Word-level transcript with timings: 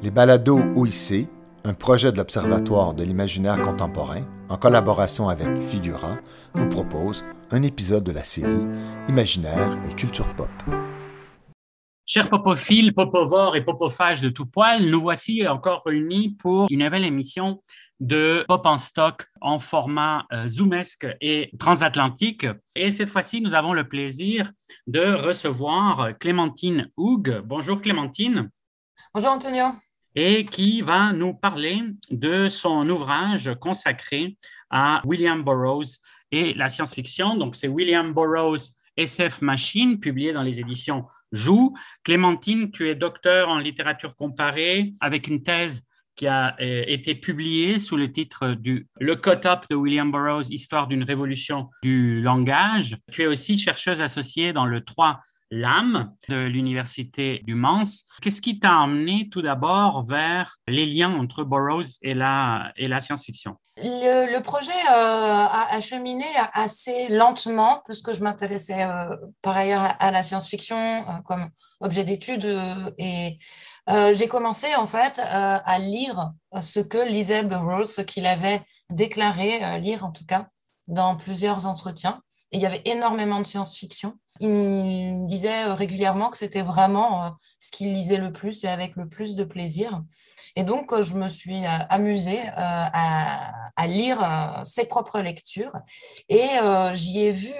Les 0.00 0.12
balados 0.12 0.60
OIC, 0.76 1.28
un 1.64 1.74
projet 1.74 2.12
de 2.12 2.18
l'Observatoire 2.18 2.94
de 2.94 3.02
l'imaginaire 3.02 3.60
contemporain, 3.60 4.22
en 4.48 4.56
collaboration 4.56 5.28
avec 5.28 5.60
Figura, 5.60 6.18
vous 6.54 6.68
propose 6.68 7.24
un 7.50 7.62
épisode 7.62 8.04
de 8.04 8.12
la 8.12 8.22
série 8.22 8.64
Imaginaire 9.08 9.76
et 9.90 9.94
culture 9.94 10.32
pop. 10.36 10.48
Chers 12.06 12.30
popophiles, 12.30 12.94
popovores 12.94 13.56
et 13.56 13.64
popophages 13.64 14.20
de 14.20 14.28
tout 14.28 14.46
poil, 14.46 14.86
nous 14.86 15.00
voici 15.00 15.46
encore 15.48 15.82
réunis 15.84 16.30
pour 16.30 16.68
une 16.70 16.84
nouvelle 16.84 17.04
émission 17.04 17.60
de 17.98 18.44
Pop 18.46 18.64
en 18.66 18.76
stock 18.76 19.26
en 19.40 19.58
format 19.58 20.26
euh, 20.32 20.46
zoomesque 20.46 21.08
et 21.20 21.50
transatlantique. 21.58 22.46
Et 22.76 22.92
cette 22.92 23.08
fois-ci, 23.08 23.40
nous 23.40 23.54
avons 23.54 23.72
le 23.72 23.88
plaisir 23.88 24.52
de 24.86 25.12
recevoir 25.12 26.16
Clémentine 26.20 26.88
Houg. 26.96 27.42
Bonjour 27.44 27.82
Clémentine. 27.82 28.48
Bonjour 29.12 29.32
Antonio. 29.32 29.72
Et 30.20 30.44
qui 30.44 30.82
va 30.82 31.12
nous 31.12 31.32
parler 31.32 31.80
de 32.10 32.48
son 32.48 32.88
ouvrage 32.88 33.52
consacré 33.60 34.36
à 34.68 35.00
William 35.04 35.44
Burroughs 35.44 36.00
et 36.32 36.54
la 36.54 36.68
science-fiction. 36.68 37.36
Donc, 37.36 37.54
c'est 37.54 37.68
William 37.68 38.12
Burroughs 38.12 38.72
SF 38.96 39.42
Machine, 39.42 40.00
publié 40.00 40.32
dans 40.32 40.42
les 40.42 40.58
éditions 40.58 41.06
Joux. 41.30 41.72
Clémentine, 42.02 42.72
tu 42.72 42.88
es 42.88 42.96
docteur 42.96 43.48
en 43.48 43.58
littérature 43.58 44.16
comparée 44.16 44.92
avec 45.00 45.28
une 45.28 45.44
thèse 45.44 45.84
qui 46.16 46.26
a 46.26 46.56
euh, 46.60 46.82
été 46.88 47.14
publié 47.14 47.78
sous 47.78 47.96
le 47.96 48.10
titre 48.10 48.54
du 48.54 48.88
Le 48.98 49.14
Cut-up 49.14 49.66
de 49.70 49.76
William 49.76 50.10
Burroughs, 50.10 50.50
Histoire 50.50 50.88
d'une 50.88 51.04
révolution 51.04 51.70
du 51.80 52.20
langage. 52.22 52.96
Tu 53.12 53.22
es 53.22 53.28
aussi 53.28 53.56
chercheuse 53.56 54.02
associée 54.02 54.52
dans 54.52 54.66
le 54.66 54.82
3 54.82 55.20
l'âme 55.50 56.12
de 56.28 56.44
l'Université 56.46 57.40
du 57.44 57.54
Mans. 57.54 57.82
Qu'est-ce 58.20 58.40
qui 58.40 58.58
t'a 58.58 58.80
amené 58.80 59.28
tout 59.30 59.42
d'abord 59.42 60.04
vers 60.04 60.56
les 60.66 60.86
liens 60.86 61.14
entre 61.14 61.44
Burroughs 61.44 61.98
et 62.02 62.14
la, 62.14 62.72
science-fiction? 63.00 63.56
Le, 63.76 64.40
projet 64.40 64.70
euh, 64.70 64.94
a, 64.94 65.80
cheminé 65.80 66.26
assez 66.52 67.08
lentement, 67.08 67.82
puisque 67.86 68.12
je 68.12 68.22
m'intéressais 68.22 68.84
euh, 68.84 69.16
par 69.42 69.56
ailleurs 69.56 69.96
à, 69.98 70.10
la 70.10 70.22
science-fiction 70.22 71.04
comme 71.24 71.48
objet 71.80 72.04
d'étude 72.04 72.44
et 72.98 73.38
euh, 73.88 74.12
j'ai 74.12 74.28
commencé 74.28 74.74
en 74.76 74.86
fait 74.86 75.18
euh, 75.18 75.22
à 75.64 75.78
lire 75.78 76.32
ce 76.60 76.80
que 76.80 77.08
lisait 77.08 77.42
Burroughs, 77.42 77.86
ce 77.86 78.02
qu'il 78.02 78.26
avait 78.26 78.60
déclaré, 78.90 79.64
euh, 79.64 79.78
lire 79.78 80.04
en 80.04 80.12
tout 80.12 80.26
cas, 80.26 80.48
dans 80.88 81.16
plusieurs 81.16 81.66
entretiens. 81.66 82.22
Et 82.52 82.56
il 82.56 82.62
y 82.62 82.66
avait 82.66 82.82
énormément 82.86 83.40
de 83.40 83.46
science-fiction. 83.46 84.14
Il 84.40 85.26
disait 85.26 85.64
régulièrement 85.64 86.30
que 86.30 86.38
c'était 86.38 86.62
vraiment 86.62 87.36
ce 87.58 87.70
qu'il 87.70 87.92
lisait 87.92 88.16
le 88.18 88.32
plus 88.32 88.64
et 88.64 88.68
avec 88.68 88.96
le 88.96 89.08
plus 89.08 89.36
de 89.36 89.44
plaisir. 89.44 90.02
Et 90.56 90.64
donc, 90.64 90.98
je 91.00 91.14
me 91.14 91.28
suis 91.28 91.64
amusée 91.66 92.40
à, 92.54 93.52
à, 93.76 93.86
lire 93.86 94.62
ses 94.64 94.86
propres 94.86 95.20
lectures. 95.20 95.72
Et 96.28 96.48
j'y 96.94 97.20
ai 97.20 97.32
vu 97.32 97.52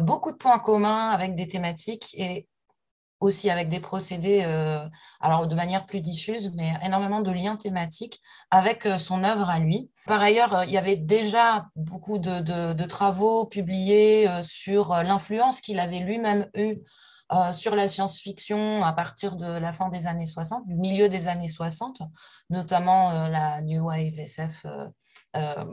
beaucoup 0.00 0.30
de 0.30 0.36
points 0.36 0.58
communs 0.58 1.10
avec 1.10 1.34
des 1.34 1.48
thématiques 1.48 2.14
et 2.16 2.46
aussi 3.20 3.50
avec 3.50 3.68
des 3.68 3.80
procédés, 3.80 4.42
euh, 4.44 4.86
alors 5.20 5.46
de 5.46 5.54
manière 5.54 5.86
plus 5.86 6.00
diffuse, 6.00 6.52
mais 6.54 6.72
énormément 6.82 7.20
de 7.20 7.30
liens 7.30 7.56
thématiques 7.56 8.20
avec 8.50 8.86
euh, 8.86 8.98
son 8.98 9.24
œuvre 9.24 9.48
à 9.48 9.58
lui. 9.58 9.90
Par 10.06 10.22
ailleurs, 10.22 10.54
euh, 10.54 10.64
il 10.64 10.72
y 10.72 10.78
avait 10.78 10.96
déjà 10.96 11.66
beaucoup 11.76 12.18
de, 12.18 12.84
travaux 12.86 13.46
publiés 13.46 14.28
sur 14.42 14.94
l'influence 14.94 15.60
qu'il 15.60 15.80
avait 15.80 16.00
lui-même 16.00 16.48
eue 16.54 16.78
sur 17.52 17.74
la 17.74 17.88
science-fiction 17.88 18.84
à 18.84 18.92
partir 18.92 19.36
de 19.36 19.46
la 19.46 19.72
fin 19.72 19.88
des 19.88 20.06
années 20.06 20.26
60, 20.26 20.68
du 20.68 20.76
milieu 20.76 21.08
des 21.08 21.26
années 21.26 21.48
60, 21.48 22.02
notamment 22.50 23.28
la 23.28 23.62
New 23.62 23.86
Wave 23.86 24.18
SF 24.18 24.66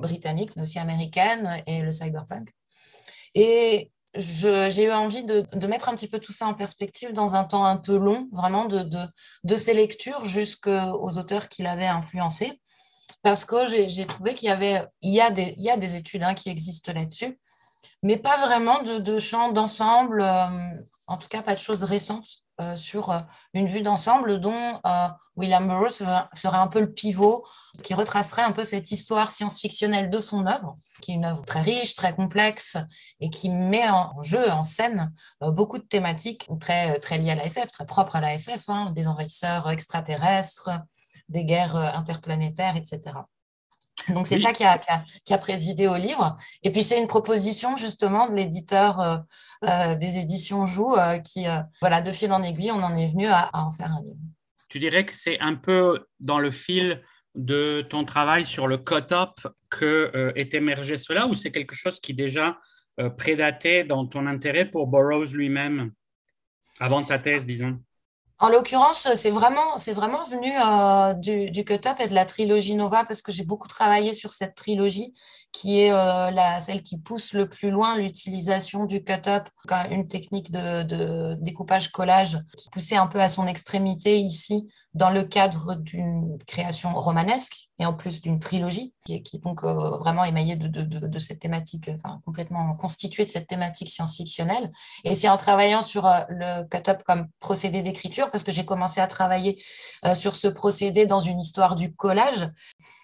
britannique, 0.01 0.55
mais 0.55 0.63
aussi 0.63 0.79
américaine, 0.79 1.61
et 1.67 1.81
le 1.81 1.91
cyberpunk. 1.91 2.49
Et 3.35 3.91
j'ai 4.13 4.83
eu 4.83 4.91
envie 4.91 5.23
de, 5.23 5.67
mettre 5.67 5.89
un 5.89 5.95
petit 5.95 6.07
peu 6.07 6.19
tout 6.19 6.33
ça 6.33 6.47
en 6.47 6.53
perspective 6.53 7.13
dans 7.13 7.35
un 7.35 7.43
temps 7.43 7.65
un 7.65 7.77
peu 7.77 7.97
long, 7.97 8.27
vraiment 8.31 8.65
de, 8.65 9.55
ses 9.55 9.73
lectures 9.73 10.25
jusqu'aux 10.25 11.17
auteurs 11.17 11.47
qui 11.47 11.63
l'avaient 11.63 11.87
influencé, 11.87 12.51
parce 13.23 13.45
que 13.45 13.65
j'ai 13.65 14.05
trouvé 14.05 14.35
qu'il 14.35 14.49
y 14.49 14.51
avait, 14.51 14.85
a 15.19 15.31
des, 15.77 15.95
études 15.95 16.23
hein, 16.23 16.33
qui 16.33 16.49
existent 16.49 16.91
là-dessus, 16.93 17.39
mais 18.03 18.17
pas 18.17 18.37
vraiment 18.45 18.81
de, 18.83 18.99
de 18.99 19.53
d'ensemble, 19.53 20.21
euh, 20.21 20.47
en 21.07 21.17
tout 21.17 21.27
cas 21.27 21.41
pas 21.41 21.55
de 21.55 21.59
choses 21.59 21.83
récentes. 21.83 22.41
Euh, 22.61 22.75
sur 22.75 23.09
euh, 23.09 23.17
une 23.53 23.65
vue 23.65 23.81
d'ensemble 23.81 24.39
dont 24.39 24.79
euh, 24.85 25.07
William 25.35 25.67
Burroughs 25.67 26.03
serait 26.33 26.57
un 26.57 26.67
peu 26.67 26.79
le 26.79 26.93
pivot 26.93 27.43
qui 27.81 27.95
retracerait 27.95 28.43
un 28.43 28.51
peu 28.51 28.63
cette 28.63 28.91
histoire 28.91 29.31
science-fictionnelle 29.31 30.09
de 30.11 30.19
son 30.19 30.45
œuvre, 30.45 30.77
qui 31.01 31.11
est 31.11 31.15
une 31.15 31.25
œuvre 31.25 31.43
très 31.43 31.61
riche, 31.61 31.95
très 31.95 32.13
complexe 32.13 32.77
et 33.19 33.29
qui 33.31 33.49
met 33.49 33.89
en 33.89 34.21
jeu, 34.21 34.51
en 34.51 34.63
scène, 34.63 35.11
beaucoup 35.41 35.79
de 35.79 35.83
thématiques 35.83 36.47
très, 36.59 36.99
liées 37.17 37.31
à 37.31 37.35
la 37.35 37.45
SF, 37.45 37.71
très 37.71 37.85
propres 37.85 38.17
à 38.17 38.21
la 38.21 38.35
SF, 38.35 38.67
hein, 38.67 38.91
des 38.91 39.07
envahisseurs 39.07 39.69
extraterrestres, 39.71 40.69
des 41.29 41.45
guerres 41.45 41.75
interplanétaires, 41.75 42.75
etc. 42.75 43.13
Donc, 44.09 44.27
c'est 44.27 44.37
ça 44.37 44.53
qui 44.53 44.63
a, 44.63 44.79
qui, 45.25 45.33
a, 45.33 45.37
présidé 45.37 45.87
au 45.87 45.97
livre. 45.97 46.37
Et 46.63 46.71
puis, 46.71 46.83
c'est 46.83 46.99
une 46.99 47.07
proposition 47.07 47.77
justement 47.77 48.27
de 48.27 48.35
l'éditeur 48.35 48.99
euh, 48.99 49.17
euh, 49.65 49.95
des 49.95 50.17
éditions 50.17 50.65
Joux 50.65 50.95
euh, 50.95 51.19
qui, 51.19 51.45
voilà, 51.79 52.01
de 52.01 52.11
fil 52.11 52.31
en 52.31 52.43
aiguille, 52.43 52.71
on 52.71 52.81
en 52.81 52.95
est 52.95 53.09
venu 53.09 53.27
à, 53.27 53.49
en 53.53 53.71
faire 53.71 53.91
un 53.91 54.01
livre. 54.01 54.17
Tu 54.69 54.79
dirais 54.79 55.05
que 55.05 55.13
c'est 55.13 55.39
un 55.39 55.55
peu 55.55 56.07
dans 56.19 56.39
le 56.39 56.51
fil 56.51 57.01
de 57.35 57.85
ton 57.89 58.03
travail 58.03 58.45
sur 58.45 58.67
le 58.67 58.77
cut-up 58.77 59.39
que 59.69 60.33
est 60.35 60.53
émergé 60.53 60.97
cela 60.97 61.27
ou 61.27 61.33
c'est 61.33 61.51
quelque 61.51 61.75
chose 61.75 61.99
qui 61.99 62.13
déjà 62.13 62.57
prédatait 63.17 63.85
dans 63.85 64.05
ton 64.05 64.27
intérêt 64.27 64.65
pour 64.65 64.87
Burroughs 64.87 65.33
lui-même 65.33 65.91
avant 66.79 67.03
ta 67.03 67.19
thèse, 67.19 67.45
disons? 67.45 67.79
En 68.41 68.49
l'occurrence, 68.49 69.07
c'est 69.13 69.29
vraiment, 69.29 69.77
c'est 69.77 69.93
vraiment 69.93 70.23
venu 70.25 70.51
euh, 70.57 71.13
du, 71.13 71.51
du 71.51 71.63
cut-up 71.63 71.97
et 71.99 72.07
de 72.07 72.15
la 72.15 72.25
trilogie 72.25 72.73
Nova 72.73 73.05
parce 73.05 73.21
que 73.21 73.31
j'ai 73.31 73.43
beaucoup 73.45 73.67
travaillé 73.67 74.13
sur 74.13 74.33
cette 74.33 74.55
trilogie 74.55 75.13
qui 75.51 75.81
est 75.81 75.91
euh, 75.91 76.31
la, 76.31 76.59
celle 76.59 76.81
qui 76.81 76.97
pousse 76.97 77.33
le 77.33 77.47
plus 77.47 77.71
loin 77.71 77.97
l'utilisation 77.97 78.85
du 78.85 79.03
cut-up, 79.03 79.49
une 79.89 80.07
technique 80.07 80.51
de, 80.51 81.35
découpage-collage 81.41 82.39
qui 82.57 82.69
poussait 82.69 82.95
un 82.95 83.07
peu 83.07 83.19
à 83.19 83.29
son 83.29 83.47
extrémité 83.47 84.19
ici 84.19 84.69
dans 84.93 85.09
le 85.09 85.23
cadre 85.23 85.75
d'une 85.75 86.37
création 86.47 86.93
romanesque 86.93 87.69
et 87.79 87.85
en 87.85 87.93
plus 87.93 88.19
d'une 88.19 88.39
trilogie 88.39 88.93
qui 89.05 89.15
est, 89.15 89.41
donc 89.41 89.63
euh, 89.63 89.91
vraiment 89.91 90.25
émaillée 90.25 90.57
de, 90.57 91.19
cette 91.19 91.39
thématique, 91.39 91.89
enfin 91.93 92.19
complètement 92.25 92.75
constituée 92.75 93.23
de 93.23 93.29
cette 93.29 93.47
thématique 93.47 93.89
science-fictionnelle. 93.89 94.71
Et 95.05 95.15
c'est 95.15 95.29
en 95.29 95.37
travaillant 95.37 95.81
sur 95.81 96.07
euh, 96.07 96.19
le 96.27 96.63
cut-up 96.67 97.03
comme 97.03 97.27
procédé 97.39 97.83
d'écriture, 97.83 98.31
parce 98.31 98.43
que 98.43 98.51
j'ai 98.51 98.65
commencé 98.65 98.99
à 98.99 99.07
travailler 99.07 99.61
sur 100.13 100.35
ce 100.35 100.47
procédé 100.47 101.05
dans 101.05 101.21
une 101.21 101.39
histoire 101.39 101.75
du 101.75 101.93
collage, 101.95 102.49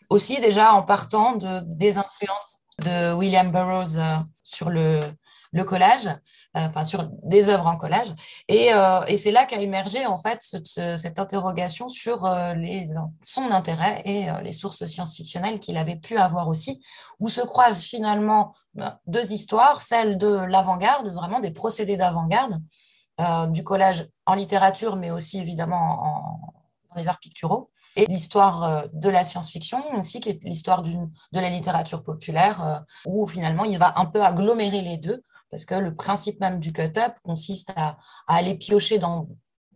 aussi 0.09 0.39
déjà 0.39 0.73
en 0.73 0.83
partant 0.83 1.35
de, 1.35 1.61
des 1.75 1.97
influences 1.97 2.59
de 2.79 3.13
William 3.13 3.51
Burroughs 3.51 3.99
sur 4.43 4.69
le, 4.69 5.01
le 5.51 5.63
collage, 5.63 6.07
euh, 6.07 6.11
enfin 6.53 6.83
sur 6.83 7.09
des 7.23 7.49
œuvres 7.49 7.67
en 7.67 7.77
collage. 7.77 8.13
Et, 8.47 8.73
euh, 8.73 9.03
et 9.07 9.17
c'est 9.17 9.31
là 9.31 9.45
qu'a 9.45 9.61
émergé 9.61 10.05
en 10.05 10.17
fait 10.17 10.39
cette 10.41 11.19
interrogation 11.19 11.89
sur 11.89 12.25
euh, 12.25 12.53
les, 12.53 12.87
son 13.23 13.51
intérêt 13.51 14.01
et 14.05 14.27
les 14.43 14.51
sources 14.51 14.85
science-fictionnelles 14.85 15.59
qu'il 15.59 15.77
avait 15.77 15.95
pu 15.95 16.17
avoir 16.17 16.47
aussi, 16.47 16.81
où 17.19 17.29
se 17.29 17.41
croisent 17.41 17.83
finalement 17.83 18.53
ben, 18.73 18.99
deux 19.07 19.31
histoires, 19.31 19.81
celle 19.81 20.17
de 20.17 20.27
l'avant-garde, 20.27 21.13
vraiment 21.13 21.39
des 21.39 21.51
procédés 21.51 21.97
d'avant-garde, 21.97 22.61
du 23.51 23.63
collage 23.63 24.07
en 24.27 24.35
littérature, 24.35 24.95
mais 24.95 25.09
aussi 25.09 25.39
évidemment 25.39 26.03
en, 26.03 26.56
les 26.97 27.07
arts 27.07 27.19
picturaux, 27.19 27.71
et 27.95 28.05
l'histoire 28.07 28.87
de 28.91 29.09
la 29.09 29.23
science-fiction 29.23 29.81
aussi, 29.99 30.19
qui 30.19 30.29
est 30.29 30.43
l'histoire 30.43 30.83
de 30.83 30.99
la 31.31 31.49
littérature 31.49 32.03
populaire, 32.03 32.83
où 33.05 33.27
finalement 33.27 33.63
il 33.63 33.77
va 33.77 33.93
un 33.97 34.05
peu 34.05 34.21
agglomérer 34.21 34.81
les 34.81 34.97
deux 34.97 35.23
parce 35.49 35.65
que 35.65 35.75
le 35.75 35.95
principe 35.95 36.39
même 36.39 36.59
du 36.59 36.73
cut-up 36.73 37.13
consiste 37.23 37.71
à, 37.75 37.97
aller 38.27 38.55
piocher 38.55 38.99
dans 38.99 39.27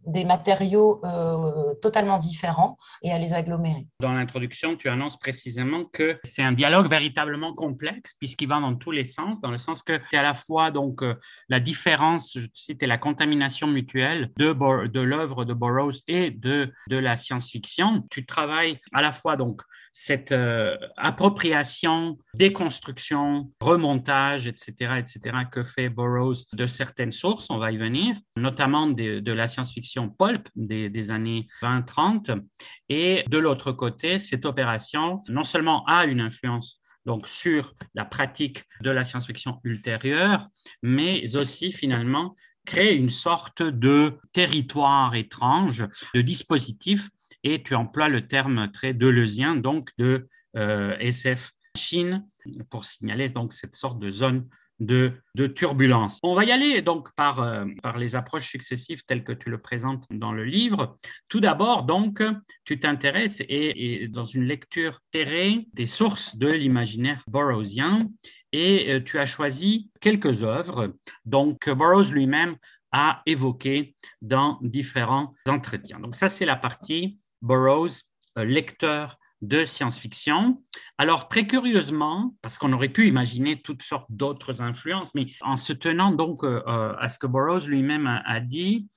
des 0.05 0.25
matériaux 0.25 1.01
euh, 1.05 1.73
totalement 1.81 2.17
différents 2.17 2.77
et 3.01 3.11
à 3.11 3.19
les 3.19 3.33
agglomérer. 3.33 3.87
Dans 3.99 4.13
l'introduction, 4.13 4.75
tu 4.75 4.89
annonces 4.89 5.17
précisément 5.17 5.85
que 5.85 6.19
c'est 6.23 6.43
un 6.43 6.51
dialogue 6.51 6.87
véritablement 6.87 7.53
complexe 7.53 8.13
puisqu'il 8.19 8.47
va 8.47 8.59
dans 8.59 8.75
tous 8.75 8.91
les 8.91 9.05
sens, 9.05 9.39
dans 9.41 9.51
le 9.51 9.57
sens 9.57 9.83
que 9.83 9.99
c'est 10.09 10.17
à 10.17 10.23
la 10.23 10.33
fois 10.33 10.71
donc 10.71 11.03
euh, 11.03 11.15
la 11.49 11.59
différence, 11.59 12.31
je 12.35 12.47
cite, 12.53 12.81
la 12.83 12.97
contamination 12.97 13.67
mutuelle 13.67 14.31
de, 14.37 14.53
de 14.87 14.99
l'œuvre 14.99 15.45
de 15.45 15.53
Burroughs 15.53 16.01
et 16.07 16.31
de, 16.31 16.73
de 16.89 16.97
la 16.97 17.15
science-fiction. 17.15 18.05
Tu 18.09 18.25
travailles 18.25 18.79
à 18.93 19.01
la 19.01 19.11
fois 19.11 19.37
donc 19.37 19.61
cette 19.91 20.31
euh, 20.31 20.77
appropriation, 20.95 22.17
déconstruction, 22.33 23.51
remontage, 23.59 24.47
etc., 24.47 24.99
etc., 24.99 25.37
que 25.51 25.63
fait 25.63 25.89
Burroughs 25.89 26.45
de 26.53 26.65
certaines 26.67 27.11
sources, 27.11 27.49
on 27.49 27.57
va 27.57 27.71
y 27.71 27.77
venir, 27.77 28.15
notamment 28.37 28.87
de, 28.87 29.31
la 29.31 29.47
science-fiction 29.47 30.09
pulp 30.09 30.47
des, 30.55 30.89
des 30.89 31.11
années 31.11 31.47
20-30. 31.61 32.41
Et 32.89 33.23
de 33.29 33.37
l'autre 33.37 33.71
côté, 33.71 34.19
cette 34.19 34.45
opération 34.45 35.23
non 35.29 35.43
seulement 35.43 35.85
a 35.85 36.05
une 36.05 36.21
influence 36.21 36.81
donc 37.05 37.27
sur 37.27 37.73
la 37.95 38.05
pratique 38.05 38.63
de 38.81 38.91
la 38.91 39.03
science-fiction 39.03 39.59
ultérieure, 39.63 40.47
mais 40.83 41.35
aussi 41.35 41.71
finalement 41.71 42.35
crée 42.65 42.93
une 42.93 43.09
sorte 43.09 43.63
de 43.63 44.19
territoire 44.33 45.15
étrange, 45.15 45.87
de 46.13 46.21
dispositif 46.21 47.09
et 47.43 47.63
tu 47.63 47.75
emploies 47.75 48.09
le 48.09 48.27
terme 48.27 48.71
très 48.71 48.93
deleuzien, 48.93 49.55
donc 49.55 49.89
de 49.97 50.27
euh, 50.57 50.95
SF 50.99 51.51
Chine, 51.77 52.27
pour 52.69 52.85
signaler 52.85 53.29
donc 53.29 53.53
cette 53.53 53.75
sorte 53.75 53.99
de 53.99 54.11
zone 54.11 54.47
de, 54.81 55.13
turbulence. 55.55 56.19
On 56.23 56.33
va 56.33 56.43
y 56.43 56.51
aller 56.51 56.81
donc 56.81 57.13
par, 57.15 57.41
euh, 57.41 57.65
par 57.83 57.97
les 57.97 58.15
approches 58.15 58.49
successives 58.49 59.03
telles 59.05 59.23
que 59.23 59.31
tu 59.31 59.49
le 59.49 59.59
présentes 59.59 60.05
dans 60.09 60.31
le 60.31 60.43
livre. 60.43 60.97
Tout 61.29 61.39
d'abord, 61.39 61.83
donc, 61.83 62.23
tu 62.65 62.79
t'intéresses 62.79 63.41
et, 63.47 64.07
dans 64.07 64.25
une 64.25 64.43
lecture 64.43 64.99
serrée 65.13 65.67
des 65.73 65.85
sources 65.85 66.35
de 66.35 66.47
l'imaginaire 66.47 67.23
burroughsien 67.27 68.09
et 68.51 68.91
euh, 68.91 69.03
tu 69.03 69.19
as 69.19 69.25
choisi 69.25 69.89
quelques 70.01 70.43
œuvres 70.43 70.93
donc 71.25 71.69
Burroughs 71.69 72.11
lui-même 72.11 72.55
a 72.91 73.21
évoquées 73.25 73.95
dans 74.21 74.59
différents 74.61 75.33
entretiens. 75.47 75.99
Donc 75.99 76.15
ça, 76.15 76.27
c'est 76.27 76.45
la 76.45 76.57
partie 76.57 77.20
Burroughs, 77.41 78.03
euh, 78.37 78.45
lecteur 78.45 79.17
de 79.41 79.65
science-fiction. 79.65 80.61
Alors, 80.99 81.27
très 81.27 81.47
curieusement, 81.47 82.35
parce 82.43 82.59
qu'on 82.59 82.73
aurait 82.73 82.89
pu 82.89 83.07
imaginer 83.07 83.59
toutes 83.59 83.81
sortes 83.81 84.05
d'autres 84.09 84.61
influences, 84.61 85.15
mais 85.15 85.27
en 85.41 85.57
se 85.57 85.73
tenant 85.73 86.11
donc 86.11 86.43
euh, 86.43 86.61
euh, 86.67 86.93
à 86.99 87.07
ce 87.07 87.17
que 87.17 87.25
Burroughs 87.25 87.65
lui-même 87.65 88.07
a, 88.07 88.39
dit, 88.39 88.87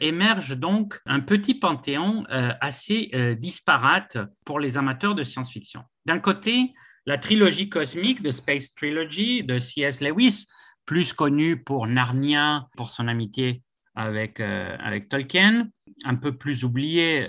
émerge 0.00 0.56
donc 0.56 0.98
un 1.04 1.20
petit 1.20 1.54
panthéon 1.54 2.24
assez 2.30 3.10
disparate 3.38 4.16
pour 4.46 4.58
les 4.58 4.78
amateurs 4.78 5.14
de 5.14 5.22
science-fiction. 5.22 5.82
D'un 6.06 6.18
côté, 6.18 6.72
la 7.04 7.18
trilogie 7.18 7.68
cosmique 7.68 8.22
de 8.22 8.30
Space 8.30 8.74
Trilogy 8.74 9.44
de 9.44 9.58
C.S. 9.58 10.00
Lewis, 10.00 10.46
plus 10.86 11.12
connu 11.12 11.62
pour 11.62 11.86
Narnia, 11.86 12.68
pour 12.78 12.88
son 12.88 13.06
amitié 13.06 13.62
avec, 13.94 14.40
avec 14.40 15.10
Tolkien, 15.10 15.68
un 16.04 16.16
peu 16.16 16.36
plus 16.36 16.64
oublié 16.64 17.28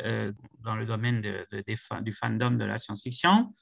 dans 0.63 0.75
le 0.75 0.85
domaine 0.85 1.21
du 2.01 2.13
fandom 2.13 2.51
de 2.51 2.65
la 2.65 2.77
science-fiction. 2.77 3.53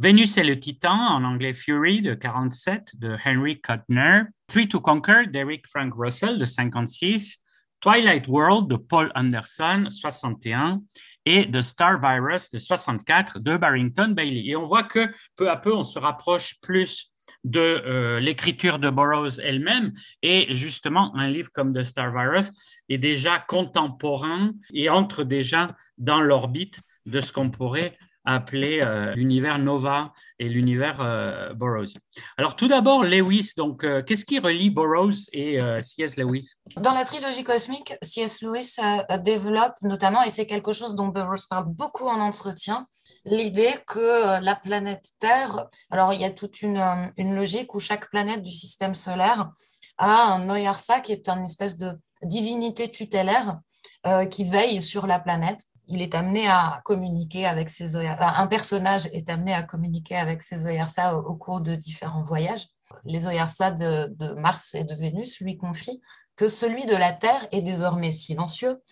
Vénus 0.00 0.36
et 0.36 0.44
le 0.44 0.60
Titan, 0.60 0.96
en 0.96 1.24
anglais 1.24 1.52
Fury 1.52 2.02
de 2.02 2.14
47 2.14 3.00
de 3.00 3.16
Henry 3.24 3.60
Kuttner, 3.60 4.22
Three 4.46 4.68
to 4.68 4.80
Conquer 4.80 5.26
d'Eric 5.26 5.66
Frank 5.66 5.92
Russell 5.96 6.38
de 6.38 6.44
56, 6.44 7.38
Twilight 7.80 8.28
World 8.28 8.68
de 8.68 8.76
Paul 8.76 9.10
Anderson 9.16 9.88
61 9.90 10.82
et 11.26 11.50
The 11.50 11.62
Star 11.62 11.98
Virus 12.00 12.48
de 12.50 12.58
64 12.58 13.40
de 13.40 13.56
Barrington 13.56 14.10
Bailey. 14.10 14.50
Et 14.50 14.56
on 14.56 14.66
voit 14.66 14.84
que 14.84 15.12
peu 15.34 15.50
à 15.50 15.56
peu, 15.56 15.74
on 15.74 15.82
se 15.82 15.98
rapproche 15.98 16.54
plus 16.60 17.12
de 17.44 17.60
euh, 17.60 18.20
l'écriture 18.20 18.78
de 18.78 18.90
Burroughs 18.90 19.40
elle-même. 19.42 19.92
Et 20.22 20.54
justement, 20.54 21.14
un 21.16 21.28
livre 21.28 21.50
comme 21.52 21.74
The 21.74 21.82
Star 21.82 22.12
Virus 22.12 22.50
est 22.88 22.98
déjà 22.98 23.38
contemporain 23.38 24.52
et 24.72 24.88
entre 24.90 25.24
déjà 25.24 25.76
dans 25.96 26.20
l'orbite 26.20 26.80
de 27.06 27.20
ce 27.20 27.32
qu'on 27.32 27.50
pourrait 27.50 27.96
appeler 28.24 28.82
euh, 28.84 29.14
l'univers 29.14 29.58
Nova 29.58 30.12
et 30.38 30.50
l'univers 30.50 31.00
euh, 31.00 31.54
Burroughs. 31.54 31.94
Alors 32.36 32.56
tout 32.56 32.68
d'abord, 32.68 33.02
Lewis, 33.02 33.52
donc 33.56 33.86
qu'est-ce 34.04 34.26
qui 34.26 34.38
relie 34.38 34.68
Burroughs 34.68 35.30
et 35.32 35.58
C.S. 35.80 36.18
Lewis? 36.18 36.52
Dans 36.76 36.92
la 36.92 37.04
trilogie 37.04 37.44
cosmique, 37.44 37.94
C.S. 38.02 38.42
Lewis 38.42 38.76
développe 39.24 39.76
notamment, 39.80 40.22
et 40.24 40.30
c'est 40.30 40.46
quelque 40.46 40.72
chose 40.72 40.94
dont 40.94 41.08
Burroughs 41.08 41.46
parle 41.48 41.64
beaucoup 41.68 42.04
en 42.04 42.20
entretien, 42.20 42.84
l'idée 43.30 43.74
que 43.86 43.98
euh, 43.98 44.40
la 44.40 44.54
planète 44.54 45.12
Terre, 45.18 45.66
alors 45.90 46.12
il 46.12 46.20
y 46.20 46.24
a 46.24 46.30
toute 46.30 46.62
une, 46.62 46.78
euh, 46.78 47.06
une, 47.16 47.34
logique 47.34 47.74
où 47.74 47.80
chaque 47.80 48.10
planète 48.10 48.42
du 48.42 48.52
système 48.52 48.94
solaire 48.94 49.50
a 49.98 50.32
un 50.32 50.48
Oyarsa 50.48 51.00
qui 51.00 51.12
est 51.12 51.28
une 51.28 51.44
espèce 51.44 51.76
de 51.76 51.92
divinité 52.22 52.90
tutélaire 52.90 53.60
euh, 54.06 54.26
qui 54.26 54.44
veille 54.44 54.82
sur 54.82 55.06
la 55.06 55.18
planète. 55.18 55.64
Il 55.86 56.02
est 56.02 56.14
amené 56.14 56.46
à 56.48 56.82
communiquer 56.84 57.46
avec 57.46 57.70
ses 57.70 57.96
un 57.96 58.46
personnage 58.46 59.06
est 59.12 59.30
amené 59.30 59.54
à 59.54 59.62
communiquer 59.62 60.16
avec 60.16 60.42
ses 60.42 60.66
Oyarsa 60.66 61.16
au, 61.16 61.34
cours 61.34 61.62
de 61.62 61.74
différents 61.74 62.22
voyages. 62.22 62.66
Les 63.04 63.26
Oyarsa 63.26 63.70
de 63.70 64.34
Mars 64.34 64.74
et 64.74 64.84
de 64.84 64.94
Vénus 64.94 65.40
lui 65.40 65.56
confient 65.56 66.02
que 66.36 66.48
celui 66.48 66.84
de 66.84 66.94
la 66.94 67.12
Terre 67.12 67.48
est 67.52 67.62
désormais 67.62 68.12
silencieux 68.12 68.82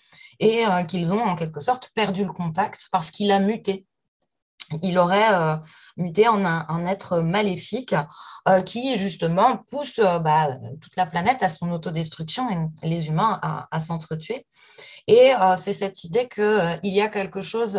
et 0.40 0.64
qu'ils 0.88 1.12
ont 1.12 1.20
en 1.20 1.36
quelque 1.36 1.60
sorte 1.60 1.90
perdu 1.94 2.24
le 2.24 2.32
contact 2.32 2.88
parce 2.90 3.10
qu'il 3.10 3.30
a 3.30 3.40
muté 3.40 3.86
il 4.82 4.98
aurait 4.98 5.32
euh, 5.32 5.56
muté 5.96 6.28
en 6.28 6.44
un, 6.44 6.86
être 6.86 7.18
maléfique 7.20 7.94
euh, 8.48 8.60
qui 8.60 8.98
justement 8.98 9.58
pousse 9.70 9.98
euh, 9.98 10.18
bah, 10.18 10.56
toute 10.80 10.96
la 10.96 11.06
planète 11.06 11.42
à 11.42 11.48
son 11.48 11.70
autodestruction 11.72 12.48
et 12.82 12.86
les 12.86 13.08
humains 13.08 13.40
à, 13.42 13.80
s'entretuer. 13.80 14.46
Et 15.08 15.32
c'est 15.56 15.72
cette 15.72 16.02
idée 16.02 16.28
qu'il 16.28 16.80
y 16.82 17.00
a 17.00 17.08
quelque 17.08 17.40
chose 17.40 17.78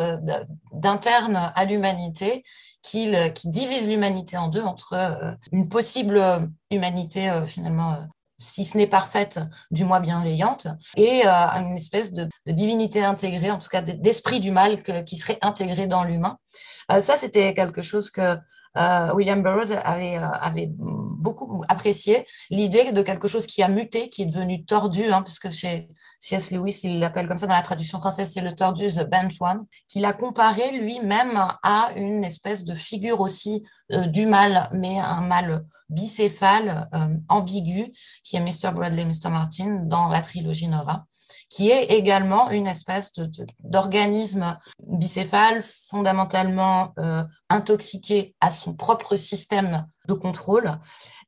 d'interne 0.71 1.51
à 1.53 1.65
l'humanité 1.65 2.45
qui, 2.81 3.11
divise 3.43 3.89
l'humanité 3.89 4.37
en 4.37 4.47
deux 4.47 4.63
entre 4.63 5.35
une 5.51 5.67
possible 5.67 6.49
humanité 6.71 7.43
finalement 7.45 7.97
si 8.37 8.65
ce 8.65 8.77
n'est 8.77 8.87
parfaite, 8.87 9.39
du 9.71 9.83
moins 9.83 9.99
bienveillante, 9.99 10.67
et 10.95 11.25
euh, 11.25 11.29
une 11.29 11.77
espèce 11.77 12.13
de, 12.13 12.27
divinité 12.45 13.03
intégrée, 13.03 13.51
en 13.51 13.59
tout 13.59 13.69
cas 13.69 13.81
d'esprit 13.81 14.39
du 14.39 14.51
mal 14.51 14.83
qui 15.03 15.17
serait 15.17 15.39
intégré 15.41 15.87
dans 15.87 16.03
l'humain. 16.03 16.37
Euh, 16.91 16.99
ça, 16.99 17.17
c'était 17.17 17.53
quelque 17.53 17.81
chose 17.81 18.09
que 18.09 18.37
euh, 18.77 19.13
William 19.13 19.41
Burroughs 19.41 19.71
avait, 19.83 20.15
avait, 20.15 20.69
beaucoup 20.69 21.63
apprécié, 21.67 22.25
l'idée 22.49 22.91
de 22.91 23.01
quelque 23.01 23.27
chose 23.27 23.47
qui 23.47 23.63
a 23.63 23.67
muté, 23.67 24.09
qui 24.09 24.23
est 24.23 24.27
devenu 24.27 24.63
tordu, 24.65 25.11
hein, 25.11 25.23
puisque 25.23 25.49
chez 25.49 25.87
C.S. 26.19 26.51
Lewis, 26.51 26.81
il 26.83 26.99
l'appelle 26.99 27.27
comme 27.27 27.37
ça 27.37 27.47
dans 27.47 27.53
la 27.53 27.61
traduction 27.61 27.99
française, 27.99 28.31
c'est 28.31 28.41
le 28.41 28.55
tordu, 28.55 28.87
The 28.87 29.09
Bent 29.09 29.29
One, 29.39 29.65
qu'il 29.87 30.05
a 30.05 30.13
comparé 30.13 30.77
lui-même 30.79 31.37
à 31.63 31.91
une 31.95 32.23
espèce 32.23 32.63
de 32.63 32.73
figure 32.73 33.19
aussi 33.19 33.63
du 33.89 34.25
mal, 34.25 34.69
mais 34.73 34.99
un 34.99 35.21
mal 35.21 35.63
bicéphale, 35.89 36.89
euh, 36.93 37.17
ambigu, 37.29 37.93
qui 38.23 38.35
est 38.35 38.39
Mr. 38.39 38.71
Bradley, 38.73 39.05
Mr. 39.05 39.29
Martin 39.29 39.83
dans 39.85 40.09
la 40.09 40.21
trilogie 40.21 40.67
Nova, 40.67 41.05
qui 41.49 41.69
est 41.69 41.85
également 41.85 42.49
une 42.49 42.67
espèce 42.67 43.13
d'organisme 43.63 44.59
bicéphale 44.87 45.63
fondamentalement 45.63 46.93
euh, 46.99 47.23
intoxiqué 47.49 48.35
à 48.41 48.51
son 48.51 48.73
propre 48.73 49.15
système 49.15 49.87
de 50.07 50.13
contrôle 50.13 50.79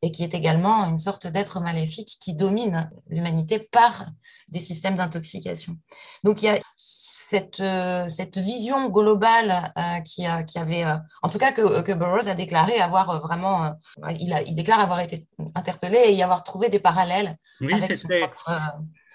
et 0.02 0.12
qui 0.12 0.24
est 0.24 0.34
également 0.34 0.86
une 0.86 1.00
sorte 1.00 1.28
d'être 1.28 1.60
maléfique 1.60 2.18
qui 2.22 2.34
domine 2.34 2.90
l'humanité 3.10 3.60
par 3.60 4.06
des 4.48 4.60
systèmes 4.60 4.96
d'intoxication. 4.96 5.78
Donc 6.24 6.42
il 6.42 6.46
y 6.46 6.50
a 6.50 6.60
cette, 6.78 7.60
euh, 7.60 8.08
cette 8.08 8.38
vision 8.38 8.90
globale 8.90 9.74
euh, 9.78 10.00
qui, 10.02 10.26
qui, 10.48 10.58
avait, 10.58 10.86
euh, 10.86 10.96
en 11.22 11.30
tout 11.30 11.38
cas 11.38 11.52
que, 11.52 11.82
que, 11.82 11.92
Burroughs 11.92 12.28
a 12.28 12.36
déclaré 12.36 12.80
avoir 12.80 13.20
vraiment, 13.22 13.76
il, 14.20 14.34
a, 14.34 14.42
il, 14.42 14.56
déclare 14.56 14.80
avoir 14.80 15.00
été 15.02 15.28
interpellé 15.56 15.98
et 16.08 16.14
y 16.14 16.24
avoir 16.24 16.44
trouvé 16.44 16.70
des 16.70 16.80
parallèles 16.80 17.38
avec 17.62 17.96
son 17.96 18.08
propre... 18.08 18.50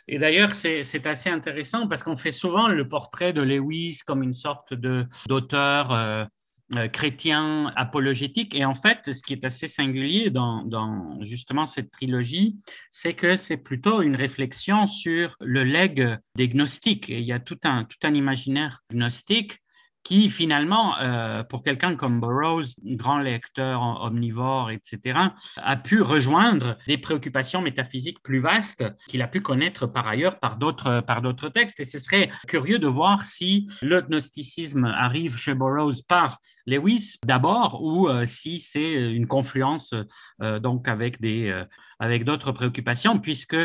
Et 0.06 0.18
d'ailleurs, 0.18 0.52
c'est 0.52 1.06
assez 1.06 1.30
intéressant 1.30 1.88
parce 1.88 2.02
qu'on 2.02 2.16
fait 2.16 2.32
souvent 2.32 2.68
le 2.68 2.88
portrait 2.88 3.32
de 3.32 3.42
Lewis 3.42 4.00
comme 4.06 4.22
une 4.22 4.34
sorte 4.34 4.74
d'auteur 4.74 5.92
euh, 6.72 6.88
chrétien 6.88 7.72
apologétique. 7.76 8.54
Et 8.54 8.64
en 8.64 8.74
fait, 8.74 9.12
ce 9.12 9.22
qui 9.22 9.32
est 9.32 9.44
assez 9.44 9.68
singulier 9.68 10.30
dans, 10.30 11.18
justement 11.22 11.66
cette 11.66 11.90
trilogie, 11.90 12.58
c'est 12.90 13.14
que 13.14 13.36
c'est 13.36 13.56
plutôt 13.56 14.02
une 14.02 14.16
réflexion 14.16 14.86
sur 14.86 15.36
le 15.40 15.64
legs 15.64 16.18
des 16.36 16.48
gnostiques. 16.48 17.08
Il 17.08 17.20
y 17.20 17.32
a 17.32 17.40
tout 17.40 17.58
un, 17.64 17.84
tout 17.84 17.98
un 18.02 18.14
imaginaire 18.14 18.80
gnostique 18.92 19.58
qui 20.04 20.28
finalement, 20.28 20.98
euh, 21.00 21.42
pour 21.42 21.64
quelqu'un 21.64 21.96
comme 21.96 22.20
Burroughs, 22.20 22.76
grand 22.84 23.18
lecteur 23.18 23.80
omnivore, 24.02 24.70
etc., 24.70 25.18
a 25.56 25.76
pu 25.76 26.02
rejoindre 26.02 26.76
des 26.86 26.98
préoccupations 26.98 27.62
métaphysiques 27.62 28.22
plus 28.22 28.38
vastes 28.38 28.84
qu'il 29.08 29.22
a 29.22 29.26
pu 29.26 29.40
connaître 29.40 29.86
par 29.86 30.06
ailleurs 30.06 30.38
par 30.38 30.56
d'autres, 30.56 31.00
par 31.00 31.22
d'autres 31.22 31.48
textes. 31.48 31.80
Et 31.80 31.84
ce 31.84 31.98
serait 31.98 32.30
curieux 32.46 32.78
de 32.78 32.86
voir 32.86 33.24
si 33.24 33.66
le 33.82 34.02
gnosticisme 34.02 34.84
arrive 34.84 35.36
chez 35.36 35.54
Burroughs 35.54 36.02
par 36.06 36.38
Lewis 36.66 37.16
d'abord 37.24 37.82
ou 37.82 38.08
euh, 38.08 38.26
si 38.26 38.58
c'est 38.58 38.92
une 38.92 39.26
confluence 39.26 39.94
euh, 40.42 40.58
donc 40.58 40.86
avec, 40.86 41.20
des, 41.20 41.64
avec 41.98 42.24
d'autres 42.24 42.52
préoccupations, 42.52 43.18
puisque 43.18 43.56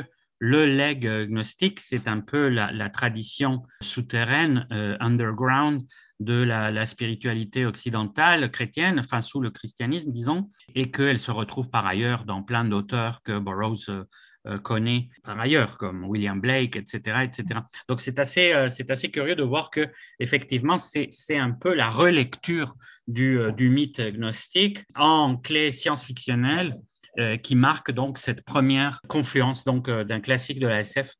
le 0.42 0.66
leg 0.66 1.06
gnostique, 1.28 1.82
c'est 1.82 2.08
un 2.08 2.22
peu 2.22 2.48
la, 2.48 2.90
tradition 2.90 3.64
souterraine, 3.82 4.66
underground, 5.02 5.84
de 6.20 6.44
la, 6.44 6.86
spiritualité 6.86 7.66
occidentale 7.66 8.52
chrétienne, 8.52 9.00
enfin 9.00 9.22
sous 9.22 9.40
le 9.40 9.52
christianisme, 9.52 10.12
disons, 10.12 10.50
et 10.76 10.92
qu'elle 10.92 11.20
se 11.20 11.32
retrouve 11.32 11.70
par 11.70 11.86
ailleurs 11.86 12.26
dans 12.26 12.44
plein 12.44 12.66
d'auteurs 12.66 13.22
que 13.24 13.40
Burroughs 13.40 13.90
euh, 14.48 14.58
connaît 14.58 15.10
par 15.24 15.38
ailleurs, 15.38 15.78
comme 15.78 16.06
William 16.06 16.40
Blake, 16.40 16.78
etc. 16.78 17.24
etc. 17.24 17.60
Donc 17.90 18.00
c'est 18.00 18.20
assez, 18.20 18.54
euh, 18.54 18.70
assez 18.90 19.12
curieux 19.12 19.36
de 19.36 19.44
voir 19.44 19.70
que 19.70 19.88
effectivement 20.20 20.78
c'est, 20.78 21.10
un 21.32 21.52
peu 21.52 21.74
la 21.74 21.90
relecture 21.90 22.76
du, 23.08 23.38
euh, 23.38 23.52
du 23.52 23.70
mythe 23.70 24.00
gnostique 24.00 24.86
en 24.96 25.36
clé 25.36 25.72
science-fictionnelle 25.72 26.76
qui 27.44 27.58
marque 27.58 27.92
donc 27.92 28.18
cette 28.18 28.46
première 28.46 29.02
confluence 29.10 29.66
donc 29.66 29.90
d'un 29.90 30.22
classique 30.22 30.58
de 30.60 30.68
la 30.68 30.82
SF 30.82 31.16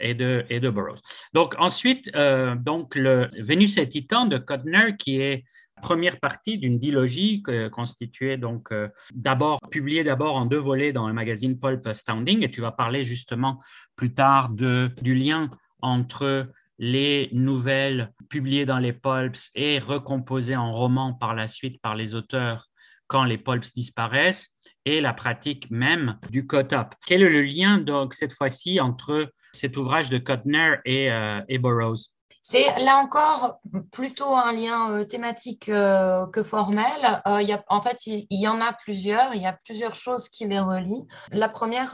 et, 0.00 0.14
de, 0.14 0.44
et 0.50 0.60
Burroughs. 0.60 1.00
Donc 1.32 1.54
ensuite, 1.58 2.10
donc 2.56 2.94
le 2.94 3.30
Vénus 3.38 3.76
et 3.78 3.88
Titan 3.88 4.26
de 4.26 4.38
Kotner, 4.38 4.96
qui 4.98 5.20
est 5.20 5.44
première 5.82 6.18
partie 6.18 6.56
d'une 6.56 6.78
dilogie 6.78 7.42
constituée 7.72 8.38
donc 8.38 8.72
euh, 8.72 8.88
d'abord 9.12 9.58
publiée 9.70 10.04
d'abord 10.04 10.36
en 10.36 10.46
deux 10.46 10.58
volets 10.58 10.92
dans 10.92 11.08
le 11.08 11.12
magazine 11.12 11.58
Pulp 11.58 11.86
Astounding 11.86 12.42
et 12.42 12.50
tu 12.50 12.62
vas 12.62 12.70
parler 12.70 13.04
justement 13.04 13.60
plus 13.96 14.14
tard 14.14 14.50
du 14.50 15.14
lien 15.14 15.50
entre 15.82 16.48
les 16.78 17.28
nouvelles 17.32 18.12
publiées 18.30 18.64
dans 18.64 18.78
les 18.78 18.92
pulps 18.92 19.50
et 19.54 19.78
recomposées 19.80 20.56
en 20.56 20.72
romans 20.72 21.12
par 21.14 21.34
la 21.34 21.48
suite 21.48 21.80
par 21.82 21.96
les 21.96 22.14
auteurs 22.14 22.70
quand 23.08 23.24
les 23.24 23.38
pulps 23.38 23.74
disparaissent 23.74 24.50
et 24.84 25.00
la 25.00 25.12
pratique 25.12 25.70
même 25.70 26.18
du 26.30 26.46
cut-up. 26.46 26.94
Quel 27.06 27.22
est 27.22 27.28
le 27.28 27.42
lien 27.42 27.78
donc 27.78 28.14
cette 28.14 28.32
fois-ci 28.32 28.80
entre 28.80 29.32
cet 29.52 29.76
ouvrage 29.76 30.10
de 30.10 30.18
Kotner 30.18 30.76
et, 30.84 31.10
euh, 31.10 31.40
et 31.48 31.58
Burroughs 31.58 32.10
c'est 32.44 32.76
là 32.80 32.96
encore 32.96 33.60
plutôt 33.92 34.34
un 34.34 34.52
lien 34.52 34.90
euh, 34.90 35.04
thématique 35.04 35.68
euh, 35.68 36.26
que 36.26 36.42
formel. 36.42 37.22
Euh, 37.28 37.40
y 37.40 37.56
en 37.68 37.80
fait, 37.80 38.04
il, 38.06 38.26
y 38.30 38.48
en 38.48 38.60
a 38.60 38.72
plusieurs. 38.72 39.32
Il 39.32 39.40
y 39.40 39.46
a 39.46 39.56
plusieurs 39.64 39.94
choses 39.94 40.28
qui 40.28 40.48
les 40.48 40.58
relient. 40.58 41.06
La 41.30 41.48
première, 41.48 41.92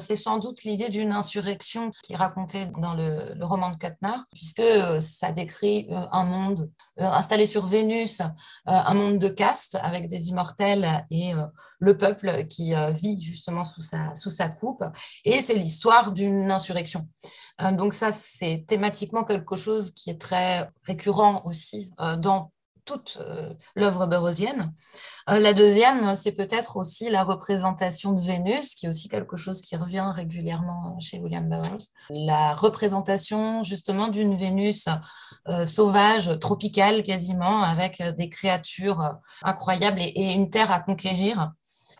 c'est 0.00 0.16
sans 0.16 0.38
doute 0.38 0.64
l'idée 0.64 0.88
d'une 0.88 1.12
insurrection 1.12 1.92
qui 2.02 2.14
est 2.14 2.16
racontée 2.16 2.66
dans 2.80 2.94
le, 2.94 3.34
roman 3.40 3.70
de 3.70 3.76
Kuttner, 3.76 4.16
puisque 4.34 4.62
ça 5.00 5.30
décrit 5.30 5.88
un 5.90 6.24
monde 6.24 6.68
installé 6.98 7.46
sur 7.46 7.66
Vénus, 7.66 8.22
un 8.66 8.94
monde 8.94 9.18
de 9.18 9.28
caste 9.28 9.78
avec 9.80 10.08
des 10.08 10.28
immortels 10.30 11.06
et 11.10 11.32
le 11.78 11.96
peuple 11.96 12.46
qui 12.46 12.74
vit 13.00 13.20
justement 13.22 13.64
sous 13.64 13.82
sa, 13.82 14.16
sous 14.16 14.30
sa 14.30 14.48
coupe. 14.48 14.84
Et 15.24 15.40
c'est 15.40 15.54
l'histoire 15.54 16.12
d'une 16.12 16.50
insurrection. 16.50 17.06
Donc 17.72 17.94
ça, 17.94 18.12
c'est 18.12 18.64
thématiquement 18.66 19.24
quelque 19.24 19.56
chose 19.56 19.90
qui 19.92 20.10
est 20.10 20.20
très 20.20 20.68
récurrent 20.84 21.42
aussi 21.46 21.92
euh, 22.00 22.16
dans 22.16 22.52
toute 22.84 23.18
euh, 23.20 23.52
l'œuvre 23.74 24.06
burroughsienne. 24.06 24.72
Euh, 25.28 25.40
la 25.40 25.54
deuxième, 25.54 26.14
c'est 26.14 26.36
peut-être 26.36 26.76
aussi 26.76 27.08
la 27.08 27.24
représentation 27.24 28.12
de 28.12 28.20
Vénus, 28.20 28.74
qui 28.74 28.86
est 28.86 28.88
aussi 28.88 29.08
quelque 29.08 29.36
chose 29.36 29.60
qui 29.60 29.74
revient 29.74 30.12
régulièrement 30.14 31.00
chez 31.00 31.18
William 31.18 31.48
Burroughs. 31.48 31.88
La 32.10 32.54
représentation 32.54 33.64
justement 33.64 34.08
d'une 34.08 34.36
Vénus 34.36 34.84
sauvage, 35.66 36.38
tropicale 36.38 37.02
quasiment, 37.02 37.62
avec 37.62 38.00
des 38.16 38.28
créatures 38.28 39.16
incroyables 39.42 40.00
et, 40.00 40.32
une 40.32 40.50
terre 40.50 40.70
à 40.70 40.78
conquérir. 40.78 41.52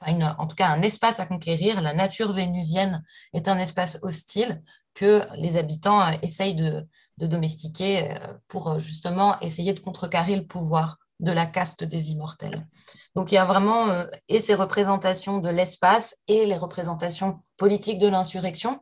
en 0.03 0.47
tout 0.47 0.57
cas, 0.57 0.69
un 0.69 0.83
espace 0.83 1.19
à 1.19 1.27
conquérir. 1.27 1.81
La 1.81 1.95
nature 1.95 2.33
vénusienne 2.33 3.05
est 3.35 3.49
un 3.49 3.59
espace 3.59 3.99
hostile 4.03 4.63
que 4.97 5.21
les 5.37 5.57
habitants 5.57 6.03
essayent 6.23 6.57
de, 6.57 6.85
domestiquer 7.19 8.11
euh, 8.11 8.19
pour 8.49 8.69
euh, 8.69 8.79
justement 8.79 9.39
essayer 9.41 9.73
de 9.73 9.81
contrecarrer 9.81 10.37
le 10.37 10.47
pouvoir 10.47 10.99
de 11.21 11.33
la 11.33 11.47
caste 11.47 11.83
des 11.83 12.11
immortels. 12.11 12.67
Donc 13.15 13.33
il 13.33 13.37
y 13.37 13.39
a 13.39 13.45
vraiment 13.47 13.89
euh, 13.89 14.05
et 14.29 14.39
ces 14.39 14.55
représentations 14.55 15.39
de 15.39 15.49
l'espace 15.49 16.17
et 16.29 16.45
les 16.45 16.59
représentations 16.59 17.41
politiques 17.57 17.99
de 17.99 18.09
l'insurrection, 18.09 18.81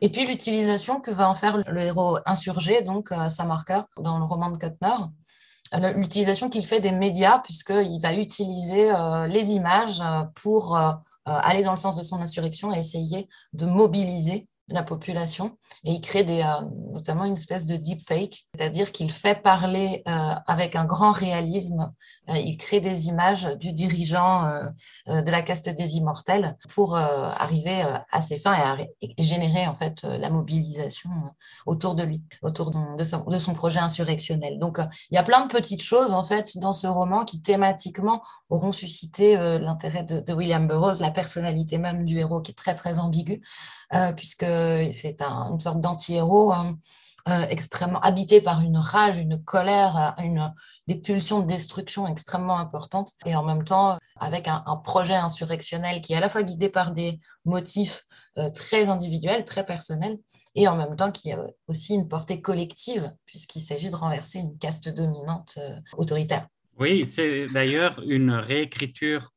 et 0.00 0.08
puis 0.08 0.24
l'utilisation 0.24 1.00
que 1.00 1.10
va 1.10 1.28
en 1.28 1.34
faire 1.34 1.62
le 1.66 1.80
héros 1.80 2.18
insurgé, 2.26 2.82
donc 2.82 3.10
Harker, 3.10 3.82
dans 3.96 4.18
le 4.18 4.24
roman 4.24 4.50
de 4.50 4.56
Kuttner, 4.56 5.90
l'utilisation 5.96 6.48
qu'il 6.48 6.64
fait 6.64 6.80
des 6.80 6.92
médias, 6.92 7.40
puisqu'il 7.40 7.98
va 8.00 8.14
utiliser 8.14 8.92
les 9.28 9.50
images 9.50 10.00
pour 10.36 10.78
aller 11.24 11.64
dans 11.64 11.72
le 11.72 11.76
sens 11.76 11.96
de 11.96 12.04
son 12.04 12.20
insurrection 12.20 12.72
et 12.72 12.78
essayer 12.78 13.28
de 13.52 13.66
mobiliser 13.66 14.48
la 14.68 14.82
population 14.82 15.58
et 15.84 15.92
il 15.92 16.00
crée 16.00 16.24
des, 16.24 16.40
euh, 16.40 16.62
notamment 16.92 17.24
une 17.24 17.34
espèce 17.34 17.66
de 17.66 17.76
deepfake, 17.76 18.46
c'est-à-dire 18.54 18.92
qu'il 18.92 19.12
fait 19.12 19.42
parler 19.42 20.02
euh, 20.08 20.34
avec 20.46 20.74
un 20.74 20.86
grand 20.86 21.12
réalisme, 21.12 21.92
euh, 22.30 22.38
il 22.38 22.56
crée 22.56 22.80
des 22.80 23.08
images 23.08 23.44
du 23.60 23.72
dirigeant 23.72 24.24
de 25.06 25.30
la 25.30 25.42
caste 25.42 25.68
des 25.68 25.96
immortels 25.96 26.56
pour 26.70 26.96
arriver 26.96 27.82
à 28.10 28.20
ses 28.20 28.38
fins 28.38 28.78
et, 29.00 29.14
générer 29.22 29.66
en 29.66 29.74
fait 29.74 30.02
la 30.04 30.30
mobilisation 30.30 31.10
autour 31.66 31.94
de 31.94 32.02
lui, 32.02 32.22
autour 32.42 32.70
de, 32.70 33.04
son, 33.04 33.54
projet 33.54 33.80
insurrectionnel. 33.80 34.58
Donc 34.58 34.78
il 35.10 35.14
y 35.14 35.18
a 35.18 35.22
plein 35.22 35.46
de 35.46 35.52
petites 35.52 35.82
choses 35.82 36.12
en 36.12 36.24
fait 36.24 36.56
dans 36.58 36.72
ce 36.72 36.86
roman 36.86 37.24
qui 37.24 37.42
thématiquement 37.42 38.22
auront 38.48 38.72
suscité 38.72 39.36
l'intérêt 39.58 40.04
de, 40.04 40.20
de 40.20 40.32
William 40.32 40.66
Burroughs, 40.66 41.00
la 41.00 41.10
personnalité 41.10 41.78
même 41.78 42.04
du 42.04 42.18
héros 42.18 42.40
qui 42.40 42.52
est 42.52 42.54
très 42.54 42.74
très 42.74 42.98
ambiguë. 42.98 43.42
Euh, 43.92 44.12
puisque 44.12 44.46
c'est 44.92 45.20
une 45.20 45.60
sorte 45.60 45.80
d'anti-héros 45.80 46.52
hein, 46.52 46.78
euh, 47.28 47.46
extrêmement 47.48 48.00
habité 48.00 48.40
par 48.40 48.60
une 48.60 48.76
rage, 48.76 49.18
une 49.18 49.42
colère, 49.42 50.14
une, 50.18 50.52
des 50.86 50.96
pulsions 50.96 51.40
de 51.40 51.46
destruction 51.46 52.06
extrêmement 52.06 52.58
importantes, 52.58 53.12
et 53.26 53.34
en 53.36 53.42
même 53.42 53.64
temps 53.64 53.98
avec 54.18 54.48
un, 54.48 54.62
projet 54.82 55.14
insurrectionnel 55.14 56.00
qui 56.00 56.12
est 56.12 56.16
à 56.16 56.20
la 56.20 56.28
fois 56.28 56.42
guidé 56.42 56.68
par 56.68 56.92
des 56.92 57.20
motifs 57.44 58.04
euh, 58.38 58.50
très 58.50 58.88
individuels, 58.88 59.44
très 59.44 59.64
personnels, 59.64 60.18
et 60.54 60.66
en 60.68 60.76
même 60.76 60.96
temps 60.96 61.12
qui 61.12 61.32
a 61.32 61.44
aussi 61.68 61.94
une 61.94 62.08
portée 62.08 62.40
collective, 62.40 63.12
puisqu'il 63.26 63.60
s'agit 63.60 63.90
de 63.90 63.96
renverser 63.96 64.40
une 64.40 64.58
caste 64.58 64.88
dominante 64.88 65.58
autoritaire. 65.96 66.46
Oui, 66.78 67.06
c'est 67.08 67.46
d'ailleurs 67.52 68.02
une 68.06 68.32
réécriture 68.32 69.32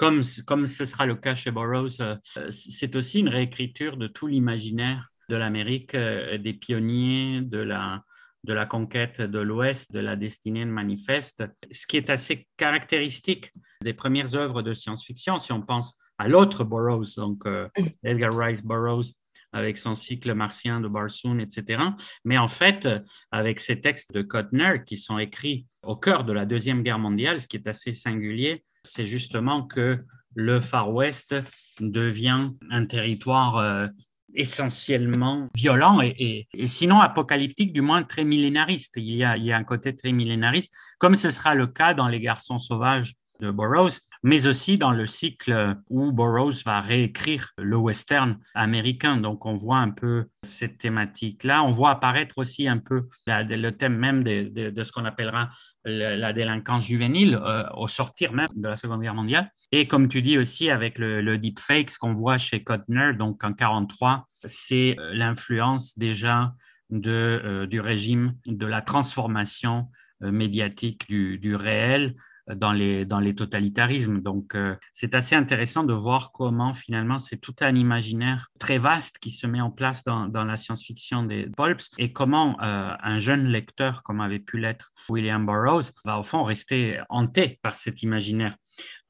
comme, 0.00 0.22
comme 0.46 0.66
ce 0.66 0.86
sera 0.86 1.04
le 1.04 1.14
cas 1.14 1.34
chez 1.34 1.50
Burroughs, 1.50 2.00
euh, 2.00 2.16
c'est 2.48 2.96
aussi 2.96 3.20
une 3.20 3.28
réécriture 3.28 3.98
de 3.98 4.06
tout 4.06 4.26
l'imaginaire 4.26 5.10
de 5.28 5.36
l'Amérique, 5.36 5.94
euh, 5.94 6.38
des 6.38 6.54
pionniers, 6.54 7.42
de 7.42 7.58
la, 7.58 8.02
de 8.44 8.54
la 8.54 8.64
conquête 8.64 9.20
de 9.20 9.38
l'Ouest, 9.38 9.92
de 9.92 10.00
la 10.00 10.16
destinée 10.16 10.64
de 10.64 10.70
manifeste, 10.70 11.44
ce 11.70 11.86
qui 11.86 11.98
est 11.98 12.08
assez 12.08 12.48
caractéristique 12.56 13.52
des 13.82 13.92
premières 13.92 14.34
œuvres 14.34 14.62
de 14.62 14.72
science-fiction, 14.72 15.38
si 15.38 15.52
on 15.52 15.60
pense 15.60 15.94
à 16.16 16.28
l'autre 16.28 16.64
Burroughs, 16.64 17.16
donc 17.18 17.44
euh, 17.44 17.68
Edgar 18.02 18.32
Rice 18.34 18.64
Burroughs, 18.64 19.12
avec 19.52 19.76
son 19.76 19.96
cycle 19.96 20.32
martien 20.32 20.80
de 20.80 20.88
Barsoon, 20.88 21.40
etc. 21.40 21.82
Mais 22.24 22.38
en 22.38 22.48
fait, 22.48 22.88
avec 23.30 23.60
ces 23.60 23.82
textes 23.82 24.14
de 24.14 24.22
Kotner 24.22 24.82
qui 24.86 24.96
sont 24.96 25.18
écrits 25.18 25.66
au 25.82 25.96
cœur 25.96 26.24
de 26.24 26.32
la 26.32 26.46
Deuxième 26.46 26.82
Guerre 26.82 27.00
mondiale, 27.00 27.42
ce 27.42 27.48
qui 27.48 27.56
est 27.56 27.68
assez 27.68 27.92
singulier, 27.92 28.64
c'est 28.84 29.06
justement 29.06 29.62
que 29.66 30.04
le 30.34 30.60
Far 30.60 30.92
West 30.92 31.34
devient 31.80 32.50
un 32.70 32.86
territoire 32.86 33.56
euh, 33.56 33.88
essentiellement 34.34 35.48
violent 35.54 36.00
et, 36.00 36.46
sinon 36.66 37.00
apocalyptique, 37.00 37.72
du 37.72 37.80
moins 37.80 38.02
très 38.02 38.24
millénariste. 38.24 38.94
Il 38.96 39.14
y, 39.14 39.24
a, 39.24 39.56
un 39.56 39.64
côté 39.64 39.94
très 39.94 40.12
millénariste, 40.12 40.72
comme 40.98 41.14
ce 41.14 41.30
sera 41.30 41.54
le 41.54 41.66
cas 41.66 41.94
dans 41.94 42.08
Les 42.08 42.20
Garçons 42.20 42.58
sauvages 42.58 43.14
de 43.40 43.50
Burroughs, 43.50 43.98
mais 44.22 44.46
aussi 44.46 44.78
dans 44.78 44.90
le 44.90 45.06
cycle 45.06 45.76
où 45.88 46.12
Burroughs 46.12 46.62
va 46.64 46.80
réécrire 46.80 47.50
le 47.58 47.76
western 47.76 48.38
américain. 48.54 49.16
Donc 49.16 49.46
on 49.46 49.56
voit 49.56 49.78
un 49.78 49.90
peu 49.90 50.26
cette 50.42 50.78
thématique-là. 50.78 51.62
On 51.62 51.70
voit 51.70 51.90
apparaître 51.90 52.38
aussi 52.38 52.68
un 52.68 52.78
peu 52.78 53.08
le 53.26 53.70
thème 53.70 53.96
même 53.96 54.22
de, 54.22 54.82
ce 54.82 54.92
qu'on 54.92 55.04
appellera 55.04 55.50
la 55.84 56.32
délinquance 56.32 56.84
juvénile 56.84 57.40
euh, 57.42 57.64
au 57.74 57.88
sortir 57.88 58.32
même 58.32 58.48
de 58.54 58.68
la 58.68 58.76
Seconde 58.76 59.00
Guerre 59.00 59.14
mondiale. 59.14 59.50
Et 59.72 59.86
comme 59.86 60.08
tu 60.08 60.20
dis 60.20 60.36
aussi 60.36 60.68
avec 60.68 60.98
le, 60.98 61.22
le 61.22 61.38
deepfake, 61.38 61.90
ce 61.90 61.98
qu'on 61.98 62.14
voit 62.14 62.36
chez 62.36 62.62
Kotner, 62.62 63.12
donc 63.14 63.42
en 63.42 63.48
1943, 63.48 64.26
c'est 64.44 64.96
euh, 64.98 65.14
l'influence 65.14 65.96
déjà 65.96 66.52
de, 66.90 67.10
euh, 67.10 67.66
du 67.66 67.80
régime 67.80 68.34
de 68.46 68.66
la 68.66 68.82
transformation 68.82 69.88
médiatique 70.22 71.08
du, 71.08 71.38
du 71.38 71.56
réel 71.56 72.14
dans 72.48 72.72
les, 72.72 73.04
dans 73.04 73.20
les 73.20 73.34
totalitarismes. 73.34 74.20
Donc, 74.20 74.54
euh, 74.54 74.74
c'est 74.92 75.14
assez 75.14 75.34
intéressant 75.34 75.84
de 75.84 75.92
voir 75.92 76.32
comment 76.32 76.74
finalement 76.74 77.18
c'est 77.18 77.38
tout 77.38 77.54
un 77.60 77.74
imaginaire 77.74 78.48
très 78.58 78.78
vaste 78.78 79.18
qui 79.18 79.30
se 79.30 79.46
met 79.46 79.60
en 79.60 79.70
place 79.70 80.04
dans, 80.04 80.26
dans 80.26 80.44
la 80.44 80.56
science-fiction 80.56 81.24
des 81.24 81.48
pulps 81.56 81.90
et 81.98 82.12
comment 82.12 82.56
euh, 82.62 82.92
un 83.00 83.18
jeune 83.18 83.46
lecteur, 83.46 84.02
comme 84.02 84.20
avait 84.20 84.38
pu 84.38 84.58
l'être 84.58 84.92
William 85.08 85.44
Burroughs, 85.44 85.92
va 86.04 86.18
au 86.18 86.22
fond 86.22 86.42
rester 86.44 87.00
hanté 87.08 87.58
par 87.62 87.74
cet 87.74 88.02
imaginaire. 88.02 88.56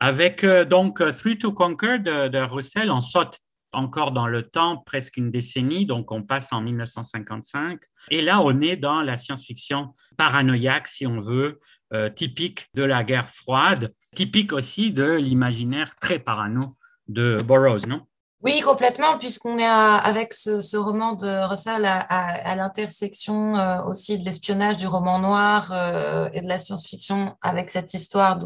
Avec 0.00 0.44
euh, 0.44 0.64
donc 0.64 0.99
Three 1.18 1.38
to 1.38 1.52
Conquer 1.52 1.99
de 1.99 2.38
Russell, 2.38 2.90
on 2.90 3.00
saute 3.00 3.38
encore 3.72 4.12
dans 4.12 4.26
le 4.26 4.42
temps, 4.42 4.78
presque 4.78 5.16
une 5.16 5.30
décennie, 5.30 5.87
donc 5.87 6.10
on 6.12 6.22
passe 6.22 6.52
en 6.52 6.60
1955. 6.60 7.80
Et 8.10 8.22
là, 8.22 8.40
on 8.40 8.60
est 8.60 8.76
dans 8.76 9.02
la 9.02 9.16
science-fiction 9.16 9.92
paranoïaque, 10.16 10.88
si 10.88 11.06
on 11.06 11.20
veut, 11.20 11.60
euh, 11.92 12.09
typique 12.09 12.68
de 12.75 12.82
la 12.82 13.04
guerre 13.04 13.28
froide, 13.28 13.92
typique 14.14 14.52
aussi 14.52 14.92
de 14.92 15.12
l'imaginaire 15.12 15.94
très 16.00 16.18
parano 16.18 16.76
de 17.09 17.38
Burroughs, 17.44 17.87
non? 17.87 18.02
Oui, 18.42 18.62
complètement, 18.62 19.18
puisqu'on 19.18 19.59
est 19.59 19.66
avec 19.66 20.32
ce, 20.32 20.76
roman 20.76 21.12
de 21.12 21.49
Russell 21.49 21.85
à, 21.85 22.56
l'intersection 22.56 23.54
euh, 23.56 23.82
aussi 23.82 24.18
de 24.18 24.25
l'espionnage, 24.25 24.78
du 24.78 24.87
roman 24.87 25.18
noir 25.18 25.70
euh, 25.73 26.30
et 26.32 26.40
de 26.40 26.49
la 26.49 26.56
science-fiction 26.56 27.37
avec 27.42 27.70
cette 27.70 27.92
histoire 27.92 28.38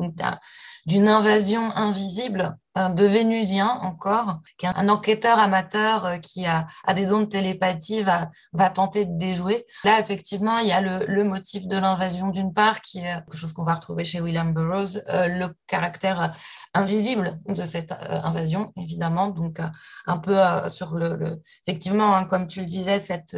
d'une 0.86 1.08
invasion 1.08 1.70
invisible 1.76 2.56
de 2.76 3.04
Vénusien 3.04 3.68
encore, 3.82 4.40
qui 4.58 4.66
est 4.66 4.70
un 4.74 4.88
enquêteur 4.88 5.38
amateur 5.38 6.04
euh, 6.04 6.18
qui 6.18 6.44
a, 6.46 6.66
des 6.94 7.06
dons 7.06 7.20
de 7.20 7.26
télépathie, 7.26 8.02
va, 8.02 8.30
tenter 8.70 9.04
de 9.04 9.16
déjouer. 9.16 9.64
Là, 9.84 10.00
effectivement, 10.00 10.58
il 10.58 10.68
y 10.68 10.72
a 10.72 10.80
le, 10.80 11.24
motif 11.24 11.66
de 11.68 11.76
l'invasion 11.76 12.28
d'une 12.30 12.52
part, 12.52 12.80
qui 12.80 12.98
est 12.98 13.14
quelque 13.14 13.36
chose 13.36 13.52
qu'on 13.52 13.64
va 13.64 13.74
retrouver 13.74 14.04
chez 14.04 14.20
William 14.20 14.52
Burroughs, 14.52 14.98
euh, 15.08 15.28
le 15.28 15.54
caractère 15.66 16.34
invisible 16.74 17.38
de 17.48 17.64
cette 17.64 17.92
euh, 17.92 18.20
invasion, 18.24 18.72
évidemment. 18.76 19.28
Donc, 19.28 19.60
un 20.06 20.18
peu 20.18 20.36
sur 20.68 20.94
le, 20.96 21.40
effectivement, 21.66 22.14
hein, 22.16 22.24
comme 22.24 22.48
tu 22.48 22.60
le 22.60 22.66
disais, 22.66 22.98
cette 22.98 23.36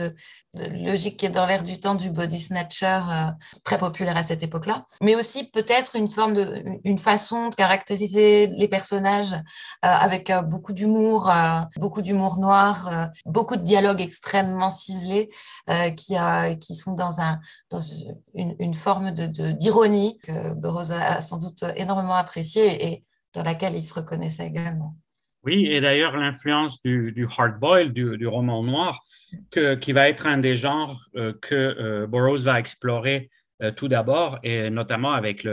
logique 0.54 1.18
qui 1.18 1.26
est 1.26 1.30
dans 1.30 1.46
l'air 1.46 1.62
du 1.62 1.78
temps 1.78 1.94
du 1.94 2.10
body 2.10 2.40
snatcher, 2.40 3.00
très 3.64 3.78
populaire 3.78 4.16
à 4.16 4.22
cette 4.22 4.42
époque-là, 4.42 4.84
mais 5.02 5.14
aussi 5.14 5.50
peut-être 5.50 5.96
une 5.96 6.08
forme 6.08 6.34
de, 6.34 6.62
une 6.84 6.98
façon 6.98 7.50
de 7.50 7.54
caractériser 7.54 8.46
les 8.46 8.68
personnages 8.68 9.25
euh, 9.32 9.38
avec 9.80 10.30
euh, 10.30 10.42
beaucoup 10.42 10.72
d'humour, 10.72 11.30
euh, 11.30 11.60
beaucoup 11.76 12.02
d'humour 12.02 12.38
noir, 12.38 13.10
beaucoup 13.24 13.56
de 13.56 13.62
dialogues 13.62 14.00
extrêmement 14.00 14.70
ciselés 14.70 15.28
qui, 15.96 16.74
sont 16.74 16.94
dans, 16.94 17.20
un, 17.20 17.40
dans 17.70 17.80
une, 18.34 18.74
forme 18.74 19.12
d'ironie 19.12 20.18
que 20.22 20.54
Burroughs 20.54 20.92
a 20.92 21.20
sans 21.20 21.38
doute 21.38 21.64
énormément 21.76 22.14
appréciée 22.14 22.86
et 22.86 23.04
dans 23.34 23.42
laquelle 23.42 23.74
il 23.74 23.82
se 23.82 23.94
reconnaissait 23.94 24.46
également. 24.46 24.96
Oui, 25.44 25.66
et 25.66 25.80
d'ailleurs 25.80 26.16
l'influence 26.16 26.82
du, 26.82 27.12
du 27.12 27.26
hard-boiled, 27.26 27.92
du, 27.92 28.26
roman 28.26 28.62
noir, 28.62 29.00
qui 29.52 29.92
va 29.92 30.08
être 30.08 30.26
un 30.26 30.38
des 30.38 30.56
genres 30.56 31.00
que 31.14 32.06
Burroughs 32.06 32.42
va 32.42 32.58
explorer 32.58 33.30
tout 33.76 33.88
d'abord, 33.88 34.38
et 34.42 34.70
notamment 34.70 35.12
avec 35.12 35.46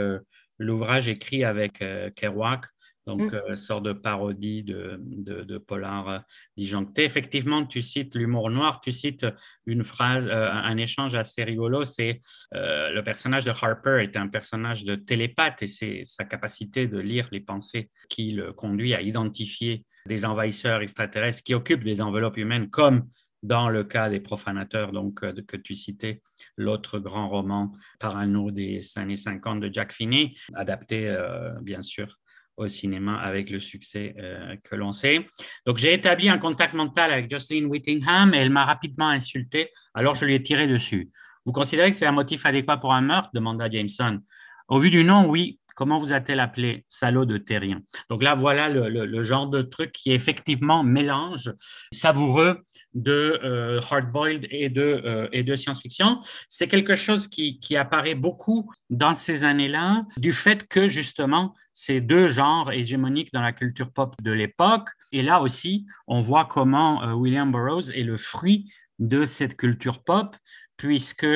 l'ouvrage 0.58 1.08
écrit 1.08 1.44
avec 1.44 1.82
Kerouac 2.16 2.66
donc 3.06 3.20
mmh. 3.20 3.34
euh, 3.34 3.56
sorte 3.56 3.84
de 3.84 3.92
parodie 3.92 4.62
de, 4.62 4.98
de, 4.98 5.58
polar 5.58 6.08
euh, 6.08 6.18
disjoncté. 6.56 7.04
Effectivement, 7.04 7.66
tu 7.66 7.82
cites 7.82 8.14
l'humour 8.14 8.50
noir, 8.50 8.80
tu 8.80 8.92
cites 8.92 9.26
une 9.66 9.84
phrase, 9.84 10.26
euh, 10.26 10.50
un 10.50 10.76
échange 10.76 11.14
assez 11.14 11.44
rigolo, 11.44 11.84
c'est 11.84 12.20
le 12.52 13.00
personnage 13.02 13.44
de 13.44 13.50
Harper 13.50 14.02
est 14.02 14.16
un 14.16 14.28
personnage 14.28 14.84
de 14.84 14.94
télépathe 14.94 15.62
et 15.62 15.66
c'est 15.66 16.02
sa 16.04 16.24
capacité 16.24 16.86
de 16.86 16.98
lire 16.98 17.28
les 17.32 17.40
pensées 17.40 17.90
qui 18.08 18.32
le 18.32 18.52
conduit 18.52 18.94
à 18.94 19.02
identifier 19.02 19.84
des 20.06 20.24
envahisseurs 20.24 20.80
extraterrestres 20.82 21.42
qui 21.42 21.54
occupent 21.54 21.84
des 21.84 22.00
enveloppes 22.00 22.36
humaines 22.36 22.70
comme 22.70 23.08
dans 23.42 23.68
le 23.68 23.84
cas 23.84 24.08
des 24.08 24.20
profanateurs 24.20 24.92
donc, 24.92 25.20
que 25.20 25.56
tu 25.56 25.74
citais, 25.74 26.22
l'autre 26.56 26.98
grand 26.98 27.28
roman 27.28 27.72
parano 27.98 28.50
des 28.50 28.80
années 28.96 29.16
50 29.16 29.60
de 29.60 29.70
Jack 29.72 29.92
Finney, 29.92 30.34
adapté 30.54 31.14
bien 31.60 31.82
sûr 31.82 32.18
au 32.56 32.68
cinéma 32.68 33.16
avec 33.16 33.50
le 33.50 33.60
succès 33.60 34.14
euh, 34.18 34.56
que 34.64 34.74
l'on 34.76 34.92
sait. 34.92 35.26
Donc, 35.66 35.78
j'ai 35.78 35.92
établi 35.92 36.28
un 36.28 36.38
contact 36.38 36.74
mental 36.74 37.10
avec 37.10 37.30
Jocelyn 37.30 37.66
Whittingham 37.66 38.34
et 38.34 38.38
elle 38.38 38.50
m'a 38.50 38.64
rapidement 38.64 39.08
insulté, 39.08 39.70
alors 39.94 40.14
je 40.14 40.24
lui 40.24 40.34
ai 40.34 40.42
tiré 40.42 40.66
dessus. 40.66 41.10
Vous 41.44 41.52
considérez 41.52 41.90
que 41.90 41.96
c'est 41.96 42.06
un 42.06 42.12
motif 42.12 42.46
adéquat 42.46 42.78
pour 42.78 42.94
un 42.94 43.02
meurtre? 43.02 43.30
demanda 43.34 43.68
Jameson. 43.68 44.20
Au 44.68 44.78
vu 44.78 44.90
du 44.90 45.04
nom, 45.04 45.28
oui. 45.28 45.58
Comment 45.74 45.98
vous 45.98 46.12
a-t-elle 46.12 46.40
appelé 46.40 46.84
Salaud 46.88 47.24
de 47.24 47.36
terrien? 47.36 47.82
Donc 48.08 48.22
là, 48.22 48.34
voilà 48.34 48.68
le, 48.68 49.22
genre 49.22 49.48
de 49.48 49.62
truc 49.62 49.92
qui 49.92 50.12
effectivement 50.12 50.84
mélange 50.84 51.52
savoureux 51.92 52.62
de 52.94 53.40
euh, 53.42 53.80
hard-boiled 53.90 54.46
et 54.50 54.68
de, 54.68 55.02
euh, 55.04 55.28
et 55.32 55.42
de 55.42 55.56
science-fiction. 55.56 56.20
C'est 56.48 56.68
quelque 56.68 56.94
chose 56.94 57.26
qui, 57.26 57.58
qui, 57.58 57.76
apparaît 57.76 58.14
beaucoup 58.14 58.70
dans 58.88 59.14
ces 59.14 59.44
années-là, 59.44 60.04
du 60.16 60.32
fait 60.32 60.68
que 60.68 60.86
justement, 60.86 61.54
ces 61.72 62.00
deux 62.00 62.28
genres 62.28 62.70
hégémoniques 62.70 63.32
dans 63.32 63.42
la 63.42 63.52
culture 63.52 63.90
pop 63.90 64.14
de 64.22 64.30
l'époque. 64.30 64.88
Et 65.10 65.22
là 65.22 65.40
aussi, 65.40 65.86
on 66.06 66.20
voit 66.22 66.44
comment 66.44 67.02
euh, 67.02 67.12
William 67.14 67.50
Burroughs 67.50 67.90
est 67.92 68.04
le 68.04 68.16
fruit 68.16 68.72
de 69.00 69.24
cette 69.24 69.56
culture 69.56 70.04
pop, 70.04 70.36
puisque 70.76 71.26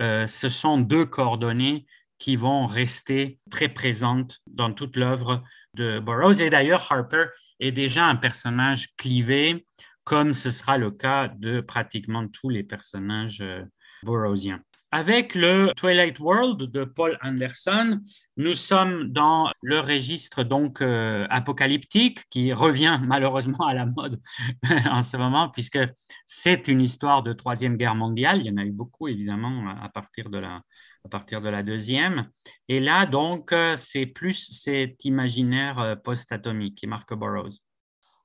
ce 0.00 0.48
sont 0.48 0.78
deux 0.78 1.06
coordonnées 1.06 1.84
qui 2.18 2.36
vont 2.36 2.66
rester 2.66 3.38
très 3.50 3.68
présentes 3.68 4.40
dans 4.46 4.72
toute 4.72 4.96
l'œuvre 4.96 5.42
de 5.74 6.00
Burroughs. 6.00 6.40
Et 6.40 6.50
d'ailleurs, 6.50 6.90
Harper 6.90 7.26
est 7.60 7.72
déjà 7.72 8.04
un 8.04 8.16
personnage 8.16 8.88
clivé, 8.96 9.66
comme 10.04 10.34
ce 10.34 10.50
sera 10.50 10.78
le 10.78 10.90
cas 10.90 11.28
de 11.28 11.60
pratiquement 11.60 12.26
tous 12.28 12.48
les 12.48 12.62
personnages 12.62 13.40
euh, 13.40 13.64
burroughsiens. 14.02 14.60
Avec 14.90 15.34
le 15.34 15.70
Twilight 15.76 16.18
World 16.18 16.62
de 16.62 16.84
Paul 16.84 17.18
Anderson, 17.20 18.00
nous 18.38 18.54
sommes 18.54 19.12
dans 19.12 19.50
le 19.60 19.80
registre 19.80 20.44
donc 20.44 20.80
euh, 20.80 21.26
apocalyptique 21.28 22.20
qui 22.30 22.54
revient 22.54 22.98
malheureusement 23.04 23.66
à 23.66 23.74
la 23.74 23.84
mode 23.84 24.18
en 24.90 25.02
ce 25.02 25.18
moment 25.18 25.50
puisque 25.50 25.78
c'est 26.24 26.68
une 26.68 26.80
histoire 26.80 27.22
de 27.22 27.34
troisième 27.34 27.76
guerre 27.76 27.96
mondiale. 27.96 28.38
Il 28.40 28.46
y 28.46 28.50
en 28.50 28.56
a 28.56 28.64
eu 28.64 28.72
beaucoup 28.72 29.08
évidemment 29.08 29.68
à 29.78 29.90
partir 29.90 30.30
de 30.30 30.38
la 30.38 30.62
partir 31.08 31.40
de 31.40 31.48
la 31.48 31.62
deuxième. 31.62 32.30
Et 32.68 32.80
là, 32.80 33.06
donc, 33.06 33.52
euh, 33.52 33.76
c'est 33.76 34.06
plus 34.06 34.52
cet 34.52 35.04
imaginaire 35.04 35.78
euh, 35.78 35.96
post-atomique 35.96 36.76
qui 36.76 36.86
marque 36.86 37.14
Burroughs. 37.14 37.58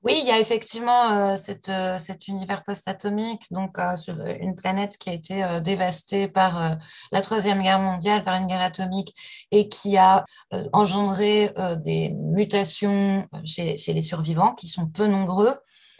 Oui, 0.02 0.18
il 0.20 0.28
y 0.28 0.30
a 0.30 0.38
effectivement 0.38 1.32
euh, 1.32 1.36
cet 1.36 2.28
univers 2.28 2.62
post-atomique, 2.64 3.46
donc 3.50 3.78
sur 3.96 4.22
une 4.22 4.54
planète 4.54 4.98
qui 4.98 5.08
a 5.08 5.14
été 5.14 5.60
dévastée 5.62 6.28
par 6.28 6.76
la 7.10 7.22
Troisième 7.22 7.62
Guerre 7.62 7.80
mondiale, 7.80 8.22
par 8.22 8.34
une 8.34 8.46
guerre 8.46 8.60
atomique, 8.60 9.14
et 9.50 9.70
qui 9.70 9.96
a 9.96 10.26
engendré 10.74 11.54
des 11.78 12.10
mutations 12.10 13.26
chez, 13.46 13.78
chez, 13.78 13.94
les 13.94 14.02
survivants, 14.02 14.52
qui 14.52 14.68
sont 14.68 14.86
peu 14.86 15.06
nombreux, 15.06 15.54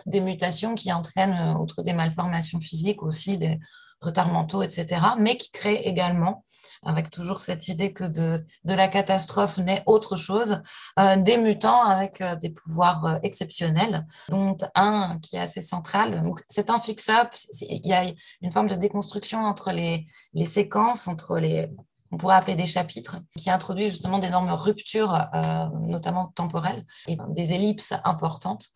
des 0.05 0.20
mutations 0.20 0.75
qui 0.75 0.92
entraînent, 0.92 1.57
outre 1.57 1.83
des 1.83 1.94
malformations 1.94 2.61
physiques, 2.61 3.03
aussi 3.03 3.38
des, 3.38 3.59
retards 4.05 4.33
mentaux, 4.33 4.62
etc., 4.62 5.01
mais 5.19 5.37
qui 5.37 5.51
crée 5.51 5.83
également, 5.85 6.45
avec 6.85 7.11
toujours 7.11 7.40
cette 7.40 7.69
idée 7.69 7.93
que 7.93 8.05
de, 8.05 8.45
de 8.64 8.75
la 8.75 8.88
catastrophe 8.88 9.59
naît 9.59 9.83
autre 9.87 10.17
chose, 10.17 10.62
euh, 10.99 11.17
des 11.17 11.37
mutants 11.38 11.83
avec 11.83 12.21
euh, 12.21 12.37
des 12.37 12.51
pouvoirs 12.51 13.05
euh, 13.07 13.19
exceptionnels, 13.23 14.07
dont 14.29 14.57
un 14.75 15.19
qui 15.21 15.37
est 15.37 15.40
assez 15.40 15.62
central. 15.62 16.23
Donc, 16.23 16.43
c'est 16.49 16.71
un 16.71 16.79
fix-up, 16.79 17.29
il 17.62 17.87
y 17.87 17.93
a 17.93 18.05
une 18.43 18.53
forme 18.53 18.69
de 18.69 18.77
déconstruction 18.77 19.40
entre 19.40 19.73
les, 19.73 20.07
les 20.35 20.47
séquences, 20.47 21.09
entre 21.09 21.38
les, 21.38 21.71
on 22.14 22.16
pourrait 22.16 22.37
appeler 22.37 22.55
des 22.55 22.66
chapitres, 22.66 23.16
qui 23.37 23.50
introduisent 23.50 23.90
justement 23.90 24.20
d'énormes 24.20 24.53
ruptures, 24.53 25.12
euh, 25.35 25.66
notamment 25.81 26.27
temporelles, 26.37 26.85
et 27.09 27.18
des 27.31 27.53
ellipses 27.53 27.92
importantes. 28.05 28.68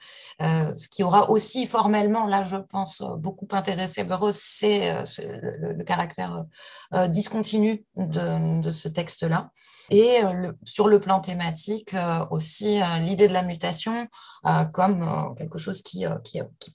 Euh, 0.42 0.74
ce 0.74 0.88
qui 0.88 1.04
aura 1.04 1.30
aussi 1.30 1.68
formellement, 1.68 2.26
là 2.26 2.42
je 2.42 2.56
pense, 2.56 3.00
beaucoup 3.18 3.46
intéressé 3.52 4.02
Burroughs, 4.02 4.32
c'est 4.32 4.90
euh, 4.90 5.04
le, 5.76 5.84
caractère 5.84 6.44
discontinu 7.08 7.84
de, 7.96 8.70
ce 8.72 8.88
texte-là. 8.88 9.50
Et 9.90 10.20
sur 10.64 10.88
le 10.88 11.00
plan 11.00 11.20
thématique, 11.20 11.94
aussi 12.30 12.80
l'idée 13.00 13.28
de 13.28 13.32
la 13.32 13.42
mutation 13.42 14.06
comme 14.72 15.34
quelque 15.38 15.56
chose 15.56 15.80
qui, 15.82 16.04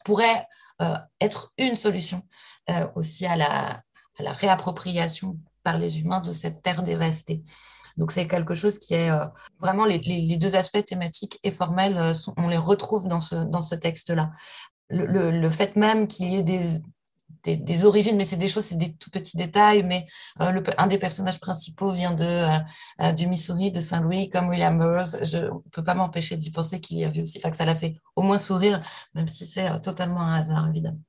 pourrait 0.03 0.47
être 1.19 1.51
une 1.57 1.75
solution 1.75 2.23
aussi 2.95 3.27
à 3.27 3.35
la 3.35 4.33
réappropriation 4.33 5.37
par 5.63 5.77
les 5.77 6.01
humains 6.01 6.21
de 6.21 6.31
cette 6.31 6.61
terre 6.61 6.83
dévastée. 6.83 7.43
Donc 7.97 8.11
c'est 8.11 8.27
quelque 8.27 8.55
chose 8.55 8.79
qui 8.79 8.93
est 8.93 9.11
euh, 9.11 9.25
vraiment 9.59 9.85
les, 9.85 9.99
deux 10.37 10.55
aspects 10.55 10.83
thématiques 10.83 11.39
et 11.43 11.51
formels, 11.51 11.97
euh, 11.97 12.13
on 12.37 12.47
les 12.47 12.57
retrouve 12.57 13.07
dans 13.07 13.21
ce, 13.21 13.35
dans 13.35 13.61
ce 13.61 13.75
texte-là. 13.75 14.31
Le, 14.89 15.49
fait 15.49 15.75
même 15.75 16.07
qu'il 16.07 16.29
y 16.29 16.35
ait 16.35 16.43
des, 16.43 17.57
des, 17.57 17.85
origines, 17.85 18.15
mais 18.15 18.25
c'est 18.25 18.37
des 18.37 18.47
choses, 18.47 18.65
c'est 18.65 18.77
des 18.77 18.93
tout 18.93 19.09
petits 19.09 19.37
détails, 19.37 19.83
mais 19.83 20.05
euh, 20.39 20.61
un 20.77 20.87
des 20.87 20.99
personnages 20.99 21.39
principaux 21.39 21.91
vient 21.91 22.13
de, 22.13 23.13
du 23.13 23.27
Missouri, 23.27 23.71
de 23.71 23.79
Saint-Louis, 23.79 24.29
comme 24.29 24.49
William 24.49 24.77
Burroughs. 24.77 25.23
Je 25.23 25.37
ne 25.37 25.49
peux 25.71 25.83
pas 25.83 25.95
m'empêcher 25.95 26.37
d'y 26.37 26.51
penser 26.51 26.79
qu'il 26.79 26.99
y 26.99 27.05
a 27.05 27.09
vu 27.09 27.23
aussi, 27.23 27.39
enfin, 27.39 27.49
que 27.49 27.57
ça 27.57 27.65
l'a 27.65 27.75
fait 27.75 27.95
au 28.15 28.21
moins 28.21 28.37
sourire, 28.37 28.81
même 29.15 29.27
si 29.27 29.47
c'est 29.47 29.81
totalement 29.81 30.21
un 30.21 30.35
hasard, 30.35 30.67
évidemment. 30.69 30.99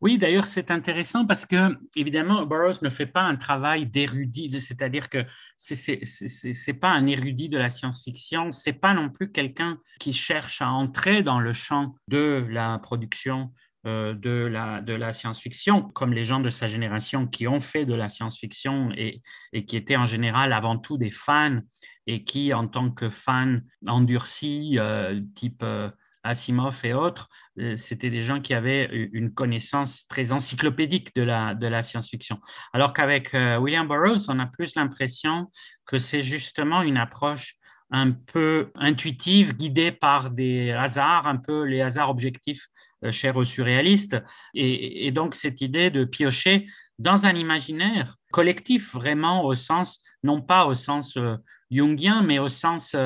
Oui, 0.00 0.18
d'ailleurs, 0.18 0.44
c'est 0.44 0.70
intéressant 0.70 1.24
parce 1.24 1.46
que, 1.46 1.78
évidemment, 1.96 2.44
Burroughs 2.44 2.82
ne 2.82 2.90
fait 2.90 3.06
pas 3.06 3.22
un 3.22 3.36
travail 3.36 3.86
d'érudit, 3.86 4.60
c'est-à-dire 4.60 5.08
que 5.08 5.24
ce 5.56 6.70
n'est 6.70 6.78
pas 6.78 6.90
un 6.90 7.06
érudit 7.06 7.48
de 7.48 7.56
la 7.56 7.68
science-fiction, 7.68 8.50
ce 8.50 8.68
n'est 8.68 8.76
pas 8.76 8.92
non 8.92 9.08
plus 9.08 9.32
quelqu'un 9.32 9.78
qui 10.00 10.12
cherche 10.12 10.60
à 10.60 10.68
entrer 10.68 11.22
dans 11.22 11.40
le 11.40 11.52
champ 11.52 11.94
de 12.08 12.44
la 12.50 12.78
production 12.80 13.52
euh, 13.86 14.14
de 14.14 14.30
la, 14.30 15.12
science-fiction, 15.12 15.82
comme 15.82 16.12
les 16.12 16.24
gens 16.24 16.40
de 16.40 16.48
sa 16.48 16.68
génération 16.68 17.26
qui 17.26 17.46
ont 17.46 17.60
fait 17.60 17.84
de 17.84 17.94
la 17.94 18.08
science-fiction 18.08 18.90
et, 18.96 19.22
et, 19.52 19.64
qui 19.66 19.76
étaient 19.76 19.96
en 19.96 20.06
général 20.06 20.52
avant 20.54 20.78
tout 20.78 20.96
des 20.96 21.10
fans 21.10 21.60
et 22.06 22.24
qui, 22.24 22.52
en 22.52 22.66
tant 22.66 22.90
que 22.90 23.08
fans 23.08 23.58
endurcis, 23.86 24.78
euh, 24.78 25.20
type... 25.34 25.62
Euh, 25.62 25.90
Asimov 26.24 26.80
et 26.84 26.94
autres, 26.94 27.28
euh, 27.60 27.76
c'était 27.76 28.10
des 28.10 28.22
gens 28.22 28.40
qui 28.40 28.54
avaient 28.54 28.86
une 29.12 29.32
connaissance 29.32 30.06
très 30.08 30.32
encyclopédique 30.32 31.14
de 31.14 31.22
la, 31.22 31.54
de 31.54 31.66
la 31.66 31.82
science-fiction. 31.82 32.40
Alors 32.72 32.92
qu'avec 32.92 33.34
euh, 33.34 33.58
William 33.58 33.86
Burroughs, 33.86 34.28
on 34.28 34.38
a 34.38 34.46
plus 34.46 34.74
l'impression 34.74 35.52
que 35.86 35.98
c'est 35.98 36.22
justement 36.22 36.82
une 36.82 36.96
approche 36.96 37.56
un 37.90 38.10
peu 38.10 38.72
intuitive, 38.74 39.54
guidée 39.54 39.92
par 39.92 40.30
des 40.30 40.72
hasards, 40.72 41.26
un 41.26 41.36
peu 41.36 41.64
les 41.64 41.82
hasards 41.82 42.10
objectifs 42.10 42.66
euh, 43.04 43.12
chers 43.12 43.36
aux 43.36 43.44
surréalistes. 43.44 44.16
Et, 44.54 45.06
et, 45.06 45.12
donc 45.12 45.34
cette 45.34 45.60
idée 45.60 45.90
de 45.90 46.04
piocher 46.04 46.66
dans 46.98 47.26
un 47.26 47.34
imaginaire 47.34 48.16
collectif, 48.32 48.94
vraiment 48.94 49.44
au 49.44 49.54
sens, 49.54 50.00
non 50.22 50.40
pas 50.40 50.64
au 50.64 50.74
sens 50.74 51.18
jungien, 51.70 52.22
mais 52.22 52.38
au 52.38 52.48
sens 52.48 52.96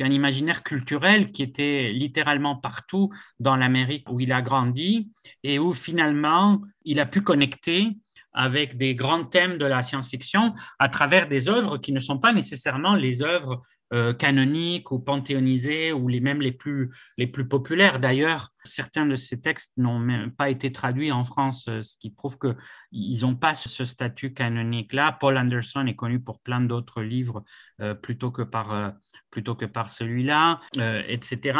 un 0.00 0.10
imaginaire 0.10 0.62
culturel 0.62 1.30
qui 1.30 1.42
était 1.42 1.92
littéralement 1.92 2.56
partout 2.56 3.10
dans 3.38 3.56
l'Amérique 3.56 4.10
où 4.10 4.20
il 4.20 4.32
a 4.32 4.42
grandi 4.42 5.10
et 5.42 5.58
où 5.58 5.72
finalement 5.72 6.60
il 6.84 7.00
a 7.00 7.06
pu 7.06 7.22
connecter 7.22 7.96
avec 8.32 8.76
des 8.76 8.94
grands 8.94 9.24
thèmes 9.24 9.58
de 9.58 9.66
la 9.66 9.82
science-fiction 9.82 10.54
à 10.78 10.88
travers 10.88 11.28
des 11.28 11.48
œuvres 11.48 11.78
qui 11.78 11.92
ne 11.92 12.00
sont 12.00 12.18
pas 12.18 12.32
nécessairement 12.32 12.94
les 12.94 13.22
œuvres 13.22 13.62
euh, 13.92 14.14
canoniques 14.14 14.90
ou 14.90 14.98
panthéonisées 14.98 15.92
ou 15.92 16.08
les 16.08 16.20
mêmes 16.20 16.40
les 16.40 16.52
plus, 16.52 16.90
les 17.18 17.26
plus 17.26 17.46
populaires. 17.46 18.00
D'ailleurs, 18.00 18.48
certains 18.64 19.04
de 19.04 19.16
ces 19.16 19.40
textes 19.40 19.72
n'ont 19.76 19.98
même 19.98 20.30
pas 20.30 20.48
été 20.48 20.72
traduits 20.72 21.12
en 21.12 21.24
France, 21.24 21.66
euh, 21.68 21.82
ce 21.82 21.98
qui 21.98 22.10
prouve 22.10 22.38
qu'ils 22.38 23.20
n'ont 23.20 23.36
pas 23.36 23.54
ce 23.54 23.84
statut 23.84 24.32
canonique-là. 24.32 25.18
Paul 25.20 25.36
Anderson 25.36 25.84
est 25.86 25.94
connu 25.94 26.20
pour 26.20 26.40
plein 26.40 26.62
d'autres 26.62 27.02
livres 27.02 27.44
euh, 27.82 27.92
plutôt 27.92 28.30
que 28.30 28.40
par, 28.40 28.94
plutôt 29.30 29.54
que 29.54 29.66
par 29.66 29.90
celui-là, 29.90 30.60
etc 30.78 31.58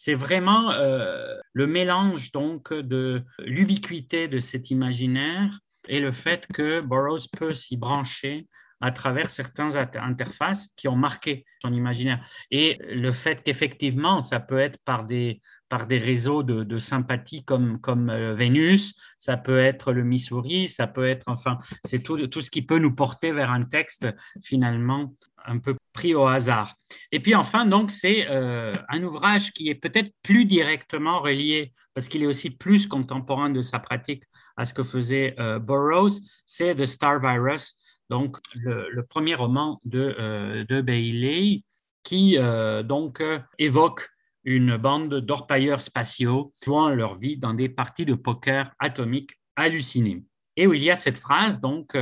c'est 0.00 0.14
vraiment 0.14 0.70
le 0.70 1.66
mélange 1.66 2.30
donc 2.30 2.72
de 2.72 3.24
l'ubiquité 3.40 4.28
de 4.28 4.38
cet 4.38 4.70
imaginaire 4.70 5.58
et 5.88 5.98
le 5.98 6.12
fait 6.12 6.46
que 6.54 6.80
Burroughs 6.80 7.26
peut 7.36 7.50
s'y 7.50 7.76
brancher 7.76 8.46
à 8.80 8.92
travers 8.92 9.30
certaines 9.30 9.76
interfaces 9.76 10.68
qui 10.76 10.88
ont 10.88 10.96
marqué 10.96 11.44
son 11.62 11.72
imaginaire. 11.72 12.24
Et 12.50 12.78
le 12.88 13.12
fait 13.12 13.42
qu'effectivement, 13.42 14.20
ça 14.20 14.40
peut 14.40 14.58
être 14.58 14.78
par 14.84 15.04
des, 15.04 15.40
par 15.68 15.86
des 15.86 15.98
réseaux 15.98 16.42
de, 16.42 16.78
sympathie 16.78 17.44
comme, 17.44 17.80
comme 17.80 18.10
euh, 18.10 18.34
Vénus, 18.34 18.94
ça 19.18 19.36
peut 19.36 19.58
être 19.58 19.92
le 19.92 20.04
Missouri, 20.04 20.68
ça 20.68 20.86
peut 20.86 21.06
être, 21.06 21.24
enfin, 21.26 21.58
c'est 21.84 22.02
tout, 22.02 22.26
tout 22.28 22.40
ce 22.40 22.50
qui 22.50 22.62
peut 22.62 22.78
nous 22.78 22.94
porter 22.94 23.32
vers 23.32 23.50
un 23.50 23.64
texte 23.64 24.06
finalement 24.42 25.12
un 25.44 25.58
peu 25.58 25.76
pris 25.92 26.14
au 26.14 26.26
hasard. 26.26 26.74
Et 27.10 27.20
puis 27.20 27.34
enfin, 27.34 27.66
donc, 27.66 27.90
c'est 27.90 28.26
euh, 28.28 28.72
un 28.88 29.02
ouvrage 29.02 29.52
qui 29.52 29.68
est 29.68 29.74
peut-être 29.74 30.12
plus 30.22 30.44
directement 30.44 31.20
relié, 31.20 31.72
parce 31.94 32.08
qu'il 32.08 32.22
est 32.22 32.26
aussi 32.26 32.50
plus 32.50 32.86
contemporain 32.86 33.50
de 33.50 33.62
sa 33.62 33.78
pratique 33.78 34.24
à 34.56 34.64
ce 34.64 34.74
que 34.74 34.82
faisait 34.82 35.34
euh, 35.38 35.58
Burroughs, 35.58 36.20
c'est 36.44 36.74
The 36.74 36.86
Star 36.86 37.20
Virus, 37.20 37.76
donc 38.10 38.38
le, 38.54 39.02
premier 39.02 39.34
roman 39.34 39.80
de, 39.84 40.14
euh, 40.18 40.82
Bailey, 40.82 41.62
qui 42.04 42.36
euh, 42.38 42.82
donc 42.82 43.22
évoque 43.58 44.08
une 44.44 44.76
bande 44.76 45.14
d'orpailleurs 45.20 45.82
spatiaux 45.82 46.54
jouant 46.64 46.88
leur 46.88 47.18
vie 47.18 47.36
dans 47.36 47.54
des 47.54 47.68
parties 47.68 48.06
de 48.06 48.14
poker 48.14 48.72
atomiques 48.78 49.38
hallucinées. 49.56 50.24
Et 50.56 50.66
où 50.66 50.74
il 50.74 50.82
y 50.82 50.90
a 50.90 50.96
cette 50.96 51.18
phrase 51.18 51.60
donc 51.60 51.96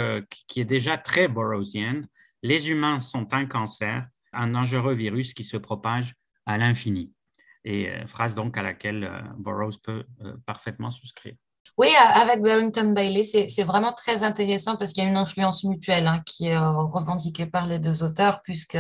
qui 0.47 0.61
est 0.61 0.65
déjà 0.65 0.97
très 0.97 1.29
Burroughsienne 1.29 2.03
les 2.43 2.71
humains 2.71 3.01
sont 3.01 3.33
un 3.33 3.47
cancer, 3.47 4.07
un 4.33 4.49
dangereux 4.49 4.95
virus 4.95 5.35
qui 5.35 5.43
se 5.43 5.57
propage 5.57 6.15
à 6.45 6.57
l'infini. 6.59 7.13
Et 7.65 7.91
phrase 8.07 8.35
donc 8.35 8.57
à 8.57 8.63
laquelle 8.63 9.11
Burroughs 9.39 9.79
peut 9.83 10.05
parfaitement 10.47 10.93
souscrire. 10.93 11.35
Oui, 11.79 11.89
avec 12.15 12.43
Barrington 12.43 12.93
Bailey, 12.93 13.25
c'est 13.25 13.63
vraiment 13.63 13.93
très 13.93 14.25
intéressant 14.25 14.77
parce 14.77 14.93
qu'il 14.93 15.05
y 15.05 15.07
a 15.07 15.11
une 15.11 15.17
influence 15.17 15.65
mutuelle 15.65 16.07
hein, 16.07 16.23
qui 16.25 16.49
est 16.49 16.57
euh, 16.57 16.71
revendiquée 16.71 17.47
par 17.47 17.67
les 17.67 17.79
deux 17.79 18.03
auteurs, 18.03 18.41
puisque 18.43 18.79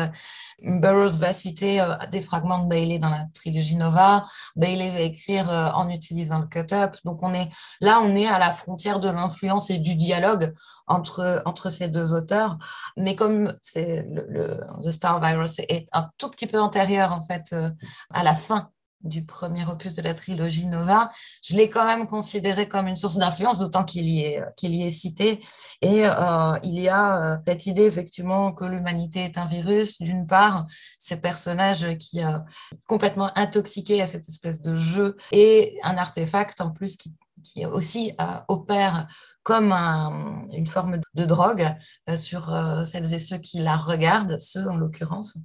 Burroughs 0.62 1.18
va 1.18 1.32
citer 1.32 1.80
euh, 1.80 1.94
des 2.10 2.22
fragments 2.22 2.64
de 2.64 2.68
Bailey 2.68 2.98
dans 2.98 3.10
la 3.10 3.26
trilogie 3.34 3.76
Nova, 3.76 4.24
Bailey 4.56 4.90
va 4.90 5.00
écrire 5.00 5.50
euh, 5.50 5.70
en 5.72 5.90
utilisant 5.90 6.38
le 6.38 6.46
cut-up. 6.46 6.96
Donc 7.04 7.22
on 7.22 7.34
est 7.34 7.50
là, 7.80 8.00
on 8.02 8.16
est 8.16 8.26
à 8.26 8.38
la 8.38 8.50
frontière 8.50 8.98
de 8.98 9.10
l'influence 9.10 9.68
et 9.68 9.78
du 9.78 9.96
dialogue 9.96 10.54
entre, 10.86 11.42
entre 11.44 11.68
ces 11.68 11.88
deux 11.88 12.14
auteurs. 12.14 12.56
Mais 12.96 13.14
comme 13.14 13.54
le, 13.74 14.60
The 14.82 14.90
Star 14.90 15.20
Virus 15.20 15.58
est 15.58 15.86
un 15.92 16.08
tout 16.16 16.30
petit 16.30 16.46
peu 16.46 16.60
antérieur 16.60 17.12
en 17.12 17.20
fait 17.20 17.54
à 18.10 18.22
la 18.22 18.34
fin 18.34 18.70
du 19.06 19.24
premier 19.24 19.64
opus 19.66 19.94
de 19.94 20.02
la 20.02 20.14
trilogie 20.14 20.66
Nova, 20.66 21.10
je 21.42 21.54
l'ai 21.54 21.68
quand 21.68 21.84
même 21.84 22.06
considéré 22.06 22.68
comme 22.68 22.86
une 22.86 22.96
source 22.96 23.16
d'influence, 23.16 23.58
d'autant 23.58 23.84
qu'il 23.84 24.08
y, 24.08 24.20
est, 24.20 24.42
est 24.62 24.90
cité. 24.90 25.40
Et 25.82 26.04
euh, 26.04 26.58
il 26.62 26.78
y 26.80 26.88
a 26.88 27.34
euh, 27.34 27.36
cette 27.46 27.66
idée, 27.66 27.84
effectivement, 27.84 28.52
que 28.52 28.64
l'humanité 28.64 29.20
est 29.20 29.38
un 29.38 29.46
virus, 29.46 30.00
d'une 30.00 30.26
part, 30.26 30.66
ces 30.98 31.20
personnages 31.20 31.96
qui 31.98 32.24
euh, 32.24 32.38
complètement 32.86 33.30
intoxiqués 33.36 34.02
à 34.02 34.06
cette 34.06 34.28
espèce 34.28 34.60
de 34.60 34.76
jeu, 34.76 35.16
et 35.32 35.78
un 35.82 35.96
artefact 35.96 36.60
en 36.60 36.70
plus 36.70 36.96
qui, 36.96 37.14
qui 37.42 37.66
aussi 37.66 38.12
opère 38.48 39.06
comme 39.46 39.72
une 40.52 40.66
forme 40.66 40.98
de 41.14 41.24
drogue 41.24 41.72
euh, 42.08 42.16
sur 42.16 42.52
euh, 42.52 42.82
celles 42.82 43.14
et 43.14 43.20
ceux 43.20 43.38
qui 43.38 43.60
la 43.60 43.76
regardent, 43.76 44.40
ceux 44.40 44.68
en 44.68 44.76
l'occurrence. 44.76 45.38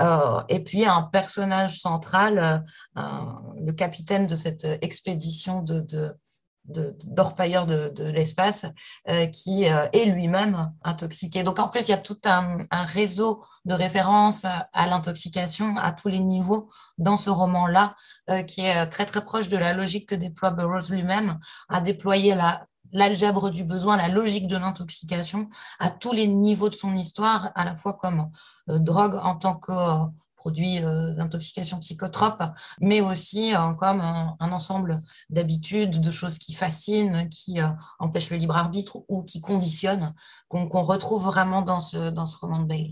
Euh, 0.00 0.40
et 0.48 0.64
puis 0.64 0.86
un 0.86 1.02
personnage 1.02 1.78
central, 1.78 2.64
le 2.96 3.72
capitaine 3.72 4.26
de 4.26 4.36
cette 4.36 4.64
expédition 4.80 5.60
de, 5.60 6.16
d'orpailleurs 6.64 7.66
de, 7.66 8.10
l'espace 8.10 8.64
qui 9.32 9.64
est 9.64 10.04
lui-même 10.06 10.72
intoxiqué. 10.82 11.42
Donc 11.42 11.58
en 11.58 11.68
plus, 11.68 11.88
il 11.88 11.90
y 11.90 11.94
a 11.94 11.98
tout 11.98 12.20
un, 12.24 12.58
un 12.70 12.84
réseau 12.84 13.44
de 13.66 13.74
références 13.74 14.46
à 14.46 14.86
l'intoxication 14.86 15.76
à 15.76 15.92
tous 15.92 16.08
les 16.08 16.20
niveaux 16.20 16.70
dans 16.96 17.18
ce 17.18 17.28
roman-là, 17.28 17.96
qui 18.46 18.62
est 18.62 18.86
très 18.86 19.04
très 19.04 19.22
proche 19.22 19.50
de 19.50 19.58
la 19.58 19.74
logique 19.74 20.08
que 20.08 20.14
déploie 20.14 20.52
Burroughs 20.52 20.90
lui-même, 20.90 21.38
à 21.68 21.80
déployer 21.80 22.34
la 22.34 22.66
l'algèbre 22.92 23.50
du 23.50 23.64
besoin, 23.64 23.96
la 23.96 24.08
logique 24.08 24.46
de 24.46 24.56
l'intoxication 24.56 25.48
à 25.78 25.90
tous 25.90 26.12
les 26.12 26.26
niveaux 26.26 26.68
de 26.68 26.74
son 26.74 26.94
histoire, 26.94 27.50
à 27.54 27.64
la 27.64 27.74
fois 27.74 27.94
comme 27.94 28.30
euh, 28.68 28.78
drogue 28.78 29.18
en 29.22 29.36
tant 29.36 29.56
que 29.56 29.72
euh, 29.72 30.04
produit 30.36 30.82
euh, 30.82 31.14
d'intoxication 31.14 31.78
psychotrope, 31.78 32.42
mais 32.80 33.00
aussi 33.00 33.52
comme 33.78 34.00
un, 34.00 34.36
ensemble 34.40 35.00
d'habitudes, 35.30 36.00
de 36.00 36.10
choses 36.10 36.38
qui 36.38 36.52
fascinent, 36.52 37.28
qui 37.28 37.60
empêchent 38.00 38.30
le 38.30 38.38
libre 38.38 38.56
arbitre 38.56 39.04
ou 39.08 39.22
qui 39.22 39.40
conditionnent, 39.40 40.14
qu'on 40.48 40.82
retrouve 40.82 41.24
vraiment 41.24 41.62
dans 41.62 41.78
ce, 41.80 42.10
dans 42.10 42.26
ce 42.26 42.38
roman 42.38 42.58
de 42.58 42.66
Bale. 42.66 42.90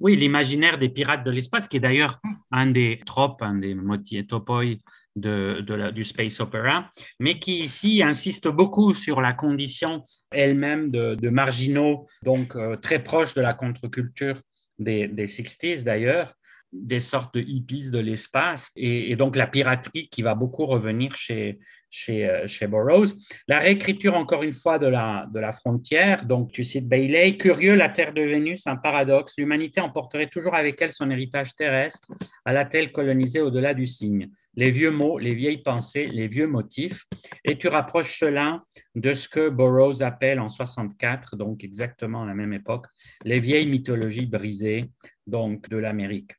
Oui, 0.00 0.16
l'imaginaire 0.16 0.78
des 0.78 0.88
pirates 0.88 1.24
de 1.24 1.30
l'espace, 1.30 1.68
qui 1.68 1.76
est 1.76 1.80
d'ailleurs 1.80 2.18
mmh. 2.22 2.30
un 2.50 2.66
des 2.66 3.00
tropes, 3.06 3.42
un 3.42 3.54
des 3.54 3.74
motifs 3.74 4.26
topoi 4.26 4.64
de, 5.16 5.90
du 5.90 6.04
space 6.04 6.40
opera, 6.40 6.90
mais 7.20 7.38
qui 7.38 7.60
ici 7.60 8.02
insiste 8.02 8.48
beaucoup 8.48 8.94
sur 8.94 9.20
la 9.20 9.32
condition 9.32 10.04
elle-même 10.30 10.90
de, 10.90 11.28
marginaux, 11.28 12.08
donc 12.22 12.56
euh, 12.56 12.76
très 12.76 13.02
proche 13.02 13.34
de 13.34 13.40
la 13.40 13.52
contre-culture 13.52 14.40
des, 14.78 15.06
des 15.06 15.26
60s 15.26 15.84
d'ailleurs, 15.84 16.34
des 16.72 17.00
sortes 17.00 17.34
de 17.36 17.40
hippies 17.40 17.90
de 17.90 18.00
l'espace, 18.00 18.68
et, 18.74 19.14
donc 19.16 19.36
la 19.36 19.46
piraterie 19.46 20.08
qui 20.08 20.22
va 20.22 20.34
beaucoup 20.34 20.66
revenir 20.66 21.14
chez, 21.14 21.58
chez, 21.94 22.28
euh, 22.28 22.46
chez 22.48 22.66
Burroughs. 22.66 23.14
La 23.46 23.60
réécriture, 23.60 24.14
encore 24.14 24.42
une 24.42 24.52
fois, 24.52 24.78
de 24.78 24.88
la, 24.88 25.28
de 25.32 25.38
la 25.38 25.52
frontière, 25.52 26.26
donc 26.26 26.50
tu 26.50 26.64
cites 26.64 26.88
Bailey, 26.88 27.36
curieux, 27.36 27.74
la 27.74 27.88
Terre 27.88 28.12
de 28.12 28.22
Vénus, 28.22 28.66
un 28.66 28.76
paradoxe, 28.76 29.34
l'humanité 29.38 29.80
emporterait 29.80 30.26
toujours 30.26 30.56
avec 30.56 30.82
elle 30.82 30.92
son 30.92 31.08
héritage 31.10 31.54
terrestre, 31.54 32.08
à 32.44 32.52
la 32.52 32.64
telle 32.64 32.90
colonisée 32.90 33.40
au-delà 33.40 33.74
du 33.74 33.86
signe. 33.86 34.28
Les 34.56 34.70
vieux 34.70 34.90
mots, 34.90 35.18
les 35.18 35.34
vieilles 35.34 35.62
pensées, 35.62 36.06
les 36.06 36.26
vieux 36.26 36.48
motifs, 36.48 37.04
et 37.44 37.56
tu 37.58 37.68
rapproches 37.68 38.18
cela 38.18 38.62
de 38.96 39.14
ce 39.14 39.28
que 39.28 39.48
Burroughs 39.48 40.02
appelle 40.02 40.40
en 40.40 40.48
64, 40.48 41.36
donc 41.36 41.62
exactement 41.62 42.22
à 42.22 42.26
la 42.26 42.34
même 42.34 42.52
époque, 42.52 42.86
les 43.24 43.38
vieilles 43.38 43.68
mythologies 43.68 44.26
brisées 44.26 44.90
donc 45.26 45.68
de 45.68 45.76
l'Amérique. 45.76 46.32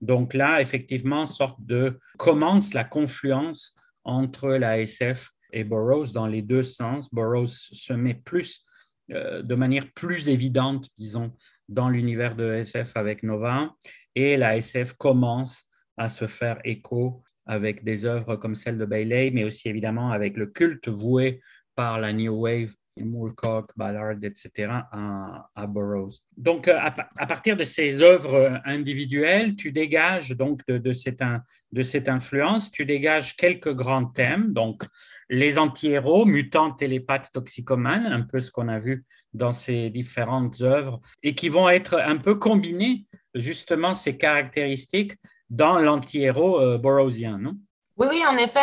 Donc 0.00 0.34
là, 0.34 0.60
effectivement, 0.60 1.24
sorte 1.24 1.60
de 1.64 1.98
commence 2.18 2.74
la 2.74 2.84
confluence 2.84 3.74
entre 4.04 4.48
la 4.50 4.80
SF 4.80 5.30
et 5.52 5.64
Burroughs 5.64 6.12
dans 6.12 6.26
les 6.26 6.42
deux 6.42 6.62
sens. 6.62 7.12
Burroughs 7.12 7.70
se 7.72 7.92
met 7.92 8.14
plus, 8.14 8.64
de 9.08 9.54
manière 9.54 9.90
plus 9.94 10.28
évidente, 10.28 10.88
disons, 10.96 11.34
dans 11.68 11.88
l'univers 11.88 12.36
de 12.36 12.52
SF 12.52 12.96
avec 12.96 13.22
Nova, 13.22 13.74
et 14.14 14.36
la 14.36 14.56
SF 14.56 14.94
commence 14.94 15.64
à 15.96 16.08
se 16.08 16.26
faire 16.26 16.58
écho 16.64 17.22
avec 17.46 17.84
des 17.84 18.04
œuvres 18.04 18.36
comme 18.36 18.54
celle 18.54 18.78
de 18.78 18.84
Bailey, 18.84 19.30
mais 19.30 19.44
aussi 19.44 19.68
évidemment 19.68 20.10
avec 20.10 20.36
le 20.36 20.46
culte 20.46 20.88
voué 20.88 21.40
par 21.74 21.98
la 21.98 22.12
New 22.12 22.34
Wave, 22.42 22.74
Moorcock, 23.04 23.70
Ballard, 23.76 24.22
etc., 24.22 24.72
à, 24.92 25.66
Burroughs. 25.66 26.20
Donc, 26.36 26.68
euh, 26.68 26.78
à, 26.78 27.26
partir 27.26 27.56
de 27.56 27.64
ces 27.64 28.02
œuvres 28.02 28.60
individuelles, 28.64 29.56
tu 29.56 29.72
dégages 29.72 30.30
donc 30.30 30.60
de, 30.66 30.92
cette, 30.92 32.08
influence, 32.08 32.70
tu 32.70 32.84
dégages 32.84 33.36
quelques 33.36 33.74
grands 33.74 34.06
thèmes, 34.06 34.52
donc 34.52 34.84
les 35.28 35.58
anti-héros, 35.58 36.24
mutants, 36.24 36.72
télépathes, 36.72 37.30
toxicomanes, 37.32 38.06
un 38.06 38.22
peu 38.22 38.40
ce 38.40 38.50
qu'on 38.50 38.68
a 38.68 38.78
vu 38.78 39.04
dans 39.34 39.52
ces 39.52 39.90
différentes 39.90 40.60
œuvres, 40.60 41.00
et 41.22 41.34
qui 41.34 41.48
vont 41.48 41.68
être 41.68 41.94
un 41.98 42.16
peu 42.16 42.36
combinés, 42.36 43.06
justement, 43.34 43.94
ces 43.94 44.16
caractéristiques 44.16 45.14
dans 45.50 45.78
l'anti-héros 45.78 46.60
euh, 46.60 47.38
non? 47.38 47.58
Oui, 47.98 48.06
oui, 48.10 48.22
en 48.30 48.36
effet. 48.36 48.60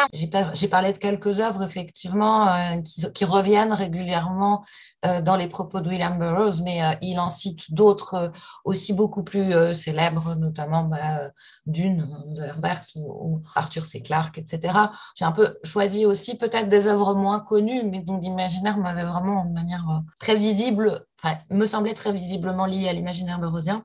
J'ai 0.53 0.67
parlé 0.69 0.93
de 0.93 0.97
quelques 0.97 1.41
œuvres, 1.41 1.63
effectivement, 1.63 2.47
euh, 2.47 2.81
qui, 3.13 3.25
reviennent 3.25 3.73
régulièrement 3.73 4.63
euh, 5.05 5.21
dans 5.21 5.35
les 5.35 5.47
propos 5.47 5.81
de 5.81 5.89
William 5.89 6.17
Burroughs, 6.17 6.61
mais 6.63 6.81
euh, 6.81 6.93
il 7.01 7.19
en 7.19 7.27
cite 7.27 7.73
d'autres 7.73 8.31
aussi 8.63 8.93
beaucoup 8.93 9.23
plus 9.23 9.75
célèbres, 9.75 10.35
notamment 10.35 10.83
bah, 10.83 11.31
Dune 11.65 12.07
de 12.27 12.43
Herbert 12.43 12.85
ou, 12.95 13.41
Arthur 13.55 13.85
C. 13.85 14.01
Clarke, 14.01 14.37
etc. 14.37 14.73
J'ai 15.15 15.25
un 15.25 15.33
peu 15.33 15.57
choisi 15.65 16.05
aussi 16.05 16.37
peut-être 16.37 16.69
des 16.69 16.87
œuvres 16.87 17.13
moins 17.13 17.41
connues, 17.41 17.83
mais 17.83 17.99
dont 17.99 18.17
l'imaginaire 18.17 18.77
m'avait 18.77 19.03
vraiment, 19.03 19.43
de 19.43 19.51
manière 19.51 20.01
très 20.17 20.35
visible, 20.35 21.05
enfin, 21.21 21.35
me 21.49 21.65
semblait 21.65 21.93
très 21.93 22.13
visiblement 22.13 22.65
lié 22.65 22.87
à 22.87 22.93
l'imaginaire 22.93 23.39
burroughsien. 23.39 23.83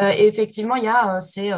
et 0.00 0.26
effectivement, 0.26 0.76
il 0.76 0.84
y 0.84 0.88
a 0.88 1.20
ces 1.20 1.52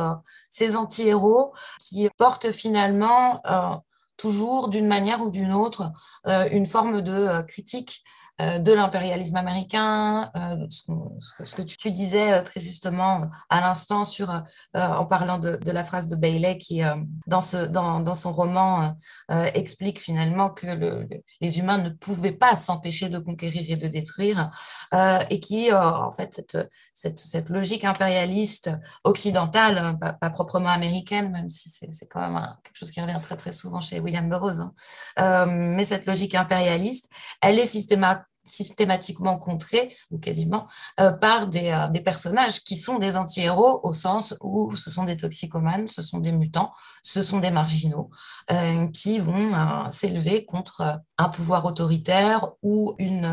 ces 0.51 0.77
anti-héros 0.77 1.55
qui 1.79 2.09
portent 2.19 2.53
finalement 2.53 3.41
euh, 3.47 3.77
toujours 4.17 4.69
d'une 4.69 4.87
manière 4.87 5.23
ou 5.23 5.31
d'une 5.31 5.53
autre 5.55 5.93
euh, 6.27 6.49
une 6.51 6.67
forme 6.67 7.01
de 7.01 7.13
euh, 7.13 7.43
critique 7.43 8.05
de 8.41 8.73
l'impérialisme 8.73 9.37
américain, 9.37 10.31
euh, 10.37 10.67
ce 10.69 11.55
que 11.55 11.63
tu 11.63 11.91
disais 11.91 12.33
euh, 12.33 12.43
très 12.43 12.61
justement 12.61 13.29
à 13.49 13.61
l'instant 13.61 14.05
sur 14.05 14.31
en 14.75 15.05
parlant 15.05 15.39
de, 15.39 15.59
la 15.65 15.85
phrase 15.85 16.09
de 16.09 16.17
Bailey 16.17 16.59
qui 16.59 16.83
dans, 17.27 17.41
son 17.41 18.33
roman 18.33 18.97
explique 19.29 20.01
finalement 20.01 20.51
que 20.51 20.67
les 21.41 21.59
humains 21.59 21.79
ne 21.79 21.91
pouvaient 21.91 22.33
pas 22.33 22.57
s'empêcher 22.57 23.09
de 23.09 23.19
conquérir 23.19 23.71
et 23.71 23.77
de 23.77 23.89
détruire 23.89 24.51
et 24.93 25.41
qui 25.41 25.73
en 25.73 26.11
fait 26.11 26.41
cette, 26.93 27.51
logique 27.51 27.85
impérialiste 27.85 28.71
occidentale, 29.05 29.99
pas, 30.21 30.31
proprement 30.31 30.71
américaine, 30.71 31.33
même 31.33 31.51
si 31.51 31.71
c'est 31.71 32.07
quand 32.07 32.21
même 32.21 32.57
quelque 32.65 32.77
chose 32.77 32.91
qui 32.91 33.01
revient 33.01 33.19
très 33.23 33.37
très 33.37 33.53
souvent 33.53 33.81
chez 33.81 34.01
William 34.01 34.29
Burroughs, 34.29 34.71
hein, 35.17 35.47
mais 35.47 35.85
cette 35.85 36.07
logique 36.07 36.35
impérialiste, 36.35 37.11
elle 37.43 37.59
est 37.59 37.67
systématique 37.67 38.30
systématiquement 38.45 39.39
contrés, 39.39 39.97
ou 40.11 40.19
quasiment, 40.19 40.67
euh, 40.99 41.13
par 41.13 41.47
des, 41.47 41.69
euh, 41.69 41.89
des, 41.89 42.01
personnages 42.01 42.63
qui 42.65 42.77
sont 42.77 42.99
des 42.99 43.17
anti-héros 43.17 43.81
au 43.83 43.93
sens 43.93 44.35
où 44.41 44.75
ce 44.75 44.91
sont 44.91 45.05
des 45.05 45.17
toxicomanes, 45.17 45.89
ce 45.89 46.03
sont 46.03 46.19
des 46.19 46.33
mutants, 46.33 46.73
ce 47.03 47.23
sont 47.23 47.39
des 47.39 47.51
marginaux 47.51 48.11
euh, 48.51 48.87
qui 48.89 49.19
vont 49.19 49.53
s'élever 49.91 50.45
contre 50.45 51.01
un 51.19 51.29
pouvoir 51.29 51.65
autoritaire 51.65 52.51
ou 52.63 52.95
une 52.99 53.31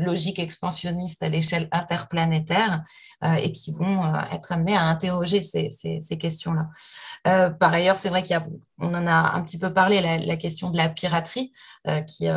logique 0.00 0.38
expansionniste 0.38 1.22
à 1.22 1.28
l'échelle 1.28 1.68
interplanétaire 1.72 2.82
et 3.24 3.52
qui 3.52 3.72
vont 3.72 4.14
être 4.32 4.52
amenés 4.52 4.76
à 4.76 4.84
interroger 4.84 5.42
ces, 5.42 6.18
questions-là. 6.18 7.50
par 7.50 7.72
ailleurs, 7.72 7.98
c'est 7.98 8.08
vrai 8.08 8.22
qu'il 8.22 8.32
y 8.32 8.34
a, 8.34 8.46
on 8.78 8.94
en 8.94 9.06
a 9.06 9.36
un 9.36 9.42
petit 9.42 9.58
peu 9.58 9.72
parlé, 9.72 10.00
la, 10.00 10.36
question 10.36 10.70
de 10.70 10.76
la 10.76 10.88
piraterie 10.88 11.52
qui 12.06 12.28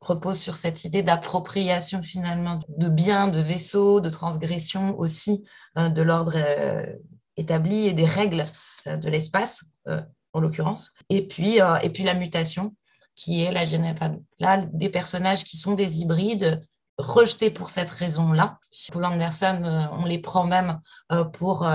repose 0.00 0.38
sur 0.38 0.56
cette 0.56 0.84
idée 0.84 1.02
d'appropriation 1.34 2.02
finalement 2.02 2.60
de 2.68 2.88
biens, 2.88 3.26
de 3.26 3.40
vaisseaux, 3.40 4.00
de 4.00 4.08
transgression 4.08 4.96
aussi 4.98 5.44
euh, 5.76 5.88
de 5.88 6.02
l'ordre 6.02 6.34
euh, 6.36 6.86
établi 7.36 7.88
et 7.88 7.92
des 7.92 8.04
règles 8.04 8.44
euh, 8.86 8.96
de 8.96 9.08
l'espace, 9.08 9.64
en 10.32 10.40
l'occurrence. 10.40 10.92
Et 11.10 11.26
puis, 11.28 11.58
et 11.82 11.90
puis 11.90 12.04
la 12.04 12.14
mutation, 12.14 12.74
qui 13.14 13.42
est 13.42 13.52
la 13.52 13.64
là, 14.38 14.62
des 14.72 14.88
personnages 14.88 15.44
qui 15.44 15.56
sont 15.58 15.74
des 15.74 16.00
hybrides 16.00 16.60
rejetés 16.98 17.50
pour 17.50 17.68
cette 17.68 17.90
raison-là. 17.90 18.58
Pour 18.90 19.04
Anderson, 19.04 19.88
on 19.92 20.06
les 20.06 20.18
prend 20.18 20.44
même 20.44 20.80
pour 21.34 21.68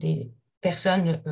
des 0.00 0.32
personnes 0.60 1.22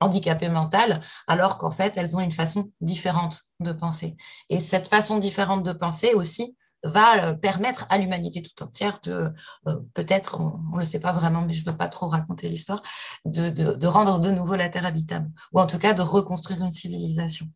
handicapées 0.00 0.48
mentales, 0.48 1.02
alors 1.28 1.58
qu'en 1.58 1.70
fait, 1.70 1.92
elles 1.96 2.16
ont 2.16 2.20
une 2.20 2.32
façon 2.32 2.70
différente 2.80 3.42
de 3.60 3.72
penser. 3.72 4.16
Et 4.48 4.58
cette 4.58 4.88
façon 4.88 5.18
différente 5.18 5.62
de 5.62 5.72
penser 5.72 6.14
aussi 6.14 6.56
va 6.84 7.24
euh, 7.24 7.34
permettre 7.34 7.86
à 7.88 7.98
l'humanité 7.98 8.42
tout 8.42 8.62
entière 8.62 9.00
de, 9.02 9.32
euh, 9.66 9.76
peut-être, 9.94 10.40
on 10.40 10.76
ne 10.76 10.80
le 10.80 10.84
sait 10.84 11.00
pas 11.00 11.12
vraiment, 11.12 11.42
mais 11.42 11.52
je 11.52 11.64
ne 11.64 11.70
veux 11.70 11.76
pas 11.76 11.88
trop 11.88 12.08
raconter 12.08 12.48
l'histoire, 12.48 12.82
de, 13.24 13.86
rendre 13.86 14.20
de 14.20 14.30
nouveau 14.30 14.54
la 14.56 14.68
Terre 14.68 14.86
habitable, 14.86 15.30
ou 15.52 15.60
en 15.60 15.66
tout 15.66 15.78
cas 15.78 15.94
de 15.94 16.02
reconstruire 16.02 16.62
une 16.62 16.72
civilisation. 16.72 17.46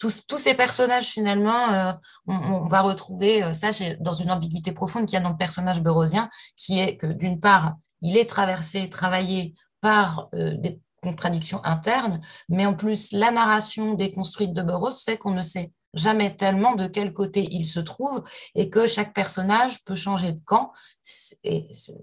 tous, 0.00 0.26
tous, 0.26 0.38
ces 0.38 0.54
personnages, 0.54 1.06
finalement, 1.06 1.96
on, 2.26 2.66
va 2.66 2.80
retrouver 2.80 3.52
ça 3.54 3.70
dans 4.00 4.12
une 4.12 4.30
ambiguïté 4.30 4.72
profonde 4.72 5.06
qu'il 5.06 5.14
y 5.14 5.16
a 5.16 5.20
dans 5.20 5.30
le 5.30 5.36
personnage 5.36 5.82
beurosien, 5.82 6.28
qui 6.56 6.80
est 6.80 6.96
que 6.96 7.06
d'une 7.06 7.40
part, 7.40 7.76
il 8.04 8.16
est 8.16 8.28
traversé, 8.28 8.88
travaillé 8.88 9.54
par 9.80 10.28
euh, 10.34 10.54
des 10.56 10.80
contradictions 11.02 11.62
internes, 11.64 12.20
mais 12.48 12.64
en 12.64 12.74
plus, 12.74 13.12
la 13.12 13.30
narration 13.30 13.94
déconstruite 13.94 14.52
de 14.52 14.62
Burroughs 14.62 15.02
fait 15.04 15.18
qu'on 15.18 15.32
ne 15.32 15.42
sait 15.42 15.72
jamais 15.94 16.34
tellement 16.34 16.74
de 16.74 16.86
quel 16.86 17.12
côté 17.12 17.46
il 17.50 17.66
se 17.66 17.80
trouve 17.80 18.22
et 18.54 18.70
que 18.70 18.86
chaque 18.86 19.14
personnage 19.14 19.84
peut 19.84 19.94
changer 19.94 20.32
de 20.32 20.40
camp, 20.40 20.72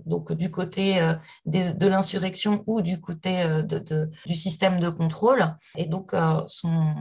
donc 0.05 0.33
du 0.33 0.51
côté 0.51 1.01
euh, 1.01 1.13
de 1.45 1.87
l'insurrection 1.87 2.63
ou 2.67 2.81
du 2.81 3.01
côté 3.01 3.41
euh, 3.41 3.63
du 4.25 4.35
système 4.35 4.79
de 4.79 4.89
contrôle. 4.89 5.55
Et 5.77 5.85
donc 5.85 6.13
son 6.47 6.93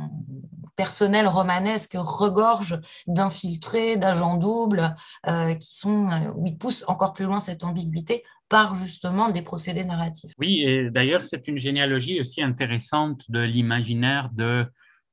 personnel 0.77 1.27
romanesque 1.27 1.97
regorge 1.97 2.81
d'infiltrés, 3.07 3.97
d'agents 3.97 4.37
doubles, 4.37 4.95
qui 5.27 5.75
sont, 5.75 6.07
où 6.37 6.47
il 6.47 6.57
pousse 6.57 6.85
encore 6.89 7.13
plus 7.13 7.25
loin 7.25 7.41
cette 7.41 7.65
ambiguïté 7.65 8.25
par 8.51 8.75
justement 8.75 9.31
des 9.31 9.43
procédés 9.43 9.85
narratifs. 9.85 10.33
Oui, 10.39 10.63
et 10.67 10.91
d'ailleurs, 10.91 11.23
c'est 11.23 11.49
une 11.49 11.57
généalogie 11.57 12.21
aussi 12.21 12.43
intéressante 12.43 13.23
de 13.31 13.41
l'imaginaire 13.41 14.29
de 14.35 14.67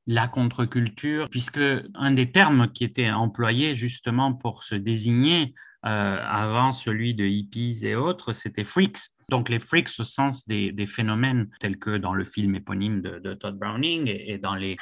la 0.08 0.28
contre-culture, 0.28 1.28
puisque 1.30 1.60
un 1.93 2.12
des 2.12 2.32
termes 2.32 2.72
qui 2.72 2.84
était 2.86 3.12
employé 3.12 3.76
justement 3.76 4.34
pour 4.34 4.63
se 4.63 4.76
désigner 4.76 5.54
euh, 5.86 6.17
avant 6.22 6.72
celui 6.72 7.13
de 7.13 7.26
hippies 7.26 7.80
et 7.84 7.96
autres, 7.96 8.34
c'était 8.34 8.63
freaks. 8.63 9.10
Donc 9.30 9.50
les 9.50 9.60
freaks 9.60 9.89
au 10.00 10.04
sens 10.04 10.48
des, 10.48 10.74
phénomènes 10.88 11.50
tels 11.60 11.78
que 11.78 11.98
dans 11.98 12.13
le 12.13 12.24
film 12.24 12.56
éponyme 12.56 13.02
de, 13.02 13.34
Todd 13.34 13.58
Browning 13.60 14.08
et, 14.08 14.38
dans, 14.38 14.56
les, 14.56 14.78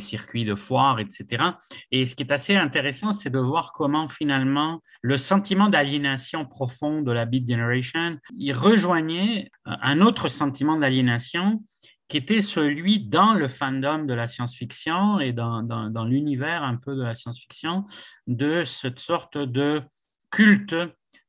circuits 0.00 0.44
de 0.44 0.54
foire, 0.54 0.98
etc. 0.98 1.44
Et 1.90 2.06
ce 2.06 2.14
qui 2.14 2.22
est 2.22 2.32
assez 2.32 2.56
intéressant, 2.56 3.12
c'est 3.12 3.30
de 3.30 3.38
voir 3.38 3.72
comment 3.72 4.08
finalement 4.08 4.82
le 5.02 5.18
sentiment 5.18 5.68
d'aliénation 5.68 6.46
profond 6.46 7.02
de 7.02 7.12
la 7.12 7.26
Beat 7.26 7.48
Generation, 7.48 8.18
il 8.36 8.52
rejoignait 8.52 9.50
un 9.64 10.00
autre 10.00 10.28
sentiment 10.28 10.78
d'aliénation 10.78 11.62
qui 12.12 12.18
était 12.18 12.42
celui 12.42 13.00
dans 13.00 13.32
le 13.32 13.48
fandom 13.48 14.04
de 14.04 14.12
la 14.12 14.26
science-fiction 14.26 15.18
et 15.18 15.32
dans, 15.32 16.04
l'univers 16.04 16.62
un 16.62 16.76
peu 16.76 16.94
de 16.94 17.02
la 17.02 17.14
science-fiction, 17.14 17.86
de 18.26 18.64
cette 18.64 18.98
sorte 18.98 19.38
de 19.38 19.80
culte 20.30 20.76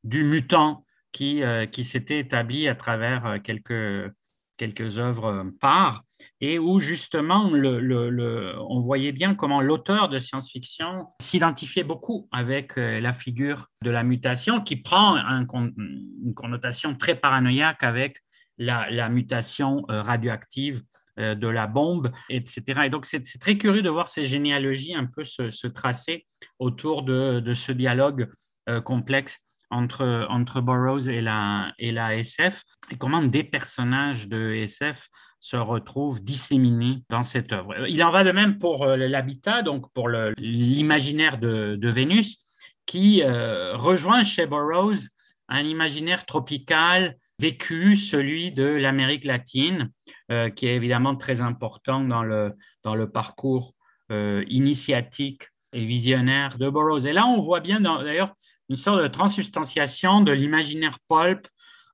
du 0.04 0.26
mutant 0.26 0.86
qui, 1.14 1.42
euh, 1.42 1.66
s'était 1.72 2.20
établi 2.20 2.68
à 2.68 2.76
travers 2.76 3.26
euh, 3.26 3.38
quelques, 3.40 4.98
œuvres 4.98 5.50
phares 5.62 6.04
et 6.42 6.60
où 6.60 6.82
justement 6.82 7.46
on 7.46 8.80
voyait 8.82 9.14
bien 9.14 9.36
comment 9.36 9.62
l'auteur 9.62 10.10
de 10.10 10.20
science-fiction 10.20 11.08
s'identifiait 11.22 11.86
beaucoup 11.86 12.28
avec 12.34 12.78
euh, 12.78 13.00
la 13.00 13.14
figure 13.14 13.68
de 13.84 13.90
la 13.90 14.04
mutation 14.04 14.60
qui 14.60 14.76
prend 14.76 15.16
une 15.16 16.34
connotation 16.34 16.94
très 16.96 17.16
paranoïaque 17.16 17.84
avec 17.84 18.23
la, 18.58 19.10
mutation 19.10 19.84
radioactive 19.88 20.84
de 21.18 21.48
la 21.48 21.68
bombe, 21.68 22.12
etc. 22.30 22.82
Et 22.86 22.90
donc, 22.90 23.06
c'est 23.06 23.22
très 23.40 23.58
curieux 23.58 23.82
de 23.82 23.90
voir 23.90 24.08
ces 24.08 24.24
généalogies 24.26 24.96
un 24.96 25.06
peu 25.06 25.24
se, 25.24 25.68
tracer 25.68 26.26
autour 26.60 27.04
de, 27.04 27.54
ce 27.54 27.72
dialogue 27.72 28.30
euh, 28.70 28.80
complexe 28.80 29.40
entre, 29.70 30.26
entre 30.30 30.62
Burroughs 30.62 31.10
et 31.10 31.20
la, 31.20 31.74
et 31.78 31.92
la 31.92 32.16
SF, 32.16 32.64
et 32.92 32.98
comment 32.98 33.22
des 33.22 33.44
personnages 33.44 34.30
de 34.30 34.54
SF 34.54 35.10
se 35.42 35.58
retrouvent 35.58 36.24
disséminés 36.24 37.04
dans 37.10 37.24
cette 37.24 37.52
œuvre. 37.52 37.88
Il 37.90 38.02
en 38.02 38.12
va 38.12 38.24
de 38.24 38.32
même 38.32 38.60
pour 38.60 38.84
euh, 38.84 38.96
l'habitat, 38.96 39.62
donc 39.62 39.92
pour 39.92 40.08
l'imaginaire 40.08 41.38
de, 41.38 41.90
Vénus, 41.90 42.38
qui 42.86 43.22
euh, 43.22 43.76
rejoint 43.76 44.24
chez 44.24 44.46
Burroughs 44.46 45.10
un 45.50 45.64
imaginaire 45.64 46.26
tropical 46.26 47.18
vécu, 47.44 47.96
celui 47.96 48.52
de 48.52 48.64
l'Amérique 48.64 49.26
latine, 49.26 49.92
euh, 50.32 50.50
qui 50.50 50.68
est 50.68 50.76
évidemment 50.76 51.16
très 51.16 51.42
important 51.42 52.02
dans 52.02 52.24
le, 52.24 52.56
parcours 53.12 53.74
initiatique 54.48 55.48
et 55.74 55.86
visionnaire 55.86 56.60
de 56.60 56.70
Burroughs. 56.70 57.08
Et 57.08 57.14
là, 57.14 57.26
on 57.26 57.42
voit 57.42 57.62
bien 57.62 57.82
d'ailleurs 57.82 58.36
une 58.70 58.76
sorte 58.76 59.02
de 59.02 59.08
transubstantiation 59.08 60.22
de 60.22 60.32
l'imaginaire 60.32 61.00
pulp 61.10 61.48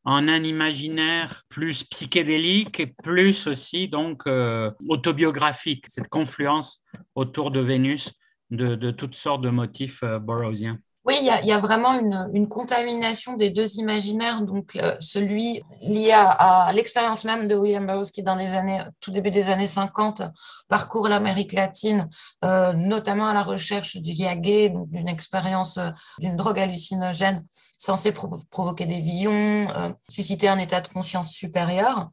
en 0.04 0.28
un 0.28 0.44
imaginaire 0.44 1.44
plus 1.50 1.84
psychédélique 1.84 2.80
et 2.80 2.88
plus 2.88 3.48
aussi 3.48 3.88
donc 3.88 4.24
euh, 4.28 4.72
autobiographique, 4.88 5.88
cette 5.88 6.08
confluence 6.08 6.82
autour 7.16 7.52
de 7.52 7.60
Vénus 7.60 8.12
de, 8.50 8.92
toutes 8.92 9.16
sortes 9.16 9.42
de 9.42 9.50
motifs 9.50 10.02
euh, 10.04 10.18
burroughsiens. 10.18 10.80
Oui, 11.10 11.16
il 11.22 11.48
y, 11.48 11.52
a, 11.52 11.58
vraiment 11.58 12.00
une, 12.00 12.48
contamination 12.48 13.36
des 13.36 13.50
deux 13.50 13.78
imaginaires, 13.78 14.44
donc 14.44 14.76
euh, 14.76 14.96
celui 15.00 15.64
lié 15.82 16.12
à, 16.12 16.72
l'expérience 16.72 17.24
même 17.24 17.48
de 17.48 17.56
William 17.56 17.88
Burroughs 17.88 18.12
qui, 18.14 18.22
dans 18.22 18.36
les 18.36 18.54
années, 18.54 18.80
tout 19.00 19.10
début 19.10 19.32
des 19.32 19.50
années 19.50 19.66
50, 19.66 20.22
parcourt 20.68 21.08
l'Amérique 21.08 21.54
latine, 21.54 22.08
euh, 22.46 22.74
notamment 22.74 23.28
à 23.28 23.34
la 23.34 23.42
recherche 23.42 23.98
du 23.98 24.12
yagé, 24.12 24.70
d'une 24.70 25.08
expérience 25.08 25.80
euh, 25.80 25.90
d'une 26.20 26.36
drogue 26.36 26.60
hallucinogène 26.60 27.44
censée 27.80 28.12
provoquer 28.12 28.86
des 28.86 29.00
visions, 29.00 29.68
susciter 30.10 30.48
un 30.48 30.60
état 30.60 30.80
de 30.80 30.90
conscience 30.90 31.32
supérieur. 31.32 32.08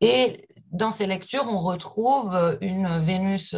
Et 0.00 0.48
dans 0.72 0.90
ces 0.90 1.06
lectures, 1.06 1.46
on 1.48 1.60
retrouve 1.60 2.58
une 2.60 2.88
Vénus 2.98 3.54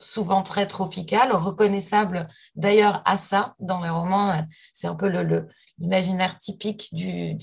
souvent 0.00 0.42
très 0.42 0.66
tropical, 0.66 1.30
reconnaissable 1.32 2.26
d'ailleurs 2.56 3.02
à 3.04 3.16
ça 3.16 3.52
dans 3.60 3.82
les 3.82 3.90
romans. 3.90 4.30
Euh, 4.30 4.42
c'est 4.72 4.86
un 4.86 4.94
peu 4.94 5.08
l'imaginaire 5.78 6.38
typique 6.38 6.88
du, 6.92 7.36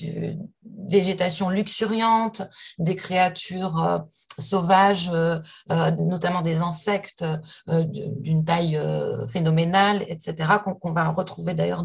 végétation 0.89 1.49
luxuriante, 1.49 2.41
des 2.79 2.95
créatures 2.95 3.83
euh, 3.83 3.99
sauvages, 4.39 5.09
euh, 5.13 5.39
notamment 5.69 6.41
des 6.41 6.57
insectes 6.57 7.25
d'une 7.67 8.45
taille 8.45 8.79
phénoménale, 9.27 10.03
etc., 10.07 10.35
qu'on 10.79 10.93
va 10.93 11.09
retrouver 11.09 11.53
d'ailleurs 11.53 11.83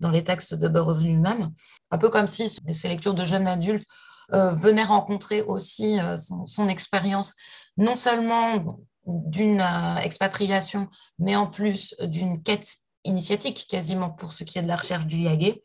dans, 0.00 0.10
les 0.10 0.24
textes 0.24 0.54
de 0.54 0.68
Burroughs 0.68 1.02
lui-même. 1.02 1.50
Un 1.90 1.98
peu 1.98 2.08
comme 2.08 2.28
si 2.28 2.48
ces 2.48 2.88
lectures 2.88 3.14
de 3.14 3.24
jeunes 3.24 3.46
adultes 3.46 3.86
venaient 4.30 4.84
rencontrer 4.84 5.42
aussi 5.42 5.98
son 6.16 6.68
expérience 6.68 7.34
non 7.76 7.96
seulement 7.96 8.78
d'une 9.10 9.60
euh, 9.60 9.96
expatriation, 9.96 10.88
mais 11.18 11.36
en 11.36 11.46
plus 11.46 11.94
d'une 12.00 12.42
quête 12.42 12.76
initiatique 13.04 13.66
quasiment 13.68 14.10
pour 14.10 14.32
ce 14.32 14.44
qui 14.44 14.58
est 14.58 14.62
de 14.62 14.68
la 14.68 14.76
recherche 14.76 15.06
du 15.06 15.18
yagé, 15.18 15.62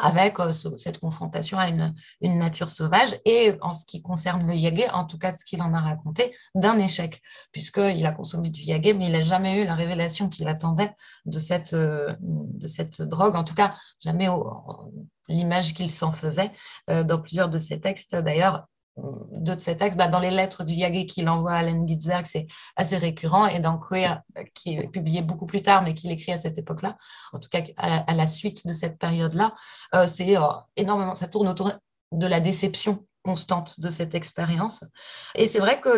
avec 0.00 0.38
euh, 0.38 0.52
cette 0.52 0.98
confrontation 0.98 1.58
à 1.58 1.68
une, 1.68 1.92
nature 2.22 2.70
sauvage 2.70 3.16
et 3.24 3.54
en 3.60 3.72
ce 3.72 3.84
qui 3.84 4.00
concerne 4.00 4.46
le 4.46 4.54
yagé, 4.54 4.88
en 4.90 5.04
tout 5.04 5.18
cas 5.18 5.32
ce 5.32 5.44
qu'il 5.44 5.60
en 5.60 5.74
a 5.74 5.80
raconté, 5.80 6.34
d'un 6.54 6.78
échec, 6.78 7.20
puisqu'il 7.52 8.06
a 8.06 8.12
consommé 8.12 8.48
du 8.50 8.62
yagé, 8.62 8.94
mais 8.94 9.06
il 9.06 9.12
n'a 9.12 9.22
jamais 9.22 9.60
eu 9.60 9.64
la 9.64 9.74
révélation 9.74 10.28
qu'il 10.28 10.46
attendait 10.48 10.92
de 11.26 11.38
cette, 11.38 11.74
euh, 11.74 12.14
de 12.20 12.66
cette 12.68 13.02
drogue, 13.02 13.34
en 13.34 13.44
tout 13.44 13.54
cas 13.54 13.74
jamais 14.00 14.28
l'image 15.28 15.74
qu'il 15.74 15.90
s'en 15.90 16.12
faisait. 16.12 16.52
Dans 16.86 17.20
plusieurs 17.20 17.50
de 17.50 17.58
ses 17.58 17.80
textes, 17.80 18.16
d'ailleurs, 18.16 18.66
de 19.32 19.58
ces 19.58 19.76
textes, 19.76 19.96
bah, 19.96 20.08
dans 20.08 20.20
les 20.20 20.30
lettres 20.30 20.64
du 20.64 20.74
Yagé 20.74 21.06
qu'il 21.06 21.28
envoie 21.28 21.52
à 21.52 21.58
Allen 21.58 21.86
Ginsberg, 21.88 22.26
c'est 22.26 22.46
assez 22.76 22.96
récurrent. 22.96 23.46
Et 23.46 23.60
dans 23.60 23.78
Queer, 23.78 24.22
qui 24.54 24.74
est 24.74 24.88
publié 24.88 25.22
beaucoup 25.22 25.46
plus 25.46 25.62
tard, 25.62 25.82
mais 25.82 25.94
qu'il 25.94 26.10
écrit 26.10 26.32
à 26.32 26.38
cette 26.38 26.58
époque-là, 26.58 26.96
en 27.32 27.38
tout 27.38 27.48
cas 27.48 27.62
à 27.76 28.14
la, 28.14 28.26
suite 28.26 28.66
de 28.66 28.72
cette 28.72 28.98
période-là, 28.98 29.54
euh, 29.94 30.06
c'est 30.06 30.36
euh, 30.36 30.42
énormément, 30.76 31.14
ça 31.14 31.28
tourne 31.28 31.48
autour 31.48 31.72
de 32.12 32.26
la 32.26 32.40
déception 32.40 33.04
constante 33.22 33.80
de 33.80 33.90
cette 33.90 34.14
expérience. 34.14 34.84
Et 35.34 35.48
c'est 35.48 35.58
vrai 35.58 35.80
que 35.80 35.90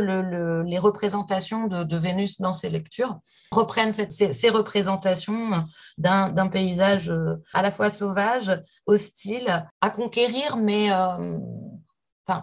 les 0.62 0.78
représentations 0.78 1.68
de, 1.68 1.96
Vénus 1.96 2.40
dans 2.40 2.52
ces 2.52 2.70
lectures 2.70 3.20
reprennent 3.52 3.92
ces, 3.92 4.50
représentations 4.50 5.64
d'un 5.98 6.48
paysage 6.48 7.10
euh, 7.10 7.36
à 7.54 7.62
la 7.62 7.70
fois 7.70 7.90
sauvage, 7.90 8.60
hostile, 8.86 9.68
à 9.80 9.90
conquérir, 9.90 10.56
mais 10.56 10.90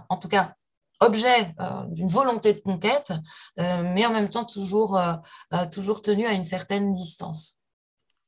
en 0.10 0.18
tout 0.18 0.28
cas, 0.28 0.56
objet 1.00 1.54
euh, 1.60 1.86
d'une 1.90 2.08
volonté 2.08 2.54
de 2.54 2.60
conquête, 2.60 3.14
euh, 3.60 3.84
mais 3.94 4.06
en 4.06 4.12
même 4.12 4.30
temps 4.30 4.46
toujours, 4.46 4.98
euh, 4.98 5.14
toujours 5.72 6.02
tenu 6.02 6.26
à 6.26 6.34
une 6.34 6.44
certaine 6.44 6.92
distance. 6.92 7.60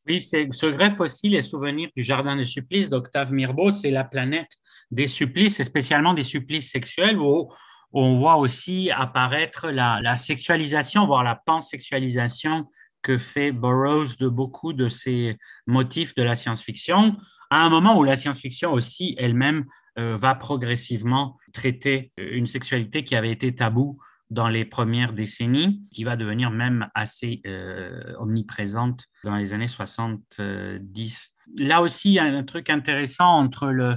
Oui, 0.08 0.22
ce 0.22 0.66
greffe 0.66 1.00
aussi 1.02 1.30
les 1.30 1.42
souvenirs 1.42 1.90
du 1.96 2.04
jardin 2.04 2.36
des 2.36 2.46
supplices 2.46 2.90
d'Octave 2.90 3.32
Mirbeau, 3.32 3.70
c'est 3.70 3.92
la 3.92 4.04
planète 4.04 4.50
des 4.92 5.08
supplices, 5.08 5.60
et 5.60 5.64
spécialement 5.64 6.14
des 6.14 6.24
supplices 6.24 6.72
sexuels, 6.72 7.20
où, 7.20 7.52
on 7.92 8.18
voit 8.18 8.36
aussi 8.36 8.92
apparaître 8.92 9.70
la, 9.70 10.00
la, 10.04 10.16
sexualisation, 10.16 11.08
voire 11.08 11.24
la 11.24 11.34
pansexualisation 11.34 12.68
que 13.02 13.18
fait 13.18 13.52
Burroughs 13.52 14.16
de 14.20 14.28
beaucoup 14.28 14.74
de 14.74 14.90
ces 14.90 15.40
motifs 15.66 16.14
de 16.14 16.22
la 16.22 16.36
science-fiction, 16.36 17.18
à 17.50 17.64
un 17.64 17.70
moment 17.70 17.98
où 17.98 18.04
la 18.04 18.16
science-fiction 18.16 18.72
aussi 18.74 19.16
elle-même 19.18 19.66
va 19.98 20.36
progressivement 20.36 21.38
traiter 21.52 22.12
une 22.18 22.48
sexualité 22.48 23.04
qui 23.04 23.16
avait 23.16 23.32
été 23.32 23.54
taboue 23.54 24.00
dans 24.30 24.48
les 24.48 24.66
premières 24.66 25.14
décennies, 25.14 25.84
qui 25.94 26.04
va 26.04 26.16
devenir 26.16 26.52
même 26.52 26.88
assez 26.94 27.42
euh, 27.48 28.14
omniprésente 28.20 29.06
dans 29.24 29.36
les 29.36 29.54
années 29.54 29.68
70. 29.68 31.32
Là 31.58 31.82
aussi, 31.82 32.10
il 32.10 32.14
y 32.14 32.20
a 32.20 32.26
un 32.26 32.44
truc 32.44 32.70
intéressant 32.70 33.40
entre 33.40 33.68
le, 33.68 33.96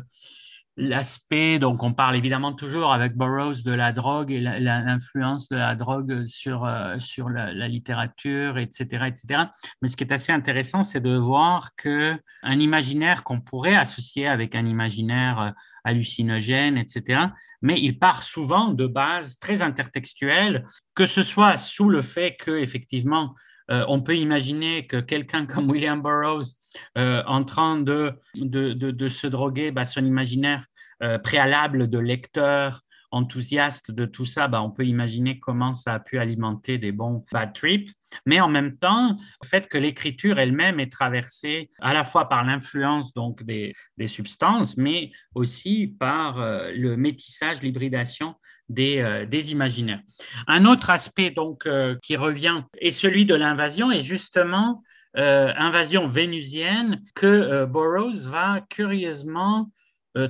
l'aspect, 0.79 1.59
donc 1.59 1.83
on 1.83 1.93
parle 1.93 2.17
évidemment 2.17 2.55
toujours 2.55 2.95
avec 2.95 3.15
Burroughs 3.15 3.63
de 3.63 3.73
la 3.73 3.93
drogue 3.93 4.31
et 4.31 4.41
l'influence 4.41 5.51
de 5.51 5.57
la 5.57 5.75
drogue 5.75 6.25
sur, 6.25 6.65
euh, 6.65 6.99
sur 6.99 7.29
la, 7.29 7.69
littérature, 7.69 8.57
etc., 8.57 9.05
etc. 9.09 9.45
Mais 9.83 9.89
ce 9.89 9.97
qui 9.97 10.05
est 10.05 10.13
assez 10.13 10.33
intéressant, 10.33 10.83
c'est 10.83 11.01
de 11.01 11.15
voir 11.15 11.75
que 11.77 12.19
un 12.43 12.59
imaginaire 12.59 13.23
qu'on 13.23 13.43
pourrait 13.43 13.77
associer 13.77 14.27
avec 14.29 14.55
un 14.55 14.65
imaginaire 14.65 15.53
euh, 15.87 15.90
hallucinogène, 15.90 16.79
etc., 16.79 17.27
mais 17.61 17.81
il 17.81 17.99
part 17.99 18.23
souvent 18.23 18.68
de 18.71 18.87
bases 18.87 19.38
très 19.38 19.62
intertextuelles, 19.62 20.66
que 20.95 21.07
ce 21.07 21.23
soit 21.23 21.59
sous 21.59 21.88
le 21.88 22.03
fait 22.03 22.37
que 22.37 22.59
effectivement 22.59 23.35
euh, 23.71 23.85
on 23.88 24.01
peut 24.01 24.16
imaginer 24.16 24.87
que 24.87 24.99
quelqu'un 24.99 25.47
comme 25.47 25.71
William 25.71 26.03
Burroughs, 26.03 26.55
euh, 26.99 27.23
en 27.27 27.45
train 27.45 27.81
de, 27.81 28.12
de, 28.35 29.09
se 29.09 29.27
droguer, 29.27 29.71
bah, 29.71 29.85
son 29.85 30.05
imaginaire 30.05 30.66
euh, 31.03 31.18
préalable 31.18 31.88
de 31.88 31.99
lecteur, 31.99 32.83
enthousiaste 33.12 33.90
de 33.90 34.05
tout 34.05 34.25
ça, 34.25 34.48
bah, 34.48 34.62
on 34.62 34.70
peut 34.70 34.85
imaginer 34.85 35.38
comment 35.38 35.75
ça 35.75 35.94
a 35.94 36.01
pu 36.01 36.18
alimenter 36.18 36.79
des 36.79 36.92
bons 36.92 37.25
bad 37.31 37.53
trips. 37.53 37.90
Mais 38.27 38.40
en 38.40 38.48
même 38.48 38.77
temps, 38.77 39.16
le 39.42 39.48
fait 39.48 39.68
que 39.68 39.79
l'écriture 39.79 40.38
elle-même 40.38 40.81
est 40.81 40.90
traversée 40.90 41.70
à 41.81 41.94
la 41.94 42.05
fois 42.05 42.29
par 42.29 42.44
l'influence 42.44 43.14
donc 43.14 43.42
des, 43.42 43.75
substances, 44.07 44.77
mais 44.77 45.12
aussi 45.35 45.94
par 45.98 46.38
le 46.38 46.96
métissage, 46.96 47.62
l'hybridation 47.62 48.35
euh, 48.79 49.27
des, 49.27 49.53
imaginaires. 49.53 50.01
Un 50.46 50.64
autre 50.64 50.88
aspect 50.88 51.31
donc 51.31 51.66
euh, 51.66 51.96
qui 52.03 52.16
revient 52.16 52.62
est 52.81 52.90
celui 52.90 53.27
de 53.27 53.35
l'invasion 53.35 53.90
et 53.90 54.01
justement 54.01 54.83
euh, 55.18 55.53
invasion 55.57 56.09
vénusienne 56.09 57.03
que 57.14 57.66
Burroughs 57.66 58.29
va 58.29 58.61
curieusement 58.70 59.70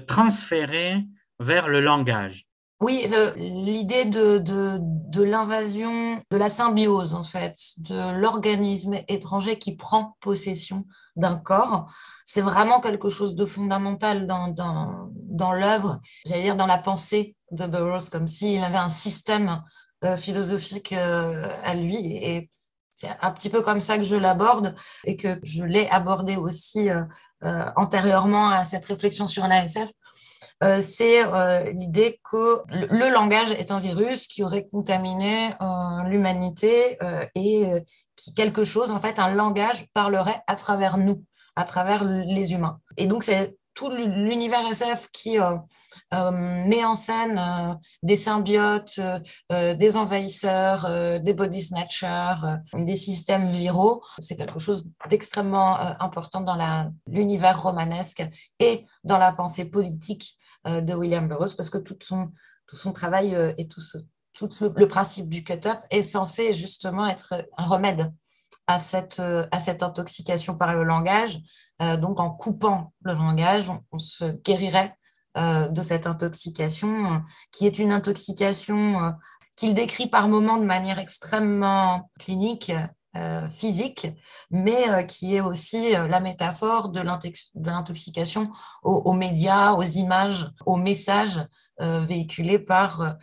transférer 0.06 1.04
vers 1.38 1.68
le 1.68 1.80
langage. 1.80 2.46
Oui, 2.82 3.06
l'idée 3.36 4.06
de, 4.06 5.22
l'invasion, 5.22 6.20
de 6.32 6.36
la 6.36 6.48
symbiose 6.48 7.14
en 7.14 7.22
fait, 7.22 7.54
de 7.78 8.18
l'organisme 8.18 8.96
étranger 9.06 9.56
qui 9.56 9.76
prend 9.76 10.16
possession 10.20 10.84
d'un 11.14 11.36
corps, 11.36 11.86
c'est 12.24 12.40
vraiment 12.40 12.80
quelque 12.80 13.08
chose 13.08 13.36
de 13.36 13.46
fondamental 13.46 14.26
dans, 14.26 15.52
l'œuvre, 15.52 16.00
j'allais 16.26 16.42
dire 16.42 16.56
dans 16.56 16.66
la 16.66 16.76
pensée 16.76 17.36
de 17.52 17.66
Burroughs, 17.68 18.10
comme 18.10 18.26
s'il 18.26 18.64
avait 18.64 18.78
un 18.78 18.88
système 18.88 19.62
euh, 20.02 20.16
philosophique 20.16 20.92
euh, 20.92 21.48
à 21.62 21.76
lui. 21.76 22.16
Et 22.16 22.50
c'est 22.96 23.10
un 23.20 23.30
petit 23.30 23.48
peu 23.48 23.62
comme 23.62 23.80
ça 23.80 23.96
que 23.96 24.02
je 24.02 24.16
l'aborde 24.16 24.74
et 25.04 25.16
que 25.16 25.38
je 25.44 25.62
l'ai 25.62 25.88
abordé 25.88 26.34
aussi 26.34 26.90
euh, 26.90 27.04
antérieurement 27.76 28.48
à 28.48 28.64
cette 28.64 28.86
réflexion 28.86 29.28
sur 29.28 29.46
l'ASF. 29.46 29.92
C'est 30.80 31.22
l'idée 31.72 32.20
que 32.30 32.62
le, 32.70 33.12
langage 33.12 33.52
est 33.52 33.70
un 33.70 33.80
virus 33.80 34.26
qui 34.26 34.42
aurait 34.42 34.66
contaminé 34.66 35.50
l'humanité 36.06 36.98
et 37.34 37.66
qui 38.16 38.34
quelque 38.34 38.64
chose, 38.64 38.90
en 38.90 39.00
fait, 39.00 39.18
un 39.18 39.34
langage 39.34 39.86
parlerait 39.94 40.40
à 40.46 40.56
travers 40.56 40.98
nous. 40.98 41.24
à 41.54 41.64
travers 41.64 42.04
les 42.04 42.52
humains. 42.52 42.80
Et 42.96 43.06
donc, 43.06 43.24
c'est 43.24 43.56
tout 43.74 43.90
l'univers 43.90 44.66
SF 44.70 45.08
qui 45.12 45.38
euh, 45.38 45.56
euh, 46.12 46.30
met 46.30 46.84
en 46.84 46.94
scène 46.94 47.38
euh, 47.38 47.74
des 48.02 48.16
symbiotes, 48.16 49.00
des 49.50 49.96
envahisseurs, 49.96 51.20
des 51.20 51.34
body 51.34 51.62
snatchers, 51.62 52.58
des 52.74 52.96
systèmes 52.96 53.50
viraux. 53.50 54.02
C'est 54.18 54.36
quelque 54.36 54.58
chose 54.58 54.88
d'extrêmement 55.08 55.78
important 56.00 56.40
dans 56.40 56.90
l'univers 57.06 57.62
romanesque 57.62 58.24
et 58.58 58.84
dans 59.04 59.18
la 59.18 59.32
pensée 59.32 59.64
politique 59.64 60.36
de 60.64 60.94
William 60.94 61.28
Burroughs 61.28 61.54
parce 61.56 61.70
que 61.70 61.78
tout 61.78 61.96
son, 62.00 62.30
tout 62.66 62.76
son 62.76 62.92
travail 62.92 63.36
et 63.58 63.68
tout, 63.68 63.80
le, 64.40 64.86
principe 64.86 65.28
du 65.28 65.44
cut-up 65.44 65.78
est 65.90 66.02
censé 66.02 66.54
justement 66.54 67.06
être 67.06 67.46
un 67.56 67.64
remède 67.64 68.12
à 68.66 68.78
cette, 68.78 69.20
à 69.20 69.58
cette 69.58 69.82
intoxication 69.82 70.56
par 70.56 70.74
le 70.74 70.84
langage. 70.84 71.40
Euh, 71.82 71.96
donc, 71.96 72.20
en 72.20 72.30
coupant 72.30 72.92
le 73.02 73.14
langage, 73.14 73.70
on, 73.90 73.98
se 73.98 74.24
guérirait 74.24 74.94
euh, 75.36 75.68
de 75.68 75.82
cette 75.82 76.06
intoxication, 76.06 77.14
euh, 77.14 77.18
qui 77.50 77.66
est 77.66 77.78
une 77.78 77.92
intoxication 77.92 79.14
qu'il 79.56 79.74
décrit 79.74 80.08
par 80.08 80.28
moments 80.28 80.58
de 80.58 80.64
manière 80.64 80.98
extrêmement 80.98 82.10
clinique, 82.18 82.72
physique, 83.50 84.06
mais 84.50 85.06
qui 85.06 85.36
est 85.36 85.40
aussi 85.40 85.92
la 85.92 86.18
métaphore 86.18 86.88
de 86.88 87.00
l'intoxication 87.00 88.50
aux, 88.82 89.12
médias, 89.12 89.72
aux 89.72 89.82
images, 89.82 90.50
aux 90.64 90.76
messages 90.76 91.46
véhiculés 91.78 92.58
par 92.58 93.16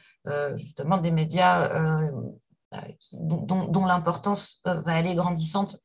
justement 0.56 0.98
des 0.98 1.10
médias 1.10 2.12
dont 3.14 3.86
l'importance 3.86 4.62
va 4.64 4.94
aller 4.94 5.16
grandissante 5.16 5.82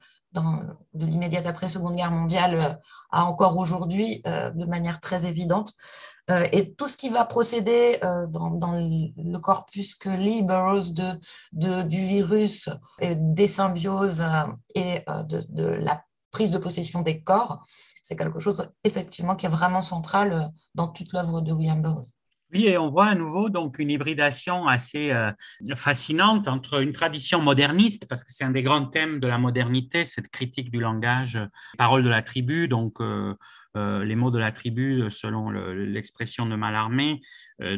de 0.95 1.07
l'immédiate 1.07 1.47
après 1.47 1.69
Seconde 1.69 1.97
Guerre 1.97 2.11
mondiale 2.11 2.55
euh, 2.55 2.75
à 3.11 3.25
encore 3.25 3.57
aujourd'hui 3.57 4.23
euh, 4.27 4.51
de 4.51 4.65
manière 4.65 5.01
très 5.01 5.27
évidente. 5.27 5.73
Euh, 6.31 6.47
et 6.53 6.75
tout 6.75 6.87
ce 6.87 6.97
qui 6.97 7.11
va 7.11 7.25
procéder 7.27 7.99
dans, 8.03 8.51
dans, 8.51 8.73
le 8.73 9.39
corpus 9.39 9.95
que 9.95 10.09
Burroughs 10.43 10.95
de, 10.95 11.19
de, 11.53 11.83
du 11.83 11.99
virus, 11.99 12.69
des 13.01 13.47
symbioses 13.47 14.25
et 14.75 15.05
de, 15.07 15.65
la 15.65 16.03
prise 16.31 16.51
de 16.51 16.59
possession 16.59 17.03
des 17.03 17.23
corps, 17.23 17.65
c'est 18.03 18.17
quelque 18.17 18.41
chose 18.41 18.71
effectivement 18.85 19.37
qui 19.37 19.47
est 19.47 19.51
vraiment 19.51 19.83
central 19.83 20.51
dans 20.75 20.89
toute 20.89 21.13
l'œuvre 21.13 21.43
de 21.43 21.53
William 21.53 21.83
Burroughs. 21.83 22.13
Oui, 22.55 22.67
et 22.67 22.79
on 22.79 22.89
voit 22.89 23.07
à 23.07 23.15
nouveau 23.17 23.49
donc 23.49 23.81
une 23.81 23.91
hybridation 23.91 24.69
assez 24.69 25.11
euh, 25.11 25.33
fascinante 25.75 26.47
entre 26.47 26.83
une 26.83 26.93
tradition 26.93 27.41
moderniste, 27.41 28.07
parce 28.07 28.23
que 28.23 28.31
c'est 28.33 28.45
un 28.45 28.53
des 28.53 28.63
grands 28.63 28.87
thèmes 28.87 29.19
de 29.19 29.27
la 29.27 29.39
modernité, 29.39 30.05
cette 30.05 30.29
critique 30.29 30.71
du 30.71 30.79
langage, 30.79 31.37
parole 31.79 32.05
de 32.05 32.09
la 32.09 32.23
tribu, 32.23 32.69
donc 32.69 33.01
euh, 33.01 33.35
euh, 33.77 34.05
les 34.05 34.15
mots 34.15 34.31
de 34.31 34.39
la 34.39 34.53
tribu 34.53 35.11
selon 35.11 35.51
l'expression 35.51 36.47
de 36.47 36.57
Mallarmé, 36.57 37.21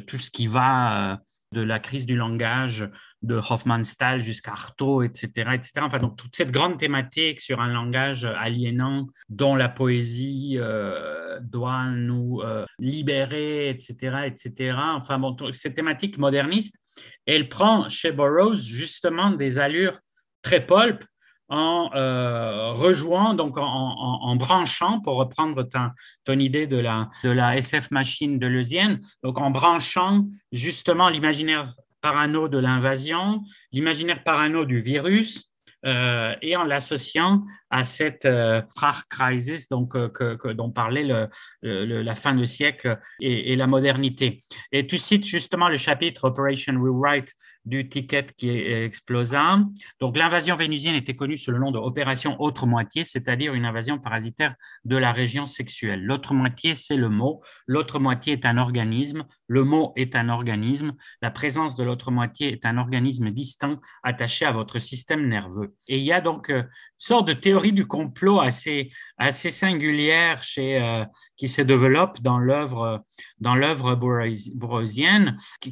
tout 0.06 0.18
ce 0.18 0.30
qui 0.30 0.46
va 0.46 1.20
de 1.52 1.60
la 1.60 1.78
crise 1.78 2.06
du 2.06 2.16
langage 2.16 2.88
de 3.22 3.36
Hofmannsthal 3.36 4.20
jusqu'à 4.20 4.52
Artaud, 4.52 5.02
etc., 5.02 5.50
etc. 5.54 5.72
Enfin, 5.80 5.98
donc 5.98 6.16
toute 6.16 6.36
cette 6.36 6.50
grande 6.50 6.78
thématique 6.78 7.40
sur 7.40 7.60
un 7.60 7.72
langage 7.72 8.24
aliénant 8.24 9.06
dont 9.28 9.54
la 9.54 9.68
poésie 9.68 10.56
euh, 10.58 11.38
doit 11.40 11.86
nous 11.86 12.40
euh, 12.42 12.64
libérer, 12.78 13.70
etc., 13.70 14.26
etc. 14.26 14.76
Enfin, 14.94 15.20
cette 15.52 15.74
thématique 15.74 16.18
moderniste, 16.18 16.76
elle 17.26 17.48
prend 17.48 17.88
chez 17.88 18.12
Burroughs 18.12 18.56
justement 18.56 19.30
des 19.30 19.58
allures 19.58 19.98
très 20.42 20.64
pulp 20.64 21.04
en 21.48 21.90
euh, 21.94 22.72
rejouant, 22.72 23.34
donc 23.34 23.56
en, 23.56 24.36
branchant, 24.36 25.00
pour 25.00 25.16
reprendre 25.16 25.66
ton 26.24 26.38
idée 26.38 26.66
de 26.66 26.76
la, 26.76 27.10
de 27.22 27.30
la 27.30 27.56
SF 27.56 27.90
machine 27.90 28.38
de 28.38 28.46
Leusienne, 28.46 29.00
donc 29.22 29.38
en 29.38 29.50
branchant 29.50 30.26
justement 30.52 31.08
l'imaginaire 31.08 31.74
parano 32.00 32.48
de 32.48 32.58
l'invasion, 32.58 33.42
l'imaginaire 33.72 34.22
parano 34.22 34.64
du 34.64 34.80
virus, 34.80 35.50
euh, 35.84 36.34
et 36.42 36.56
en 36.56 36.64
l'associant 36.64 37.44
à 37.70 37.84
cette 37.84 38.24
euh, 38.24 38.62
crisis 39.08 39.68
donc, 39.68 39.94
euh, 39.96 40.54
dont 40.54 40.70
parlait 40.70 41.04
le, 41.04 42.02
la 42.02 42.14
fin 42.14 42.34
de 42.34 42.44
siècle 42.44 42.98
et, 43.20 43.56
la 43.56 43.66
modernité. 43.66 44.42
Et 44.72 44.86
tu 44.86 44.98
cites 44.98 45.24
justement 45.24 45.68
le 45.68 45.76
chapitre 45.76 46.24
Operation 46.24 46.74
Rewrite 46.80 47.34
du 47.66 47.88
ticket 47.88 48.26
qui 48.36 48.48
explosa. 48.48 49.58
Donc 50.00 50.16
l'invasion 50.16 50.56
vénusienne 50.56 50.94
était 50.94 51.16
connue 51.16 51.36
sous 51.36 51.50
le 51.50 51.58
nom 51.58 51.72
de 51.72 51.78
opération 51.78 52.40
autre 52.40 52.64
moitié, 52.66 53.04
c'est-à-dire 53.04 53.54
une 53.54 53.64
invasion 53.64 53.98
parasitaire 53.98 54.54
de 54.84 54.96
la 54.96 55.12
région 55.12 55.46
sexuelle. 55.46 56.04
L'autre 56.04 56.32
moitié, 56.32 56.76
c'est 56.76 56.96
le 56.96 57.08
mot. 57.08 57.42
L'autre 57.66 57.98
moitié 57.98 58.34
est 58.34 58.46
un 58.46 58.56
organisme. 58.56 59.24
Le 59.48 59.64
mot 59.64 59.92
est 59.96 60.14
un 60.14 60.28
organisme. 60.28 60.92
La 61.20 61.30
présence 61.30 61.76
de 61.76 61.82
l'autre 61.82 62.10
moitié 62.10 62.52
est 62.52 62.64
un 62.64 62.78
organisme 62.78 63.30
distinct 63.30 63.80
attaché 64.04 64.44
à 64.44 64.52
votre 64.52 64.78
système 64.78 65.28
nerveux. 65.28 65.74
Et 65.88 65.98
il 65.98 66.04
y 66.04 66.12
a 66.12 66.20
donc 66.20 66.48
une 66.48 66.68
sorte 66.98 67.26
de 67.26 67.32
théorie 67.32 67.55
du 67.72 67.86
complot 67.86 68.40
assez, 68.40 68.92
assez 69.18 69.50
singulière 69.50 70.42
chez, 70.42 70.80
euh, 70.80 71.04
qui 71.36 71.48
se 71.48 71.62
développe 71.62 72.20
dans 72.20 72.38
l'œuvre 72.38 73.04
dans 73.40 73.54
l'œuvre 73.54 73.94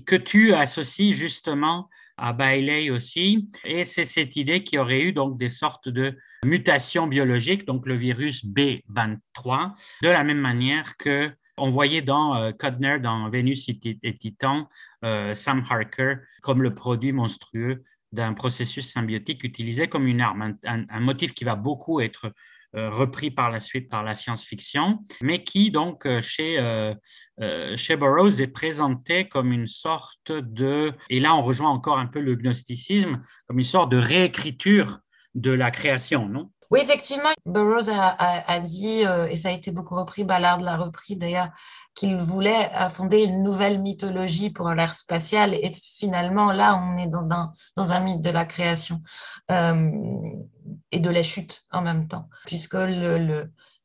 que 0.04 0.16
tu 0.16 0.54
associes 0.54 1.12
justement 1.12 1.88
à 2.16 2.32
Bailey 2.32 2.90
aussi. 2.90 3.50
Et 3.64 3.84
c'est 3.84 4.04
cette 4.04 4.36
idée 4.36 4.62
qu'il 4.62 4.76
y 4.76 4.78
aurait 4.80 5.02
eu 5.02 5.12
donc 5.12 5.38
des 5.38 5.48
sortes 5.48 5.88
de 5.88 6.16
mutations 6.44 7.06
biologiques, 7.06 7.66
donc 7.66 7.86
le 7.86 7.96
virus 7.96 8.44
B23, 8.44 9.74
de 10.02 10.08
la 10.08 10.24
même 10.24 10.38
manière 10.38 10.96
que 10.96 11.30
on 11.56 11.70
voyait 11.70 12.02
dans 12.02 12.34
euh, 12.36 12.98
dans 13.00 13.30
Vénus 13.30 13.68
et, 13.68 14.16
Titan, 14.18 14.68
euh, 15.04 15.34
Sam 15.34 15.64
Harker 15.68 16.16
comme 16.42 16.62
le 16.62 16.74
produit 16.74 17.12
monstrueux 17.12 17.84
d'un 18.14 18.32
processus 18.32 18.90
symbiotique 18.90 19.44
utilisé 19.44 19.88
comme 19.88 20.06
une 20.06 20.20
arme, 20.20 20.56
un, 20.64 21.00
motif 21.00 21.34
qui 21.34 21.44
va 21.44 21.56
beaucoup 21.56 22.00
être 22.00 22.32
euh, 22.76 22.90
repris 22.90 23.30
par 23.30 23.50
la 23.50 23.60
suite 23.60 23.88
par 23.88 24.02
la 24.02 24.14
science-fiction, 24.14 25.04
mais 25.20 25.44
qui 25.44 25.70
donc 25.70 26.06
euh, 26.06 26.20
chez, 26.20 26.58
euh, 26.58 26.94
chez 27.76 27.96
Burroughs 27.96 28.40
est 28.40 28.52
présenté 28.52 29.28
comme 29.28 29.52
une 29.52 29.66
sorte 29.66 30.32
de, 30.32 30.92
et 31.10 31.20
là 31.20 31.34
on 31.36 31.42
rejoint 31.42 31.70
encore 31.70 31.98
un 31.98 32.06
peu 32.06 32.20
le 32.20 32.34
gnosticisme, 32.34 33.22
comme 33.46 33.58
une 33.58 33.64
sorte 33.64 33.90
de 33.90 33.98
réécriture 33.98 35.00
de 35.34 35.50
la 35.50 35.70
création, 35.70 36.28
non? 36.28 36.50
Oui, 36.70 36.80
effectivement, 36.82 37.28
Burroughs 37.46 37.90
a, 37.90 38.58
dit, 38.60 39.02
et 39.02 39.36
ça 39.36 39.50
a 39.50 39.52
été 39.52 39.70
beaucoup 39.70 39.94
repris, 39.94 40.24
Ballard 40.24 40.60
l'a 40.60 40.76
repris 40.76 41.14
d'ailleurs, 41.14 41.50
qu'il 41.94 42.16
voulait 42.16 42.70
fonder 42.90 43.22
une 43.22 43.42
nouvelle 43.42 43.80
mythologie 43.80 44.50
pour 44.50 44.68
l'ère 44.70 44.94
spatiale. 44.94 45.54
Et 45.54 45.72
finalement, 45.72 46.52
là, 46.52 46.76
on 46.82 46.98
est 46.98 47.06
dans 47.06 47.92
un, 47.92 48.00
mythe 48.00 48.20
de 48.20 48.30
la 48.30 48.44
création 48.44 49.00
euh, 49.50 49.90
et 50.90 50.98
de 50.98 51.10
la 51.10 51.22
chute 51.22 51.64
en 51.70 51.82
même 51.82 52.08
temps, 52.08 52.28
puisque 52.46 52.76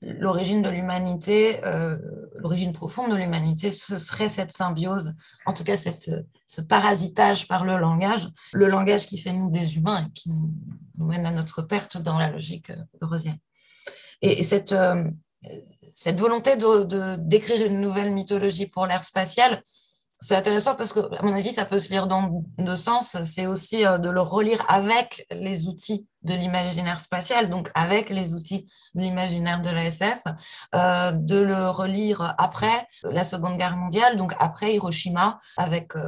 l'origine 0.02 0.62
de 0.62 0.70
l'humanité, 0.70 1.64
euh, 1.66 1.98
l'origine 2.38 2.74
profonde 2.74 3.12
de 3.12 3.18
l'humanité, 3.18 3.70
ce 3.70 4.00
serait 4.00 4.30
cette 4.30 4.52
symbiose, 4.52 5.14
en 5.46 5.54
tout 5.54 5.64
cas 5.64 5.78
cette, 5.78 6.10
ce 6.48 6.62
parasitage 6.62 7.48
par 7.48 7.64
le 7.64 7.78
langage, 7.78 8.28
le 8.54 8.68
langage 8.68 9.06
qui 9.06 9.20
fait 9.20 9.34
nous 9.34 9.52
des 9.52 9.78
humains 9.78 10.06
et 10.06 10.12
qui 10.14 10.30
nous, 10.30 10.52
mène 10.98 11.26
à 11.26 11.32
notre 11.32 11.62
perte 11.62 11.98
dans 11.98 12.18
la 12.18 12.30
logique 12.30 12.74
eurosienne. 13.02 13.38
Et, 14.22 14.40
et 14.40 14.44
cette, 14.44 14.74
euh, 14.74 15.04
cette 16.00 16.18
volonté 16.18 16.56
de, 16.56 17.18
d'écrire 17.18 17.66
une 17.66 17.82
nouvelle 17.82 18.12
mythologie 18.12 18.68
pour 18.68 18.86
l'ère 18.86 19.04
spatiale, 19.04 19.62
c'est 20.22 20.36
intéressant 20.36 20.76
parce 20.76 20.94
que, 20.94 21.02
à 21.02 21.22
mon 21.24 21.34
avis, 21.34 21.52
ça 21.52 21.66
peut 21.66 21.78
se 21.78 21.90
lire 21.90 22.08
dans 22.08 22.42
deux 22.58 22.78
sens. 22.78 23.18
C'est 23.26 23.48
aussi 23.48 23.86
euh, 23.86 23.98
de 23.98 24.10
le 24.10 24.22
relire 24.22 24.64
avec 24.70 25.28
les 25.30 25.68
outils 25.68 26.08
de 26.22 26.34
l'imaginaire 26.34 27.02
spatial, 27.02 27.50
donc 27.50 27.70
avec 27.74 28.12
les 28.12 28.34
outils 28.34 28.66
de 28.96 29.02
l'imaginaire 29.02 29.62
de 29.62 29.70
l'ASF, 29.70 30.24
euh, 30.74 31.12
de 31.12 31.42
le 31.42 31.70
relire 31.70 32.34
après 32.38 32.88
la 33.04 33.26
Seconde 33.26 33.58
Guerre 33.58 33.76
mondiale, 33.76 34.16
donc 34.16 34.34
après 34.40 34.76
Hiroshima, 34.76 35.42
avec 35.58 35.98
euh, 35.98 36.08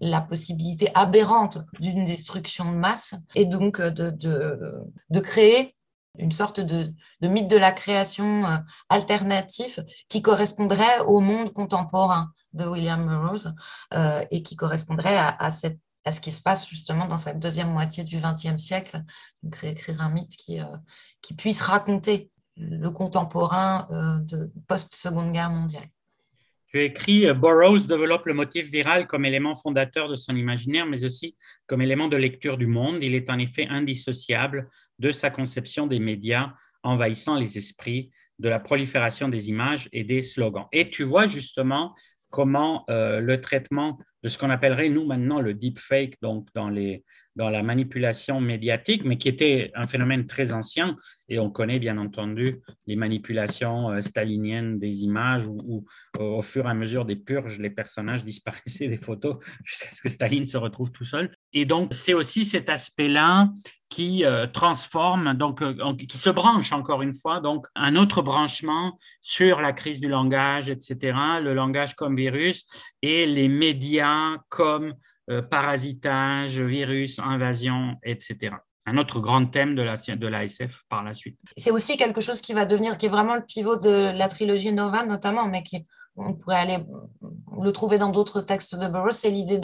la 0.00 0.20
possibilité 0.20 0.92
aberrante 0.94 1.58
d'une 1.80 2.04
destruction 2.04 2.70
de 2.70 2.76
masse, 2.76 3.16
et 3.34 3.46
donc 3.46 3.80
de, 3.80 4.10
de, 4.10 4.84
de 5.10 5.20
créer 5.20 5.74
une 6.18 6.32
sorte 6.32 6.60
de, 6.60 6.92
mythe 7.22 7.48
de 7.48 7.56
la 7.56 7.72
création 7.72 8.44
euh, 8.44 8.56
alternatif 8.88 9.80
qui 10.08 10.22
correspondrait 10.22 11.00
au 11.06 11.20
monde 11.20 11.52
contemporain 11.52 12.30
de 12.52 12.66
William 12.66 13.06
Burroughs 13.06 13.52
euh, 13.94 14.24
et 14.30 14.42
qui 14.42 14.56
correspondrait 14.56 15.16
à, 15.16 15.50
ce 15.50 16.20
qui 16.20 16.30
se 16.30 16.42
passe 16.42 16.68
justement 16.68 17.06
dans 17.06 17.16
cette 17.16 17.40
deuxième 17.40 17.72
moitié 17.72 18.04
du 18.04 18.18
XXe 18.18 18.62
siècle, 18.62 19.02
donc 19.42 19.56
réécrire 19.56 20.02
un 20.02 20.10
mythe 20.10 20.36
qui, 20.36 20.60
euh, 20.60 20.76
qui 21.20 21.34
puisse 21.34 21.62
raconter 21.62 22.30
le 22.56 22.90
contemporain 22.90 23.88
de 23.90 24.52
post-seconde 24.68 25.32
guerre 25.32 25.50
mondiale. 25.50 25.88
Tu 26.68 26.84
écris 26.84 27.26
Burroughs 27.34 27.88
développe 27.88 28.26
le 28.26 28.34
motif 28.34 28.70
viral 28.70 29.08
comme 29.08 29.24
élément 29.24 29.56
fondateur 29.56 30.08
de 30.08 30.14
son 30.14 30.36
imaginaire, 30.36 30.86
mais 30.86 31.04
aussi 31.04 31.36
comme 31.66 31.82
élément 31.82 32.06
de 32.06 32.16
lecture 32.16 32.56
du 32.56 32.68
monde. 32.68 32.98
Il 33.02 33.16
est 33.16 33.28
en 33.28 33.40
effet 33.40 33.66
indissociable 33.68 34.70
de 34.98 35.10
sa 35.10 35.30
conception 35.30 35.86
des 35.86 35.98
médias 35.98 36.52
envahissant 36.82 37.36
les 37.36 37.58
esprits 37.58 38.10
de 38.38 38.48
la 38.48 38.60
prolifération 38.60 39.28
des 39.28 39.48
images 39.48 39.88
et 39.92 40.04
des 40.04 40.22
slogans. 40.22 40.66
Et 40.72 40.90
tu 40.90 41.04
vois 41.04 41.26
justement 41.26 41.94
comment 42.30 42.84
euh, 42.90 43.20
le 43.20 43.40
traitement 43.40 43.98
de 44.22 44.28
ce 44.28 44.38
qu'on 44.38 44.50
appellerait, 44.50 44.88
nous, 44.88 45.06
maintenant, 45.06 45.40
le 45.40 45.54
deepfake, 45.54 46.20
donc 46.20 46.48
dans, 46.54 46.68
les, 46.68 47.04
dans 47.36 47.50
la 47.50 47.62
manipulation 47.62 48.40
médiatique, 48.40 49.04
mais 49.04 49.16
qui 49.16 49.28
était 49.28 49.70
un 49.74 49.86
phénomène 49.86 50.26
très 50.26 50.52
ancien, 50.52 50.96
et 51.28 51.38
on 51.38 51.50
connaît 51.50 51.78
bien 51.78 51.98
entendu 51.98 52.60
les 52.86 52.96
manipulations 52.96 53.90
euh, 53.90 54.00
staliniennes 54.00 54.78
des 54.78 55.02
images, 55.02 55.46
où, 55.46 55.84
au 56.18 56.42
fur 56.42 56.66
et 56.66 56.70
à 56.70 56.74
mesure 56.74 57.04
des 57.04 57.16
purges, 57.16 57.58
les 57.58 57.70
personnages 57.70 58.24
disparaissaient 58.24 58.88
des 58.88 58.98
photos 58.98 59.36
jusqu'à 59.64 59.90
ce 59.90 60.02
que 60.02 60.08
Staline 60.08 60.46
se 60.46 60.56
retrouve 60.56 60.92
tout 60.92 61.04
seul. 61.04 61.30
Et 61.52 61.64
donc, 61.64 61.94
c'est 61.94 62.14
aussi 62.14 62.44
cet 62.44 62.68
aspect-là 62.68 63.50
qui 63.88 64.24
euh, 64.24 64.46
transforme, 64.46 65.34
donc, 65.34 65.62
euh, 65.62 65.74
qui 66.08 66.18
se 66.18 66.30
branche 66.30 66.72
encore 66.72 67.02
une 67.02 67.14
fois, 67.14 67.40
donc 67.40 67.66
un 67.74 67.96
autre 67.96 68.22
branchement 68.22 68.98
sur 69.20 69.60
la 69.60 69.72
crise 69.72 70.00
du 70.00 70.08
langage, 70.08 70.68
etc., 70.68 71.16
le 71.40 71.54
langage 71.54 71.94
comme 71.94 72.16
virus 72.16 72.64
et 73.02 73.26
les 73.26 73.48
médias 73.48 74.36
comme 74.48 74.94
euh, 75.30 75.42
parasitage, 75.42 76.60
virus, 76.60 77.18
invasion, 77.18 77.96
etc. 78.04 78.56
Un 78.86 78.98
autre 78.98 79.20
grand 79.20 79.46
thème 79.46 79.74
de 79.74 79.82
la 79.82 79.94
de 79.94 80.26
l'ASF 80.26 80.82
par 80.90 81.02
la 81.02 81.14
suite. 81.14 81.38
C'est 81.56 81.70
aussi 81.70 81.96
quelque 81.96 82.20
chose 82.20 82.42
qui 82.42 82.52
va 82.52 82.66
devenir, 82.66 82.98
qui 82.98 83.06
est 83.06 83.10
vraiment 83.10 83.34
le 83.34 83.44
pivot 83.44 83.76
de 83.76 84.16
la 84.16 84.28
trilogie 84.28 84.72
Nova 84.72 85.04
notamment, 85.06 85.48
mais 85.48 85.62
qui 85.62 85.86
on 86.16 86.34
pourrait 86.34 86.56
aller 86.56 86.78
le 87.60 87.72
trouver 87.72 87.98
dans 87.98 88.10
d'autres 88.10 88.40
textes 88.40 88.76
de 88.76 88.86
Burroughs, 88.86 89.12
c'est 89.12 89.30
l'idée 89.30 89.60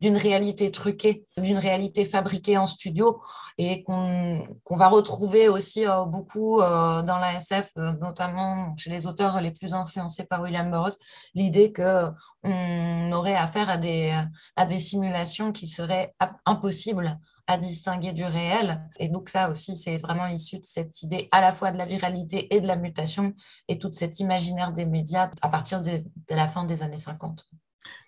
d'une 0.00 0.16
réalité 0.16 0.70
truquée, 0.70 1.26
d'une 1.36 1.58
réalité 1.58 2.04
fabriquée 2.04 2.58
en 2.58 2.66
studio 2.66 3.20
et 3.58 3.82
qu'on 3.82 4.46
va 4.70 4.88
retrouver 4.88 5.48
aussi 5.48 5.86
euh, 5.86 6.04
beaucoup 6.04 6.60
euh, 6.60 7.02
dans 7.02 7.18
la 7.18 7.34
SF, 7.36 7.70
euh, 7.78 7.92
notamment 8.00 8.74
chez 8.76 8.90
les 8.90 9.06
auteurs 9.06 9.40
les 9.40 9.50
plus 9.50 9.74
influencés 9.74 10.24
par 10.24 10.42
William 10.42 10.70
Burroughs, 10.70 10.98
l'idée 11.34 11.72
qu'on 11.72 13.12
aurait 13.12 13.36
affaire 13.36 13.70
à 13.70 13.76
des, 13.76 14.18
à 14.56 14.66
des 14.66 14.78
simulations 14.78 15.52
qui 15.52 15.68
seraient 15.68 16.14
impossibles 16.46 17.18
à 17.46 17.58
distinguer 17.58 18.12
du 18.12 18.24
réel. 18.24 18.80
Et 18.98 19.08
donc 19.08 19.28
ça 19.28 19.50
aussi, 19.50 19.76
c'est 19.76 19.98
vraiment 19.98 20.26
issu 20.26 20.58
de 20.58 20.64
cette 20.64 21.02
idée 21.02 21.28
à 21.30 21.40
la 21.40 21.52
fois 21.52 21.72
de 21.72 21.78
la 21.78 21.86
viralité 21.86 22.54
et 22.54 22.60
de 22.60 22.66
la 22.66 22.76
mutation 22.76 23.34
et 23.68 23.78
toute 23.78 23.92
cet 23.92 24.20
imaginaire 24.20 24.72
des 24.72 24.86
médias 24.86 25.30
à 25.42 25.48
partir 25.48 25.80
de, 25.80 26.02
la 26.30 26.46
fin 26.46 26.64
des 26.64 26.82
années 26.82 26.96
50. 26.96 27.46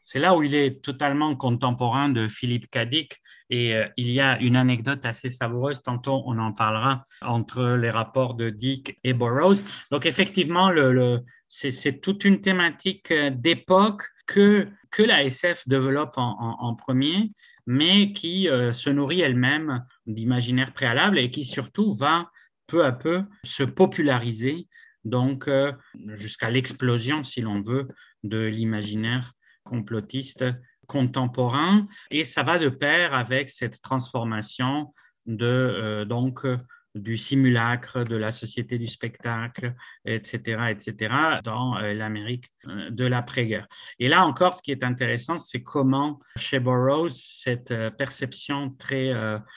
C'est 0.03 0.21
là 0.21 0.37
où 0.37 0.43
il 0.43 0.55
est 0.55 0.83
totalement 0.83 1.35
contemporain 1.35 2.09
de 2.09 2.29
Philippe 2.29 2.71
Cadic. 2.71 3.21
Et 3.51 3.75
euh, 3.75 3.87
il 3.97 4.11
y 4.11 4.21
a 4.21 4.39
une 4.41 4.57
anecdote 4.57 5.05
assez 5.05 5.29
savoureuse, 5.29 5.83
tantôt 5.83 6.23
on 6.27 6.39
en 6.39 6.53
parlera, 6.53 7.05
entre 7.23 7.77
les 7.77 7.91
rapports 7.91 8.35
de 8.35 8.51
Dick 8.51 8.99
et 9.05 9.13
Burroughs. 9.13 9.63
Donc 9.91 10.07
effectivement, 10.07 10.71
le, 10.71 11.21
c'est 11.49 12.01
toute 12.01 12.25
une 12.25 12.41
thématique 12.41 13.11
euh, 13.13 13.31
d'époque 13.31 14.05
que, 14.27 14.69
que 14.91 15.03
la 15.03 15.23
SF 15.23 15.69
développe 15.69 16.15
en 16.17 16.75
premier, 16.75 17.31
mais 17.67 18.13
qui 18.13 18.49
euh, 18.49 18.73
se 18.73 18.91
nourrit 18.91 19.21
elle-même 19.21 19.85
d'imaginaire 20.07 20.73
préalable 20.73 21.19
et 21.19 21.31
qui 21.31 21.45
surtout 21.45 21.95
va 21.95 22.31
peu 22.67 22.85
à 22.85 22.93
peu 22.93 23.25
se 23.45 23.63
populariser, 23.63 24.69
donc 25.05 25.49
euh, 25.49 25.73
jusqu'à 26.15 26.51
l'explosion, 26.51 27.23
si 27.23 27.41
l'on 27.41 27.63
veut, 27.63 27.89
de 28.25 28.39
l'imaginaire 28.39 29.33
complotiste 29.65 30.45
contemporain. 30.87 31.87
Et 32.11 32.25
ça 32.25 32.43
va 32.43 32.59
de 32.59 32.69
pair 32.69 33.15
avec 33.15 33.51
cette 33.51 33.83
transformation 33.83 34.95
de 35.27 35.47
euh, 35.47 36.05
donc 36.05 36.47
du 36.97 37.17
simulacre, 37.17 38.05
de 38.05 38.17
la 38.17 38.33
société 38.33 38.79
du 38.79 38.87
spectacle, 38.87 39.75
etc., 40.05 40.71
etc., 40.71 41.15
dans 41.45 41.77
euh, 41.77 41.93
l'Amérique 41.93 42.47
euh, 42.67 42.91
de 42.91 43.05
l'après-guerre. 43.05 43.69
Et 43.99 44.09
là 44.09 44.25
encore, 44.25 44.55
ce 44.55 44.63
qui 44.63 44.73
est 44.73 44.83
intéressant, 44.83 45.39
c'est 45.39 45.63
comment 45.63 46.21
chez 46.37 46.59
Burroughs, 46.59 47.11
cette 47.11 47.71
euh, 47.71 47.91
perception 47.91 48.71
très 48.71 49.13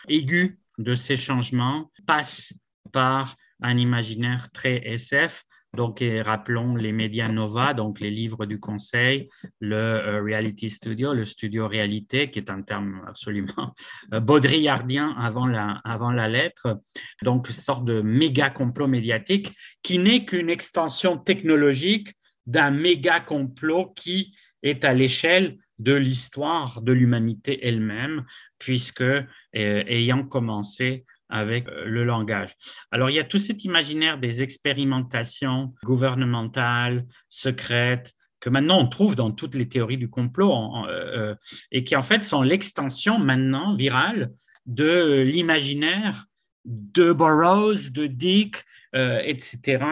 aiguë 0.08 0.60
de 0.78 0.96
ces 0.96 1.18
changements 1.18 1.92
passe 2.06 2.54
par 2.92 3.36
un 3.62 3.78
imaginaire 3.78 4.50
très 4.52 4.78
SF 4.86 5.44
donc, 5.78 6.04
rappelons 6.24 6.76
les 6.76 6.92
médias 6.92 7.30
Nova, 7.30 7.76
donc 7.76 8.00
les 8.00 8.10
livres 8.10 8.46
du 8.48 8.60
conseil, 8.60 9.30
le 9.60 9.76
euh, 9.76 10.22
Reality 10.22 10.70
Studio, 10.70 11.14
le 11.14 11.26
studio 11.26 11.68
réalité, 11.68 12.32
qui 12.32 12.40
est 12.40 12.50
un 12.50 12.64
terme 12.64 13.04
absolument 13.08 13.76
euh, 14.14 14.20
baudrillardien 14.20 15.12
avant 15.12 15.46
la, 15.46 16.28
lettre. 16.28 16.82
Donc, 17.22 17.50
une 17.50 17.56
sorte 17.56 17.86
de 17.86 18.02
méga 18.02 18.50
complot 18.50 18.88
médiatique 18.88 19.52
qui 19.84 20.00
n'est 20.00 20.26
qu'une 20.26 20.50
extension 20.50 21.18
technologique 21.18 22.14
d'un 22.48 22.72
méga 22.72 23.20
complot 23.20 23.94
qui 23.96 24.36
est 24.64 24.84
à 24.84 24.94
l'échelle 24.94 25.58
de 25.78 25.94
l'histoire 25.94 26.82
de 26.82 26.92
l'humanité 26.92 27.66
elle-même, 27.66 28.26
puisque 28.58 29.02
euh, 29.02 29.24
ayant 29.54 30.24
commencé 30.24 31.06
avec 31.30 31.68
euh, 31.68 31.86
le 31.86 32.04
langage. 32.04 32.56
Alors, 32.92 33.10
il 33.10 33.16
y 33.16 33.20
a 33.20 33.24
tout 33.24 33.40
cet 33.40 33.64
imaginaire 33.64 34.18
des 34.18 34.42
expérimentations 34.42 35.74
gouvernementales, 35.84 37.06
secrètes, 37.28 38.14
que 38.40 38.50
maintenant 38.50 38.80
on 38.80 38.88
trouve 38.88 39.16
dans 39.16 39.32
toutes 39.32 39.56
les 39.56 39.68
théories 39.68 39.98
du 39.98 40.10
complot 40.10 40.54
euh, 40.54 40.88
euh, 40.88 41.36
et 41.72 41.84
qui 41.84 41.96
en 41.98 42.02
fait 42.02 42.24
sont 42.24 42.42
l'extension 42.42 43.20
maintenant 43.20 43.76
virale 43.76 44.32
de 44.66 45.22
l'imaginaire 45.22 46.26
de 46.64 47.12
Burroughs, 47.12 47.92
de 47.92 48.08
Dick, 48.08 48.64
etc., 48.94 49.84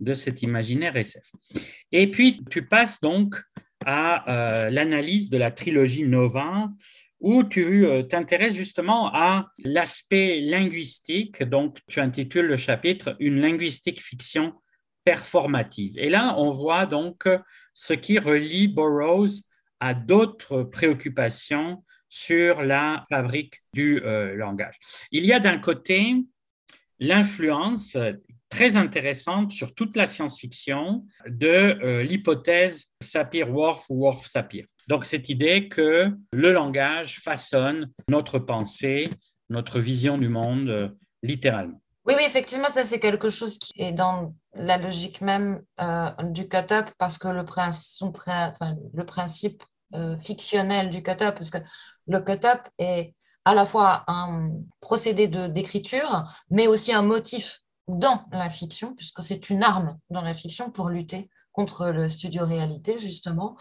de 0.00 0.12
cet 0.12 0.42
imaginaire 0.42 0.96
SF. 0.96 1.24
Et 1.92 2.10
puis, 2.10 2.42
tu 2.50 2.66
passes 2.66 3.00
donc 3.00 3.36
à 3.86 4.68
l'analyse 4.70 5.30
de 5.30 5.38
la 5.38 5.50
trilogie 5.50 6.06
Nova, 6.06 6.68
où 7.24 7.42
tu 7.42 7.86
euh, 7.86 8.02
t'intéresses 8.02 8.54
justement 8.54 9.10
à 9.14 9.50
l'aspect 9.64 10.42
linguistique. 10.42 11.42
Donc, 11.42 11.78
tu 11.88 11.98
intitules 12.00 12.44
le 12.44 12.58
chapitre 12.58 13.16
Une 13.18 13.40
linguistique 13.40 14.02
fiction 14.02 14.52
performative. 15.04 15.96
Et 15.96 16.10
là, 16.10 16.34
on 16.36 16.52
voit 16.52 16.84
donc 16.84 17.26
ce 17.72 17.94
qui 17.94 18.18
relie 18.18 18.68
Burroughs 18.68 19.40
à 19.80 19.94
d'autres 19.94 20.64
préoccupations 20.64 21.82
sur 22.10 22.62
la 22.62 23.02
fabrique 23.08 23.62
du 23.72 24.02
euh, 24.02 24.34
langage. 24.34 24.76
Il 25.10 25.24
y 25.24 25.32
a 25.32 25.40
d'un 25.40 25.58
côté 25.58 26.16
l'influence 27.00 27.96
très 28.54 28.76
intéressante 28.76 29.50
sur 29.50 29.74
toute 29.74 29.96
la 29.96 30.06
science-fiction 30.06 31.04
de 31.26 31.46
euh, 31.48 32.04
l'hypothèse 32.04 32.84
Sapir-Whorf 33.00 33.86
ou 33.88 34.04
Whorf-Sapir. 34.04 34.66
Donc, 34.86 35.06
cette 35.06 35.28
idée 35.28 35.68
que 35.68 36.12
le 36.32 36.52
langage 36.52 37.20
façonne 37.20 37.90
notre 38.06 38.38
pensée, 38.38 39.10
notre 39.50 39.80
vision 39.80 40.18
du 40.18 40.28
monde, 40.28 40.68
euh, 40.68 40.88
littéralement. 41.24 41.80
Oui, 42.06 42.14
oui, 42.16 42.22
effectivement, 42.24 42.68
ça 42.68 42.84
c'est 42.84 43.00
quelque 43.00 43.28
chose 43.28 43.58
qui 43.58 43.72
est 43.82 43.92
dans 43.92 44.34
la 44.54 44.78
logique 44.78 45.20
même 45.20 45.62
euh, 45.80 46.10
du 46.22 46.46
cut-up 46.46 46.90
parce 46.96 47.18
que 47.18 47.26
le, 47.26 47.44
le 48.92 49.04
principe 49.04 49.64
fictionnel 50.20 50.90
du 50.90 51.02
cut-up, 51.02 51.34
parce 51.34 51.50
que 51.50 51.58
le 52.08 52.20
cut-up 52.20 52.60
est 52.78 53.14
à 53.44 53.54
la 53.54 53.64
fois 53.64 54.04
un 54.06 54.50
procédé 54.80 55.28
d'écriture, 55.28 56.24
mais 56.50 56.66
aussi 56.66 56.92
un 56.92 57.02
motif 57.02 57.63
dans 57.88 58.24
la 58.32 58.50
fiction, 58.50 58.94
puisque 58.94 59.22
c'est 59.22 59.50
une 59.50 59.62
arme 59.62 59.98
dans 60.10 60.22
la 60.22 60.34
fiction 60.34 60.70
pour 60.70 60.88
lutter 60.88 61.28
contre 61.54 61.86
le 61.86 62.08
studio 62.08 62.44
réalité, 62.44 62.98
justement. 62.98 63.56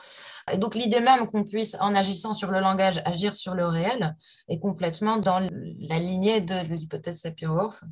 Et 0.52 0.58
donc, 0.58 0.74
l'idée 0.74 1.00
même 1.00 1.28
qu'on 1.28 1.44
puisse, 1.44 1.78
en 1.80 1.94
agissant 1.94 2.34
sur 2.34 2.50
le 2.50 2.60
langage, 2.60 3.00
agir 3.06 3.38
sur 3.38 3.54
le 3.54 3.68
réel 3.68 4.16
est 4.50 4.60
complètement 4.60 5.18
dans 5.18 5.40
la 5.40 6.00
lignée 6.00 6.42
de 6.42 6.56
l'hypothèse 6.74 7.22
Sapir-Whorf. 7.22 7.84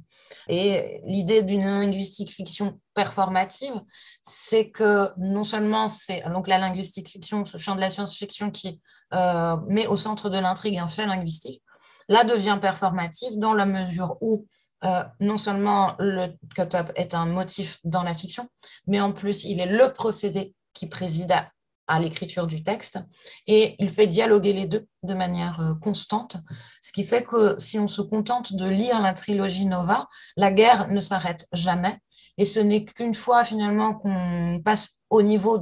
Et 0.47 1.01
l'idée 1.05 1.43
d'une 1.43 1.63
linguistique 1.63 2.31
fiction 2.31 2.79
performative, 2.95 3.75
c'est 4.23 4.71
que 4.71 5.11
non 5.17 5.43
seulement 5.43 5.87
c'est 5.87 6.23
donc 6.33 6.47
la 6.47 6.57
linguistique 6.57 7.07
fiction, 7.07 7.45
ce 7.45 7.57
champ 7.57 7.75
de 7.75 7.81
la 7.81 7.91
science-fiction 7.91 8.49
qui 8.49 8.81
euh, 9.13 9.55
met 9.67 9.85
au 9.85 9.97
centre 9.97 10.29
de 10.29 10.39
l'intrigue 10.39 10.79
un 10.79 10.87
fait 10.87 11.05
linguistique, 11.05 11.61
là 12.09 12.23
devient 12.23 12.57
performative 12.59 13.37
dans 13.37 13.53
la 13.53 13.67
mesure 13.67 14.17
où 14.21 14.47
euh, 14.83 15.03
non 15.19 15.37
seulement 15.37 15.95
le 15.99 16.27
cut-up 16.55 16.91
est 16.95 17.13
un 17.13 17.25
motif 17.25 17.79
dans 17.83 18.03
la 18.03 18.13
fiction, 18.13 18.47
mais 18.87 18.99
en 18.99 19.11
plus, 19.11 19.43
il 19.43 19.59
est 19.59 19.77
le 19.77 19.93
procédé 19.93 20.55
qui 20.73 20.87
préside 20.87 21.31
à 21.31 21.51
l'écriture 21.99 22.47
du 22.47 22.63
texte. 22.63 22.99
Et 23.47 23.75
il 23.79 23.89
fait 23.89 24.07
dialoguer 24.07 24.53
les 24.53 24.65
deux 24.65 24.87
de 25.03 25.13
manière 25.13 25.59
euh, 25.59 25.73
constante, 25.75 26.37
ce 26.81 26.91
qui 26.91 27.05
fait 27.05 27.23
que 27.23 27.57
si 27.59 27.79
on 27.79 27.87
se 27.87 28.01
contente 28.01 28.53
de 28.53 28.67
lire 28.67 29.01
la 29.01 29.13
trilogie 29.13 29.65
Nova, 29.65 30.07
la 30.37 30.51
guerre 30.51 30.87
ne 30.87 30.99
s'arrête 30.99 31.47
jamais. 31.53 31.97
Et 32.37 32.45
ce 32.45 32.59
n'est 32.59 32.85
qu'une 32.85 33.13
fois 33.13 33.43
finalement 33.43 33.93
qu'on 33.93 34.61
passe 34.63 34.97
au 35.09 35.21
niveau 35.21 35.59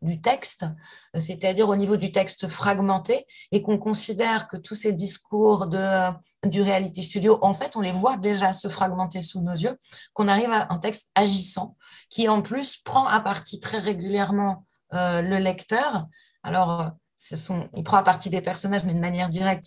du 0.00 0.20
texte, 0.20 0.64
c'est-à-dire 1.18 1.68
au 1.68 1.76
niveau 1.76 1.96
du 1.96 2.12
texte 2.12 2.48
fragmenté, 2.48 3.26
et 3.50 3.60
qu'on 3.60 3.76
considère 3.76 4.48
que 4.48 4.56
tous 4.56 4.76
ces 4.76 4.92
discours 4.92 5.66
de, 5.66 6.08
du 6.48 6.62
reality 6.62 7.02
studio, 7.02 7.38
en 7.42 7.52
fait, 7.52 7.76
on 7.76 7.80
les 7.80 7.90
voit 7.92 8.16
déjà 8.16 8.54
se 8.54 8.68
fragmenter 8.68 9.20
sous 9.20 9.40
nos 9.40 9.52
yeux, 9.52 9.76
qu'on 10.12 10.28
arrive 10.28 10.50
à 10.52 10.72
un 10.72 10.78
texte 10.78 11.10
agissant, 11.16 11.76
qui 12.10 12.28
en 12.28 12.42
plus 12.42 12.76
prend 12.78 13.06
à 13.06 13.20
partie 13.20 13.58
très 13.58 13.78
régulièrement 13.78 14.52
euh, 14.52 14.71
le 14.92 15.38
lecteur. 15.38 16.06
Alors, 16.42 16.92
ce 17.16 17.36
sont, 17.36 17.68
il 17.76 17.84
prend 17.84 17.96
à 17.96 18.02
partie 18.02 18.30
des 18.30 18.42
personnages, 18.42 18.84
mais 18.84 18.94
de 18.94 19.00
manière 19.00 19.28
directe, 19.28 19.66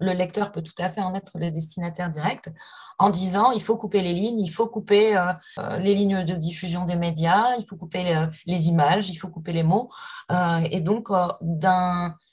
le 0.00 0.12
lecteur 0.12 0.52
peut 0.52 0.62
tout 0.62 0.74
à 0.78 0.88
fait 0.88 1.02
en 1.02 1.14
être 1.14 1.38
le 1.38 1.50
destinataire 1.50 2.10
direct 2.10 2.50
en 2.98 3.10
disant 3.10 3.52
il 3.52 3.62
faut 3.62 3.76
couper 3.76 4.00
les 4.00 4.14
lignes, 4.14 4.40
il 4.40 4.50
faut 4.50 4.66
couper 4.66 5.16
euh, 5.16 5.32
euh, 5.58 5.76
les 5.78 5.94
lignes 5.94 6.24
de 6.24 6.34
diffusion 6.34 6.84
des 6.84 6.96
médias, 6.96 7.56
il 7.58 7.66
faut 7.66 7.76
couper 7.76 8.28
les, 8.46 8.68
images, 8.68 9.10
il 9.10 9.16
faut 9.16 9.28
couper 9.28 9.52
les 9.52 9.62
mots. 9.62 9.90
Euh, 10.32 10.60
et 10.70 10.80
donc, 10.80 11.10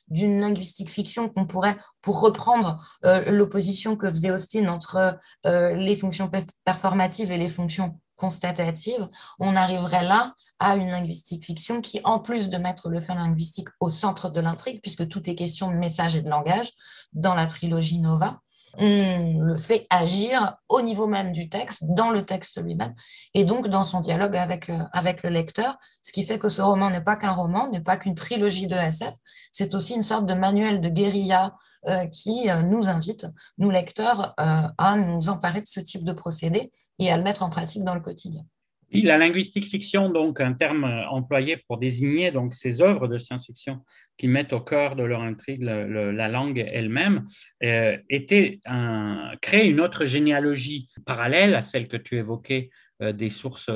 d'une 0.08 0.40
linguistique 0.40 0.90
fiction 0.90 1.30
qu'on 1.30 1.46
pourrait, 1.46 1.78
pour 2.02 2.22
reprendre 2.22 2.80
l'opposition 3.28 3.96
que 3.96 4.10
faisait 4.10 4.30
Austin 4.30 4.68
entre 4.68 5.18
les 5.44 5.96
fonctions 5.96 6.30
performatives 6.64 7.32
et 7.32 7.38
les 7.38 7.50
fonctions 7.50 8.00
constatatives, 8.16 9.10
on 9.40 9.56
arriverait 9.56 10.04
là 10.04 10.36
à 10.60 10.76
une 10.76 10.90
linguistique 10.90 11.44
fiction 11.44 11.82
qui, 11.82 12.02
en 12.04 12.20
plus 12.20 12.50
de 12.50 12.58
mettre 12.58 12.90
le 12.90 13.02
fait 13.02 13.16
linguistique 13.16 13.70
au 13.80 13.90
centre 13.90 14.30
de 14.30 14.40
l'intrigue, 14.40 14.82
puisque 14.82 15.08
tout 15.08 15.30
est 15.30 15.36
question 15.36 15.70
de 15.70 15.76
message 15.76 16.16
et 16.16 16.22
de 16.22 16.30
langage, 16.30 16.72
dans 17.14 17.36
la 17.36 17.48
trilogie 17.48 18.00
Nova, 18.00 18.40
le 18.78 19.58
fait 19.58 19.88
agir 19.90 20.58
au 20.70 20.82
niveau 20.82 21.08
même 21.08 21.32
du 21.32 21.50
texte, 21.50 21.84
dans 21.88 22.10
le 22.10 22.26
texte 22.26 22.62
lui-même, 22.62 22.94
et 23.34 23.46
donc 23.46 23.68
dans 23.68 23.84
son 23.84 24.02
dialogue 24.02 24.36
avec, 24.36 24.70
euh, 24.70 24.84
le 25.24 25.30
lecteur, 25.30 25.78
ce 26.02 26.12
qui 26.12 26.26
fait 26.26 26.40
que 26.40 26.50
ce 26.50 26.62
roman 26.62 26.90
n'est 26.90 27.04
pas 27.04 27.16
qu'un 27.16 27.32
roman, 27.32 27.70
n'est 27.70 27.82
pas 27.82 27.98
qu'une 27.98 28.16
trilogie 28.16 28.68
de 28.68 28.76
SF, 28.76 29.16
c'est 29.52 29.76
aussi 29.76 29.96
une 29.96 30.04
sorte 30.04 30.26
de 30.26 30.34
manuel 30.34 30.82
de 30.82 30.90
guérilla 30.90 31.56
euh, 31.88 32.06
qui 32.08 32.50
euh, 32.50 32.64
nous 32.64 32.90
invite, 32.90 33.28
nous 33.58 33.70
lecteurs, 33.70 34.34
à 34.38 34.96
nous 34.98 35.30
emparer 35.30 35.62
de 35.62 35.68
ce 35.68 35.80
type 35.80 36.04
de 36.04 36.14
procédé 36.14 36.72
et 37.00 37.12
à 37.12 37.18
le 37.18 37.24
mettre 37.24 37.44
en 37.44 37.50
pratique 37.50 37.84
dans 37.84 37.96
le 37.96 38.02
quotidien 38.02 38.44
la 38.92 39.18
linguistique 39.18 39.66
fiction, 39.66 40.10
donc 40.10 40.40
un 40.40 40.54
terme 40.54 40.84
euh, 40.84 41.08
employé 41.10 41.58
pour 41.58 41.78
désigner 41.78 42.32
donc 42.32 42.54
ces 42.54 42.82
œuvres 42.82 43.08
de 43.08 43.18
science-fiction 43.18 43.82
qui 44.18 44.28
mettent 44.28 44.54
au 44.54 44.62
cœur 44.62 44.96
de 44.96 45.04
leur 45.04 45.22
intrigue 45.22 45.62
la 45.62 46.28
langue 46.30 46.66
elle-même, 46.72 47.26
euh, 47.64 47.98
était 48.10 48.62
un, 48.66 49.34
une 49.52 49.82
autre 49.82 50.06
généalogie 50.06 50.88
parallèle 51.06 51.54
à 51.54 51.62
celle 51.62 51.90
que 51.90 51.98
tu 51.98 52.16
évoquais 52.16 52.70
euh, 53.02 53.12
des 53.12 53.30
sources 53.30 53.70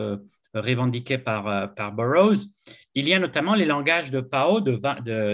revendiquées 0.53 1.17
par, 1.17 1.93
Burroughs. 1.93 2.47
Il 2.95 3.07
y 3.07 3.13
a 3.13 3.19
notamment 3.19 3.53
les 3.53 3.65
langages 3.65 4.11
de 4.11 4.21
Pao 4.21 4.61
de, 4.61 4.79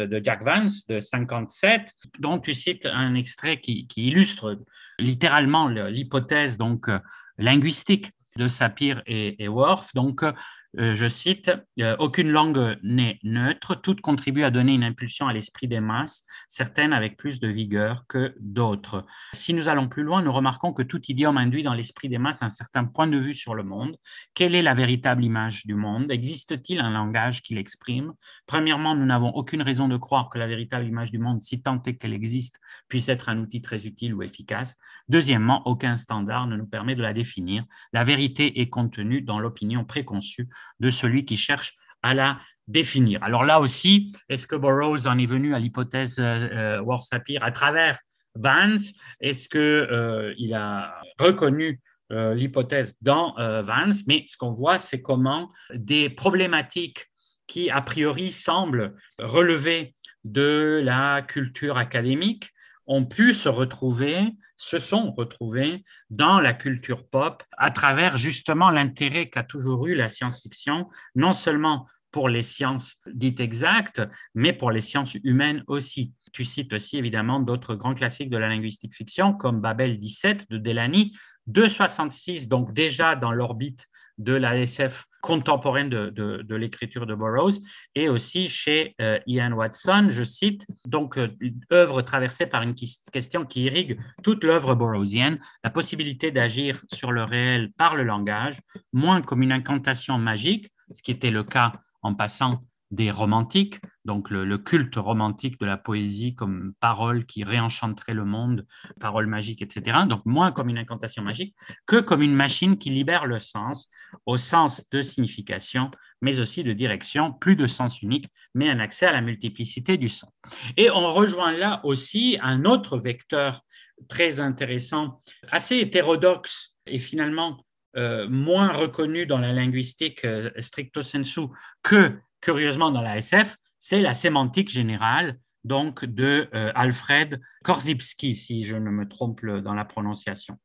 de, 0.07 0.21
Jack 0.21 0.43
Vance 0.43 0.87
de 0.87 0.99
57, 0.99 1.93
dont 2.19 2.39
tu 2.39 2.53
cites 2.53 2.85
un 2.85 3.15
extrait 3.15 3.61
qui, 3.61 3.87
qui 3.87 4.07
illustre 4.07 4.59
littéralement 4.99 5.69
l'hypothèse 5.69 6.57
donc 6.57 6.89
linguistique 7.37 8.11
de 8.37 8.47
Sapir 8.47 9.01
et, 9.05 9.43
et 9.43 9.47
Worf. 9.47 9.93
Donc, 9.93 10.23
euh, 10.23 10.33
je 10.77 11.07
cite, 11.07 11.51
euh, 11.79 11.95
Aucune 11.99 12.29
langue 12.29 12.77
n'est 12.83 13.19
neutre, 13.23 13.75
toutes 13.75 14.01
contribuent 14.01 14.43
à 14.43 14.51
donner 14.51 14.73
une 14.73 14.83
impulsion 14.83 15.27
à 15.27 15.33
l'esprit 15.33 15.67
des 15.67 15.79
masses, 15.79 16.23
certaines 16.47 16.93
avec 16.93 17.17
plus 17.17 17.39
de 17.39 17.47
vigueur 17.47 18.05
que 18.07 18.35
d'autres. 18.39 19.05
Si 19.33 19.53
nous 19.53 19.67
allons 19.67 19.87
plus 19.87 20.03
loin, 20.03 20.21
nous 20.21 20.33
remarquons 20.33 20.73
que 20.73 20.83
tout 20.83 21.01
idiome 21.07 21.37
induit 21.37 21.63
dans 21.63 21.73
l'esprit 21.73 22.09
des 22.09 22.17
masses 22.17 22.43
un 22.43 22.49
certain 22.49 22.85
point 22.85 23.07
de 23.07 23.17
vue 23.17 23.33
sur 23.33 23.55
le 23.55 23.63
monde. 23.63 23.97
Quelle 24.33 24.55
est 24.55 24.61
la 24.61 24.73
véritable 24.73 25.23
image 25.23 25.65
du 25.65 25.75
monde? 25.75 26.11
Existe-t-il 26.11 26.79
un 26.79 26.91
langage 26.91 27.41
qui 27.41 27.55
l'exprime? 27.55 28.13
Premièrement, 28.45 28.95
nous 28.95 29.05
n'avons 29.05 29.29
aucune 29.29 29.61
raison 29.61 29.87
de 29.87 29.97
croire 29.97 30.29
que 30.29 30.39
la 30.39 30.47
véritable 30.47 30.85
image 30.85 31.11
du 31.11 31.19
monde, 31.19 31.41
si 31.43 31.61
tant 31.61 31.81
est 31.83 31.95
qu'elle 31.95 32.13
existe, 32.13 32.59
puisse 32.89 33.09
être 33.09 33.29
un 33.29 33.39
outil 33.39 33.61
très 33.61 33.85
utile 33.85 34.13
ou 34.13 34.23
efficace. 34.23 34.75
Deuxièmement, 35.09 35.65
aucun 35.67 35.97
standard 35.97 36.47
ne 36.47 36.57
nous 36.57 36.67
permet 36.67 36.95
de 36.95 37.01
la 37.01 37.13
définir. 37.13 37.63
La 37.93 38.03
vérité 38.03 38.59
est 38.59 38.69
contenue 38.69 39.21
dans 39.21 39.39
l'opinion 39.39 39.85
préconçue 39.85 40.49
de 40.79 40.89
celui 40.89 41.25
qui 41.25 41.37
cherche 41.37 41.75
à 42.01 42.13
la 42.13 42.39
définir. 42.67 43.23
Alors 43.23 43.43
là 43.43 43.59
aussi, 43.59 44.11
est-ce 44.29 44.47
que 44.47 44.55
Burroughs 44.55 45.07
en 45.07 45.17
est 45.17 45.25
venu 45.25 45.53
à 45.53 45.59
l'hypothèse 45.59 46.19
euh, 46.19 46.81
euh 46.81 47.37
à 47.41 47.51
travers 47.51 47.99
Vance? 48.35 48.93
Est-ce 49.19 49.47
qu'il 49.47 49.59
euh, 49.59 50.33
a 50.53 51.01
reconnu 51.19 51.79
euh, 52.11 52.33
l'hypothèse 52.33 52.95
dans 53.01 53.33
Vance? 53.63 54.03
Mais 54.07 54.25
ce 54.27 54.37
qu'on 54.37 54.51
voit, 54.51 54.79
c'est 54.79 55.01
comment 55.01 55.51
des 55.73 56.09
problématiques 56.09 57.07
qui, 57.47 57.69
a 57.69 57.81
priori, 57.81 58.31
semblent 58.31 58.95
relever 59.19 59.95
de 60.23 60.81
la 60.83 61.21
culture 61.21 61.77
académique 61.77 62.51
ont 62.87 63.05
pu 63.05 63.33
se 63.33 63.49
retrouver, 63.49 64.35
se 64.55 64.79
sont 64.79 65.11
retrouvés 65.11 65.83
dans 66.09 66.39
la 66.39 66.53
culture 66.53 67.07
pop 67.07 67.43
à 67.57 67.71
travers 67.71 68.17
justement 68.17 68.69
l'intérêt 68.69 69.29
qu'a 69.29 69.43
toujours 69.43 69.87
eu 69.87 69.95
la 69.95 70.09
science-fiction, 70.09 70.89
non 71.15 71.33
seulement 71.33 71.87
pour 72.11 72.29
les 72.29 72.43
sciences 72.43 72.95
dites 73.07 73.41
exactes, 73.41 74.01
mais 74.33 74.53
pour 74.53 74.71
les 74.71 74.81
sciences 74.81 75.15
humaines 75.23 75.63
aussi. 75.67 76.13
Tu 76.31 76.45
cites 76.45 76.71
aussi 76.73 76.97
évidemment 76.97 77.41
d'autres 77.41 77.75
grands 77.75 77.93
classiques 77.93 78.29
de 78.29 78.37
la 78.37 78.47
linguistique 78.47 78.95
fiction 78.95 79.33
comme 79.33 79.59
Babel 79.59 79.97
17 79.97 80.49
de 80.49 80.57
Delany, 80.57 81.13
266, 81.47 82.47
donc 82.47 82.73
déjà 82.73 83.15
dans 83.15 83.31
l'orbite 83.31 83.87
de 84.17 84.33
la 84.33 84.57
SF 84.57 85.05
contemporaine 85.21 85.89
de, 85.89 86.55
l'écriture 86.55 87.07
de 87.07 87.15
Burroughs, 87.15 87.59
et 87.95 88.09
aussi 88.09 88.47
chez 88.47 88.93
euh, 89.01 89.17
Ian 89.25 89.53
Watson, 89.53 90.07
je 90.11 90.23
cite, 90.23 90.65
donc 90.85 91.17
euh, 91.17 91.29
œuvre 91.73 92.03
traversée 92.03 92.45
par 92.45 92.61
une 92.61 92.75
question 93.11 93.45
qui 93.45 93.63
irrigue 93.63 93.99
toute 94.21 94.43
l'œuvre 94.43 94.75
burroughsienne, 94.75 95.39
la 95.63 95.71
possibilité 95.71 96.31
d'agir 96.31 96.79
sur 96.93 97.11
le 97.11 97.23
réel 97.23 97.71
par 97.75 97.95
le 97.95 98.03
langage, 98.03 98.59
moins 98.93 99.23
comme 99.23 99.41
une 99.41 99.51
incantation 99.51 100.19
magique, 100.19 100.71
ce 100.91 101.01
qui 101.01 101.11
était 101.11 101.31
le 101.31 101.43
cas 101.43 101.73
en 102.03 102.13
passant 102.13 102.61
des 102.91 103.09
romantiques, 103.09 103.79
donc 104.05 104.29
le, 104.29 104.57
culte 104.57 104.95
romantique 104.95 105.59
de 105.59 105.65
la 105.65 105.77
poésie 105.77 106.35
comme 106.35 106.73
parole 106.79 107.25
qui 107.25 107.43
réenchanterait 107.43 108.13
le 108.13 108.23
monde, 108.23 108.65
parole 108.99 109.27
magique, 109.27 109.61
etc. 109.61 109.99
Donc 110.07 110.21
moins 110.25 110.51
comme 110.51 110.69
une 110.69 110.77
incantation 110.77 111.23
magique 111.23 111.55
que 111.85 111.99
comme 111.99 112.21
une 112.21 112.35
machine 112.35 112.77
qui 112.77 112.91
libère 112.91 113.25
le 113.25 113.39
sens 113.39 113.89
au 114.25 114.37
sens 114.37 114.83
de 114.91 115.01
signification, 115.01 115.91
mais 116.21 116.39
aussi 116.39 116.63
de 116.63 116.73
direction, 116.73 117.33
plus 117.33 117.55
de 117.55 117.67
sens 117.67 118.01
unique, 118.01 118.27
mais 118.53 118.69
un 118.69 118.79
accès 118.79 119.07
à 119.07 119.11
la 119.11 119.21
multiplicité 119.21 119.97
du 119.97 120.07
sens. 120.07 120.31
Et 120.77 120.89
on 120.91 121.11
rejoint 121.13 121.51
là 121.51 121.81
aussi 121.83 122.37
un 122.41 122.65
autre 122.65 122.97
vecteur 122.97 123.61
très 124.07 124.39
intéressant, 124.39 125.17
assez 125.51 125.77
hétérodoxe 125.77 126.75
et 126.85 126.99
finalement 126.99 127.65
euh, 127.97 128.27
moins 128.29 128.73
reconnu 128.73 129.25
dans 129.25 129.39
la 129.39 129.53
linguistique 129.53 130.25
euh, 130.25 130.51
stricto 130.59 131.01
sensu 131.01 131.41
que 131.81 132.17
curieusement 132.41 132.91
dans 132.91 133.01
la 133.01 133.17
SF, 133.17 133.55
c'est 133.87 134.01
la 134.01 134.15
sémantique 134.15 134.69
générale 134.69 135.37
donc 135.63 136.05
de 136.05 136.49
euh, 136.55 136.71
Alfred 136.73 137.39
Korzybski, 137.63 138.33
si 138.33 138.63
je 138.63 138.75
ne 138.75 138.89
me 138.89 139.07
trompe 139.07 139.45
dans 139.45 139.75
la 139.75 139.85
prononciation. 139.85 140.57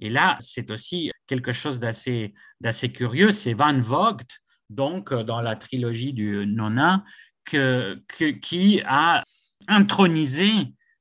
Et 0.00 0.10
là, 0.10 0.36
c'est 0.40 0.72
aussi 0.72 1.12
quelque 1.28 1.52
chose 1.52 1.78
d'assez 1.78 2.32
curieux, 2.92 3.30
c'est 3.30 3.52
Van 3.52 3.80
Vogt, 3.80 4.26
donc 4.70 5.12
euh, 5.12 5.22
dans 5.22 5.40
la 5.40 5.54
trilogie 5.54 6.12
du 6.12 6.46
Nona, 6.48 7.04
que, 7.44 8.02
qui 8.42 8.82
a 8.86 9.22
intronisé 9.68 10.50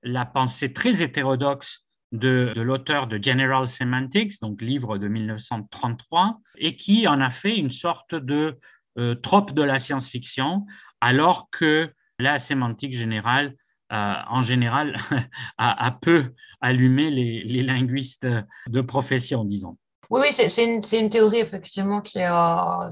la 0.03 0.25
pensée 0.25 0.73
très 0.73 1.01
hétérodoxe 1.01 1.87
de, 2.11 2.53
l'auteur 2.55 3.07
de 3.07 3.17
General 3.19 3.67
Semantics, 3.67 4.39
donc 4.41 4.61
livre 4.61 4.99
de 4.99 5.07
1933, 5.07 6.39
et 6.59 6.75
qui 6.75 7.07
en 7.07 7.19
a 7.19 7.31
fait 7.31 7.57
une 7.57 7.71
sorte 7.71 8.13
de 8.13 8.59
euh, 8.99 9.15
trop 9.15 9.41
de 9.41 9.63
la 9.63 9.79
science-fiction, 9.79 10.67
alors 11.03 11.49
que 11.51 11.91
la 12.17 12.39
sémantique 12.39 12.93
générale, 12.93 13.55
euh, 13.91 14.13
en 14.29 14.41
général, 14.41 14.95
a, 15.57 15.91
peu 16.01 16.33
allumé 16.61 17.09
les, 17.09 17.61
linguistes 17.61 18.25
de 18.67 18.81
profession, 18.81 19.43
disons. 19.43 19.77
Oui, 20.09 20.21
oui 20.23 20.27
c'est 20.31 20.99
une, 20.99 21.09
théorie 21.09 21.39
effectivement 21.39 21.99
qui 21.99 22.19
est 22.19 22.29
euh, 22.29 22.89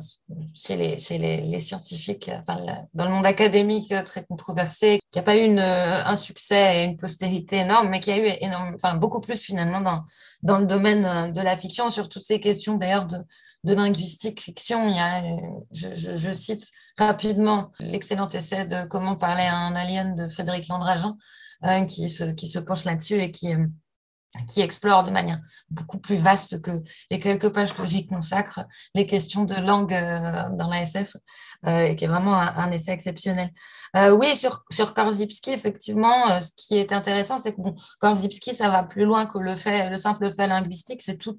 chez, 0.53 0.76
les, 0.76 1.59
scientifiques, 1.62 2.30
dans 2.93 3.05
le 3.05 3.12
monde 3.12 3.26
académique 3.26 3.93
très 4.05 4.26
controversé, 4.26 4.99
qui 5.09 5.20
n'a 5.20 5.24
pas 5.24 5.38
eu 5.38 5.57
un 5.57 6.16
succès 6.18 6.82
et 6.82 6.84
une 6.84 6.97
postérité 6.97 7.57
énorme, 7.57 7.88
mais 7.88 8.01
qui 8.01 8.12
a 8.12 8.18
eu 8.18 8.99
beaucoup 8.99 9.22
plus 9.22 9.39
finalement 9.39 9.80
dans, 9.80 10.03
dans 10.43 10.57
le 10.57 10.66
domaine 10.66 11.32
de 11.32 11.41
la 11.41 11.55
fiction 11.55 11.89
sur 11.89 12.09
toutes 12.09 12.26
ces 12.26 12.41
questions 12.41 12.76
d'ailleurs 12.76 13.05
de, 13.05 13.18
de 13.64 13.74
linguistique 13.74 14.41
fiction. 14.41 14.88
Il 14.88 14.95
y 14.95 14.99
a, 14.99 15.22
je, 15.72 16.34
cite 16.34 16.68
rapidement 16.97 17.72
l'excellent 17.80 18.30
essai 18.30 18.66
de 18.66 18.88
Comment 18.88 19.16
parler 19.16 19.43
à 19.43 19.57
un 19.57 19.76
alien 19.76 20.16
de 20.16 20.28
Frédéric 20.28 20.68
Landragin, 20.68 21.18
euh, 21.66 21.86
qui, 21.86 22.09
se, 22.09 22.32
qui 22.32 22.47
se 22.47 22.59
penche 22.59 22.86
là-dessus 22.86 23.22
et 23.22 23.32
qui, 23.32 23.53
qui 24.47 24.62
explore 24.62 25.03
de 25.03 25.12
manière 25.12 25.41
beaucoup 25.70 25.99
plus 25.99 26.16
vaste 26.16 26.62
que 26.62 26.72
les 27.09 27.20
quelques 27.20 27.49
pages 27.49 27.74
que 27.74 27.86
j'y 27.86 28.07
consacre 28.07 28.62
les 28.95 29.05
questions 29.05 29.43
de 29.43 29.55
langue 29.55 29.93
euh, 29.93 30.49
dans 30.53 30.70
la 30.70 30.84
SF, 30.84 31.18
euh, 31.68 31.88
et 31.88 31.95
qui 31.95 32.05
est 32.05 32.07
vraiment 32.07 32.36
un, 32.36 32.72
essai 32.72 32.91
exceptionnel. 32.91 33.49
Euh, 33.97 34.12
oui, 34.12 34.36
sur, 34.38 34.64
sur 34.70 34.93
Korzybski, 34.93 35.51
effectivement, 35.51 36.39
ce 36.39 36.51
qui 36.55 36.78
est 36.78 36.93
intéressant, 36.93 37.39
c'est 37.39 37.53
que 37.53 37.62
bon, 37.62 37.76
Korzybski, 37.99 38.55
ça 38.55 38.70
va 38.70 38.84
plus 38.84 39.03
loin 39.03 39.26
que 39.26 39.38
le, 39.38 39.55
fait, 39.55 39.89
le 39.89 39.97
simple 39.97 40.34
fait 40.34 40.47
linguistique, 40.47 41.01
c'est 41.01 41.18
tout, 41.18 41.38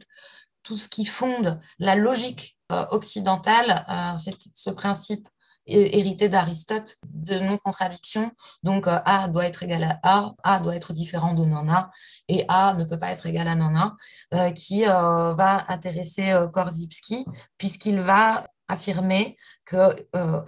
tout 0.63 0.77
ce 0.77 0.89
qui 0.89 1.05
fonde 1.05 1.61
la 1.79 1.95
logique 1.97 2.57
occidentale, 2.91 3.85
c'est 4.19 4.35
ce 4.55 4.71
principe 4.71 5.29
hérité 5.67 6.29
d'Aristote 6.29 6.97
de 7.09 7.39
non-contradiction. 7.39 8.31
Donc, 8.63 8.87
euh, 8.87 8.99
A 9.05 9.29
doit 9.29 9.47
être 9.47 9.63
égal 9.63 9.85
à 9.85 9.99
A, 10.03 10.35
A 10.43 10.61
doit 10.61 10.77
être 10.77 10.93
différent 10.93 11.35
de 11.35 11.45
non 11.45 11.69
A, 11.71 11.91
et 12.29 12.45
A 12.49 12.75
ne 12.75 12.85
peut 12.85 12.99
pas 12.99 13.11
être 13.11 13.27
égal 13.27 13.49
à 13.49 13.55
non 13.55 13.75
A, 13.77 13.97
euh, 14.35 14.51
qui 14.51 14.87
euh, 14.87 15.35
va 15.35 15.65
intéresser 15.69 16.35
Korzybski, 16.53 17.25
puisqu'il 17.59 18.01
va 18.01 18.47
affirmer 18.69 19.37
que 19.67 19.91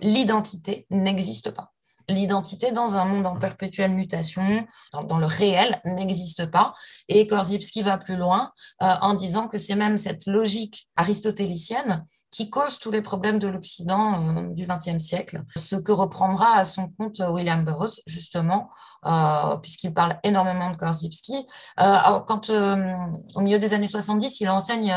l'identité 0.01 0.87
n'existe 0.91 1.51
pas 1.51 1.74
l'identité 2.09 2.73
dans 2.73 2.97
un 2.97 3.05
monde 3.05 3.27
en 3.27 3.37
perpétuelle 3.37 3.93
mutation, 3.93 4.67
dans, 4.93 5.19
le 5.19 5.27
réel, 5.27 5.81
n'existe 5.85 6.47
pas. 6.51 6.75
Et 7.09 7.27
Korzybski 7.27 7.83
va 7.83 7.99
plus 7.99 8.17
loin 8.17 8.53
euh, 8.83 8.95
en 9.01 9.15
disant 9.15 9.49
que 9.49 9.59
c'est 9.59 9.75
même 9.75 9.97
cette 9.97 10.27
logique 10.27 10.89
aristotélicienne 10.97 12.05
qui 12.31 12.51
cause 12.51 12.79
tous 12.79 12.91
les 12.91 13.03
problèmes 13.03 13.39
de 13.39 13.49
l'Occident 13.49 14.21
euh, 14.21 14.49
du 14.49 14.67
XXe 14.67 15.03
siècle, 15.03 15.43
ce 15.57 15.77
que 15.77 15.93
reprendra 15.93 16.57
à 16.57 16.65
son 16.65 16.89
compte 16.89 17.21
William 17.29 17.65
Burroughs, 17.65 18.01
justement, 18.07 18.71
euh, 19.07 19.57
puisqu'il 19.59 19.95
parle 19.95 20.19
énormément 20.25 20.71
de 20.71 20.77
Korzybski. 20.77 21.47
quand, 21.77 22.51
au 22.51 23.41
milieu 23.41 23.59
des 23.59 23.75
années 23.75 23.89
70, 23.89 24.41
il 24.41 24.51
enseigne 24.51 24.95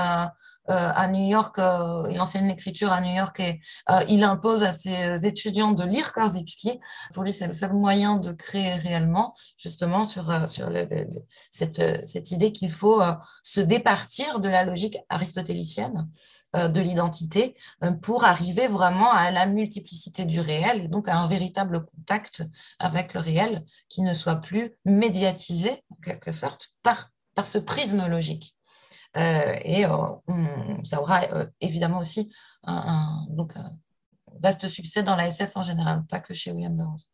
à 0.70 1.07
New 1.07 1.26
York, 1.28 1.59
euh, 1.59 2.07
il 2.09 2.20
enseigne 2.20 2.47
l'écriture 2.47 2.91
à 2.91 3.01
New 3.01 3.13
York 3.13 3.39
et 3.39 3.61
euh, 3.89 4.03
il 4.09 4.24
impose 4.24 4.63
à 4.63 4.74
ses 4.74 5.26
étudiants 5.26 5.72
de 5.72 5.84
lire 5.84 6.13
Korzybski. 6.13 6.80
Pour 7.13 7.24
lui, 7.24 7.34
c'est 7.34 7.47
le 7.47 7.53
seul 7.53 7.74
moyen 7.74 8.18
de 8.18 8.34
créer 8.34 8.76
réellement, 8.76 9.34
justement, 9.57 10.03
sur, 10.03 10.49
sur 10.49 10.70
cette, 11.51 12.07
cette, 12.07 12.32
idée 12.32 12.51
qu'il 12.51 12.72
faut 12.72 13.01
se 13.43 13.61
départir 13.61 14.39
de 14.39 14.49
la 14.49 14.63
logique 14.63 14.97
aristotélicienne 15.09 16.09
de 16.53 16.82
l'identité 16.82 17.55
pour 18.01 18.26
arriver 18.26 18.68
vraiment 18.68 19.11
à 19.11 19.32
la 19.32 19.45
multiplicité 19.45 20.26
du 20.26 20.41
réel 20.41 20.82
et 20.82 20.88
donc 20.88 21.07
à 21.07 21.18
un 21.18 21.28
véritable 21.28 21.86
contact 21.86 22.43
avec 22.80 23.13
le 23.13 23.20
réel 23.20 23.65
qui 23.89 24.01
ne 24.01 24.13
soit 24.13 24.38
plus 24.38 24.72
médiatisé, 24.86 25.84
en 25.91 25.95
quelque 26.03 26.32
sorte, 26.32 26.74
par, 26.84 27.09
par 27.36 27.45
ce 27.45 27.57
prisme 27.57 28.07
logique. 28.07 28.57
Euh, 29.16 29.55
et 29.64 29.86
euh, 29.86 29.97
ça 30.84 31.01
aura 31.01 31.24
euh, 31.34 31.45
évidemment 31.62 31.99
aussi 31.99 32.34
un, 32.64 33.26
donc, 33.30 33.53
vaste 34.39 34.68
succès 34.68 35.03
dans 35.03 35.16
la 35.16 35.28
SF 35.28 35.55
en 35.55 35.62
général, 35.62 36.05
pas 36.08 36.20
que 36.20 36.34
chez 36.34 36.51
William 36.51 36.76
Burroughs. 36.76 37.10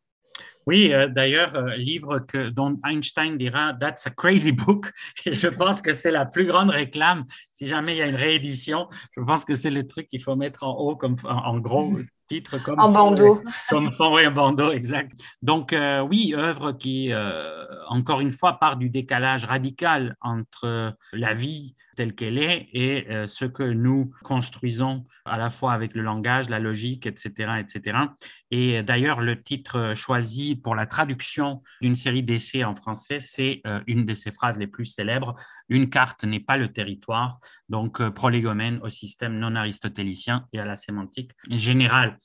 Oui, 0.65 0.91
d'ailleurs, 1.09 1.67
livre 1.77 2.19
que, 2.19 2.49
dont 2.49 2.79
Einstein 2.85 3.37
dira 3.37 3.73
That's 3.73 4.07
a 4.07 4.09
crazy 4.09 4.51
book. 4.51 4.91
Et 5.25 5.33
je 5.33 5.47
pense 5.47 5.81
que 5.81 5.93
c'est 5.93 6.11
la 6.11 6.25
plus 6.25 6.45
grande 6.45 6.69
réclame. 6.69 7.25
Si 7.51 7.67
jamais 7.67 7.95
il 7.95 7.97
y 7.97 8.01
a 8.01 8.07
une 8.07 8.15
réédition, 8.15 8.87
je 9.15 9.21
pense 9.21 9.45
que 9.45 9.53
c'est 9.53 9.69
le 9.69 9.87
truc 9.87 10.07
qu'il 10.07 10.21
faut 10.21 10.35
mettre 10.35 10.63
en 10.63 10.75
haut, 10.77 10.95
comme 10.95 11.15
en, 11.23 11.59
gros 11.59 11.91
titre. 12.27 12.61
Comme 12.63 12.79
en 12.79 12.89
bandeau. 12.89 13.41
Comme 13.69 13.91
fond, 13.93 14.15
oui, 14.15 14.25
en 14.25 14.31
bandeau, 14.31 14.71
exact. 14.71 15.11
Donc, 15.41 15.75
oui, 16.09 16.33
œuvre 16.35 16.71
qui, 16.71 17.11
encore 17.89 18.21
une 18.21 18.31
fois, 18.31 18.53
part 18.53 18.77
du 18.77 18.89
décalage 18.89 19.45
radical 19.45 20.15
entre 20.21 20.95
la 21.11 21.33
vie 21.33 21.75
telle 21.95 22.15
qu'elle 22.15 22.37
est 22.37 22.67
et 22.73 23.07
euh, 23.09 23.27
ce 23.27 23.45
que 23.45 23.63
nous 23.63 24.11
construisons 24.23 25.05
à 25.25 25.37
la 25.37 25.49
fois 25.49 25.73
avec 25.73 25.93
le 25.93 26.01
langage, 26.01 26.49
la 26.49 26.59
logique, 26.59 27.05
etc. 27.05 27.53
etc. 27.59 27.97
Et 28.51 28.79
euh, 28.79 28.83
d'ailleurs, 28.83 29.21
le 29.21 29.41
titre 29.41 29.93
choisi 29.95 30.52
pour 30.55 30.75
la 30.75 30.85
traduction 30.85 31.61
d'une 31.81 31.95
série 31.95 32.23
d'essais 32.23 32.63
en 32.63 32.75
français, 32.75 33.19
c'est 33.19 33.61
euh, 33.67 33.81
une 33.87 34.05
de 34.05 34.13
ces 34.13 34.31
phrases 34.31 34.57
les 34.57 34.67
plus 34.67 34.85
célèbres. 34.85 35.35
Une 35.73 35.89
carte 35.89 36.23
n'est 36.23 36.39
pas 36.39 36.57
le 36.57 36.71
territoire, 36.71 37.39
donc 37.67 38.07
prolégomène 38.09 38.79
au 38.83 38.89
système 38.89 39.39
non 39.39 39.55
aristotélicien 39.55 40.45
et 40.53 40.59
à 40.59 40.65
la 40.65 40.75
sémantique 40.75 41.31
générale. 41.49 42.19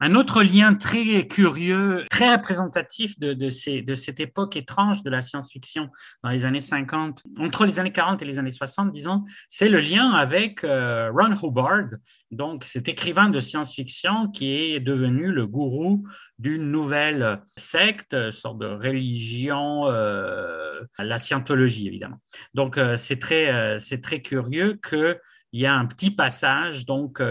Un 0.00 0.14
autre 0.14 0.42
lien 0.42 0.74
très 0.74 1.26
curieux, 1.26 2.04
très 2.10 2.34
représentatif 2.34 3.18
de, 3.18 3.32
de, 3.32 3.94
cette 3.94 4.20
époque 4.20 4.56
étrange 4.56 5.02
de 5.02 5.10
la 5.10 5.22
science-fiction 5.22 5.88
dans 6.22 6.30
les 6.30 6.44
années 6.44 6.60
50, 6.60 7.22
entre 7.38 7.64
les 7.64 7.78
années 7.78 7.92
40 7.92 8.20
et 8.20 8.24
les 8.24 8.38
années 8.38 8.50
60, 8.50 8.92
disons, 8.92 9.24
c'est 9.48 9.68
le 9.68 9.80
lien 9.80 10.10
avec 10.10 10.64
euh, 10.64 11.10
Ron 11.12 11.34
Hubbard, 11.42 11.88
donc 12.30 12.64
cet 12.64 12.88
écrivain 12.88 13.30
de 13.30 13.40
science-fiction 13.40 14.28
qui 14.28 14.52
est 14.52 14.80
devenu 14.80 15.32
le 15.32 15.46
gourou 15.46 16.06
d'une 16.38 16.70
nouvelle 16.70 17.40
secte, 17.56 18.30
sorte 18.30 18.58
de 18.58 18.66
religion, 18.66 19.86
euh, 19.86 20.80
la 20.98 21.16
scientologie 21.16 21.86
évidemment. 21.86 22.18
Donc 22.52 22.76
euh, 22.86 22.96
c'est 22.96 23.18
très, 23.18 23.78
c'est 23.78 24.00
très 24.00 24.20
curieux 24.20 24.78
qu'il 24.88 25.18
y 25.52 25.66
a 25.66 25.74
un 25.74 25.86
petit 25.86 26.10
passage 26.10 26.86
donc, 26.86 27.22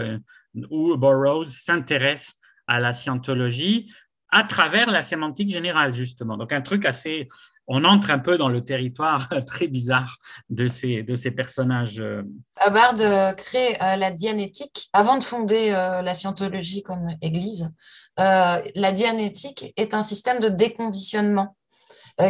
où 0.70 0.96
Burroughs 0.96 1.46
s'intéresse 1.46 2.32
à 2.66 2.80
la 2.80 2.92
scientologie 2.92 3.88
à 4.30 4.44
travers 4.44 4.90
la 4.90 5.02
sémantique 5.02 5.50
générale, 5.50 5.94
justement. 5.94 6.36
Donc, 6.36 6.52
un 6.52 6.60
truc 6.60 6.84
assez. 6.84 7.28
On 7.68 7.84
entre 7.84 8.10
un 8.10 8.18
peu 8.18 8.38
dans 8.38 8.48
le 8.48 8.64
territoire 8.64 9.28
très 9.46 9.66
bizarre 9.66 10.18
de 10.50 10.68
ces, 10.68 11.02
de 11.02 11.14
ces 11.14 11.30
personnages. 11.30 11.98
Euh. 11.98 12.22
Hubbard 12.64 13.00
euh, 13.00 13.32
crée 13.32 13.74
euh, 13.82 13.96
la 13.96 14.10
dianétique 14.12 14.88
avant 14.92 15.18
de 15.18 15.24
fonder 15.24 15.70
la 15.70 16.14
scientologie 16.14 16.82
comme 16.82 17.08
église. 17.22 17.70
la 18.16 18.92
dianétique 18.92 19.72
est 19.76 19.94
un 19.94 20.02
système 20.02 20.40
de 20.40 20.48
déconditionnement 20.48 21.56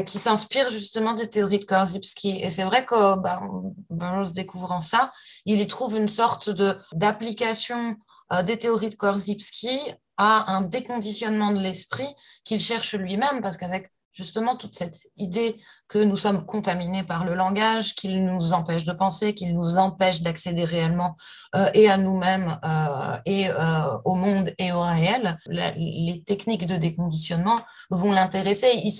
qui 0.05 0.18
s'inspire 0.18 0.70
justement 0.70 1.14
des 1.14 1.28
théories 1.28 1.61
de 1.61 1.64
Korzybski. 1.64 2.41
Et 2.43 2.51
c'est 2.51 2.64
vrai 2.64 2.84
que 2.84 3.16
ben, 3.16 3.72
Burroughs 3.91 4.32
découvrant 4.32 4.80
ça, 4.80 5.12
il 5.45 5.61
y 5.61 5.66
trouve 5.66 5.97
une 5.97 6.09
sorte 6.09 6.51
d'application 6.93 7.97
des 8.45 8.59
théories 8.59 8.91
de 8.91 8.97
Korzybski 8.97 9.78
à 10.16 10.53
un 10.53 10.62
déconditionnement 10.62 11.53
de 11.53 11.61
l'esprit 11.61 12.09
qu'il 12.45 12.61
cherche 12.61 12.95
lui-même, 12.95 13.43
parce 13.43 13.57
qu'avec 13.57 13.93
justement 14.17 14.57
toute 14.57 14.75
cette 14.75 15.09
idée 15.17 15.57
que 15.89 15.99
nous 15.99 16.17
sommes 16.17 16.45
contaminés 16.47 17.05
par 17.05 17.25
le 17.25 17.35
langage, 17.35 17.95
qu'il 17.95 18.25
nous 18.25 18.53
empêche 18.53 18.85
de 18.85 18.93
penser, 18.93 19.35
qu'il 19.35 19.55
nous 19.55 19.79
empêche 19.79 20.23
d'accéder 20.23 20.64
réellement 20.64 21.17
euh, 21.55 21.69
et 21.75 21.89
à 21.89 21.97
nous-mêmes 21.97 22.59
euh, 22.64 23.19
et 23.25 23.51
euh, 23.51 23.99
au 24.05 24.14
monde 24.14 24.53
et 24.59 24.73
au 24.73 24.81
réel. 24.81 25.39
les 25.47 26.25
techniques 26.27 26.67
de 26.67 26.77
déconditionnement 26.77 27.61
vont 27.91 28.11
l'intéresser. 28.11 28.69
Il, 28.83 28.93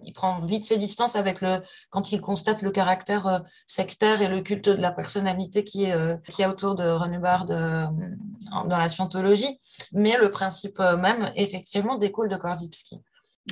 il 0.00 0.12
prend 0.12 0.40
vite 0.40 0.64
ses 0.64 0.76
distances 0.76 1.16
avec 1.16 1.40
le 1.40 1.60
quand 1.90 2.12
il 2.12 2.20
constate 2.20 2.62
le 2.62 2.72
caractère 2.72 3.44
sectaire 3.66 4.20
et 4.20 4.28
le 4.28 4.42
culte 4.42 4.68
de 4.68 4.82
la 4.82 4.92
personnalité 4.92 5.64
qui 5.64 5.84
est 5.84 5.96
qui 6.30 6.44
autour 6.44 6.74
de 6.74 6.84
Ron 6.84 7.12
Hubbard 7.12 7.46
dans 7.46 8.78
la 8.78 8.88
scientologie. 8.88 9.60
Mais 9.92 10.16
le 10.18 10.30
principe 10.30 10.78
même, 10.78 11.32
effectivement, 11.36 11.96
découle 11.96 12.28
de 12.28 12.36
Korzybski. 12.36 13.00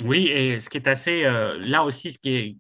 Oui, 0.05 0.29
et 0.29 0.61
ce 0.61 0.69
qui 0.69 0.77
est 0.77 0.89
assez, 0.89 1.25
euh, 1.25 1.59
là 1.61 1.85
aussi, 1.85 2.13
ce 2.13 2.19
qui 2.19 2.35
est 2.35 2.57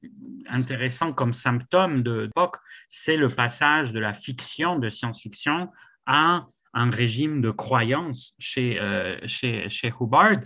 intéressant 0.49 1.13
comme 1.13 1.35
symptôme 1.35 2.03
de 2.03 2.21
l'époque, 2.23 2.57
c'est 2.89 3.17
le 3.17 3.27
passage 3.27 3.93
de 3.93 4.01
la 4.01 4.13
fiction, 4.13 4.79
de 4.79 4.89
science-fiction, 4.89 5.71
à 6.07 6.47
un 6.73 6.91
régime 6.91 7.41
de 7.41 7.51
croyance 7.51 8.35
chez, 8.39 8.79
euh, 8.81 9.19
chez, 9.27 9.69
chez, 9.69 9.93
Hubbard. 9.99 10.41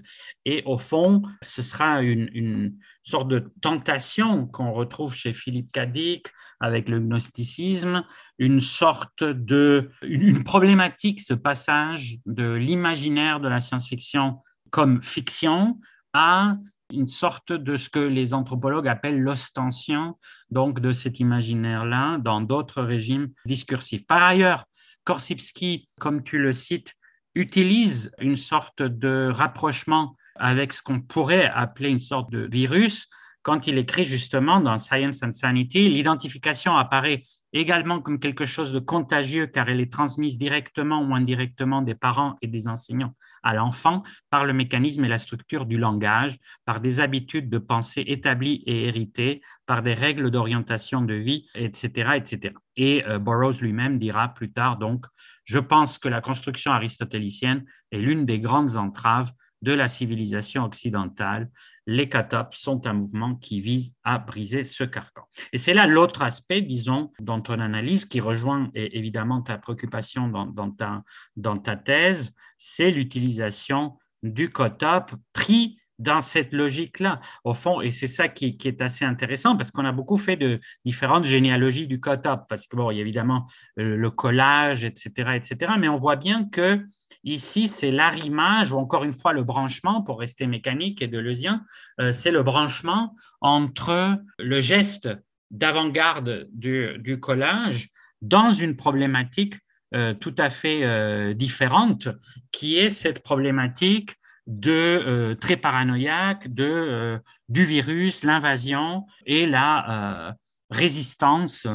Et 0.44 0.62
au 0.64 0.78
fond, 0.78 1.22
ce 1.42 1.60
sera 1.62 2.02
une, 2.02 2.76
sorte 3.02 3.28
de 3.28 3.50
tentation 3.60 4.46
qu'on 4.46 4.72
retrouve 4.72 5.14
chez 5.14 5.32
Philippe 5.32 5.72
Cadic 5.72 6.28
avec 6.60 6.88
le 6.88 7.00
gnosticisme, 7.00 8.04
une 8.38 8.60
sorte 8.60 9.24
de, 9.24 9.90
une 10.02 10.44
problématique, 10.44 11.20
ce 11.20 11.34
passage 11.34 12.18
de 12.26 12.52
l'imaginaire 12.52 13.40
de 13.40 13.48
la 13.48 13.58
science-fiction 13.58 14.36
comme 14.70 15.02
fiction 15.02 15.80
à 16.12 16.56
une 16.92 17.06
sorte 17.06 17.52
de 17.52 17.76
ce 17.76 17.90
que 17.90 17.98
les 17.98 18.34
anthropologues 18.34 18.88
appellent 18.88 19.20
l'ostension, 19.20 20.18
donc 20.50 20.80
de 20.80 20.92
cet 20.92 21.20
imaginaire-là, 21.20 22.18
dans 22.18 22.40
d'autres 22.40 22.82
régimes 22.82 23.28
discursifs. 23.44 24.06
Par 24.06 24.22
ailleurs, 24.22 24.64
Korsivsky, 25.04 25.88
comme 25.98 26.22
tu 26.22 26.38
le 26.38 26.52
cites, 26.52 26.94
utilise 27.34 28.10
une 28.18 28.36
sorte 28.36 28.82
de 28.82 29.30
rapprochement 29.32 30.16
avec 30.36 30.72
ce 30.72 30.82
qu'on 30.82 31.00
pourrait 31.00 31.50
appeler 31.54 31.90
une 31.90 31.98
sorte 31.98 32.30
de 32.30 32.48
virus 32.50 33.08
quand 33.42 33.66
il 33.66 33.78
écrit 33.78 34.04
justement 34.04 34.60
dans 34.60 34.78
Science 34.78 35.22
and 35.22 35.32
Sanity, 35.32 35.88
l'identification 35.88 36.76
apparaît 36.76 37.22
également 37.52 38.00
comme 38.00 38.20
quelque 38.20 38.44
chose 38.44 38.72
de 38.72 38.78
contagieux 38.78 39.46
car 39.46 39.68
elle 39.68 39.80
est 39.80 39.92
transmise 39.92 40.38
directement 40.38 41.02
ou 41.02 41.14
indirectement 41.14 41.82
des 41.82 41.94
parents 41.94 42.36
et 42.42 42.46
des 42.46 42.68
enseignants 42.68 43.14
à 43.42 43.54
l'enfant 43.54 44.02
par 44.30 44.44
le 44.44 44.52
mécanisme 44.52 45.04
et 45.04 45.08
la 45.08 45.18
structure 45.18 45.66
du 45.66 45.78
langage, 45.78 46.38
par 46.64 46.80
des 46.80 47.00
habitudes 47.00 47.48
de 47.48 47.58
pensée 47.58 48.04
établies 48.06 48.62
et 48.66 48.88
héritées, 48.88 49.40
par 49.66 49.82
des 49.82 49.94
règles 49.94 50.30
d'orientation 50.30 51.02
de 51.02 51.14
vie, 51.14 51.46
etc. 51.54 52.16
etc. 52.16 52.54
Et 52.76 53.04
euh, 53.06 53.18
Burroughs 53.18 53.60
lui-même 53.60 53.98
dira 53.98 54.28
plus 54.34 54.52
tard, 54.52 54.78
donc, 54.78 55.06
je 55.44 55.58
pense 55.58 55.98
que 55.98 56.08
la 56.08 56.20
construction 56.20 56.72
aristotélicienne 56.72 57.64
est 57.90 57.98
l'une 57.98 58.24
des 58.24 58.38
grandes 58.38 58.76
entraves 58.76 59.32
de 59.62 59.72
la 59.72 59.88
civilisation 59.88 60.64
occidentale. 60.64 61.50
Les 61.86 62.08
catopes 62.08 62.54
sont 62.54 62.86
un 62.86 62.92
mouvement 62.92 63.34
qui 63.34 63.60
vise 63.60 63.96
à 64.04 64.18
briser 64.18 64.62
ce 64.62 64.84
carcan. 64.84 65.22
Et 65.52 65.58
c'est 65.58 65.74
là 65.74 65.86
l'autre 65.86 66.22
aspect, 66.22 66.62
disons, 66.62 67.12
dans 67.20 67.40
ton 67.40 67.58
analyse, 67.58 68.04
qui 68.04 68.20
rejoint 68.20 68.70
évidemment 68.74 69.42
ta 69.42 69.58
préoccupation 69.58 70.28
dans 70.28 71.58
ta 71.58 71.76
thèse, 71.76 72.32
c'est 72.62 72.90
l'utilisation 72.90 73.96
du 74.22 74.50
cotop 74.50 75.12
pris 75.32 75.78
dans 75.98 76.20
cette 76.20 76.52
logique-là, 76.52 77.20
au 77.44 77.52
fond, 77.52 77.80
et 77.80 77.90
c'est 77.90 78.06
ça 78.06 78.28
qui, 78.28 78.56
est 78.64 78.80
assez 78.80 79.04
intéressant 79.04 79.56
parce 79.56 79.70
qu'on 79.70 79.84
a 79.84 79.92
beaucoup 79.92 80.16
fait 80.16 80.36
de 80.36 80.58
différentes 80.84 81.24
généalogies 81.24 81.86
du 81.86 82.00
cotop, 82.00 82.44
parce 82.48 82.66
que 82.66 82.76
bon, 82.76 82.90
il 82.90 82.96
y 82.96 82.98
a 82.98 83.02
évidemment 83.02 83.46
euh, 83.78 83.96
le 83.96 84.10
collage, 84.10 84.84
etc., 84.84 85.32
etc., 85.34 85.72
mais 85.78 85.88
on 85.88 85.98
voit 85.98 86.16
bien 86.16 86.48
que 86.48 86.82
Ici, 87.22 87.68
c'est 87.68 87.90
l'arrimage 87.90 88.72
ou 88.72 88.78
encore 88.78 89.04
une 89.04 89.12
fois 89.12 89.34
le 89.34 89.44
branchement, 89.44 90.02
pour 90.02 90.20
rester 90.20 90.46
mécanique 90.46 91.02
et 91.02 91.06
de 91.06 91.18
leusien, 91.18 91.64
euh, 92.00 92.12
c'est 92.12 92.30
le 92.30 92.42
branchement 92.42 93.14
entre 93.42 94.18
le 94.38 94.60
geste 94.60 95.10
d'avant-garde 95.50 96.48
du, 96.52 97.20
collage 97.20 97.90
dans 98.22 98.50
une 98.52 98.76
problématique 98.76 99.56
euh, 99.94 100.14
tout 100.14 100.34
à 100.38 100.50
fait 100.50 100.84
euh, 100.84 101.34
différente, 101.34 102.08
qui 102.52 102.76
est 102.76 102.90
cette 102.90 103.22
problématique 103.22 104.16
de 104.46 105.36
très 105.40 105.56
paranoïaque 105.56 106.52
de, 106.52 107.20
du 107.48 107.64
virus, 107.64 108.24
l'invasion 108.24 109.06
et 109.24 109.46
la 109.46 110.34
résistance 110.70 111.68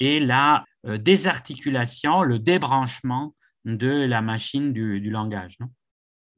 et 0.00 0.20
la 0.20 0.64
désarticulation, 0.84 2.22
le 2.22 2.38
débranchement 2.38 3.34
de 3.64 4.06
la 4.06 4.22
machine 4.22 4.72
du, 4.72 5.10
langage, 5.10 5.58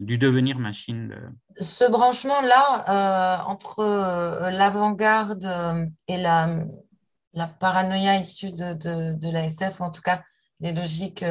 du 0.01 0.19
devenir 0.19 0.59
machine. 0.59 1.15
Ce 1.59 1.85
branchement-là, 1.85 2.85
euh, 2.89 3.45
entre 3.45 3.81
euh, 3.81 4.51
l'avant-garde 4.51 5.45
euh, 5.45 5.87
et 6.09 6.19
la, 6.19 6.49
paranoïa 7.61 8.17
issue 8.17 8.53
de, 8.53 8.75
de, 8.75 9.15
de 9.15 9.83
en 9.83 9.91
tout 9.91 10.03
cas 10.03 10.23
les 10.63 10.73
logiques 10.73 11.25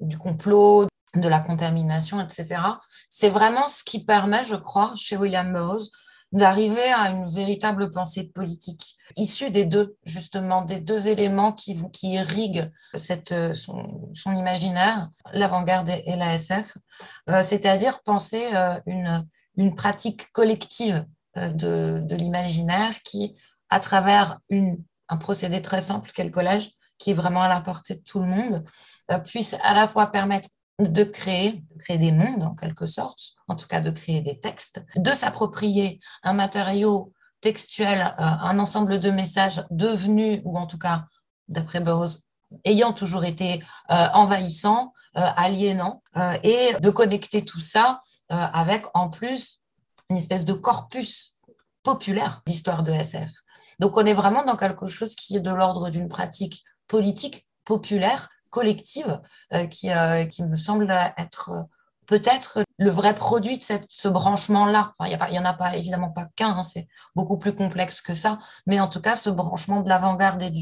du 0.00 0.18
complot, 0.18 0.88
de 1.14 1.28
la 1.28 1.40
contamination, 1.40 2.20
etc., 2.20 2.60
c'est 3.08 3.30
vraiment 3.30 3.66
ce 3.66 3.84
qui 3.84 4.04
permet, 4.04 4.44
je 4.44 4.56
crois, 4.56 4.92
chez 4.96 5.16
William 5.16 5.52
Burroughs, 5.52 5.90
d'arriver 6.32 6.92
à 6.92 7.10
une 7.10 7.28
véritable 7.28 7.90
pensée 7.90 8.28
politique, 8.28 8.96
issue 9.16 9.50
des 9.50 9.64
deux, 9.64 9.96
justement, 10.04 10.62
des 10.62 10.80
deux 10.80 11.08
éléments 11.08 11.52
qui, 11.52 11.76
qui 11.92 12.12
irriguent 12.12 12.70
cette, 12.94 13.34
son, 13.54 14.10
son 14.14 14.34
imaginaire, 14.34 15.08
l'avant-garde 15.32 15.88
et, 15.88 16.16
l'ASF, 16.16 16.78
euh, 17.28 17.42
c'est-à-dire 17.42 18.02
penser 18.02 18.54
euh, 18.54 18.78
une, 18.86 19.26
une 19.56 19.74
pratique 19.74 20.30
collective 20.30 21.04
euh, 21.36 21.48
de, 21.48 22.00
de 22.00 22.14
l'imaginaire 22.14 22.94
qui, 23.02 23.36
à 23.68 23.80
travers 23.80 24.38
une, 24.50 24.84
un 25.08 25.16
procédé 25.16 25.60
très 25.60 25.80
simple 25.80 26.12
qu'est 26.12 26.24
le 26.24 26.30
collège, 26.30 26.70
qui 27.00 27.10
est 27.10 27.14
vraiment 27.14 27.42
à 27.42 27.48
la 27.48 27.60
portée 27.60 27.96
de 27.96 28.02
tout 28.02 28.20
le 28.20 28.26
monde, 28.26 28.64
puisse 29.24 29.56
à 29.64 29.74
la 29.74 29.88
fois 29.88 30.06
permettre 30.12 30.48
de 30.78 31.04
créer, 31.04 31.64
créer 31.80 31.98
des 31.98 32.12
mondes 32.12 32.42
en 32.42 32.54
quelque 32.54 32.86
sorte, 32.86 33.20
en 33.48 33.56
tout 33.56 33.66
cas 33.66 33.80
de 33.80 33.90
créer 33.90 34.20
des 34.20 34.38
textes, 34.38 34.84
de 34.96 35.10
s'approprier 35.10 36.00
un 36.22 36.32
matériau 36.32 37.12
textuel, 37.40 38.00
euh, 38.00 38.22
un 38.22 38.58
ensemble 38.58 39.00
de 39.00 39.10
messages 39.10 39.64
devenus, 39.70 40.40
ou 40.44 40.58
en 40.58 40.66
tout 40.66 40.78
cas, 40.78 41.06
d'après 41.48 41.80
Burroughs, 41.80 42.18
ayant 42.64 42.92
toujours 42.92 43.24
été 43.24 43.62
euh, 43.90 44.06
envahissant, 44.14 44.92
euh, 45.16 45.20
aliénant, 45.36 46.02
et 46.42 46.74
de 46.80 46.90
connecter 46.90 47.44
tout 47.44 47.60
ça 47.60 48.00
avec 48.28 48.84
en 48.94 49.08
plus 49.08 49.60
une 50.08 50.16
espèce 50.16 50.44
de 50.44 50.52
corpus 50.52 51.34
populaire 51.82 52.42
d'histoire 52.46 52.84
de 52.84 52.92
SF. 52.92 53.30
Donc 53.80 53.96
on 53.96 54.06
est 54.06 54.14
vraiment 54.14 54.44
dans 54.44 54.56
quelque 54.56 54.86
chose 54.86 55.16
qui 55.16 55.36
est 55.36 55.40
de 55.40 55.50
l'ordre 55.50 55.90
d'une 55.90 56.08
pratique 56.08 56.64
politique 56.90 57.46
populaire 57.64 58.28
collective 58.50 59.20
euh, 59.54 59.66
qui, 59.66 59.90
euh, 59.90 60.24
qui 60.24 60.42
me 60.42 60.56
semble 60.56 60.90
être 61.16 61.50
euh, 61.50 61.62
peut-être 62.06 62.64
le 62.78 62.90
vrai 62.90 63.14
produit 63.14 63.58
de 63.58 63.62
cette, 63.62 63.86
ce 63.88 64.08
branchement-là. 64.08 64.92
Il 65.06 65.16
n'y 65.30 65.38
en 65.38 65.44
a 65.44 65.54
pas, 65.54 65.76
évidemment 65.76 66.10
pas 66.10 66.26
qu'un, 66.34 66.48
hein, 66.48 66.62
c'est 66.64 66.88
beaucoup 67.14 67.38
plus 67.38 67.54
complexe 67.54 68.00
que 68.00 68.16
ça, 68.16 68.38
mais 68.66 68.80
en 68.80 68.88
tout 68.88 69.00
cas, 69.00 69.14
ce 69.14 69.30
branchement 69.30 69.82
de 69.82 69.88
l'avant-garde 69.88 70.42
et, 70.42 70.52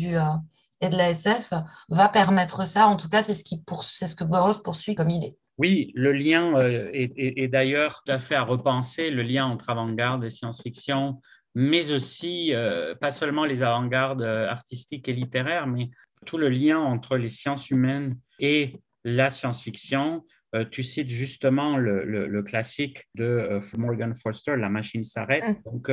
et 0.80 0.88
de 0.90 0.96
la 0.96 1.10
SF 1.10 1.54
va 1.88 2.08
permettre 2.10 2.66
ça. 2.66 2.86
En 2.86 2.96
tout 2.96 3.08
cas, 3.08 3.22
c'est 3.22 3.32
ce, 3.32 4.06
ce 4.06 4.14
que 4.14 4.24
Burroughs 4.24 4.62
poursuit 4.62 4.94
comme 4.94 5.08
idée. 5.08 5.38
Oui, 5.56 5.90
le 5.94 6.12
lien 6.12 6.52
est, 6.60 7.48
d'ailleurs 7.48 8.02
tout 8.04 8.12
à 8.12 8.18
fait 8.18 8.34
à 8.34 8.42
repenser, 8.42 9.10
le 9.10 9.22
lien 9.22 9.46
entre 9.46 9.70
avant-garde 9.70 10.22
et 10.24 10.30
science-fiction, 10.30 11.20
mais 11.54 11.90
aussi, 11.90 12.52
pas 13.00 13.10
seulement 13.10 13.46
les 13.46 13.62
avant-gardes 13.62 14.22
artistiques 14.22 15.08
et 15.08 15.14
littéraires, 15.14 15.66
mais 15.66 15.88
tout 16.28 16.36
le 16.36 16.50
lien 16.50 16.78
entre 16.78 17.16
les 17.16 17.30
sciences 17.30 17.70
humaines 17.70 18.18
et 18.38 18.82
la 19.02 19.30
science-fiction. 19.30 20.26
Euh, 20.54 20.66
tu 20.70 20.82
cites 20.82 21.08
justement 21.08 21.78
le, 21.78 22.42
classique 22.42 23.08
de 23.14 23.24
euh, 23.24 23.60
Morgan 23.78 24.14
Foster, 24.14 24.54
La 24.56 24.68
machine 24.68 25.04
s'arrête, 25.04 25.62
donc 25.64 25.90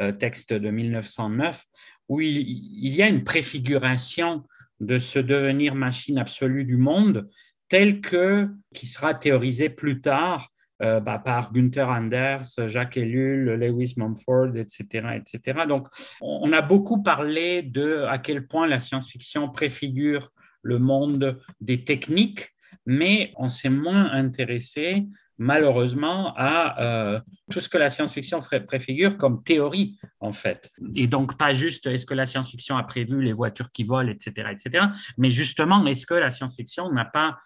euh, 0.00 0.12
texte 0.12 0.54
de 0.54 0.70
1909, 0.70 1.64
où 2.08 2.22
il, 2.22 2.88
y 2.88 3.02
a 3.02 3.08
une 3.08 3.24
préfiguration 3.24 4.44
de 4.80 4.96
ce 4.96 5.18
devenir 5.18 5.74
machine 5.74 6.18
absolue 6.18 6.64
du 6.64 6.78
monde 6.78 7.28
tel 7.68 8.00
que 8.00 8.48
qui 8.74 8.86
sera 8.86 9.14
théorisé 9.14 9.68
plus 9.68 10.00
tard 10.00 10.50
euh, 10.84 11.00
bah, 11.00 11.18
par 11.18 11.52
Gunther 11.52 11.88
Anders, 11.88 12.46
Jacques 12.66 12.96
Ellul, 12.96 13.54
Lewis 13.54 13.94
Mumford, 13.96 14.56
etc., 14.56 15.16
etc. 15.16 15.60
Donc, 15.66 15.88
on 16.20 16.52
a 16.52 16.62
beaucoup 16.62 17.02
parlé 17.02 17.62
de 17.62 18.04
à 18.08 18.18
quel 18.18 18.46
point 18.46 18.66
la 18.66 18.78
science-fiction 18.78 19.48
préfigure 19.48 20.30
le 20.62 20.78
monde 20.78 21.40
des 21.60 21.84
techniques, 21.84 22.50
mais 22.86 23.32
on 23.36 23.48
s'est 23.48 23.70
moins 23.70 24.10
intéressé 24.12 25.06
malheureusement 25.38 26.32
à 26.36 26.80
euh, 26.80 27.20
tout 27.50 27.60
ce 27.60 27.68
que 27.68 27.78
la 27.78 27.90
science-fiction 27.90 28.40
préfigure 28.66 29.16
comme 29.16 29.42
théorie, 29.42 29.98
en 30.20 30.32
fait. 30.32 30.70
Et 30.94 31.06
donc, 31.06 31.36
pas 31.36 31.52
juste 31.52 31.86
est-ce 31.86 32.06
que 32.06 32.14
la 32.14 32.26
science-fiction 32.26 32.76
a 32.76 32.84
prévu 32.84 33.20
les 33.22 33.32
voitures 33.32 33.72
qui 33.72 33.84
volent, 33.84 34.10
etc., 34.10 34.48
etc., 34.52 34.86
mais 35.18 35.30
justement, 35.30 35.84
est-ce 35.86 36.06
que 36.06 36.14
la 36.14 36.30
science-fiction 36.30 36.92
n'a 36.92 37.04
pas 37.04 37.38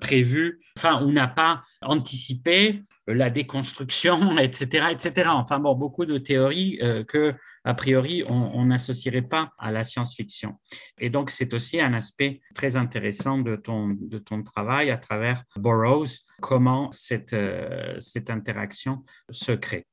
prévu, 0.00 0.60
enfin, 0.76 1.02
ou 1.02 1.12
n'a 1.12 1.28
pas 1.28 1.62
anticipé 1.80 2.82
la 3.06 3.30
déconstruction, 3.30 4.38
etc., 4.38 4.88
etc. 4.92 5.30
Enfin, 5.32 5.58
bon, 5.58 5.74
beaucoup 5.74 6.06
de 6.06 6.18
théories 6.18 6.78
euh, 6.82 7.04
que, 7.04 7.34
a 7.64 7.74
priori, 7.74 8.24
on 8.28 8.64
n'associerait 8.64 9.22
pas 9.22 9.52
à 9.58 9.70
la 9.70 9.84
science-fiction. 9.84 10.58
Et 10.98 11.10
donc, 11.10 11.30
c'est 11.30 11.54
aussi 11.54 11.80
un 11.80 11.94
aspect 11.94 12.40
très 12.54 12.76
intéressant 12.76 13.38
de 13.38 13.54
ton, 13.54 13.88
de 13.88 14.18
ton 14.18 14.42
travail 14.42 14.90
à 14.90 14.96
travers 14.96 15.44
Burroughs, 15.56 16.24
comment 16.40 16.90
cette, 16.90 17.34
euh, 17.34 17.94
cette 18.00 18.30
interaction 18.30 19.04
se 19.30 19.52
crée. 19.52 19.86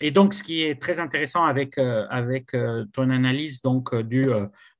Et 0.00 0.10
donc, 0.10 0.32
ce 0.32 0.42
qui 0.42 0.62
est 0.62 0.80
très 0.80 0.98
intéressant 0.98 1.44
avec, 1.44 1.76
euh, 1.76 2.06
avec 2.08 2.54
euh, 2.54 2.86
ton 2.92 3.10
analyse 3.10 3.60
donc, 3.60 3.94
du, 3.94 4.24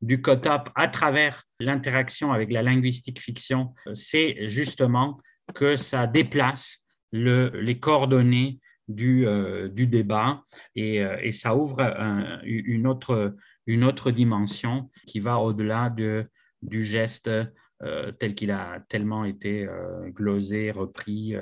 du 0.03 0.23
COTOP 0.23 0.71
à 0.75 0.89
travers 0.89 1.45
l'interaction 1.61 2.33
avec 2.33 2.51
la 2.51 2.63
linguistique 2.63 3.21
fiction, 3.21 3.75
c'est 3.95 4.49
justement 4.49 5.21
que 5.55 5.77
ça 5.77 6.07
déplace 6.07 6.79
le, 7.13 7.51
les 7.61 7.79
coordonnées 7.79 8.61
du, 8.89 9.27
du 9.71 9.87
débat 9.87 10.43
et, 10.75 10.97
et, 11.23 11.31
ça 11.33 11.55
ouvre 11.55 11.81
une, 12.45 12.87
autre, 12.87 14.11
dimension 14.11 14.91
qui 15.07 15.21
va 15.21 15.39
au-delà 15.39 15.91
de, 15.91 16.27
du 16.63 16.85
geste 16.85 17.29
euh, 17.29 17.45
tel 18.19 18.35
qu'il 18.35 18.51
a 18.51 18.81
tellement 18.89 19.25
été 19.25 19.67
euh, 19.67 20.11
glosé, 20.11 20.71
repris, 20.71 21.35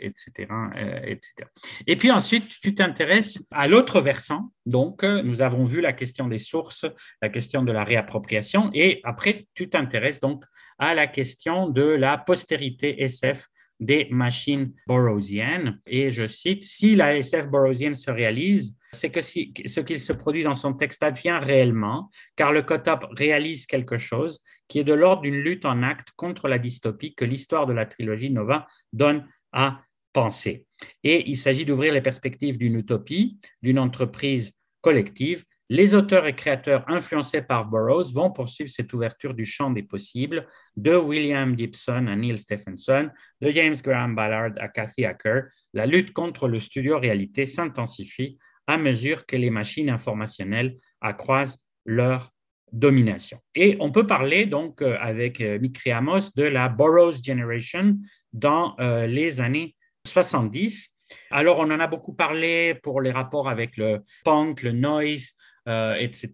etc., 0.00 0.48
euh, 0.76 1.00
etc. 1.02 1.48
Et 1.86 1.96
puis 1.96 2.10
ensuite, 2.10 2.48
tu 2.60 2.74
t'intéresses 2.74 3.44
à 3.50 3.66
l'autre 3.66 4.00
versant. 4.00 4.52
Donc, 4.66 5.02
nous 5.02 5.42
avons 5.42 5.64
vu 5.64 5.80
la 5.80 5.92
question 5.92 6.28
des 6.28 6.38
sources, 6.38 6.86
la 7.20 7.28
question 7.28 7.64
de 7.64 7.72
la 7.72 7.82
réappropriation, 7.82 8.70
et 8.72 9.00
après, 9.02 9.46
tu 9.54 9.68
t'intéresses 9.68 10.20
donc 10.20 10.44
à 10.78 10.94
la 10.94 11.06
question 11.06 11.68
de 11.68 11.82
la 11.82 12.18
postérité 12.18 13.02
SF 13.02 13.48
des 13.80 14.06
machines 14.10 14.72
borrowsiennes. 14.86 15.80
Et 15.86 16.10
je 16.10 16.28
cite, 16.28 16.64
si 16.64 16.94
la 16.94 17.16
SF 17.16 17.48
borrowsienne 17.48 17.94
se 17.94 18.10
réalise, 18.10 18.76
c'est 18.92 19.10
que 19.10 19.20
si, 19.20 19.52
ce 19.66 19.80
qu'il 19.80 20.00
se 20.00 20.12
produit 20.12 20.42
dans 20.42 20.54
son 20.54 20.74
texte 20.74 21.02
advient 21.02 21.38
réellement, 21.42 22.10
car 22.36 22.52
le 22.52 22.62
Cotop 22.62 23.06
réalise 23.12 23.66
quelque 23.66 23.96
chose 23.96 24.40
qui 24.68 24.78
est 24.78 24.84
de 24.84 24.92
l'ordre 24.92 25.22
d'une 25.22 25.36
lutte 25.36 25.64
en 25.64 25.82
acte 25.82 26.08
contre 26.16 26.48
la 26.48 26.58
dystopie 26.58 27.14
que 27.14 27.24
l'histoire 27.24 27.66
de 27.66 27.72
la 27.72 27.86
trilogie 27.86 28.30
Nova 28.30 28.66
donne 28.92 29.26
à 29.52 29.82
penser. 30.12 30.66
Et 31.04 31.28
il 31.28 31.36
s'agit 31.36 31.64
d'ouvrir 31.64 31.92
les 31.92 32.00
perspectives 32.00 32.58
d'une 32.58 32.76
utopie, 32.76 33.38
d'une 33.62 33.78
entreprise 33.78 34.52
collective. 34.80 35.44
Les 35.68 35.94
auteurs 35.94 36.26
et 36.26 36.34
créateurs 36.34 36.84
influencés 36.88 37.42
par 37.42 37.64
Burroughs 37.64 38.12
vont 38.12 38.32
poursuivre 38.32 38.70
cette 38.70 38.92
ouverture 38.92 39.34
du 39.34 39.44
champ 39.44 39.70
des 39.70 39.84
possibles 39.84 40.48
de 40.76 40.96
William 40.96 41.56
Gibson 41.56 42.08
à 42.08 42.16
Neil 42.16 42.40
Stephenson, 42.40 43.08
de 43.40 43.50
James 43.52 43.76
Graham 43.80 44.16
Ballard 44.16 44.50
à 44.58 44.66
Cathy 44.68 45.04
Hacker. 45.04 45.44
La 45.72 45.86
lutte 45.86 46.12
contre 46.12 46.48
le 46.48 46.58
studio 46.58 46.98
réalité 46.98 47.46
s'intensifie 47.46 48.36
à 48.70 48.78
mesure 48.78 49.26
que 49.26 49.36
les 49.36 49.50
machines 49.50 49.90
informationnelles 49.90 50.76
accroissent 51.00 51.58
leur 51.84 52.32
domination. 52.72 53.38
Et 53.54 53.76
on 53.80 53.90
peut 53.90 54.06
parler 54.06 54.46
donc 54.46 54.80
euh, 54.80 54.96
avec 55.00 55.40
euh, 55.40 55.58
Mikri 55.58 55.90
Amos 55.90 56.30
de 56.36 56.44
la 56.44 56.68
Burroughs 56.68 57.20
Generation 57.22 57.96
dans 58.32 58.76
euh, 58.78 59.06
les 59.06 59.40
années 59.40 59.74
70. 60.06 60.88
Alors, 61.32 61.58
on 61.58 61.70
en 61.72 61.80
a 61.80 61.88
beaucoup 61.88 62.12
parlé 62.12 62.74
pour 62.74 63.00
les 63.00 63.10
rapports 63.10 63.48
avec 63.48 63.76
le 63.76 64.04
punk, 64.24 64.62
le 64.62 64.72
noise, 64.72 65.34
etc., 65.66 66.30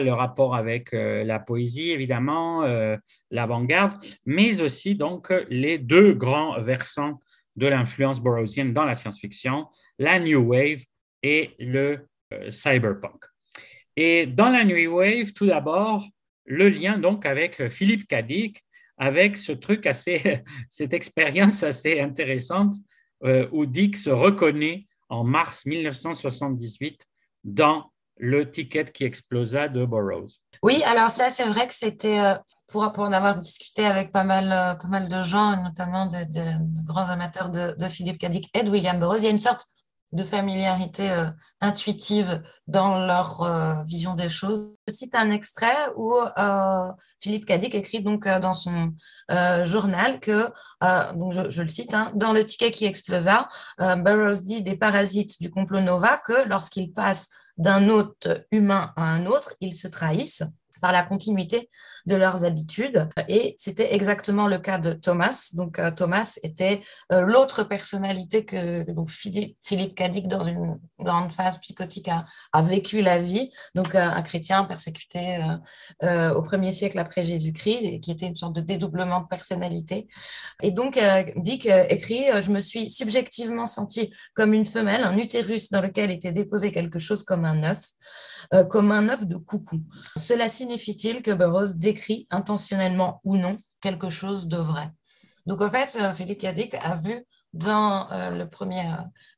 le 0.00 0.10
rapport 0.10 0.54
avec 0.54 0.92
la 0.92 1.38
poésie, 1.38 1.90
évidemment, 1.90 2.64
l'avant-garde, 3.30 3.92
mais 4.24 4.60
aussi 4.60 4.94
donc 4.94 5.32
les 5.50 5.78
deux 5.78 6.14
grands 6.14 6.60
versants 6.60 7.20
de 7.56 7.66
l'influence 7.66 8.20
burroughsienne 8.20 8.72
dans 8.72 8.84
la 8.84 8.94
science-fiction, 8.94 9.66
la 9.98 10.18
New 10.18 10.40
Wave 10.40 10.84
et 11.22 11.54
le 11.58 12.06
cyberpunk. 12.50 13.24
Et 13.96 14.26
dans 14.26 14.48
la 14.48 14.64
New 14.64 14.96
Wave, 14.96 15.32
tout 15.32 15.46
d'abord, 15.46 16.06
le 16.46 16.68
lien 16.68 16.98
donc 16.98 17.26
avec 17.26 17.68
Philippe 17.68 18.08
Cadic, 18.08 18.64
avec 18.96 19.36
ce 19.36 19.52
truc 19.52 19.86
assez, 19.86 20.42
cette 20.70 20.92
expérience 20.92 21.62
assez 21.62 22.00
intéressante 22.00 22.76
euh, 23.24 23.48
où 23.52 23.66
Dick 23.66 23.96
se 23.96 24.10
reconnaît 24.10 24.86
en 25.08 25.24
mars 25.24 25.66
1978 25.66 27.00
dans 27.44 27.90
le 28.16 28.50
ticket 28.50 28.84
qui 28.84 29.04
explosa 29.04 29.68
de 29.68 29.84
Burroughs. 29.84 30.38
Oui, 30.62 30.82
alors 30.84 31.10
ça, 31.10 31.30
c'est 31.30 31.44
vrai 31.44 31.66
que 31.66 31.74
c'était, 31.74 32.20
euh, 32.20 32.34
pour, 32.68 32.82
en 32.82 33.12
avoir 33.12 33.38
discuté 33.38 33.84
avec 33.84 34.12
pas 34.12 34.24
mal, 34.24 34.52
euh, 34.52 34.74
pas 34.74 34.88
mal 34.88 35.08
de 35.08 35.22
gens, 35.22 35.60
notamment 35.62 36.06
de, 36.06 36.84
grands 36.84 37.08
amateurs 37.08 37.50
de, 37.50 37.76
de 37.76 37.88
Philippe 37.88 38.18
Cadic 38.18 38.48
et 38.54 38.62
de 38.62 38.70
William 38.70 38.98
Burroughs, 38.98 39.18
il 39.18 39.24
y 39.24 39.28
a 39.28 39.30
une 39.30 39.38
sorte 39.38 39.66
de 40.12 40.22
familiarité 40.22 41.10
euh, 41.10 41.26
intuitive 41.60 42.42
dans 42.66 42.98
leur 42.98 43.42
euh, 43.42 43.82
vision 43.84 44.14
des 44.14 44.28
choses. 44.28 44.76
Je 44.86 44.92
cite 44.92 45.14
un 45.14 45.30
extrait 45.30 45.76
où 45.96 46.14
euh, 46.14 46.88
Philippe 47.18 47.46
Cadic 47.46 47.74
écrit 47.74 48.02
donc 48.02 48.28
dans 48.28 48.52
son 48.52 48.92
journal 49.64 50.20
que, 50.20 50.48
donc 51.14 51.32
je, 51.32 51.62
le 51.62 51.68
cite, 51.68 51.94
hein, 51.94 52.12
dans 52.14 52.32
le 52.32 52.44
ticket 52.44 52.70
qui 52.70 52.84
explosa, 52.84 53.48
Burroughs 53.78 54.42
dit 54.44 54.62
des 54.62 54.76
parasites 54.76 55.40
du 55.40 55.50
complot 55.50 55.80
Nova 55.80 56.18
que 56.18 56.48
lorsqu'ils 56.48 56.92
passent 56.92 57.30
d'un 57.56 57.88
hôte 57.88 58.28
humain 58.50 58.92
à 58.96 59.04
un 59.04 59.26
autre, 59.26 59.54
ils 59.60 59.74
se 59.74 59.88
trahissent 59.88 60.42
par 60.82 60.92
la 60.92 61.02
continuité 61.02 61.70
de 62.06 62.16
leurs 62.16 62.44
habitudes. 62.44 63.08
Et 63.28 63.54
c'était 63.58 63.94
exactement 63.94 64.48
le 64.48 64.58
cas 64.58 64.78
de 64.78 64.92
Thomas. 64.92 65.50
Donc 65.54 65.78
euh, 65.78 65.90
Thomas 65.90 66.38
était 66.42 66.80
euh, 67.12 67.22
l'autre 67.22 67.64
personnalité 67.64 68.44
que 68.44 68.90
donc, 68.90 69.10
Philippe, 69.10 69.56
Philippe 69.62 69.94
Cadic, 69.94 70.28
dans 70.28 70.44
une 70.44 70.80
grande 70.98 71.32
phase 71.32 71.58
psychotique, 71.58 72.08
a, 72.08 72.62
vécu 72.62 73.02
la 73.02 73.20
vie. 73.20 73.50
Donc 73.74 73.94
euh, 73.94 74.00
un 74.00 74.22
chrétien 74.22 74.64
persécuté 74.64 75.38
au 76.02 76.42
premier 76.42 76.72
siècle 76.72 76.98
après 76.98 77.24
Jésus-Christ, 77.24 78.00
qui 78.00 78.10
était 78.10 78.26
une 78.26 78.36
sorte 78.36 78.54
de 78.54 78.60
dédoublement 78.60 79.20
de 79.20 79.26
personnalité. 79.26 80.08
Et 80.62 80.70
donc 80.70 80.98
Dick 81.36 81.66
écrit, 81.66 82.24
je 82.40 82.50
me 82.50 82.60
suis 82.60 82.90
subjectivement 82.90 83.66
senti 83.66 84.12
comme 84.34 84.54
une 84.54 84.64
femelle, 84.64 85.02
un 85.02 85.16
utérus 85.18 85.70
dans 85.70 85.80
lequel 85.80 86.10
était 86.10 86.32
déposé 86.32 86.72
quelque 86.72 86.98
chose 86.98 87.22
comme 87.22 87.44
un 87.44 87.62
œuf. 87.62 87.82
Comme 88.70 88.92
un 88.92 89.08
œuf 89.08 89.26
de 89.26 89.36
coucou. 89.36 89.80
Cela 90.16 90.48
signifie-t-il 90.72 91.22
que 91.22 91.30
Burroughs 91.32 91.76
décrit 91.76 92.26
intentionnellement 92.30 93.20
ou 93.24 93.36
non 93.36 93.56
quelque 93.80 94.08
chose 94.08 94.46
de 94.46 94.56
vrai? 94.56 94.90
Donc 95.46 95.60
en 95.60 95.68
fait, 95.68 95.98
euh, 96.00 96.12
Philippe 96.12 96.40
Cadic 96.40 96.74
a 96.74 96.96
vu 96.96 97.26
dans 97.52 98.10
euh, 98.10 98.30
le 98.30 98.48
premier, 98.48 98.82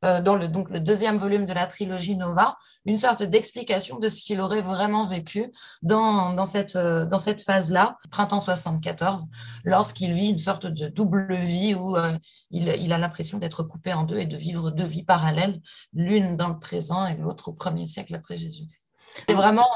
dans 0.03 0.37
le, 0.37 0.47
deuxième 0.79 1.17
volume 1.17 1.47
de 1.47 1.53
la 1.53 1.67
trilogie 1.67 2.15
Nova, 2.15 2.57
une 2.85 2.97
sorte 2.97 3.25
d'explication 3.25 3.99
de 3.99 4.09
ce 4.09 4.23
qu'il 4.23 4.41
aurait 4.41 4.61
vraiment 4.61 5.05
vécu 5.05 5.51
dans, 5.83 6.33
dans 6.33 6.45
cette 6.45 7.43
phase-là, 7.43 7.97
printemps 8.13 8.39
74, 8.39 9.25
lorsqu'il 9.65 10.13
vit 10.13 10.29
une 10.29 10.39
sorte 10.39 10.67
de 10.67 10.87
double 10.87 11.35
vie 11.35 11.75
où 11.75 11.97
il, 12.51 12.69
il, 12.69 12.93
a 12.93 12.99
l'impression 12.99 13.39
d'être 13.39 13.65
coupé 13.65 13.93
en 13.93 14.05
deux 14.05 14.19
et 14.19 14.27
de 14.27 14.37
vivre 14.37 14.71
deux 14.71 14.87
vies 14.87 15.03
parallèles, 15.03 15.61
l'une 15.93 16.37
dans 16.37 16.51
le 16.51 16.61
présent 16.61 17.05
et 17.09 17.17
l'autre 17.17 17.49
au 17.49 17.53
premier 17.53 17.89
siècle 17.89 18.15
après 18.15 18.37
Jésus. 18.37 18.69
C'est 19.29 19.35
vraiment 19.35 19.69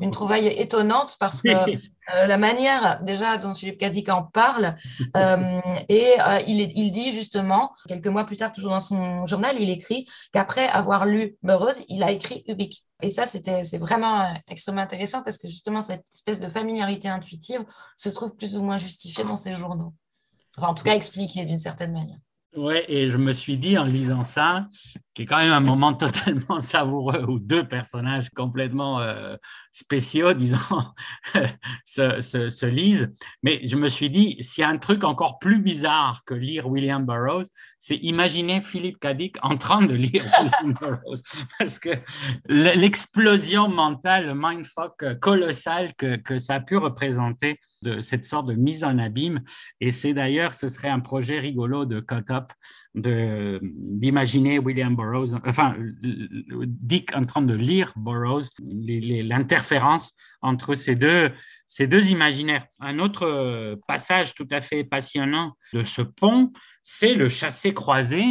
une 0.00 0.10
trouvaille 0.10 0.46
étonnante 0.46 1.16
parce 1.20 1.42
que 1.42 1.48
euh, 2.14 2.26
la 2.26 2.38
manière 2.38 3.02
déjà 3.02 3.36
dont 3.36 3.54
Philippe 3.54 3.78
Cadic 3.78 4.08
en 4.08 4.22
parle, 4.22 4.74
euh, 5.16 5.60
et 5.88 6.14
euh, 6.26 6.38
il, 6.46 6.60
il, 6.76 6.90
dit 6.90 7.12
justement, 7.12 7.72
quelques 7.88 8.06
mois 8.06 8.24
plus 8.24 8.36
tard, 8.36 8.52
toujours 8.52 8.70
dans 8.70 8.80
son 8.80 9.26
journal, 9.26 9.56
il 9.58 9.70
écrit 9.70 10.06
qu'après 10.32 10.68
avoir 10.68 11.06
lu 11.06 11.36
Burroughs, 11.42 11.84
il 11.88 12.02
a 12.02 12.10
écrit 12.10 12.44
Ubik. 12.48 12.84
Et 13.02 13.10
ça, 13.10 13.26
c'était, 13.26 13.64
c'est 13.64 13.78
vraiment 13.78 14.34
extrêmement 14.48 14.82
intéressant 14.82 15.22
parce 15.22 15.38
que 15.38 15.48
justement, 15.48 15.82
cette 15.82 16.06
espèce 16.08 16.40
de 16.40 16.48
familiarité 16.48 17.08
intuitive 17.08 17.64
se 17.96 18.08
trouve 18.08 18.34
plus 18.36 18.56
ou 18.56 18.62
moins 18.62 18.78
justifiée 18.78 19.24
dans 19.24 19.36
ses 19.36 19.54
journaux. 19.54 19.92
Enfin, 20.56 20.68
en 20.68 20.74
tout 20.74 20.84
cas, 20.84 20.94
expliquée 20.94 21.44
d'une 21.44 21.58
certaine 21.58 21.92
manière. 21.92 22.16
Oui, 22.56 22.76
et 22.88 23.08
je 23.08 23.18
me 23.18 23.32
suis 23.32 23.58
dit 23.58 23.76
en 23.76 23.84
lisant 23.84 24.22
ça, 24.22 24.66
qui 25.16 25.22
est 25.22 25.26
quand 25.26 25.38
même 25.38 25.52
un 25.52 25.60
moment 25.60 25.94
totalement 25.94 26.60
savoureux 26.60 27.24
où 27.26 27.38
deux 27.38 27.66
personnages 27.66 28.28
complètement 28.28 29.00
euh, 29.00 29.36
spéciaux, 29.72 30.34
disons, 30.34 30.58
se, 31.86 32.20
se, 32.20 32.66
lisent. 32.66 33.10
Mais 33.42 33.66
je 33.66 33.76
me 33.76 33.88
suis 33.88 34.10
dit, 34.10 34.36
s'il 34.40 34.60
y 34.60 34.64
a 34.64 34.68
un 34.68 34.76
truc 34.76 35.04
encore 35.04 35.38
plus 35.38 35.58
bizarre 35.58 36.22
que 36.26 36.34
lire 36.34 36.68
William 36.68 37.04
Burroughs, 37.04 37.48
c'est 37.78 37.96
imaginer 37.96 38.60
Philippe 38.60 38.98
Cadic 38.98 39.36
en 39.42 39.56
train 39.56 39.84
de 39.86 39.94
lire 39.94 40.22
William 40.38 40.74
Burroughs. 40.74 41.22
Parce 41.58 41.78
que 41.78 41.90
l'explosion 42.46 43.68
mentale, 43.68 44.26
le 44.26 44.34
mindfuck 44.34 45.18
colossal 45.20 45.94
que, 45.94 46.16
que 46.16 46.38
ça 46.38 46.56
a 46.56 46.60
pu 46.60 46.76
représenter 46.76 47.58
de 47.82 48.00
cette 48.00 48.24
sorte 48.24 48.48
de 48.48 48.54
mise 48.54 48.84
en 48.84 48.98
abîme. 48.98 49.40
Et 49.80 49.90
c'est 49.90 50.12
d'ailleurs, 50.12 50.54
ce 50.54 50.68
serait 50.68 50.88
un 50.88 51.00
projet 51.00 51.38
rigolo 51.38 51.84
de 51.84 52.00
cut-up 52.00 52.52
d'imaginer 52.94 54.58
William 54.58 54.96
Burroughs, 54.96 55.05
enfin, 55.44 55.76
Dick 56.02 57.14
en 57.14 57.24
train 57.24 57.42
de 57.42 57.54
lire 57.54 57.92
Burroughs, 57.96 58.48
l'interférence 58.58 60.14
entre 60.42 60.74
ces 60.74 60.94
deux, 60.94 61.32
ces 61.66 61.86
deux 61.86 62.08
imaginaires. 62.10 62.66
Un 62.80 62.98
autre 62.98 63.78
passage 63.86 64.34
tout 64.34 64.48
à 64.50 64.60
fait 64.60 64.84
passionnant 64.84 65.52
de 65.72 65.82
ce 65.82 66.02
pont, 66.02 66.52
c'est 66.82 67.14
le 67.14 67.28
chassé-croisé 67.28 68.24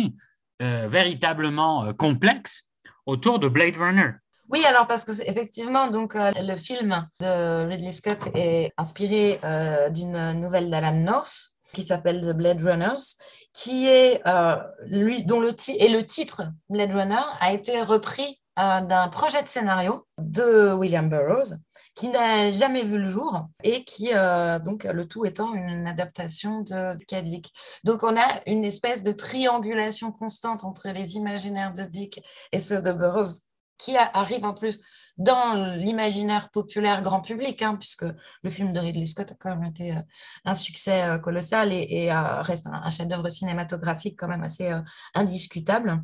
euh, 0.61 0.87
véritablement 0.87 1.83
euh, 1.83 1.91
complexe 1.91 2.63
autour 3.05 3.39
de 3.39 3.49
Blade 3.49 3.75
Runner. 3.75 4.11
Oui, 4.47 4.63
alors 4.63 4.87
parce 4.87 5.03
que 5.03 5.11
effectivement, 5.29 5.91
donc 5.91 6.15
euh, 6.15 6.31
le 6.39 6.55
film 6.55 7.05
de 7.19 7.67
Ridley 7.67 7.91
Scott 7.91 8.29
est 8.35 8.71
inspiré 8.77 9.41
d'une 9.89 10.31
nouvelle 10.39 10.69
d'Alan 10.69 10.93
North 10.93 11.54
qui 11.75 11.83
s'appelle 11.83 12.21
The 12.21 12.31
Blade 12.31 12.61
Runners, 12.61 13.17
qui 13.53 13.87
est 13.87 14.21
euh, 14.25 14.55
lui 14.85 15.25
dont 15.25 15.39
le 15.39 15.53
et 15.67 15.89
le 15.89 16.05
titre 16.05 16.43
Blade 16.69 16.91
Runner 16.91 17.21
a 17.39 17.53
été 17.53 17.81
repris 17.81 18.41
euh, 18.57 18.79
d'un 18.79 19.09
projet 19.09 19.43
de 19.43 19.47
scénario 19.49 20.07
de 20.17 20.71
William 20.71 21.09
Burroughs 21.09 21.57
qui 21.93 22.07
n'a 22.07 22.51
jamais 22.51 22.83
vu 22.83 22.97
le 22.97 23.03
jour 23.03 23.47
et 23.63 23.83
qui 23.83 24.11
euh, 24.13 24.59
donc 24.59 24.85
le 24.85 25.05
tout 25.07 25.25
étant 25.25 25.53
une 25.53 25.85
adaptation 25.85 26.61
de 26.61 26.97
Dick. 27.21 27.53
Donc 27.83 28.03
on 28.03 28.15
a 28.15 28.25
une 28.47 28.63
espèce 28.63 29.03
de 29.03 29.11
triangulation 29.11 30.13
constante 30.13 30.63
entre 30.63 30.87
les 30.89 31.17
imaginaires 31.17 31.73
de 31.73 31.83
Dick 31.83 32.21
et 32.53 32.61
ceux 32.61 32.81
de 32.81 32.93
Burroughs 32.93 33.41
qui 33.77 33.95
arrive 33.97 34.45
en 34.45 34.53
plus 34.53 34.79
dans 35.17 35.75
l'imaginaire 35.77 36.49
populaire 36.49 37.01
grand 37.01 37.21
public, 37.21 37.61
hein, 37.61 37.75
puisque 37.77 38.05
le 38.43 38.49
film 38.49 38.73
de 38.73 38.79
Ridley 38.79 39.05
Scott 39.05 39.31
a 39.31 39.35
quand 39.35 39.55
même 39.55 39.69
été 39.69 39.95
euh, 39.95 40.01
un 40.43 40.53
succès 40.53 41.03
euh, 41.03 41.17
colossal 41.17 41.71
et, 41.71 42.09
euh, 42.11 42.41
reste 42.41 42.67
un, 42.67 42.89
chef-d'œuvre 42.89 43.29
cinématographique 43.29 44.17
quand 44.19 44.27
même 44.27 44.43
assez 44.43 44.71
indiscutable. 45.13 46.03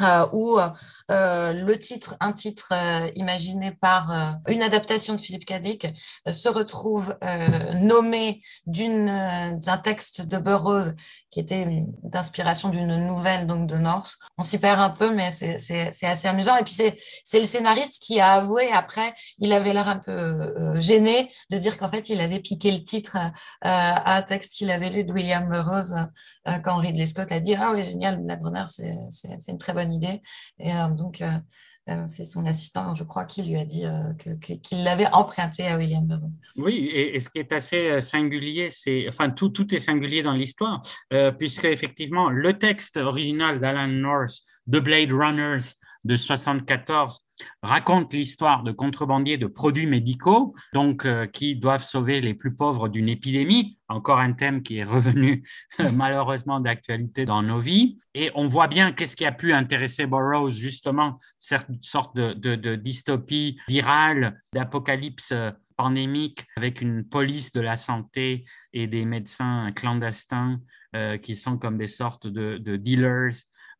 Euh, 0.00 0.26
où 0.32 0.58
euh, 1.10 1.52
le 1.52 1.78
titre, 1.78 2.16
un 2.20 2.32
titre 2.32 2.72
euh, 2.72 3.10
imaginé 3.14 3.72
par 3.72 4.38
une 4.48 4.62
adaptation 4.62 5.14
de 5.14 5.20
Philippe 5.20 5.44
Cadic, 5.44 5.86
se 6.32 6.48
retrouve 6.48 7.16
nommé 7.74 8.42
d'un 8.66 9.78
texte 9.82 10.26
de 10.26 10.38
Burroughs 10.38 10.94
qui 11.30 11.40
était 11.40 11.86
d'inspiration 12.02 12.68
d'une 12.68 13.06
nouvelle 13.06 13.46
donc 13.46 13.68
de 13.68 13.76
Norse. 13.76 14.18
On 14.38 14.42
s'y 14.42 14.58
perd 14.58 14.80
un 14.80 14.90
peu, 14.90 15.14
mais 15.14 15.30
c'est 15.30 16.06
assez 16.06 16.28
amusant. 16.28 16.56
Et 16.56 16.64
puis 16.64 16.74
c'est 16.74 17.40
le 17.40 17.46
scénariste 17.46 18.02
qui 18.02 18.20
a 18.20 18.32
avoué 18.32 18.70
après, 18.72 19.14
il 19.38 19.52
avait 19.52 19.72
l'air 19.72 19.88
un 19.88 19.98
peu 19.98 20.80
gêné 20.80 21.30
de 21.50 21.58
dire 21.58 21.78
qu'en 21.78 21.88
fait 21.88 22.08
il 22.08 22.20
avait 22.20 22.40
piqué 22.40 22.70
le 22.70 22.82
titre 22.82 23.16
à 23.62 24.16
un 24.16 24.22
texte 24.22 24.54
qu'il 24.54 24.70
avait 24.70 24.90
lu 24.90 25.04
de 25.04 25.12
William 25.12 25.48
Burroughs 25.48 26.08
quand 26.64 26.76
Ridley 26.76 27.06
Scott 27.06 27.32
a 27.32 27.40
dit 27.40 27.54
ah 27.54 27.72
oui 27.74 27.82
génial, 27.82 28.22
la 28.26 28.36
c'est 28.68 29.50
une 29.52 29.58
très 29.58 29.72
bonne 29.72 29.81
idée. 29.90 30.20
Et 30.58 30.72
euh, 30.72 30.88
donc, 30.88 31.20
euh, 31.20 31.30
euh, 31.88 32.04
c'est 32.06 32.24
son 32.24 32.46
assistant, 32.46 32.94
je 32.94 33.04
crois, 33.04 33.24
qui 33.24 33.42
lui 33.42 33.56
a 33.56 33.64
dit 33.64 33.84
qu'il 34.40 34.84
l'avait 34.84 35.10
emprunté 35.12 35.66
à 35.66 35.76
William 35.76 36.06
Burroughs. 36.06 36.38
Oui, 36.56 36.90
et, 36.94 37.18
ce 37.20 37.28
qui 37.28 37.38
est 37.38 37.52
assez 37.52 38.00
singulier, 38.00 38.68
c'est, 38.70 39.06
enfin, 39.08 39.30
tout, 39.30 39.48
tout 39.48 39.74
est 39.74 39.80
singulier 39.80 40.22
dans 40.22 40.32
l'histoire, 40.32 40.82
puisque 41.38 41.64
effectivement, 41.64 42.30
le 42.30 42.58
texte 42.58 42.96
original 42.96 43.60
d'Alan 43.60 43.88
North 43.88 44.38
de 44.66 44.78
Blade 44.78 45.12
Runners 45.12 45.74
de 46.04 46.16
74 46.16 47.18
raconte 47.62 48.12
l'histoire 48.12 48.62
de 48.62 48.72
contrebandiers 48.72 49.38
de 49.38 49.46
produits 49.46 49.86
médicaux, 49.86 50.54
donc 50.72 51.04
euh, 51.04 51.26
qui 51.26 51.54
doivent 51.54 51.84
sauver 51.84 52.20
les 52.20 52.34
plus 52.34 52.54
pauvres 52.54 52.88
d'une 52.88 53.08
épidémie, 53.08 53.78
encore 53.88 54.18
un 54.18 54.32
thème 54.32 54.62
qui 54.62 54.78
est 54.78 54.84
revenu 54.84 55.44
malheureusement 55.94 56.60
d'actualité 56.60 57.24
dans 57.24 57.42
nos 57.42 57.58
vies. 57.58 57.98
Et 58.14 58.30
on 58.34 58.46
voit 58.46 58.68
bien 58.68 58.92
qu'est-ce 58.92 59.16
qui 59.16 59.24
a 59.24 59.32
pu 59.32 59.52
intéresser 59.52 60.06
Burroughs, 60.06 60.50
justement, 60.50 61.18
cette 61.38 61.66
sorte 61.82 62.16
de, 62.16 62.74
dystopie 62.76 63.58
virale, 63.68 64.40
d'apocalypse 64.52 65.32
pandémique 65.76 66.46
avec 66.56 66.80
une 66.80 67.04
police 67.04 67.52
de 67.52 67.60
la 67.60 67.76
santé 67.76 68.44
et 68.72 68.86
des 68.86 69.04
médecins 69.04 69.72
clandestins 69.72 70.60
euh, 70.94 71.16
qui 71.16 71.34
sont 71.36 71.58
comme 71.58 71.78
des 71.78 71.88
sortes 71.88 72.26
de 72.26 72.76
dealers 72.76 73.32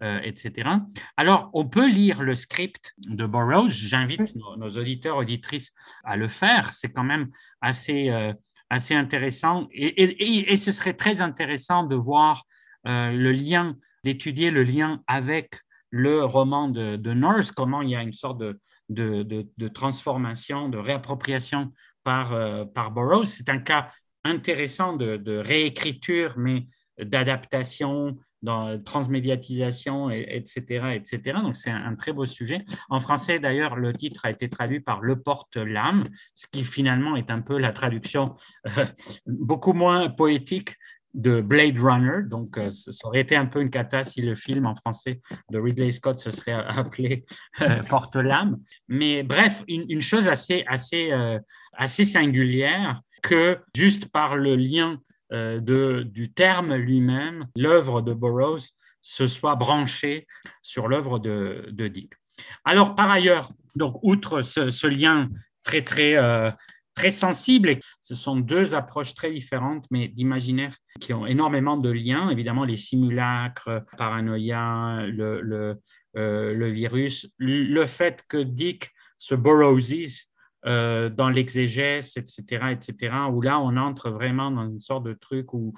euh, 0.03 0.19
etc. 0.25 0.69
Alors, 1.17 1.49
on 1.53 1.69
peut 1.69 1.89
lire 1.89 2.23
le 2.23 2.35
script 2.35 2.93
de 3.07 3.25
Burroughs. 3.25 3.69
J'invite 3.69 4.35
nos, 4.35 4.71
auditeurs, 4.71 5.17
auditrices 5.17 5.71
à 6.03 6.17
le 6.17 6.27
faire. 6.27 6.73
C'est 6.73 6.91
quand 6.91 7.05
même 7.05 7.29
assez, 7.61 8.11
euh, 8.11 8.33
assez 8.69 8.97
intéressant. 8.97 9.69
Et, 9.73 10.57
ce 10.57 10.73
serait 10.73 10.95
très 10.95 11.21
intéressant 11.21 11.85
de 11.85 11.95
voir 11.95 12.47
euh, 12.89 13.13
le 13.13 13.31
lien, 13.31 13.77
d'étudier 14.03 14.51
le 14.51 14.65
lien 14.65 15.05
avec 15.07 15.61
le 15.91 16.25
roman 16.25 16.69
de, 16.69 17.13
North, 17.13 17.53
comment 17.53 17.81
il 17.83 17.91
y 17.91 17.97
a 17.97 18.03
une 18.03 18.13
sorte 18.13 18.39
de, 18.41 18.59
de, 18.89 19.69
transformation, 19.69 20.69
de 20.69 20.79
réappropriation 20.79 21.73
par, 22.03 22.35
par 22.73 22.91
Burroughs. 22.91 23.27
C'est 23.27 23.51
un 23.51 23.59
cas 23.59 23.93
intéressant 24.25 24.97
de, 24.97 25.37
réécriture, 25.39 26.35
mais 26.37 26.67
d'adaptation, 26.99 28.19
dans 28.43 28.79
transmédiatisation, 28.83 30.11
etc., 30.11 30.95
etc. 30.95 31.39
Donc, 31.43 31.57
c'est 31.57 31.71
un, 31.71 31.95
très 31.95 32.13
beau 32.13 32.25
sujet. 32.25 32.65
En 32.89 33.01
français, 33.01 33.39
d'ailleurs, 33.39 33.77
le 33.77 33.93
titre 33.93 34.23
a 34.25 34.31
été 34.31 34.49
traduit 34.49 34.81
par 34.81 35.01
Le 35.01 35.21
porte-l'âme, 35.21 36.09
ce 36.35 36.47
qui 36.47 36.65
finalement 36.65 37.17
est 37.17 37.31
un 37.31 37.41
peu 37.41 37.59
la 37.59 37.73
traduction 37.73 38.35
euh, 38.67 38.85
beaucoup 39.27 39.73
moins 39.73 40.09
poétique 40.09 40.75
de 41.15 41.41
Blade 41.41 41.79
Runner. 41.79 42.23
Donc, 42.29 42.59
euh, 42.59 42.71
ça 42.71 43.07
aurait 43.07 43.21
été 43.21 43.37
un 43.37 43.47
peu 43.47 43.61
une 43.61 43.71
cata 43.71 44.03
si 44.03 44.23
le 44.23 44.35
film 44.35 44.67
en 44.67 44.75
français 44.75 45.21
de 45.51 45.59
Ridley 45.59 45.93
Scott 45.93 46.19
se 46.19 46.31
serait 46.31 46.53
appelé 46.67 47.25
euh, 47.61 47.83
Porte-l'âme. 47.89 48.59
Mais 48.89 49.23
bref, 49.23 49.63
une, 49.69 50.01
chose 50.01 50.27
assez, 50.29 50.65
assez, 50.67 51.13
assez 51.75 52.05
singulière 52.05 53.01
que 53.23 53.59
juste 53.75 54.09
par 54.09 54.37
le 54.37 54.57
lien 54.57 54.99
euh, 54.99 54.99
de, 55.33 56.03
du 56.03 56.33
terme 56.33 56.75
lui-même, 56.75 57.47
l'œuvre 57.57 58.03
de 58.03 58.13
Burroughs 58.13 58.73
se 59.03 59.27
soit 59.27 59.57
branchée 59.57 60.27
sur 60.63 60.89
l'œuvre 60.89 61.19
de, 61.19 61.89
Dick. 61.89 62.13
Alors, 62.65 62.95
par 62.95 63.11
ailleurs, 63.11 63.51
donc, 63.75 63.99
outre 64.03 64.43
ce, 64.43 64.87
lien 64.87 65.29
très, 65.63 65.83
très, 65.83 66.17
euh, 66.17 66.51
très 66.95 67.11
sensible, 67.11 67.79
ce 68.01 68.15
sont 68.15 68.37
deux 68.37 68.75
approches 68.75 69.15
très 69.15 69.33
différentes, 69.33 69.85
mais 69.91 70.09
d'imaginaire 70.09 70.77
qui 71.01 71.13
ont 71.13 71.27
énormément 71.27 71.77
de 71.77 71.91
liens. 71.91 72.31
Évidemment, 72.31 72.65
les 72.65 72.77
simulacres, 72.77 73.85
paranoïa, 73.99 75.05
le, 75.07 75.41
le, 75.41 75.81
euh, 76.17 76.55
le 76.55 76.71
virus, 76.71 77.29
le 77.39 77.87
fait 77.87 78.25
que 78.29 78.39
Dick 78.39 78.91
se 79.19 79.35
Burroughsise 79.35 80.29
euh, 80.65 81.09
dans 81.09 81.29
l'exégèse, 81.29 82.17
etc., 82.17 82.67
etc., 82.71 83.15
où 83.33 83.41
là, 83.41 83.59
on 83.59 83.77
entre 83.77 84.11
vraiment 84.11 84.51
dans 84.53 84.65
une 84.65 84.81
sorte 84.81 85.03
de 85.03 85.13
truc 85.13 85.53
où, 85.55 85.75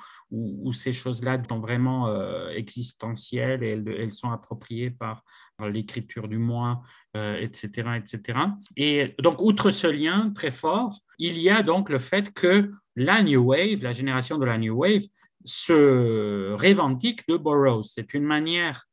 ces 0.73 0.93
choses-là 0.93 1.41
sont 1.49 1.61
vraiment 1.61 2.09
euh, 2.09 2.51
existentielles 2.51 3.63
et 3.63 3.71
elles, 3.71 4.13
sont 4.13 4.31
appropriées 4.31 4.91
par, 4.91 5.23
l'écriture 5.61 6.27
du 6.27 6.37
moi, 6.37 6.83
etc., 7.15 7.71
euh, 7.87 7.95
etc. 7.95 8.39
Et 8.77 9.15
donc, 9.21 9.41
outre 9.41 9.71
ce 9.71 9.87
lien 9.87 10.33
très 10.35 10.51
fort, 10.51 10.99
il 11.19 11.39
y 11.39 11.49
a 11.49 11.63
donc 11.63 11.89
le 11.89 12.01
fait 12.01 12.35
que 12.35 12.73
la 12.97 13.23
New 13.23 13.41
Wave, 13.41 13.81
la 13.81 13.93
génération 13.93 14.37
de 14.37 14.45
la 14.45 14.59
New 14.59 14.75
Wave, 14.75 15.05
se 15.45 16.53
revendique 16.55 17.27
de 17.29 17.37
Burroughs. 17.37 17.85
C'est 17.85 18.15
une 18.15 18.25
manière 18.25 18.85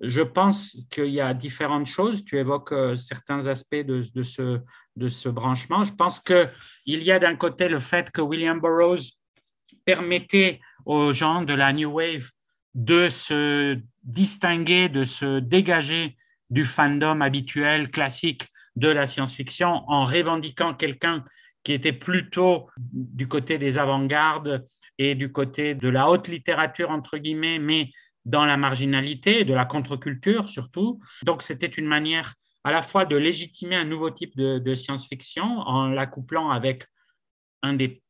je 0.00 0.22
pense 0.22 0.76
qu'il 0.90 1.10
y 1.10 1.20
a 1.20 1.34
différentes 1.34 1.86
choses. 1.86 2.24
Tu 2.24 2.38
évoques 2.38 2.74
certains 2.96 3.46
aspects 3.46 3.74
de, 3.74 4.02
de, 4.14 4.22
ce, 4.22 4.60
de 4.96 5.08
ce 5.08 5.28
branchement. 5.28 5.84
Je 5.84 5.92
pense 5.92 6.20
qu'il 6.20 6.48
y 6.86 7.12
a 7.12 7.18
d'un 7.18 7.36
côté 7.36 7.68
le 7.68 7.78
fait 7.78 8.10
que 8.10 8.20
William 8.20 8.60
Burroughs 8.60 9.12
permettait 9.84 10.60
aux 10.86 11.12
gens 11.12 11.42
de 11.42 11.54
la 11.54 11.72
New 11.72 11.90
Wave 11.90 12.30
de 12.74 13.08
se 13.08 13.78
distinguer, 14.02 14.88
de 14.88 15.04
se 15.04 15.40
dégager 15.40 16.16
du 16.48 16.64
fandom 16.64 17.20
habituel, 17.20 17.90
classique 17.90 18.46
de 18.76 18.88
la 18.88 19.06
science-fiction, 19.06 19.84
en 19.88 20.04
revendiquant 20.04 20.74
quelqu'un 20.74 21.24
qui 21.62 21.72
était 21.72 21.92
plutôt 21.92 22.68
du 22.78 23.28
côté 23.28 23.58
des 23.58 23.76
avant-gardes 23.76 24.66
et 24.98 25.14
du 25.14 25.30
côté 25.30 25.74
de 25.74 25.88
la 25.88 26.08
haute 26.08 26.28
littérature, 26.28 26.90
entre 26.90 27.18
guillemets, 27.18 27.58
mais 27.58 27.90
dans 28.24 28.44
la 28.44 28.56
marginalité, 28.56 29.44
de 29.44 29.54
la 29.54 29.64
contre-culture 29.64 30.48
surtout. 30.48 31.00
Donc 31.24 31.42
c'était 31.42 31.66
une 31.66 31.86
manière 31.86 32.34
à 32.64 32.72
la 32.72 32.82
fois 32.82 33.04
de 33.04 33.16
légitimer 33.16 33.76
un 33.76 33.84
nouveau 33.84 34.10
type 34.10 34.36
de, 34.36 34.74
science-fiction 34.74 35.44
en 35.44 35.88
l'accouplant 35.88 36.50
avec 36.50 36.86
un 37.62 37.74
des 37.74 38.02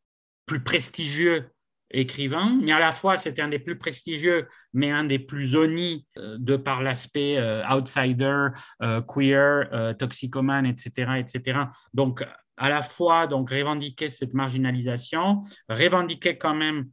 plus 0.47 0.63
prestigieux 0.63 1.51
écrivains, 1.93 2.59
mais 2.63 2.73
à 2.73 2.79
la 2.79 2.93
fois 2.93 3.17
c'était 3.17 3.43
un 3.43 3.49
des 3.49 3.59
plus 3.59 3.79
prestigieux, 3.79 4.49
mais 4.73 4.91
un 4.91 5.05
des 5.05 5.19
plus 5.19 5.57
honnis 5.57 6.07
euh, 6.19 6.37
de 6.39 6.57
par 6.57 6.83
l'aspect 6.83 7.37
euh, 7.37 7.67
outsider, 7.69 8.49
euh, 8.83 9.01
queer, 9.03 9.97
toxicomane, 9.99 10.67
etc., 10.67 11.13
etc. 11.19 11.61
Donc 11.95 12.25
à 12.57 12.69
la 12.69 12.83
fois 12.83 13.27
donc 13.27 13.51
revendiquer 13.51 14.09
cette 14.09 14.35
marginalisation, 14.35 15.43
revendiquer 15.69 16.39
quand 16.39 16.55
même 16.55 16.87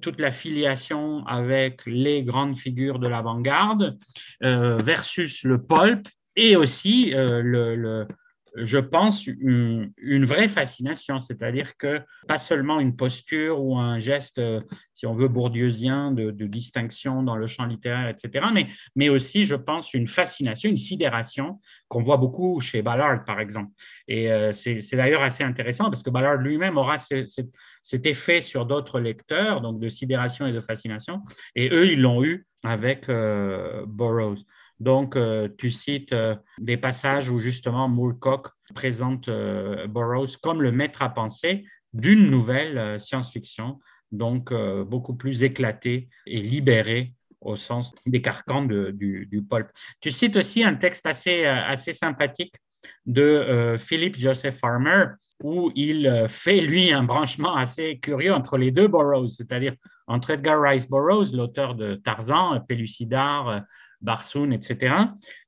toute 0.00 0.20
la 0.20 0.30
filiation 0.30 1.26
avec 1.26 1.82
les 1.86 2.22
grandes 2.22 2.56
figures 2.56 2.98
de 2.98 3.06
l'avant-garde 3.06 3.98
versus 4.40 5.42
le 5.42 5.62
pulp 5.62 6.08
et 6.36 6.56
aussi, 6.56 7.14
euh, 7.14 7.42
le, 7.42 8.06
je 8.56 8.78
pense, 8.78 9.26
une, 9.26 9.92
vraie 10.24 10.48
fascination, 10.48 11.18
c'est-à-dire 11.18 11.76
que 11.76 12.00
pas 12.28 12.38
seulement 12.38 12.78
une 12.78 12.94
posture 12.94 13.60
ou 13.62 13.76
un 13.76 13.98
geste, 13.98 14.38
euh, 14.38 14.60
si 14.92 15.06
on 15.06 15.14
veut, 15.14 15.28
bourdieusien 15.28 16.12
de, 16.12 16.30
distinction 16.30 17.22
dans 17.22 17.36
le 17.36 17.46
champ 17.46 17.64
littéraire, 17.66 18.08
etc., 18.08 18.46
mais, 18.52 18.68
mais 18.94 19.08
aussi, 19.08 19.44
je 19.44 19.56
pense, 19.56 19.92
une 19.92 20.06
fascination, 20.06 20.70
une 20.70 20.76
sidération 20.76 21.60
qu'on 21.88 22.00
voit 22.00 22.16
beaucoup 22.16 22.60
chez 22.60 22.82
Ballard, 22.82 23.24
par 23.24 23.40
exemple. 23.40 23.72
Et 24.06 24.30
euh, 24.30 24.52
c'est 24.52 24.96
d'ailleurs 24.96 25.22
assez 25.22 25.42
intéressant 25.42 25.86
parce 25.86 26.02
que 26.02 26.10
Ballard 26.10 26.36
lui-même 26.36 26.76
aura 26.76 26.96
cet 26.98 28.06
effet 28.06 28.40
sur 28.40 28.66
d'autres 28.66 29.00
lecteurs, 29.00 29.60
donc 29.62 29.80
de 29.80 29.88
sidération 29.88 30.46
et 30.46 30.52
de 30.52 30.60
fascination, 30.60 31.22
et 31.56 31.70
eux, 31.70 31.90
ils 31.90 32.00
l'ont 32.00 32.22
eu 32.22 32.46
avec 32.62 33.08
Burroughs. 33.08 34.44
Donc, 34.80 35.16
euh, 35.16 35.48
tu 35.58 35.70
cites 35.70 36.12
euh, 36.12 36.34
des 36.58 36.76
passages 36.76 37.30
où 37.30 37.38
justement 37.38 37.88
Moorcock 37.88 38.48
présente 38.74 39.28
euh, 39.28 39.86
Burroughs 39.86 40.36
comme 40.42 40.62
le 40.62 40.72
maître 40.72 41.02
à 41.02 41.10
penser 41.10 41.64
d'une 41.92 42.26
nouvelle 42.26 42.98
science-fiction, 42.98 43.78
donc 44.10 44.52
beaucoup 44.52 45.14
plus 45.14 45.44
éclatée 45.44 46.08
et 46.26 46.40
libérée 46.40 47.14
au 47.40 47.54
sens 47.54 47.94
des 48.04 48.20
carcans 48.20 48.64
du, 48.64 49.26
du, 49.30 49.42
pulp. 49.48 49.68
Tu 50.00 50.10
cites 50.10 50.34
aussi 50.34 50.64
un 50.64 50.74
texte 50.74 51.06
assez, 51.06 51.44
assez 51.44 51.92
sympathique 51.92 52.56
de 53.06 53.76
Philip 53.78 54.18
Joseph 54.18 54.58
Farmer, 54.58 55.04
où 55.44 55.70
il 55.76 56.26
fait, 56.28 56.60
lui, 56.60 56.92
un 56.92 57.04
branchement 57.04 57.54
assez 57.54 58.00
curieux 58.00 58.34
entre 58.34 58.58
les 58.58 58.72
deux 58.72 58.88
Burroughs, 58.88 59.28
c'est-à-dire 59.28 59.76
entre 60.08 60.30
Edgar 60.30 60.60
Rice 60.60 60.90
Burroughs, 60.90 61.32
l'auteur 61.32 61.76
de 61.76 61.94
Tarzan, 61.94 62.58
Pellucidar, 62.66 63.62
Barsoun, 64.04 64.52
etc. 64.52 64.94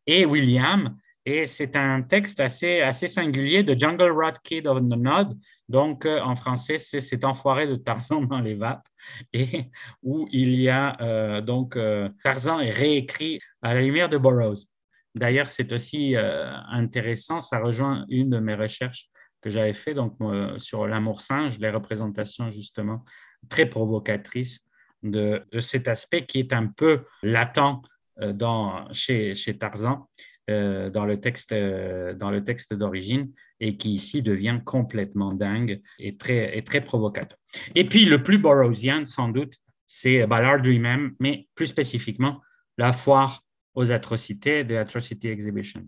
Et 0.07 0.25
William. 0.25 0.97
Et 1.25 1.47
c'est 1.47 1.77
un 1.77 2.03
texte 2.03 2.41
assez, 2.41 2.81
assez 2.81 3.09
singulier 3.09 3.63
de 3.63 3.79
Jungle 3.79 4.11
Rod 4.11 4.39
Kid 4.43 4.67
of 4.67 4.79
the 4.79 4.97
Nod. 4.97 5.37
Donc, 5.69 6.07
euh, 6.07 6.21
en 6.21 6.37
français, 6.37 6.79
c'est 6.79 7.01
cet 7.01 7.25
enfoiré 7.25 7.67
de 7.67 7.75
Tarzan 7.77 8.23
dans 8.23 8.41
les 8.41 8.55
vapes. 8.55 8.87
Et 9.33 9.71
où 10.03 10.29
il 10.33 10.55
y 10.55 10.69
a 10.69 10.97
euh, 11.01 11.41
donc 11.41 11.79
Tarzan 12.25 12.59
est 12.59 12.71
réécrit 12.71 13.39
à 13.63 13.75
la 13.75 13.83
lumière 13.83 14.09
de 14.09 14.19
Burroughs. 14.19 14.67
D'ailleurs, 15.15 15.49
c'est 15.49 15.73
aussi 15.73 16.15
intéressant, 16.17 17.41
ça 17.41 17.59
rejoint 17.59 18.05
une 18.09 18.29
de 18.31 18.39
mes 18.39 18.55
recherches 18.55 19.09
que 19.41 19.49
j'avais 19.49 19.73
fait 19.73 19.95
donc, 19.95 20.19
sur 20.59 20.87
l'amour 20.87 21.23
singe, 21.23 21.59
les 21.59 21.71
représentations 21.71 22.51
justement 22.51 23.03
très 23.49 23.67
provocatrices 23.67 24.61
de, 25.03 25.45
cet 25.61 25.89
aspect 25.89 26.27
qui 26.27 26.39
est 26.39 26.53
un 26.53 26.67
peu 26.67 27.05
latent 27.23 27.59
euh, 27.59 27.75
dans, 28.21 28.91
chez, 28.93 29.35
chez 29.35 29.59
Tarzan 29.59 30.09
euh, 30.49 30.91
dans 30.91 31.05
le 31.05 31.21
texte, 31.21 31.51
euh, 31.51 32.15
dans 32.15 32.31
le 32.31 32.45
texte 32.45 32.73
d'origine 32.73 33.33
et 33.59 33.77
qui 33.77 33.91
ici 33.91 34.23
devient 34.23 34.61
complètement 34.65 35.33
dingue 35.33 35.83
et 35.99 36.17
très, 36.17 36.57
et 36.57 36.63
très 36.63 36.83
provocateur. 36.83 37.37
Et 37.75 37.85
puis 37.85 38.05
le 38.05 38.23
plus 38.23 38.39
Burroughsien, 38.39 39.07
sans 39.07 39.29
doute, 39.29 39.55
c'est 39.89 40.25
Ballard 40.25 40.59
lui-même, 40.59 41.17
mais 41.19 41.49
plus 41.57 41.67
spécifiquement 41.67 42.41
la 42.79 42.93
foire 42.93 43.43
aux 43.75 43.91
atrocités 43.91 44.63
de 44.63 44.77
Atrocity 44.77 45.27
Exhibition. 45.27 45.83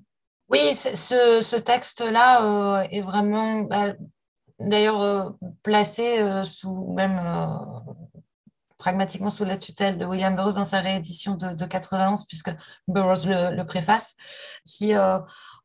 Oui, 0.48 0.74
ce, 0.74 1.40
ce 1.40 1.56
texte-là 1.56 2.84
est 2.90 3.00
vraiment, 3.00 3.62
bah, 3.62 3.94
d'ailleurs, 4.58 5.36
placé 5.62 6.42
sous 6.42 6.94
même 6.94 7.20
pragmatiquement 8.78 9.30
sous 9.30 9.44
la 9.44 9.58
tutelle 9.58 9.98
de 9.98 10.06
William 10.06 10.34
Burroughs 10.34 10.54
dans 10.54 10.64
sa 10.64 10.80
réédition 10.80 11.34
de, 11.34 11.54
de 11.54 11.64
91, 11.66 12.24
puisque 12.24 12.50
Burroughs 12.86 13.26
le, 13.26 13.62
préface, 13.64 14.14
qui 14.64 14.94
euh, 14.94 15.18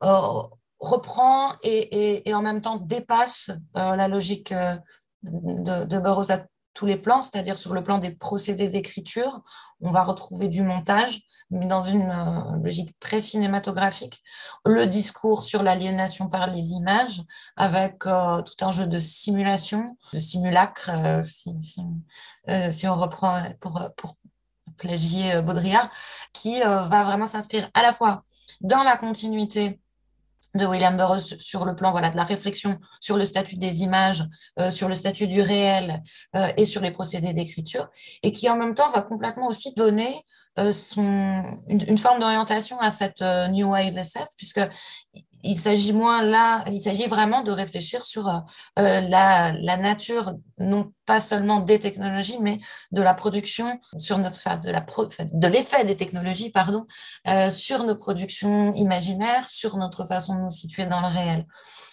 euh, 0.04 0.42
reprend 0.80 1.54
et, 1.62 2.24
en 2.34 2.42
même 2.42 2.62
temps 2.62 2.78
dépasse 2.78 3.52
euh, 3.78 3.96
la 3.96 4.08
logique 4.08 4.54
de 5.24 6.00
Burroughs 6.00 6.32
à 6.32 6.46
tous 6.74 6.88
les 6.88 6.98
plans, 6.98 7.22
c'est-à-dire 7.22 7.58
sur 7.58 7.74
le 7.74 7.84
plan 7.84 8.00
des 8.00 8.12
procédés 8.12 8.68
d'écriture, 8.68 9.42
on 9.80 9.92
va 9.92 10.04
retrouver 10.04 10.48
du 10.48 10.64
montage, 10.64 11.22
mais 11.50 11.68
dans 11.68 11.82
une 11.82 12.10
euh, 12.10 12.58
logique 12.64 12.98
très 13.00 13.20
cinématographique. 13.20 14.22
Le 14.66 14.86
discours 14.88 15.44
sur 15.44 15.64
l'aliénation 15.64 16.28
par 16.28 16.48
les 16.48 16.72
images, 16.72 17.22
avec 17.56 18.06
euh, 18.06 18.42
tout 18.42 18.66
un 18.66 18.72
jeu 18.72 18.88
de 18.88 19.00
simulation, 19.00 19.98
de 20.14 20.20
simulacre, 20.20 20.90
euh, 20.90 21.22
si, 21.22 22.88
on 22.88 22.96
reprend 22.96 23.44
pour, 23.60 23.82
pour 23.98 24.16
plagier 24.78 25.42
Baudrillard, 25.42 25.92
qui 26.34 26.60
va 26.62 27.04
vraiment 27.04 27.26
s'inscrire 27.26 27.70
à 27.74 27.82
la 27.82 27.94
fois 27.94 28.24
dans 28.62 28.84
la 28.84 28.98
continuité 28.98 29.80
de 30.56 30.66
William 30.66 30.96
Burroughs 30.98 31.40
sur 31.40 31.66
le 31.66 31.76
plan 31.76 31.92
voilà, 31.92 32.12
de 32.12 32.16
la 32.16 32.24
réflexion 32.24 32.80
sur 33.00 33.18
le 33.18 33.26
statut 33.26 33.58
des 33.58 33.82
images, 33.84 34.24
sur 34.70 34.88
le 34.88 34.96
statut 34.96 35.28
du 35.28 35.42
réel 35.42 36.04
et 36.58 36.66
sur 36.66 36.82
les 36.82 36.92
procédés 36.92 37.34
d'écriture, 37.34 37.90
et 38.22 38.32
qui 38.32 38.50
en 38.50 38.58
même 38.58 38.76
temps 38.76 38.90
va 38.90 39.02
complètement 39.02 39.48
aussi 39.48 39.74
donner 39.74 40.24
euh, 40.60 40.72
une, 41.68 41.98
forme 41.98 42.20
d'orientation 42.20 42.80
à 42.80 42.92
cette 42.92 43.24
euh, 43.24 43.48
New 43.48 43.70
Wave 43.70 43.98
SF, 43.98 44.28
puisque 44.38 44.62
il 45.42 45.60
s'agit 45.60 45.94
moins 45.94 46.22
là, 46.22 46.64
il 46.68 46.80
s'agit 46.80 47.08
vraiment 47.08 47.42
de 47.42 47.52
réfléchir 47.52 48.06
sur 48.06 48.28
euh, 48.28 48.42
la, 48.78 49.78
nature, 49.78 50.36
non 50.60 50.94
pas 51.08 51.20
seulement 51.20 51.60
des 51.60 51.80
technologies, 51.80 52.38
mais 52.40 52.60
de 52.92 53.02
la 53.02 53.16
production 53.16 53.80
sur 53.98 54.20
notre, 54.20 54.62
de 54.62 54.70
la 54.70 54.86
de 55.34 55.48
l'effet 55.48 55.86
des 55.86 55.98
technologies, 55.98 56.52
pardon, 56.52 56.86
sur 57.52 57.84
nos 57.84 57.96
productions 57.96 58.74
imaginaires, 58.74 59.48
sur 59.48 59.76
notre 59.76 60.06
façon 60.06 60.36
de 60.36 60.42
nous 60.42 60.50
situer 60.52 60.86
dans 60.86 61.02
le 61.02 61.08
réel. 61.08 61.46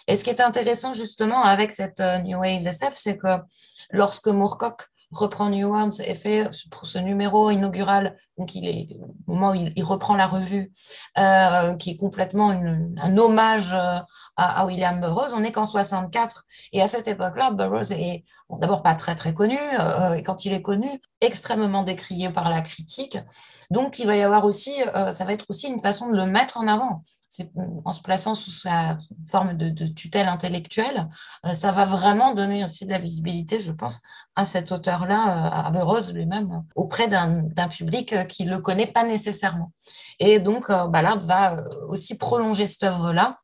Et 0.07 0.15
ce 0.15 0.23
qui 0.23 0.29
est 0.29 0.39
intéressant 0.39 0.93
justement 0.93 1.43
avec 1.43 1.73
cette 1.73 1.99
New 1.99 2.39
Wave 2.39 2.65
SF, 2.65 2.93
c'est 2.95 3.17
que 3.17 3.39
lorsque 3.89 4.27
Moorcock 4.27 4.90
reprend 5.11 5.49
New 5.49 5.67
Worlds 5.67 6.01
et 6.05 6.15
fait 6.15 6.49
pour 6.71 6.87
ce 6.87 6.97
numéro 6.97 7.49
inaugural, 7.51 8.17
donc 8.37 8.55
il 8.55 8.67
est 8.67 8.87
au 9.27 9.33
moment 9.33 9.51
où 9.51 9.55
il, 9.75 9.83
reprend 9.83 10.15
la 10.15 10.27
revue, 10.27 10.71
euh, 11.17 11.75
qui 11.75 11.91
est 11.91 11.97
complètement 11.97 12.49
un 12.49 13.17
hommage 13.17 13.73
euh, 13.73 13.99
à, 14.37 14.65
William 14.65 14.99
Burroughs. 15.01 15.33
On 15.35 15.41
n'est 15.41 15.51
qu'en 15.51 15.65
64 15.65 16.45
et 16.73 16.81
à 16.81 16.87
cette 16.87 17.07
époque-là, 17.07 17.51
Burroughs 17.51 17.91
est 17.91 18.23
d'abord 18.49 18.83
pas 18.83 18.95
très 18.95 19.15
très 19.15 19.33
connu 19.33 19.57
euh, 19.79 20.13
et 20.13 20.23
quand 20.23 20.45
il 20.45 20.53
est 20.53 20.61
connu, 20.61 20.89
extrêmement 21.19 21.83
décrié 21.83 22.29
par 22.29 22.49
la 22.49 22.61
critique. 22.61 23.17
Donc 23.69 23.99
il 23.99 24.07
va 24.07 24.15
y 24.15 24.21
avoir 24.21 24.45
aussi, 24.45 24.73
ça 25.11 25.25
va 25.25 25.33
être 25.33 25.45
aussi 25.49 25.67
une 25.67 25.81
façon 25.81 26.09
de 26.09 26.15
le 26.15 26.25
mettre 26.25 26.57
en 26.57 26.67
avant 26.67 27.03
en 27.85 27.91
se 27.91 28.01
plaçant 28.01 28.35
sous 28.35 28.51
sa 28.51 28.97
forme 29.29 29.55
de, 29.55 29.87
tutelle 29.87 30.27
intellectuelle, 30.27 31.09
euh, 31.45 31.53
ça 31.53 31.71
va 31.71 31.85
vraiment 31.85 32.33
donner 32.33 32.63
aussi 32.63 32.85
de 32.85 32.91
la 32.91 32.97
visibilité, 32.97 33.59
je 33.59 33.71
pense, 33.71 34.01
à 34.35 34.45
cet 34.45 34.71
auteur-là, 34.71 35.47
euh, 35.47 35.67
à 35.67 35.71
Burroughs 35.71 36.11
lui-même, 36.13 36.63
auprès 36.75 37.07
d'un 37.07 37.67
public 37.69 38.13
euh, 38.13 38.23
qui 38.23 38.45
ne 38.45 38.51
le 38.51 38.59
connaît 38.59 38.87
pas 38.87 39.03
nécessairement. 39.03 39.71
Et 40.19 40.39
donc, 40.39 40.67
Ballard 40.67 41.19
va 41.19 41.63
aussi 41.87 42.15
prolonger 42.17 42.67
cette 42.67 42.83
œuvre-là 42.83 43.35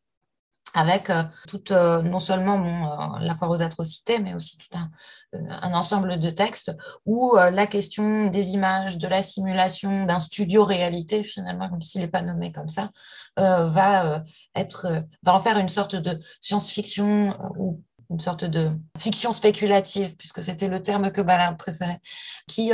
avec 0.74 1.10
euh, 1.10 1.24
toute, 1.48 1.72
euh, 1.72 2.02
non 2.02 2.20
seulement 2.20 3.18
euh, 3.18 3.20
la 3.20 3.34
foire 3.34 3.52
aux 3.52 3.62
atrocités, 3.62 4.20
mais 4.20 4.34
aussi 4.34 4.58
tout 4.58 4.78
un, 4.78 5.74
ensemble 5.74 6.20
de 6.20 6.30
textes 6.30 6.76
où 7.06 7.36
la 7.36 7.68
question 7.68 8.28
des 8.28 8.54
images, 8.54 8.98
de 8.98 9.08
la 9.08 9.22
simulation, 9.22 10.06
d'un 10.06 10.22
studio 10.22 10.64
réalité, 10.64 11.24
finalement, 11.24 11.70
même 11.70 11.82
s'il 11.82 12.02
n'est 12.02 12.08
pas 12.08 12.22
nommé 12.22 12.52
comme 12.52 12.70
ça, 12.70 12.92
va, 13.36 14.24
être, 14.56 15.04
va 15.24 15.36
en 15.36 15.40
faire 15.40 15.58
une 15.58 15.68
sorte 15.68 15.96
de 15.98 16.18
science-fiction 16.40 17.36
ou 17.58 17.84
une 18.10 18.22
sorte 18.22 18.46
de 18.46 18.72
fiction 18.98 19.34
spéculative, 19.34 20.16
puisque 20.16 20.42
c'était 20.42 20.70
le 20.70 20.82
terme 20.82 21.12
que 21.12 21.22
Ballard 21.22 21.58
préférait, 21.58 22.00
qui, 22.48 22.72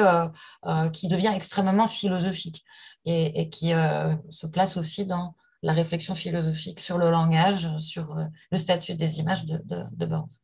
qui 0.94 1.08
devient 1.08 1.34
extrêmement 1.36 1.88
philosophique 1.88 2.64
et 3.06 3.50
qui 3.50 3.72
se 4.30 4.46
place 4.46 4.78
aussi 4.78 5.08
dans 5.08 5.34
la 5.64 5.74
réflexion 5.74 6.14
philosophique 6.14 6.80
sur 6.80 6.98
le 6.98 7.10
langage, 7.10 7.68
sur 7.80 8.18
euh, 8.18 8.26
le 8.52 8.58
statut 8.58 8.96
des 8.96 9.20
images 9.20 9.46
de, 9.46 9.60
de, 9.64 10.06
Burns. 10.06 10.44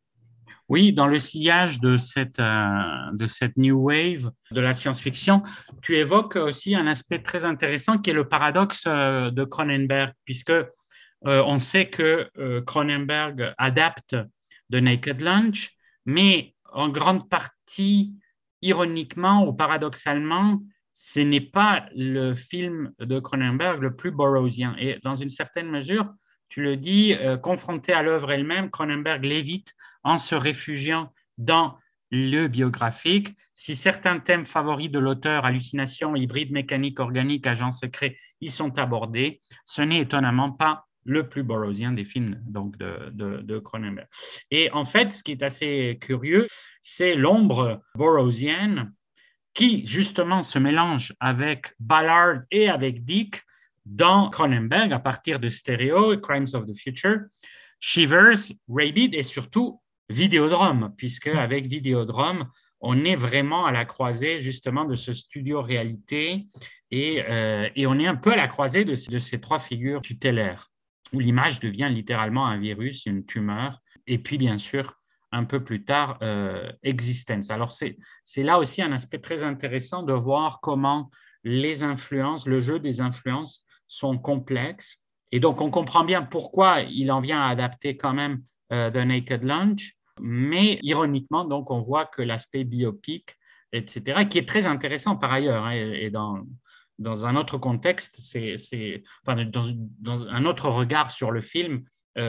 Oui, 0.69 0.93
dans 0.93 1.07
le 1.07 1.19
sillage 1.19 1.79
de 1.79 1.97
cette, 1.97 2.39
euh, 2.39 3.11
de 3.13 3.27
cette 3.27 3.57
new 3.57 3.77
wave 3.77 4.31
de 4.51 4.61
la 4.61 4.73
science-fiction, 4.73 5.43
tu 5.81 5.97
évoques 5.97 6.37
aussi 6.37 6.73
un 6.73 6.87
aspect 6.87 7.21
très 7.21 7.43
intéressant 7.43 7.97
qui 7.97 8.11
est 8.11 8.13
le 8.13 8.29
paradoxe 8.29 8.85
euh, 8.87 9.29
de 9.29 9.43
Cronenberg, 9.43 10.13
puisque 10.25 10.53
on 11.21 11.59
sait 11.59 11.89
que 11.89 12.29
Cronenberg 12.65 13.53
adapte 13.57 14.15
The 14.71 14.75
Naked 14.75 15.19
Lunch, 15.19 15.71
mais 16.05 16.55
en 16.71 16.87
grande 16.87 17.27
partie, 17.27 18.15
ironiquement 18.61 19.45
ou 19.45 19.51
paradoxalement, 19.51 20.61
ce 20.93 21.19
n'est 21.19 21.41
pas 21.41 21.85
le 21.95 22.33
film 22.33 22.91
de 22.99 23.19
Cronenberg 23.19 23.81
le 23.81 23.95
plus 23.95 24.11
Burroughsien. 24.11 24.75
Et 24.79 24.99
dans 25.03 25.15
une 25.15 25.29
certaine 25.29 25.69
mesure, 25.69 26.13
tu 26.49 26.61
le 26.61 26.77
dis, 26.77 27.13
euh, 27.13 27.37
confronté 27.37 27.93
à 27.93 28.03
l'œuvre 28.03 28.31
elle-même, 28.31 28.69
Cronenberg 28.71 29.23
l'évite 29.23 29.75
en 30.03 30.17
se 30.17 30.35
réfugiant 30.35 31.13
dans 31.37 31.77
le 32.11 32.47
biographique. 32.47 33.35
Si 33.53 33.75
certains 33.75 34.19
thèmes 34.19 34.45
favoris 34.45 34.89
de 34.89 34.99
l'auteur, 34.99 35.45
hallucination, 35.45 36.15
hybride 36.15 36.51
mécanique, 36.51 36.99
organique, 36.99 37.45
agent 37.45 37.71
secret, 37.71 38.17
y 38.41 38.49
sont 38.49 38.77
abordés, 38.79 39.41
ce 39.65 39.81
n'est 39.81 40.01
étonnamment 40.01 40.51
pas 40.51 40.87
le 41.05 41.27
plus 41.27 41.43
Burroughsien 41.43 41.91
des 41.91 42.05
films 42.05 42.41
donc 42.45 42.77
de, 42.77 43.09
de, 43.11 43.59
Cronenberg. 43.59 44.07
Et 44.51 44.71
en 44.71 44.85
fait, 44.85 45.13
ce 45.13 45.23
qui 45.23 45.31
est 45.31 45.43
assez 45.43 45.97
curieux, 45.99 46.47
c'est 46.81 47.15
l'ombre 47.15 47.81
burroughsienne 47.95 48.93
qui 49.59 49.85
justement 49.85 50.41
se 50.41 50.57
mélange 50.57 51.13
avec 51.19 51.73
Ballard 51.81 52.43
et 52.49 52.69
avec 52.69 53.03
Dick 53.03 53.41
dans 53.85 54.29
Cronenberg 54.29 54.93
à 54.93 54.99
partir 54.99 55.37
de 55.37 55.49
Stereo, 55.49 56.17
Crimes 56.17 56.47
of 56.53 56.65
the 56.65 56.73
Future, 56.73 57.23
Shivers, 57.81 58.53
Rabid 58.69 59.13
et 59.13 59.21
surtout 59.21 59.81
Vidéodrome, 60.07 60.93
puisque 60.95 61.27
avec 61.27 61.65
Vidéodrome, 61.65 62.49
on 62.79 63.03
est 63.03 63.17
vraiment 63.17 63.65
à 63.65 63.73
la 63.73 63.83
croisée 63.83 64.39
justement 64.39 64.85
de 64.85 64.95
ce 64.95 65.11
studio 65.11 65.61
réalité 65.61 66.47
et, 66.89 67.21
euh, 67.27 67.67
et 67.75 67.85
on 67.85 67.99
est 67.99 68.07
un 68.07 68.15
peu 68.15 68.31
à 68.31 68.37
la 68.37 68.47
croisée 68.47 68.85
de, 68.85 68.95
de 69.11 69.19
ces 69.19 69.41
trois 69.41 69.59
figures 69.59 70.01
tutélaires, 70.01 70.71
où 71.11 71.19
l'image 71.19 71.59
devient 71.59 71.89
littéralement 71.91 72.47
un 72.47 72.59
virus, 72.59 73.05
une 73.07 73.25
tumeur, 73.25 73.81
et 74.07 74.19
puis 74.19 74.37
bien 74.37 74.57
sûr 74.57 74.98
un 75.31 75.43
peu 75.43 75.63
plus 75.63 75.83
tard 75.83 76.17
euh, 76.21 76.71
Existence. 76.83 77.49
Alors 77.49 77.71
c'est 77.71 77.97
là 78.37 78.59
aussi 78.59 78.81
un 78.81 78.91
aspect 78.91 79.19
très 79.19 79.43
intéressant 79.43 80.03
de 80.03 80.13
voir 80.13 80.59
comment 80.61 81.09
les 81.43 81.83
influences, 81.83 82.45
le 82.45 82.59
jeu 82.59 82.79
des 82.79 83.01
influences 83.01 83.63
sont 83.87 84.17
complexes. 84.17 84.97
Et 85.31 85.39
donc 85.39 85.61
on 85.61 85.69
comprend 85.69 86.03
bien 86.03 86.23
pourquoi 86.23 86.81
il 86.81 87.11
en 87.11 87.21
vient 87.21 87.41
à 87.41 87.49
adapter 87.49 87.97
quand 87.97 88.13
même 88.13 88.41
euh, 88.71 88.89
The 88.89 88.97
Naked 88.97 89.43
Lunch, 89.43 89.93
mais 90.19 90.79
ironiquement, 90.81 91.45
donc 91.45 91.71
on 91.71 91.81
voit 91.81 92.05
que 92.05 92.21
l'aspect 92.21 92.63
biopic, 92.63 93.35
etc., 93.71 94.25
qui 94.27 94.39
est 94.39 94.47
très 94.47 94.65
intéressant 94.65 95.15
par 95.15 95.31
ailleurs, 95.31 95.65
hein, 95.65 95.71
et, 95.71 96.09
dans, 96.09 96.39
dans 96.97 97.25
un 97.25 97.35
autre 97.35 97.57
contexte, 97.57 98.17
c'est, 98.19 99.03
enfin, 99.25 99.45
dans, 99.45 100.27
un 100.27 100.45
autre 100.45 100.69
regard 100.69 101.11
sur 101.11 101.31
le 101.31 101.41
film, 101.41 101.83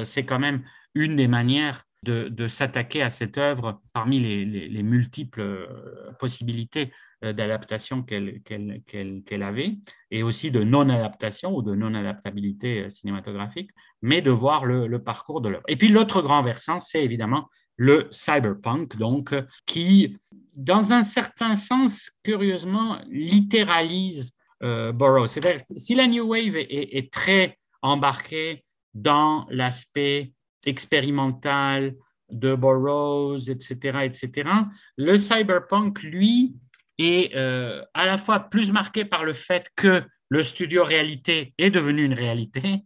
c'est 0.05 0.25
quand 0.25 0.39
même 0.39 0.63
une 0.95 1.17
des 1.17 1.27
manières 1.27 1.85
de, 2.03 2.49
s'attaquer 2.49 3.03
à 3.03 3.11
cette 3.11 3.37
œuvre 3.39 3.81
parmi 3.93 4.21
les, 4.21 4.83
multiples 4.83 5.41
euh, 5.41 6.13
possibilités 6.19 6.93
euh, 7.25 7.33
d'adaptation 7.33 8.03
qu'elle 8.03 9.43
avait, 9.43 9.77
et 10.11 10.23
aussi 10.23 10.51
de 10.51 10.65
non-adaptation 10.65 11.55
ou 11.55 11.63
de 11.63 11.75
non-adaptabilité 11.75 12.85
euh, 12.85 12.91
cinématographique, 12.91 13.71
mais 14.01 14.23
de 14.23 14.31
voir 14.31 14.65
le, 14.65 15.03
parcours 15.03 15.41
de 15.41 15.51
l'œuvre. 15.51 15.65
Et 15.69 15.77
puis 15.77 15.89
l'autre 15.89 16.23
grand 16.23 16.43
versant, 16.43 16.81
c'est 16.81 17.05
évidemment 17.05 17.49
le 17.77 18.09
cyberpunk, 18.11 18.97
donc, 18.97 19.35
qui, 19.67 20.19
dans 20.55 20.93
un 20.93 21.03
certain 21.03 21.55
sens, 21.55 22.11
curieusement, 22.23 23.01
littéralise 23.09 24.35
Burroughs. 24.61 25.29
C'est-à-dire, 25.29 25.63
si 25.65 25.95
la 25.95 26.07
New 26.07 26.27
Wave 26.27 26.57
est 26.57 27.11
très 27.11 27.57
embarquée 27.81 28.63
dans 28.93 29.47
l'aspect 29.49 30.35
expérimental 30.67 31.95
de 32.31 32.55
Burroughs, 32.55 33.51
etc., 33.51 34.01
etc. 34.05 34.51
Le 34.97 35.17
cyberpunk, 35.17 36.03
lui, 36.03 36.55
est 36.99 37.35
euh, 37.35 37.83
à 37.95 38.07
la 38.07 38.19
fois 38.19 38.41
plus 38.41 38.71
marqué 38.71 39.05
par 39.05 39.25
le 39.25 39.33
fait 39.33 39.71
que 39.77 40.03
le 40.29 40.43
studio 40.43 40.85
réalité 40.85 41.55
est 41.59 41.71
devenu 41.71 42.05
une 42.05 42.15
réalité. 42.15 42.85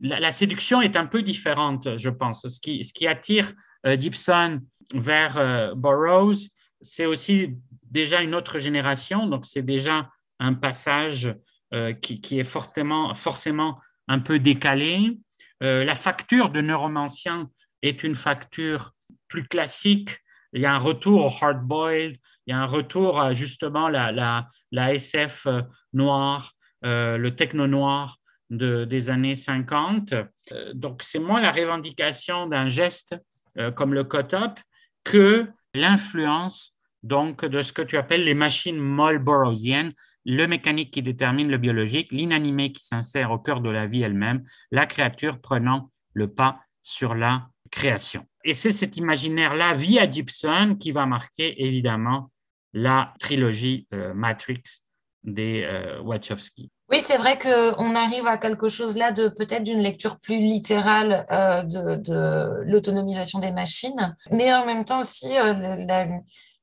La, 0.00 0.32
séduction 0.32 0.82
est 0.82 0.96
un 0.96 1.06
peu 1.06 1.22
différente, 1.22 1.96
je 1.96 2.10
pense. 2.10 2.46
Ce 2.46 2.60
qui, 2.60 2.84
ce 2.84 2.92
qui 2.92 3.06
attire 3.06 3.52
euh, 3.86 3.98
Gibson 3.98 4.60
vers 4.94 5.38
euh, 5.38 5.74
Burroughs, 5.74 6.48
c'est 6.80 7.06
aussi 7.06 7.56
déjà 7.82 8.20
une 8.20 8.34
autre 8.34 8.58
génération, 8.58 9.26
donc 9.26 9.46
c'est 9.46 9.62
déjà 9.62 10.10
un 10.40 10.54
passage 10.54 11.34
qui, 12.02 12.20
qui, 12.20 12.38
est 12.38 12.44
fortement, 12.44 13.14
forcément 13.14 13.80
un 14.06 14.20
peu 14.20 14.38
décalé. 14.38 15.18
Euh, 15.62 15.84
la 15.84 15.94
facture 15.94 16.50
de 16.50 16.60
neuromancien 16.60 17.48
est 17.82 18.02
une 18.02 18.14
facture 18.14 18.92
plus 19.28 19.46
classique. 19.46 20.18
Il 20.52 20.60
y 20.60 20.66
a 20.66 20.74
un 20.74 20.78
retour 20.78 21.26
au 21.26 21.44
hard-boiled, 21.44 22.16
il 22.46 22.50
y 22.50 22.52
a 22.52 22.58
un 22.58 22.66
retour 22.66 23.20
à 23.20 23.34
justement 23.34 23.88
la, 23.88 24.46
la, 24.70 24.94
SF 24.94 25.46
euh, 25.46 25.62
noire, 25.92 26.52
euh, 26.84 27.16
le 27.16 27.34
techno 27.34 27.66
noir 27.66 28.18
des 28.50 29.10
années 29.10 29.34
50. 29.34 30.14
donc, 30.74 31.02
c'est 31.02 31.18
moins 31.18 31.40
la 31.40 31.50
revendication 31.50 32.46
d'un 32.46 32.68
geste 32.68 33.16
comme 33.74 33.94
le 33.94 34.04
cut-up 34.04 34.60
que 35.02 35.48
l'influence 35.72 36.74
donc 37.02 37.44
de 37.44 37.62
ce 37.62 37.72
que 37.72 37.82
tu 37.82 37.96
appelles 37.96 38.22
les 38.22 38.34
machines 38.34 38.78
Marlborosiennes, 38.78 39.92
le 40.24 40.46
mécanique 40.46 40.92
qui 40.92 41.02
détermine 41.02 41.48
le 41.48 41.58
biologique, 41.58 42.10
l'inanimé 42.12 42.72
qui 42.72 42.84
s'insère 42.84 43.30
au 43.30 43.38
cœur 43.38 43.60
de 43.60 43.70
la 43.70 43.86
vie 43.86 44.02
elle-même, 44.02 44.44
la 44.70 44.86
créature 44.86 45.40
prenant 45.40 45.90
le 46.12 46.28
pas 46.28 46.60
sur 46.82 47.14
la 47.14 47.48
création. 47.70 48.24
Et 48.44 48.54
c'est 48.54 48.72
cet 48.72 48.96
imaginaire-là, 48.96 49.74
via 49.74 50.10
Gibson, 50.10 50.76
qui 50.78 50.92
va 50.92 51.06
marquer 51.06 51.64
évidemment 51.64 52.30
la 52.72 53.14
trilogie 53.18 53.86
euh, 53.94 54.14
Matrix 54.14 54.62
des 55.22 55.62
euh, 55.64 56.00
Wachowski. 56.02 56.70
Oui, 56.90 56.98
c'est 57.00 57.16
vrai 57.16 57.38
qu'on 57.38 57.94
arrive 57.94 58.26
à 58.26 58.36
quelque 58.36 58.68
chose 58.68 58.96
là 58.98 59.10
de 59.10 59.28
peut-être 59.28 59.64
d'une 59.64 59.78
lecture 59.78 60.20
plus 60.20 60.38
littérale 60.38 61.26
euh, 61.30 61.62
de, 61.62 62.62
l'autonomisation 62.70 63.38
des 63.38 63.52
machines, 63.52 64.16
mais 64.30 64.52
en 64.52 64.66
même 64.66 64.84
temps 64.84 65.00
aussi 65.00 65.28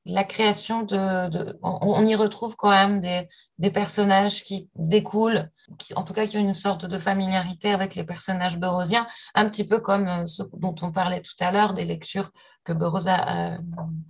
la 0.04 0.24
création 0.24 0.82
de, 0.82 1.58
on, 1.62 2.04
y 2.04 2.14
retrouve 2.16 2.56
quand 2.56 2.70
même 2.70 3.00
des, 3.00 3.70
personnages 3.70 4.42
qui 4.42 4.68
découlent, 4.74 5.48
qui, 5.78 5.94
en 5.94 6.02
tout 6.02 6.12
cas 6.12 6.26
qui 6.26 6.36
ont 6.36 6.40
une 6.40 6.54
sorte 6.54 6.86
de 6.86 6.98
familiarité 6.98 7.72
avec 7.72 7.94
les 7.94 8.02
personnages 8.02 8.58
burroughsiens, 8.58 9.06
un 9.34 9.48
petit 9.48 9.64
peu 9.64 9.78
comme 9.78 10.08
euh, 10.08 10.26
ce 10.26 10.42
dont 10.54 10.74
on 10.82 10.90
parlait 10.90 11.22
tout 11.22 11.36
à 11.38 11.52
l'heure 11.52 11.72
des 11.72 11.84
lectures 11.84 12.30
que 12.64 12.72
Burroughs 12.72 13.06
a, 13.06 13.52
euh, 13.52 13.58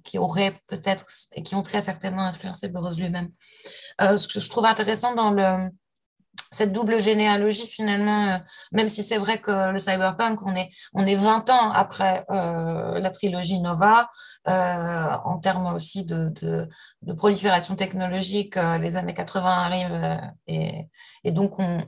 qui 0.04 0.18
auraient 0.18 0.58
peut-être 0.66 1.04
et 1.32 1.42
qui 1.42 1.54
ont 1.54 1.62
très 1.62 1.82
certainement 1.82 2.22
influencé 2.22 2.68
Burroughs 2.68 2.98
lui-même. 2.98 3.28
Euh, 4.00 4.16
ce 4.16 4.26
que 4.26 4.40
je 4.40 4.48
trouve 4.48 4.64
intéressant 4.64 5.14
dans 5.14 5.30
le, 5.30 5.70
cette 6.50 6.72
double 6.72 6.98
généalogie 6.98 7.66
finalement, 7.66 8.40
même 8.72 8.88
si 8.88 9.04
c'est 9.04 9.18
vrai 9.18 9.38
que 9.40 9.72
le 9.72 9.78
cyberpunk, 9.78 10.40
on 10.46 10.56
est, 10.56 10.70
on 10.94 11.06
est 11.06 11.16
20 11.16 11.50
ans 11.50 11.70
après 11.72 12.24
la 12.28 13.10
trilogie 13.10 13.60
Nova, 13.60 14.08
en 14.46 15.38
termes 15.38 15.72
aussi 15.74 16.04
de, 16.04 16.68
prolifération 17.16 17.76
technologique, 17.76 18.56
euh, 18.56 18.78
les 18.78 18.96
années 18.96 19.14
80 19.14 19.50
arrivent 19.50 19.92
euh, 19.92 20.82
et, 21.24 21.32
donc 21.32 21.58
on, 21.58 21.80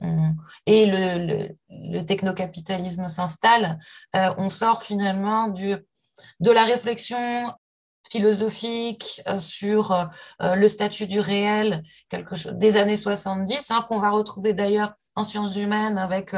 et 0.65 0.85
le, 0.85 2.01
technocapitalisme 2.03 3.07
s'installe, 3.07 3.79
on 4.13 4.49
sort 4.49 4.83
finalement 4.83 5.47
du, 5.49 5.75
de 6.39 6.51
la 6.51 6.63
réflexion 6.63 7.17
philosophique 8.09 9.21
euh, 9.27 9.39
sur 9.39 9.91
euh, 9.91 10.05
euh, 10.41 10.55
le 10.55 10.67
statut 10.67 11.07
du 11.07 11.19
réel 11.19 11.83
quelque 12.09 12.35
chose, 12.35 12.53
des 12.53 12.77
années 12.77 12.95
70, 12.95 13.71
hein, 13.71 13.85
qu'on 13.87 13.99
va 13.99 14.09
retrouver 14.09 14.53
d'ailleurs 14.53 14.93
en 15.17 15.23
sciences 15.23 15.55
humaines 15.55 15.97
avec 15.97 16.35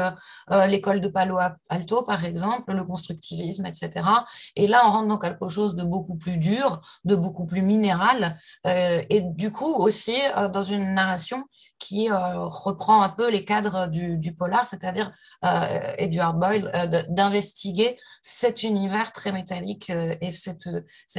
l'école 0.68 1.00
de 1.00 1.08
Palo 1.08 1.36
Alto, 1.68 2.04
par 2.04 2.24
exemple, 2.24 2.72
le 2.72 2.84
constructivisme, 2.84 3.66
etc. 3.66 3.90
Et 4.54 4.68
là, 4.68 4.82
on 4.86 4.92
rentre 4.92 5.08
dans 5.08 5.18
quelque 5.18 5.48
chose 5.48 5.74
de 5.74 5.82
beaucoup 5.82 6.14
plus 6.14 6.36
dur, 6.36 6.80
de 7.04 7.16
beaucoup 7.16 7.44
plus 7.44 7.60
minéral, 7.60 8.38
et 8.64 9.20
du 9.20 9.50
coup 9.50 9.74
aussi 9.74 10.16
dans 10.52 10.62
une 10.62 10.94
narration 10.94 11.44
qui 11.78 12.10
euh, 12.10 12.44
reprend 12.44 13.02
un 13.02 13.08
peu 13.08 13.30
les 13.30 13.44
cadres 13.44 13.86
du, 13.86 14.34
polar, 14.34 14.66
c'est-à-dire, 14.66 15.12
euh, 15.44 15.94
et 15.96 16.08
du 16.08 16.20
euh, 16.20 17.02
d'investiguer 17.08 17.98
cet 18.22 18.62
univers 18.62 19.12
très 19.12 19.32
métallique 19.32 19.90
et 19.90 20.30
cette, 20.32 20.68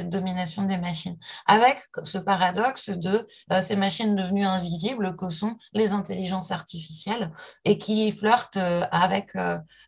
domination 0.10 0.64
des 0.64 0.78
machines. 0.78 1.18
Avec 1.48 1.80
ce 2.04 2.18
paradoxe 2.18 2.90
de 2.90 3.28
ces 3.62 3.76
machines 3.76 4.16
devenues 4.16 4.46
invisibles 4.46 5.16
que 5.16 5.30
sont 5.30 5.58
les 5.74 5.94
intelligences 5.94 6.52
artificielles 6.52 7.32
et 7.66 7.78
qui 7.78 8.12
flirtent 8.12 8.58
avec 8.58 9.36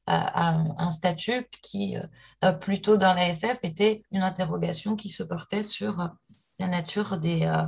un 0.08 0.92
statut 0.92 1.48
qui, 1.62 1.96
plutôt 2.60 2.98
dans 2.98 3.14
la 3.14 3.30
SF, 3.30 3.60
était 3.64 4.04
une 4.12 4.24
interrogation 4.24 4.96
qui 4.96 5.10
se 5.10 5.24
portait 5.24 5.64
sur 5.64 6.12
la 6.62 6.68
nature 6.68 7.18
de 7.18 7.44
euh, 7.44 7.64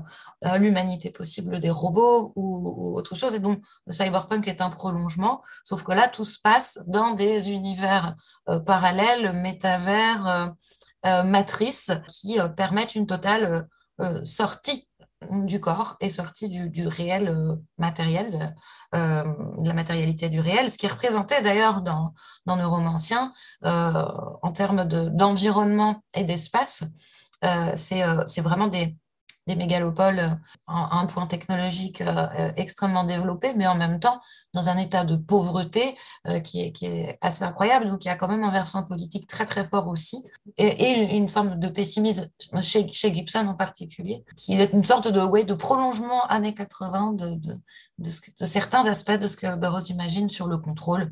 euh, 0.45 0.57
l'humanité 0.57 1.11
possible 1.11 1.59
des 1.59 1.69
robots 1.69 2.31
ou, 2.35 2.95
autre 2.95 3.15
chose. 3.15 3.35
Et 3.35 3.39
donc, 3.39 3.61
le 3.87 3.93
cyberpunk 3.93 4.47
est 4.47 4.61
un 4.61 4.69
prolongement, 4.69 5.41
sauf 5.65 5.83
que 5.83 5.91
là, 5.91 6.07
tout 6.07 6.25
se 6.25 6.39
passe 6.39 6.79
dans 6.87 7.11
des 7.11 7.51
univers 7.51 8.15
euh, 8.49 8.59
parallèles, 8.59 9.33
métavers, 9.33 10.53
matrices, 11.25 11.91
qui 12.07 12.37
permettent 12.55 12.95
une 12.95 13.07
totale 13.07 13.67
sortie 14.23 14.87
du 15.31 15.59
corps 15.59 15.97
et 15.99 16.09
sortie 16.09 16.47
du, 16.47 16.87
réel 16.87 17.57
matériel, 17.77 18.55
de 18.93 19.67
la 19.67 19.73
matérialité 19.73 20.29
du 20.29 20.39
réel, 20.39 20.71
ce 20.71 20.77
qui 20.77 20.85
est 20.85 20.89
représenté 20.89 21.41
d'ailleurs 21.41 21.81
dans, 21.81 22.13
dans 22.45 22.55
Neuromancien 22.55 23.33
en 23.63 24.51
termes 24.53 24.85
d'environnement 24.85 26.01
et 26.15 26.23
d'espace. 26.23 26.85
Euh, 27.43 27.75
euh, 27.93 28.23
c'est 28.27 28.41
vraiment 28.41 28.67
des, 28.67 28.95
mégalopoles 29.47 30.19
à 30.19 30.31
euh, 30.31 30.37
un 30.67 31.05
point 31.05 31.27
technologique 31.27 32.01
extrêmement 32.55 33.03
développé, 33.03 33.53
mais 33.55 33.67
en 33.67 33.75
même 33.75 33.99
temps 33.99 34.21
dans 34.53 34.69
un 34.69 34.77
état 34.77 35.03
de 35.03 35.17
pauvreté 35.17 35.97
qui, 36.45 36.61
est, 36.61 37.17
assez 37.19 37.43
incroyable, 37.43 37.89
donc 37.89 38.05
il 38.05 38.07
y 38.07 38.11
a 38.11 38.15
quand 38.15 38.29
même 38.29 38.43
un 38.43 38.51
versant 38.51 38.83
politique 38.83 39.27
très 39.27 39.45
très 39.45 39.65
fort 39.65 39.89
aussi, 39.89 40.23
et, 40.57 41.17
une, 41.17 41.27
forme 41.27 41.59
de 41.59 41.67
pessimisme 41.67 42.29
chez, 42.61 42.87
Gibson 43.13 43.45
en 43.47 43.55
particulier, 43.55 44.23
qui 44.37 44.53
est 44.53 44.71
une 44.71 44.85
sorte 44.85 45.09
de, 45.09 45.19
ouais, 45.19 45.43
de 45.43 45.53
prolongement 45.53 46.23
années 46.27 46.53
80 46.53 47.13
de, 47.13 47.35
de 47.97 48.45
certains 48.45 48.87
aspects 48.87 49.11
de 49.11 49.27
ce 49.27 49.35
que 49.35 49.57
Burroughs 49.57 49.89
imagine 49.89 50.29
sur 50.29 50.47
le 50.47 50.57
contrôle, 50.57 51.11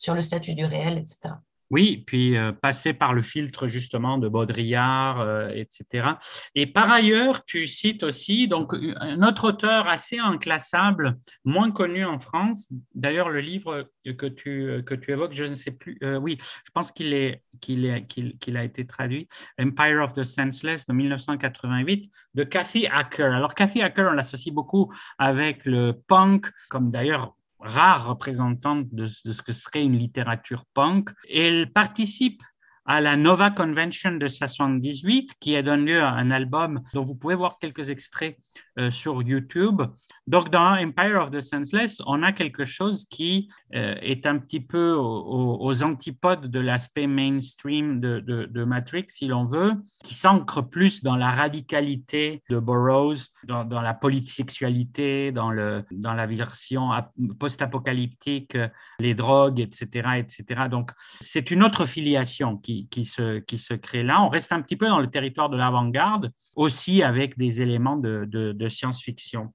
sur 0.00 0.14
le 0.14 0.22
statut 0.22 0.54
du 0.54 0.64
réel, 0.64 0.98
etc. 0.98 1.34
Oui, 1.70 2.02
puis 2.06 2.36
euh, 2.36 2.52
passer 2.52 2.94
par 2.94 3.12
le 3.12 3.20
filtre 3.20 3.66
justement 3.66 4.16
de 4.16 4.26
Baudrillard, 4.26 5.20
euh, 5.20 5.50
etc. 5.50 6.12
Et 6.54 6.66
par 6.66 6.90
ailleurs, 6.90 7.44
tu 7.44 7.66
cites 7.66 8.02
aussi 8.02 8.48
donc 8.48 8.72
un 8.72 9.22
autre 9.22 9.48
auteur 9.48 9.86
assez 9.86 10.18
inclassable, 10.18 11.18
moins 11.44 11.70
connu 11.70 12.06
en 12.06 12.18
France. 12.18 12.70
D'ailleurs, 12.94 13.28
le 13.28 13.40
livre 13.40 13.90
que 14.04 14.26
tu, 14.26 14.82
que 14.86 14.94
tu 14.94 15.12
évoques, 15.12 15.34
je 15.34 15.44
ne 15.44 15.54
sais 15.54 15.70
plus. 15.70 15.98
Euh, 16.02 16.16
oui, 16.16 16.38
je 16.64 16.70
pense 16.72 16.90
qu'il 16.90 17.12
est, 17.12 17.42
qu'il 17.60 17.84
est, 17.84 18.06
qu'il, 18.06 18.56
a 18.56 18.64
été 18.64 18.86
traduit. 18.86 19.28
Empire 19.60 20.02
of 20.02 20.14
the 20.14 20.24
Senseless 20.24 20.86
de 20.86 20.94
1988 20.94 22.10
de 22.34 22.44
Kathy 22.44 22.86
Acker. 22.86 23.34
Alors 23.34 23.54
Kathy 23.54 23.82
Acker, 23.82 24.08
on 24.10 24.14
l'associe 24.14 24.54
beaucoup 24.54 24.90
avec 25.18 25.66
le 25.66 25.92
punk, 25.92 26.46
comme 26.70 26.90
d'ailleurs 26.90 27.34
rare 27.60 28.08
représentante 28.08 28.86
de, 28.92 29.06
ce 29.06 29.42
que 29.42 29.52
serait 29.52 29.84
une 29.84 29.98
littérature 29.98 30.64
punk. 30.74 31.10
Elle 31.32 31.72
participe 31.72 32.42
à 32.84 33.02
la 33.02 33.16
Nova 33.16 33.50
Convention 33.50 34.12
de 34.12 34.28
78, 34.28 35.32
qui 35.40 35.54
a 35.56 35.62
donné 35.62 35.92
lieu 35.92 36.02
à 36.02 36.12
un 36.12 36.30
album 36.30 36.80
dont 36.94 37.04
vous 37.04 37.14
pouvez 37.14 37.34
voir 37.34 37.58
quelques 37.58 37.90
extraits 37.90 38.38
euh, 38.78 38.90
sur 38.90 39.22
YouTube, 39.22 39.82
Donc, 40.28 40.50
dans 40.50 40.76
Empire 40.76 41.22
of 41.22 41.30
the 41.30 41.40
Senseless, 41.40 42.02
on 42.06 42.22
a 42.22 42.32
quelque 42.32 42.66
chose 42.66 43.06
qui 43.08 43.48
euh, 43.74 43.94
est 44.02 44.26
un 44.26 44.36
petit 44.36 44.60
peu 44.60 44.92
aux, 44.92 45.82
antipodes 45.82 46.48
de 46.50 46.60
l'aspect 46.60 47.06
mainstream 47.06 47.98
de, 47.98 48.64
Matrix, 48.64 49.06
si 49.08 49.26
l'on 49.26 49.46
veut, 49.46 49.72
qui 50.04 50.14
s'ancre 50.14 50.60
plus 50.60 51.02
dans 51.02 51.16
la 51.16 51.30
radicalité 51.30 52.42
de 52.50 52.58
Burroughs, 52.58 53.32
dans, 53.44 53.80
la 53.80 53.94
polysexualité, 53.94 55.32
dans, 55.32 55.50
la 55.50 56.26
version 56.26 56.90
post-apocalyptique, 57.38 58.54
les 59.00 59.14
drogues, 59.14 59.60
etc. 59.60 60.10
etc. 60.18 60.68
Donc, 60.70 60.90
c'est 61.20 61.50
une 61.50 61.62
autre 61.62 61.86
filiation 61.86 62.58
qui, 62.58 62.86
se, 63.06 63.74
crée 63.76 64.02
là. 64.02 64.22
On 64.22 64.28
reste 64.28 64.52
un 64.52 64.60
petit 64.60 64.76
peu 64.76 64.88
dans 64.88 65.00
le 65.00 65.08
territoire 65.08 65.48
de 65.48 65.56
l'avant-garde, 65.56 66.32
aussi 66.54 67.02
avec 67.02 67.38
des 67.38 67.62
éléments 67.62 67.96
de 67.96 68.68
science-fiction. 68.68 69.54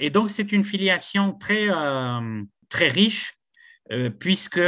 Et 0.00 0.10
donc, 0.10 0.30
c'est 0.30 0.52
une 0.52 0.64
filiation 0.64 1.32
très, 1.32 1.68
euh, 1.68 2.42
très 2.68 2.88
riche, 2.88 3.34
euh, 3.90 4.10
puisque, 4.10 4.60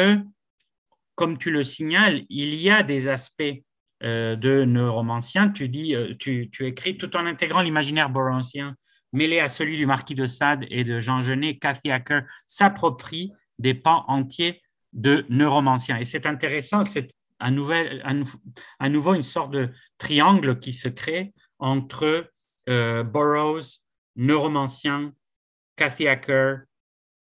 comme 1.14 1.38
tu 1.38 1.50
le 1.50 1.62
signales, 1.62 2.24
il 2.28 2.54
y 2.54 2.70
a 2.70 2.82
des 2.82 3.08
aspects 3.08 3.42
euh, 4.02 4.36
de 4.36 4.64
neuromancien. 4.64 5.50
Tu, 5.50 5.68
dis, 5.68 5.94
tu, 6.18 6.50
écris 6.60 6.98
tout 6.98 7.16
en 7.16 7.26
intégrant 7.26 7.62
l'imaginaire 7.62 8.10
boronsien 8.10 8.74
mêlé 9.12 9.38
à 9.38 9.46
celui 9.46 9.76
du 9.76 9.86
marquis 9.86 10.16
de 10.16 10.26
Sade 10.26 10.66
et 10.70 10.82
de 10.82 10.98
Jean 10.98 11.22
Genet, 11.22 11.58
Cathy 11.58 11.92
Hacker 11.92 12.24
s'approprie 12.48 13.32
des 13.60 13.72
pans 13.72 14.04
entiers 14.08 14.60
de 14.92 15.24
neuromancien. 15.28 15.98
Et 15.98 16.04
c'est 16.04 16.26
intéressant, 16.26 16.84
c'est 16.84 17.12
à, 17.38 17.46
à, 17.46 18.88
nouveau 18.88 19.14
une 19.14 19.22
sorte 19.22 19.52
de 19.52 19.70
triangle 19.98 20.58
qui 20.58 20.72
se 20.72 20.88
crée 20.88 21.32
entre 21.60 22.28
Burroughs, 22.66 23.83
neuromancien, 24.16 25.12
Cathy 25.76 26.08
Hacker, 26.08 26.62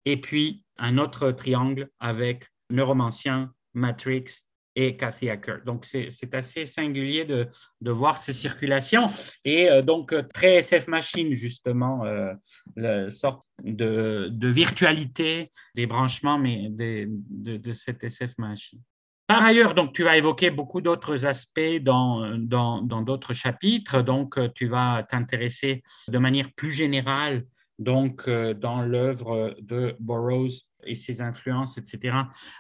et 0.05 0.21
puis 0.21 0.63
un 0.79 0.99
autre 0.99 1.33
triangle 1.33 1.89
avec 2.01 2.47
neuromancien, 2.71 3.53
Matrix 3.75 4.43
et 4.77 4.97
Cathy 4.97 5.31
Hacker. 5.31 5.65
Donc, 5.65 5.87
c'est 5.87 6.35
assez 6.35 6.67
singulier 6.67 7.25
de, 7.25 7.49
voir 7.91 8.19
ces 8.19 8.35
circulations. 8.35 9.11
Et 9.45 9.71
euh, 9.71 9.83
donc, 9.83 10.15
très 10.35 10.57
SF 10.57 10.87
Machine, 10.87 11.35
justement, 11.35 12.05
euh, 12.05 12.35
la 12.77 13.09
sorte 13.09 13.43
de, 13.63 14.29
de, 14.31 14.49
virtualité 14.49 15.51
des 15.75 15.87
branchements 15.87 16.39
mais 16.39 16.69
de, 16.69 17.09
de, 17.57 17.73
cette 17.73 18.05
SF 18.05 18.37
Machine. 18.37 18.83
Par 19.27 19.43
ailleurs, 19.43 19.75
donc, 19.75 19.93
tu 19.93 20.05
vas 20.05 20.17
évoquer 20.17 20.51
beaucoup 20.51 20.81
d'autres 20.81 21.27
aspects 21.27 21.83
dans 21.83 22.39
d'autres 22.39 23.35
chapitres. 23.35 24.03
Donc, 24.03 24.39
tu 24.55 24.69
vas 24.69 25.05
t'intéresser 25.09 25.83
de 26.09 26.19
manière 26.19 26.53
plus 26.55 26.71
générale, 26.71 27.45
donc, 27.79 28.23
euh, 28.27 28.55
dans 28.55 28.83
l'œuvre 28.83 29.55
de 29.61 29.95
Burroughs 30.01 30.65
et 30.85 30.95
ses 30.95 31.21
influences, 31.21 31.77
etc., 31.77 32.17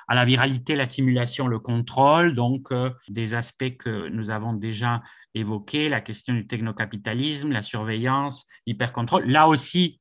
à 0.09 0.15
la 0.15 0.25
viralité, 0.25 0.75
la 0.75 0.85
simulation, 0.85 1.47
le 1.47 1.59
contrôle, 1.59 2.35
donc 2.35 2.71
euh, 2.71 2.91
des 3.09 3.35
aspects 3.35 3.77
que 3.79 4.09
nous 4.09 4.31
avons 4.31 4.53
déjà 4.53 5.03
évoqués, 5.35 5.89
la 5.89 6.01
question 6.01 6.35
du 6.35 6.47
technocapitalisme, 6.47 7.51
la 7.51 7.63
surveillance, 7.63 8.47
l'hypercontrôle. 8.67 9.25
Là 9.27 9.49
aussi, 9.49 10.01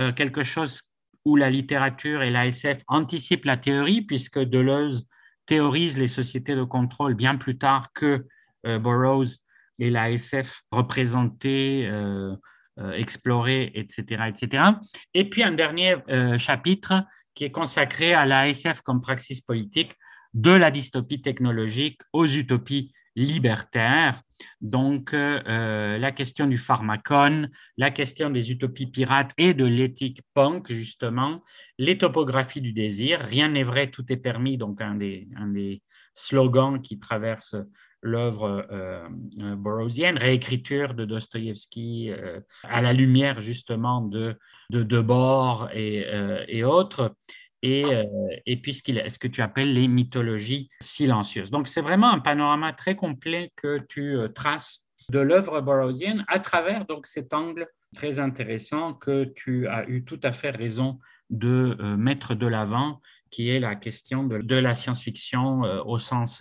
euh, 0.00 0.12
quelque 0.12 0.42
chose 0.42 0.82
où 1.24 1.36
la 1.36 1.50
littérature 1.50 2.22
et 2.22 2.30
l'ASF 2.30 2.78
anticipent 2.86 3.44
la 3.44 3.56
théorie, 3.56 4.02
puisque 4.02 4.38
Deleuze 4.38 5.06
théorise 5.46 5.98
les 5.98 6.08
sociétés 6.08 6.54
de 6.54 6.64
contrôle 6.64 7.14
bien 7.14 7.36
plus 7.36 7.56
tard 7.56 7.92
que 7.94 8.26
euh, 8.66 8.78
Burroughs 8.78 9.38
et 9.78 9.90
la 9.90 10.10
SF 10.10 10.62
représentés, 10.70 11.86
euh, 11.86 12.34
euh, 12.78 12.92
explorés, 12.92 13.72
etc., 13.74 14.24
etc. 14.28 14.64
Et 15.14 15.28
puis 15.28 15.42
un 15.42 15.52
dernier 15.52 15.96
chapitre 16.38 17.04
qui 17.34 17.44
est 17.44 17.50
consacré 17.50 18.14
à 18.14 18.26
la 18.26 18.48
SF 18.48 18.80
comme 18.82 19.00
praxis 19.00 19.40
politique, 19.40 19.94
de 20.34 20.50
la 20.50 20.70
dystopie 20.70 21.22
technologique 21.22 22.00
aux 22.12 22.26
utopies 22.26 22.92
libertaire. 23.14 24.20
Donc, 24.60 25.12
euh, 25.12 25.40
euh, 25.46 25.98
la 25.98 26.12
question 26.12 26.46
du 26.46 26.58
pharmacone, 26.58 27.50
la 27.76 27.90
question 27.90 28.30
des 28.30 28.50
utopies 28.50 28.86
pirates 28.86 29.32
et 29.38 29.54
de 29.54 29.64
l'éthique 29.64 30.22
punk, 30.34 30.72
justement, 30.72 31.42
les 31.78 31.98
topographies 31.98 32.60
du 32.60 32.72
désir. 32.72 33.20
Rien 33.20 33.50
n'est 33.50 33.62
vrai, 33.62 33.90
tout 33.90 34.04
est 34.10 34.16
permis. 34.16 34.58
Donc, 34.58 34.80
un 34.80 34.94
des, 34.94 35.82
slogans 36.14 36.80
qui 36.80 36.98
traverse 36.98 37.56
l'œuvre 38.00 38.66
euh, 38.70 39.06
borosienne, 39.56 40.16
réécriture 40.16 40.94
de 40.94 41.04
Dostoïevski 41.04 42.10
à 42.62 42.80
la 42.80 42.92
lumière, 42.94 43.42
justement, 43.42 44.00
de, 44.00 44.34
de 44.70 44.82
Debord 44.82 45.68
et, 45.74 46.06
et 46.48 46.64
autres 46.64 47.14
et, 47.66 47.84
euh, 47.84 48.04
et 48.46 48.56
puis 48.56 48.74
ce, 48.74 49.18
que 49.18 49.26
tu 49.26 49.42
appelles 49.42 49.72
les 49.72 49.88
mythologies 49.88 50.70
silencieuses. 50.80 51.50
Donc 51.50 51.66
c'est 51.66 51.80
vraiment 51.80 52.10
un 52.10 52.20
panorama 52.20 52.72
très 52.72 52.94
complet 52.94 53.52
que 53.56 53.80
tu 53.88 54.16
euh, 54.16 54.28
traces 54.28 54.86
de 55.10 55.18
l'œuvre 55.18 55.60
borrowsienne 55.60 56.24
à 56.28 56.38
travers 56.38 56.86
donc 56.86 57.06
cet 57.06 57.34
angle 57.34 57.66
très 57.94 58.20
intéressant 58.20 58.94
que 58.94 59.24
tu 59.24 59.66
as 59.66 59.88
eu 59.88 60.04
tout 60.04 60.20
à 60.22 60.32
fait 60.32 60.50
raison 60.50 61.00
de 61.30 61.76
euh, 61.80 61.96
mettre 61.96 62.34
de 62.34 62.46
l'avant, 62.46 63.00
qui 63.30 63.50
est 63.50 63.58
la 63.58 63.74
question 63.74 64.22
de, 64.24 64.54
la 64.54 64.74
science-fiction 64.74 65.62
au 65.84 65.98
sens 65.98 66.40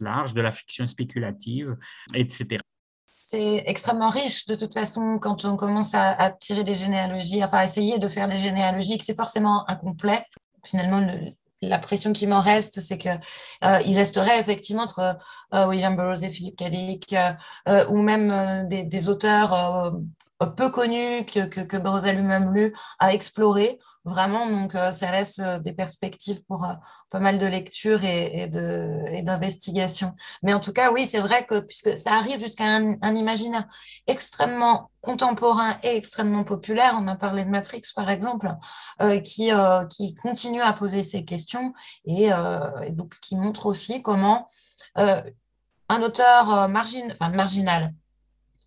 large, 0.00 0.34
de 0.34 0.40
la 0.40 0.50
fiction 0.50 0.86
spéculative, 0.86 1.76
etc 2.12 2.58
c'est 3.28 3.64
extrêmement 3.66 4.08
riche 4.08 4.46
de 4.46 4.54
toute 4.54 4.72
façon 4.72 5.18
quand 5.18 5.44
on 5.44 5.56
commence 5.56 5.94
à, 5.94 6.30
tirer 6.30 6.62
des 6.62 6.76
généalogies, 6.76 7.42
enfin 7.42 7.58
à 7.58 7.64
essayer 7.64 7.98
de 7.98 8.08
faire 8.08 8.28
des 8.28 8.36
généalogies, 8.36 8.98
que 8.98 9.04
c'est 9.04 9.16
forcément 9.16 9.68
incomplet. 9.68 10.22
Finalement, 10.64 11.04
la 11.60 11.78
pression 11.78 12.12
qui 12.12 12.28
m'en 12.28 12.40
reste, 12.40 12.80
c'est 12.80 12.98
que 12.98 13.08
euh, 13.08 13.80
il 13.84 13.96
resterait 13.96 14.38
effectivement 14.38 14.84
entre 14.84 15.18
euh, 15.54 15.66
William 15.66 15.96
Burroughs 15.96 16.22
et 16.22 16.30
Philippe 16.30 16.56
Cadic, 16.56 17.16
euh, 17.68 17.86
ou 17.88 18.00
même 18.00 18.68
des, 18.68 19.08
auteurs 19.08 19.92
peu 20.44 20.70
connu 20.70 21.24
que, 21.24 21.46
que, 21.46 21.60
que 21.60 21.76
a 21.76 22.12
lui-même 22.12 22.52
lu, 22.52 22.74
à 22.98 23.14
explorer 23.14 23.78
vraiment. 24.06 24.48
Donc, 24.48 24.74
euh, 24.74 24.92
ça 24.92 25.10
laisse 25.10 25.38
euh, 25.40 25.58
des 25.58 25.72
perspectives 25.72 26.44
pour 26.46 26.64
euh, 26.64 26.72
pas 27.10 27.20
mal 27.20 27.38
de 27.38 27.46
lectures 27.46 28.04
et, 28.04 28.42
et 28.44 29.22
d'investigations. 29.22 30.14
Mais 30.42 30.54
en 30.54 30.60
tout 30.60 30.72
cas, 30.72 30.92
oui, 30.92 31.06
c'est 31.06 31.20
vrai 31.20 31.44
que 31.44 31.60
puisque 31.60 31.96
ça 31.98 32.14
arrive 32.14 32.38
jusqu'à 32.40 32.64
un, 32.64 33.16
imaginaire 33.16 33.66
extrêmement 34.06 34.90
contemporain 35.00 35.78
et 35.82 35.96
extrêmement 35.96 36.44
populaire, 36.44 36.96
on 36.98 37.08
a 37.08 37.16
parlé 37.16 37.44
de 37.44 37.50
Matrix 37.50 37.82
par 37.94 38.10
exemple, 38.10 38.52
qui, 39.24 39.50
qui 39.90 40.14
continue 40.16 40.60
à 40.60 40.72
poser 40.72 41.02
ces 41.02 41.24
questions 41.24 41.72
et, 42.04 42.30
donc 42.90 43.18
qui 43.20 43.36
montre 43.36 43.66
aussi 43.66 44.02
comment 44.02 44.48
un 44.96 46.02
auteur 46.02 46.48
enfin, 46.48 47.30
marginal, 47.30 47.94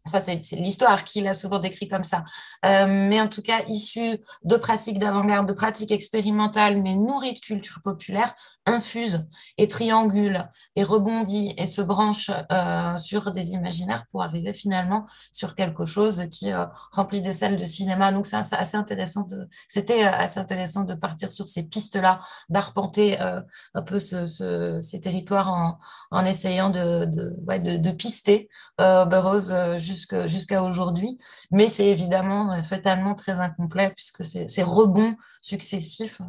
ça, 0.06 0.22
c'est 0.24 0.42
l'histoire 0.54 1.04
qu'il 1.04 1.28
a 1.28 1.34
souvent 1.34 1.60
décrit 1.60 1.88
comme 1.88 2.04
ça. 2.04 2.24
Euh, 2.66 2.86
mais 2.88 3.20
en 3.22 3.28
tout 3.28 3.42
cas, 3.42 3.64
issu 3.68 4.20
de 4.44 4.56
pratiques 4.56 4.98
d'avant-garde, 4.98 5.48
de 5.48 5.54
pratiques 5.54 5.92
expérimentales, 5.92 6.82
mais 6.82 6.96
nourries 6.96 7.34
de 7.34 7.40
culture 7.40 7.80
populaire, 7.84 8.34
infuse 8.66 9.28
et 9.58 9.68
triangule 9.68 10.48
et 10.76 10.84
rebondit 10.84 11.54
et 11.58 11.66
se 11.66 11.82
branche 11.82 12.32
euh, 12.52 12.98
sur 12.98 13.32
des 13.32 13.54
imaginaires 13.54 14.06
pour 14.10 14.24
arriver 14.24 14.54
finalement 14.54 15.06
sur 15.32 15.56
quelque 15.56 15.86
chose 15.86 16.26
qui 16.32 16.52
euh, 16.52 16.66
remplit 16.92 17.22
des 17.22 17.34
salles 17.34 17.58
de 17.58 17.66
cinéma. 17.66 18.12
Donc, 18.12 18.26
c'est 18.26 18.36
assez 18.36 18.78
intéressant 18.78 19.28
c'était 19.68 20.04
assez 20.04 20.40
intéressant 20.40 20.84
de 20.84 20.94
partir 20.94 21.32
sur 21.32 21.48
ces 21.48 21.64
pistes-là, 21.64 22.22
d'arpenter 22.50 23.20
un 23.20 23.82
peu 23.82 24.00
ces 24.00 25.02
territoires 25.02 25.80
en, 26.12 26.26
essayant 26.26 26.70
de, 26.70 27.06
de 27.06 27.92
pister 27.92 28.50
Burroughs 28.78 29.80
jusqu'à 30.28 30.64
aujourd'hui. 30.64 31.18
Mais 31.52 31.70
c'est 31.70 31.88
évidemment 31.88 32.54
euh, 32.54 32.62
fatalement 32.62 33.16
très 33.16 33.40
incomplet 33.40 33.92
puisque 33.96 34.24
ces 34.24 34.64
rebonds 34.64 35.16
successifs 35.42 36.22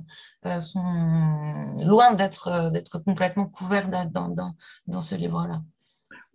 euh, 0.46 0.60
sont 0.60 1.78
loin 1.84 2.14
d'être 2.14 2.48
euh, 2.48 3.00
complètement 3.04 3.46
couverts 3.46 3.88
dans, 3.88 4.28
dans, 4.28 4.54
dans 4.86 5.00
ce 5.00 5.14
livre-là. 5.14 5.62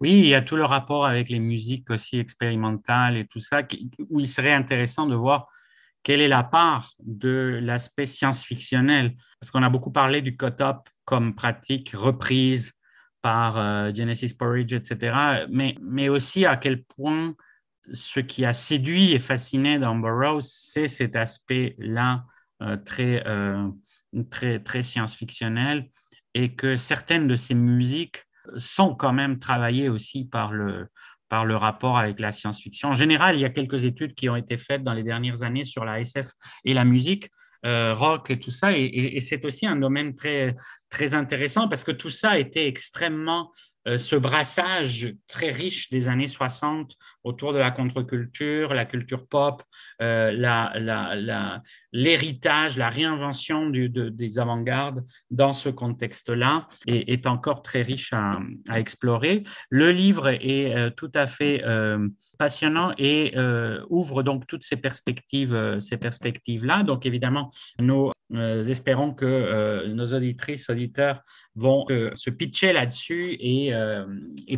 Oui, 0.02 0.12
il 0.12 0.28
y 0.28 0.36
a 0.36 0.42
tout 0.42 0.58
le 0.58 0.66
rapport 0.66 1.06
avec 1.06 1.30
les 1.30 1.40
musiques 1.40 1.90
aussi 1.90 2.20
expérimentales 2.20 3.16
et 3.18 3.28
tout 3.28 3.40
ça, 3.40 3.62
où 4.10 4.20
il 4.20 4.28
serait 4.28 4.54
intéressant 4.54 5.08
de 5.08 5.16
voir 5.16 5.48
quelle 6.04 6.22
est 6.22 6.28
la 6.28 6.44
part 6.44 6.94
de 7.00 7.60
l'aspect 7.64 8.06
science-fictionnel. 8.06 9.16
Parce 9.40 9.52
qu'on 9.52 9.64
a 9.64 9.70
beaucoup 9.70 9.92
parlé 9.92 10.22
du 10.22 10.36
cut-up 10.36 10.88
comme 11.06 11.34
pratique 11.34 11.92
reprise 11.92 12.75
par 13.26 13.58
euh, 13.58 13.92
Genesis 13.92 14.36
Porridge, 14.36 14.72
etc. 14.72 15.48
Mais, 15.50 15.76
mais 15.82 16.10
aussi 16.10 16.46
à 16.46 16.58
quel 16.58 16.84
point 16.84 17.34
ce 17.92 18.20
qui 18.20 18.46
a 18.46 18.54
séduit 18.54 19.14
et 19.14 19.20
fasciné 19.20 19.80
dans 19.80 19.96
Burroughs, 19.96 20.44
c'est 20.44 20.88
cet 20.88 21.16
aspect-là 21.16 22.24
euh, 22.62 22.78
très, 22.78 23.24
euh, 23.26 23.68
très, 24.30 24.60
très 24.60 24.84
science-fictionnel 24.84 25.90
et 26.36 26.54
que 26.54 26.78
certaines 26.78 27.28
de 27.28 27.36
ces 27.36 27.56
musiques 27.56 28.24
sont 28.58 28.94
quand 28.94 29.14
même 29.14 29.40
travaillées 29.40 29.90
aussi 29.90 30.26
par 30.26 30.52
le, 30.52 30.86
par 31.28 31.46
le 31.46 31.56
rapport 31.56 31.98
avec 31.98 32.20
la 32.20 32.32
science-fiction. 32.32 32.90
En 32.90 32.94
général, 32.94 33.38
il 33.38 33.42
y 33.42 33.46
a 33.46 33.50
quelques 33.50 33.86
études 33.86 34.14
qui 34.14 34.30
ont 34.30 34.36
été 34.36 34.56
faites 34.56 34.84
dans 34.84 34.94
les 34.94 35.02
dernières 35.02 35.42
années 35.42 35.64
sur 35.64 35.84
la 35.84 36.00
SF 36.00 36.28
et 36.64 36.76
la 36.76 36.86
musique, 36.86 37.32
rock 37.64 38.30
et 38.30 38.38
tout 38.38 38.52
ça, 38.52 38.78
et, 38.78 39.20
c'est 39.22 39.44
aussi 39.44 39.66
un 39.66 39.76
domaine 39.76 40.14
très, 40.14 40.56
très 40.96 41.14
intéressant 41.14 41.68
parce 41.68 41.84
que 41.84 41.92
tout 41.92 42.10
ça 42.10 42.40
été 42.40 42.68
extrêmement 42.68 43.52
euh, 43.86 43.98
ce 43.98 44.16
brassage 44.16 45.14
très 45.28 45.50
riche 45.50 45.90
des 45.90 46.08
années 46.08 46.30
60 46.30 46.96
autour 47.26 47.52
de 47.52 47.58
la 47.58 47.70
contre-culture, 47.70 48.74
la 48.74 48.86
culture 48.86 49.28
pop, 49.28 49.62
euh, 50.02 50.32
l'héritage, 51.96 52.78
la, 52.78 52.90
réinvention 52.90 53.70
des 53.70 54.40
avant-gardes 54.40 55.06
dans 55.32 55.54
ce 55.54 55.70
contexte-là 55.70 56.68
est, 56.88 57.26
encore 57.26 57.62
très 57.62 57.82
riche 57.82 58.12
à, 58.14 58.40
explorer. 58.76 59.44
Le 59.70 59.92
livre 59.92 60.28
est 60.28 60.76
euh, 60.76 60.90
tout 60.90 61.12
à 61.14 61.26
fait 61.26 61.64
passionnant 62.38 62.94
et 62.98 63.34
ouvre 63.90 64.24
donc 64.24 64.46
toutes 64.48 64.64
ces 64.64 64.76
perspectives, 64.76 65.80
ces 65.80 65.98
perspectives-là. 65.98 66.84
Donc 66.84 67.06
évidemment, 67.06 67.50
nous 67.80 68.12
espérons 68.32 69.14
que 69.14 69.88
nos 69.88 70.14
auditrices, 70.14 70.70
auditeurs 70.70 71.22
vont 71.56 71.86
se 72.16 72.30
pitcher 72.30 72.74
là-dessus 72.74 73.38
et, 73.40 73.74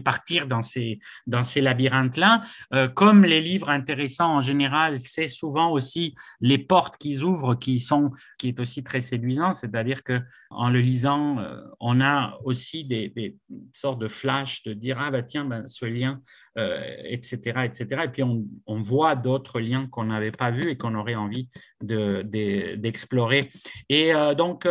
partir 0.03 0.47
dans 0.47 0.61
ces, 0.61 0.99
dans 1.27 1.43
ces 1.43 1.61
labyrinthes-là. 1.61 2.41
Euh, 2.73 2.88
comme 2.88 3.23
les 3.23 3.41
livres 3.41 3.69
intéressants 3.69 4.38
en 4.38 4.41
général, 4.41 5.01
c'est 5.01 5.27
souvent 5.27 5.72
aussi 5.72 6.15
les 6.41 6.57
portes 6.57 6.97
qu'ils 6.97 7.23
ouvrent 7.23 7.27
qui 7.60 7.80
sont, 7.80 8.12
qui 8.38 8.49
est 8.49 8.60
aussi 8.60 8.84
très 8.84 9.02
séduisant. 9.02 9.54
C'est-à-dire 9.54 10.04
que 10.04 10.20
en 10.49 10.70
le 10.70 10.80
lisant, 10.80 11.40
euh, 11.40 11.62
on 11.80 12.02
a 12.02 12.38
aussi 12.44 12.86
des, 12.86 13.36
sortes 13.72 13.99
de 13.99 14.08
flashs 14.08 14.64
de 14.64 14.74
dire 14.74 14.98
ah 14.99 15.12
bah 15.12 15.24
tiens 15.24 15.45
ben, 15.45 15.68
ce 15.68 15.86
lien, 15.86 16.22
etc., 16.56 17.40
euh, 17.58 17.62
etc. 17.64 18.02
Et 18.06 18.10
puis 18.10 18.24
on, 18.24 18.82
voit 18.82 19.16
d'autres 19.16 19.60
liens 19.60 19.88
qu'on 19.88 20.06
n'avait 20.06 20.32
pas 20.32 20.52
vus 20.52 20.70
et 20.70 20.78
qu'on 20.78 20.95
aurait 20.95 21.16
envie 21.16 21.49
d'explorer. 21.82 23.49
et 23.90 24.14
donc 24.38 24.68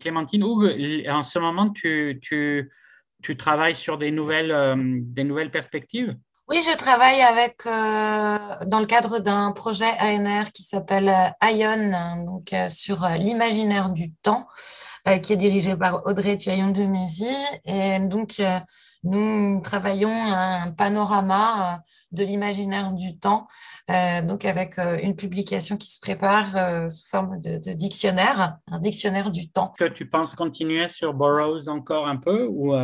Clémentine, 0.00 0.42
en 0.44 1.22
ce 1.22 1.38
moment 1.38 1.70
tu, 1.70 2.18
tu, 2.20 2.70
tu 3.22 3.36
travailles 3.36 3.74
sur 3.74 3.96
des 3.96 4.10
nouvelles, 4.10 4.54
des 5.14 5.24
nouvelles 5.24 5.50
perspectives? 5.50 6.14
Oui, 6.50 6.62
je 6.66 6.74
travaille 6.78 7.20
avec, 7.20 7.66
euh, 7.66 8.38
dans 8.64 8.80
le 8.80 8.86
cadre 8.86 9.18
d'un 9.18 9.52
projet 9.52 9.90
ANR 10.00 10.50
qui 10.52 10.62
s'appelle 10.62 11.10
euh, 11.10 11.46
ION, 11.46 12.24
donc, 12.24 12.54
euh, 12.54 12.70
sur 12.70 13.06
l'imaginaire 13.18 13.90
du 13.90 14.14
temps, 14.14 14.46
qui 15.22 15.32
est 15.32 15.36
dirigé 15.36 15.74
par 15.76 16.06
Audrey 16.06 16.36
Tuaillon 16.36 16.70
de. 16.70 16.84
Et 17.64 17.98
donc, 18.00 18.42
nous 19.04 19.60
travaillons 19.62 20.12
un 20.12 20.70
panorama 20.72 21.80
de 22.12 22.24
l'imaginaire 22.24 22.92
du 22.92 23.18
temps, 23.18 23.46
donc 24.24 24.44
avec 24.44 24.76
une 24.76 25.16
publication 25.16 25.78
qui 25.78 25.90
se 25.90 25.98
prépare 25.98 26.90
sous 26.90 27.08
forme 27.08 27.40
de, 27.40 27.56
de, 27.56 27.72
dictionnaire, 27.72 28.58
un 28.70 28.78
dictionnaire 28.78 29.30
du 29.30 29.48
temps. 29.48 29.72
Que 29.78 29.88
tu 29.88 30.10
penses 30.10 30.34
continuer 30.34 30.88
sur 30.88 31.14
Burroughs 31.14 31.68
encore 31.68 32.06
un 32.06 32.16
peu 32.16 32.46
ou 32.46 32.74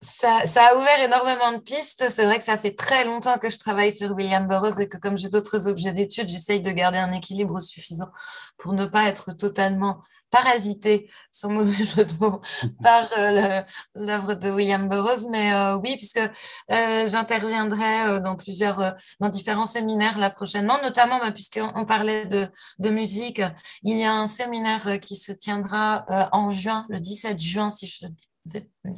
ça, 0.00 0.38
a 0.38 0.76
ouvert 0.76 1.00
énormément 1.00 1.52
de 1.52 1.58
pistes. 1.58 2.06
C'est 2.10 2.24
vrai 2.26 2.38
que 2.38 2.44
ça 2.44 2.58
fait 2.58 2.74
très 2.74 3.04
longtemps 3.04 3.38
que 3.38 3.50
je 3.50 3.58
travaille 3.58 3.92
sur 3.92 4.12
William 4.12 4.46
Burroughs 4.46 4.80
et 4.80 4.88
que 4.88 4.98
comme 4.98 5.16
j'ai 5.16 5.28
d'autres 5.28 5.68
objets 5.68 5.92
d'études, 5.92 6.28
j'essaye 6.28 6.60
de 6.60 6.70
garder 6.70 6.98
un 6.98 7.12
équilibre 7.12 7.60
suffisant 7.60 8.10
pour 8.58 8.72
ne 8.74 8.86
pas 8.86 9.08
être 9.08 9.32
totalement 9.32 10.02
parasité, 10.30 11.08
sans 11.30 11.50
mauvais 11.50 11.82
jeu 11.84 12.04
de 12.04 12.12
mots, 12.20 12.40
par 12.82 13.08
euh, 13.18 13.62
l'œuvre 13.94 14.34
de 14.34 14.50
William 14.50 14.88
Burroughs. 14.88 15.30
Mais 15.30 15.54
euh, 15.54 15.76
oui, 15.76 15.96
puisque 15.96 16.18
euh, 16.18 17.06
j'interviendrai 17.06 18.20
dans 18.20 18.36
plusieurs, 18.36 18.94
dans 19.20 19.28
différents 19.28 19.66
séminaires 19.66 20.18
là 20.18 20.30
prochainement, 20.30 20.80
notamment 20.82 21.18
bah, 21.18 21.32
puisqu'on 21.32 21.84
parlait 21.86 22.26
de, 22.26 22.48
de, 22.78 22.90
musique. 22.90 23.40
Il 23.82 23.96
y 23.96 24.04
a 24.04 24.12
un 24.12 24.26
séminaire 24.26 25.00
qui 25.00 25.16
se 25.16 25.32
tiendra 25.32 26.06
en 26.32 26.50
juin, 26.50 26.86
le 26.88 27.00
17 27.00 27.38
juin, 27.38 27.70
si 27.70 27.86
je 27.86 28.06
ne 28.06 28.12
dis 28.12 28.28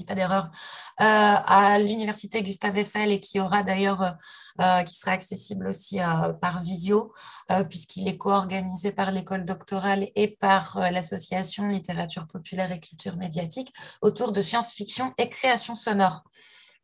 pas 0.06 0.14
d'erreur, 0.14 0.50
euh, 1.00 1.04
à 1.04 1.78
l'université 1.78 2.42
Gustave 2.42 2.78
Eiffel 2.78 3.12
et 3.12 3.20
qui 3.20 3.40
aura 3.40 3.62
d'ailleurs, 3.62 4.02
euh, 4.02 4.10
euh, 4.60 4.82
qui 4.82 4.94
sera 4.94 5.12
accessible 5.12 5.68
aussi 5.68 5.98
par 6.40 6.60
visio, 6.60 7.12
puisqu'il 7.70 8.08
est 8.08 8.18
co-organisé 8.18 8.92
par 8.92 9.12
l'école 9.12 9.44
doctorale 9.44 10.08
et 10.16 10.36
par 10.40 10.78
l'association 10.90 11.68
littérature 11.68 12.26
populaire 12.26 12.72
et 12.72 12.80
culture 12.80 13.16
médiatique 13.16 13.72
autour 14.02 14.32
de 14.32 14.40
science-fiction 14.40 15.14
et 15.16 15.28
création 15.28 15.74
sonore 15.74 16.24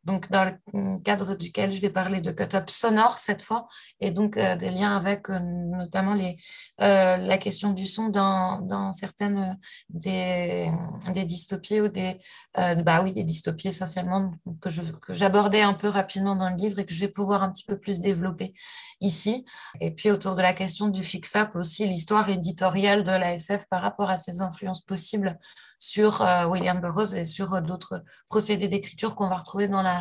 donc 0.05 0.29
dans 0.29 0.45
le 0.45 0.99
cadre 0.99 1.35
duquel 1.35 1.71
je 1.71 1.81
vais 1.81 1.89
parler 1.89 2.21
de 2.21 2.31
cut-up 2.31 2.69
sonore 2.69 3.17
cette 3.17 3.41
fois, 3.41 3.67
et 3.99 4.11
donc 4.11 4.37
euh, 4.37 4.55
des 4.55 4.69
liens 4.69 4.95
avec 4.95 5.29
euh, 5.29 5.39
notamment 5.39 6.13
les, 6.13 6.37
euh, 6.81 7.17
la 7.17 7.37
question 7.39 7.73
du 7.73 7.87
son 7.87 8.09
dans, 8.09 8.61
dans 8.61 8.93
certaines 8.93 9.57
des, 9.89 10.69
des, 11.11 11.25
dystopies 11.25 11.81
ou 11.81 11.87
des, 11.87 12.17
bah 12.55 13.01
oui, 13.03 13.13
des 13.13 13.23
dystopies 13.23 13.69
essentiellement 13.69 14.31
que 14.61 14.69
j'abordais 15.09 15.61
un 15.61 15.73
peu 15.73 15.87
rapidement 15.87 16.35
dans 16.35 16.49
le 16.49 16.55
livre 16.55 16.79
et 16.79 16.85
que 16.85 16.93
je 16.93 16.99
vais 16.99 17.07
pouvoir 17.07 17.41
un 17.41 17.51
petit 17.51 17.65
peu 17.65 17.79
plus 17.79 17.99
développer 17.99 18.53
ici. 19.01 19.45
Et 19.81 19.91
puis 19.91 20.11
autour 20.11 20.35
de 20.35 20.41
la 20.41 20.53
question 20.53 20.87
du 20.87 21.03
fix-up 21.03 21.49
aussi, 21.55 21.87
l'histoire 21.87 22.29
éditoriale 22.29 23.03
de 23.03 23.11
la 23.11 23.33
SF 23.33 23.67
par 23.69 23.81
rapport 23.81 24.09
à 24.09 24.17
ses 24.17 24.41
influences 24.41 24.81
possibles 24.81 25.37
sur 25.79 26.25
William 26.49 26.79
Burroughs 26.79 27.15
et 27.15 27.25
sur 27.25 27.61
d'autres 27.61 28.03
procédés 28.29 28.67
d'écriture 28.67 29.15
qu'on 29.15 29.27
va 29.27 29.37
retrouver 29.37 29.67
dans 29.67 29.81
la 29.81 29.94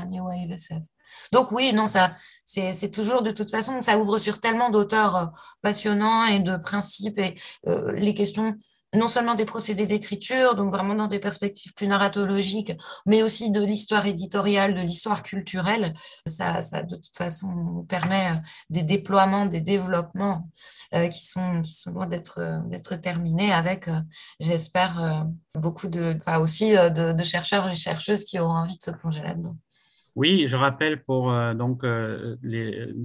Donc 1.33 1.53
oui, 1.53 1.73
non, 1.73 1.87
ça, 1.87 2.13
c'est 2.45 2.91
toujours 2.91 3.23
de 3.23 3.31
toute 3.31 3.51
façon, 3.51 3.83
ça 3.83 3.99
ouvre 3.99 4.19
sur 4.19 4.41
tellement 4.41 4.71
d'auteurs 4.71 5.33
passionnants 5.63 6.25
et 6.27 6.41
de 6.41 6.57
principes 6.57 7.19
et 7.19 7.37
les 7.67 8.15
questions 8.15 8.57
non 8.95 9.09
seulement 9.09 9.35
des 9.35 9.45
procédés 9.45 9.87
d'écriture, 9.87 10.55
donc 10.55 10.71
vraiment 10.71 10.95
dans 10.95 11.07
des 11.07 11.19
perspectives 11.19 11.75
plus 11.75 11.87
narratologiques, 11.87 12.73
mais 13.07 13.23
aussi 13.23 13.51
de 13.51 13.61
l'histoire 13.63 14.07
éditoriale, 14.07 14.75
de 14.75 14.81
l'histoire 14.81 15.23
culturelle. 15.23 15.95
Ça, 16.27 16.63
ça, 16.63 16.83
de 16.83 16.97
toute 16.97 17.17
façon, 17.17 17.85
permet 17.89 18.31
euh, 18.31 18.41
des 18.71 18.83
déploiements, 18.83 19.47
des 19.47 19.61
développements 19.61 20.45
euh, 20.95 21.09
qui, 21.09 21.27
sont, 21.27 21.63
loin 21.87 22.07
d'être 22.07 22.97
terminés 22.97 23.53
avec, 23.53 23.89
euh, 23.89 24.01
j'espère, 24.41 25.27
beaucoup 25.55 25.89
de, 25.89 26.15
enfin 26.17 26.39
aussi 26.39 26.73
de 26.73 27.25
chercheurs 27.25 27.69
et 27.69 27.75
chercheuses 27.75 28.25
qui 28.25 28.39
auront 28.39 28.55
envie 28.55 28.79
de 28.79 28.83
se 28.83 28.91
plonger 28.91 29.23
là-dedans. 29.23 29.57
Oui, 30.17 30.47
je 30.47 30.55
rappelle 30.55 31.03
pour 31.03 31.33
euh, 31.33 31.55
donc 31.55 31.83
euh, 31.83 32.37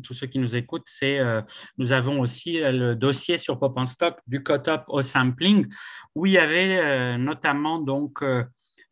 tous 0.03 0.13
ceux 0.13 0.27
qui 0.27 0.37
nous 0.37 0.55
écoutent, 0.55 0.85
c'est 0.85 1.17
euh, 1.17 1.41
nous 1.79 1.91
avons 1.91 2.19
aussi 2.19 2.59
le 2.59 2.93
dossier 2.93 3.39
sur 3.39 3.57
Pop 3.57 3.75
en 3.77 3.87
Stock 3.87 4.19
du 4.27 4.43
cut-up 4.43 4.83
au 4.87 5.01
sampling 5.01 5.65
où 6.13 6.27
il 6.27 6.33
y 6.33 6.37
avait 6.37 7.17
notamment 7.17 7.79
donc 7.79 8.23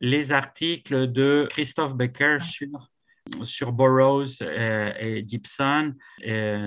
les 0.02 0.32
articles 0.32 1.12
de 1.12 1.48
Christophe 1.50 1.96
Becker 1.96 2.38
sur 2.40 2.90
sur 3.44 3.74
Burroughs 3.74 4.42
et, 4.42 5.24
Gibson. 5.28 5.94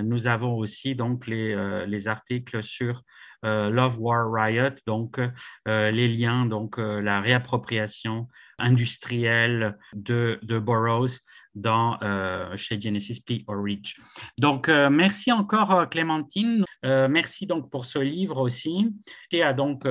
nous 0.03 0.27
avons 0.27 0.55
aussi 0.55 0.95
donc 0.95 1.27
les, 1.27 1.85
les 1.87 2.07
articles 2.07 2.63
sur 2.63 3.01
Love 3.43 3.99
War 3.99 4.31
Riot, 4.31 4.75
donc 4.85 5.19
les 5.65 6.07
liens, 6.07 6.45
donc 6.45 6.77
la 6.77 7.19
réappropriation 7.19 8.27
industrielle 8.59 9.77
de, 9.93 10.39
de 10.43 10.59
Burroughs 10.59 11.19
dans, 11.55 11.97
euh, 12.01 12.55
chez 12.55 12.79
Genesis 12.79 13.21
P. 13.21 13.43
Orridge. 13.47 13.95
Donc, 14.37 14.69
euh, 14.69 14.89
merci 14.89 15.31
encore 15.31 15.71
euh, 15.71 15.85
Clémentine. 15.85 16.65
merci 16.83 17.45
donc 17.45 17.69
pour 17.69 17.85
ce 17.85 17.99
livre 17.99 18.37
aussi 18.39 18.89
et 19.31 19.43
à 19.43 19.53
donc 19.53 19.83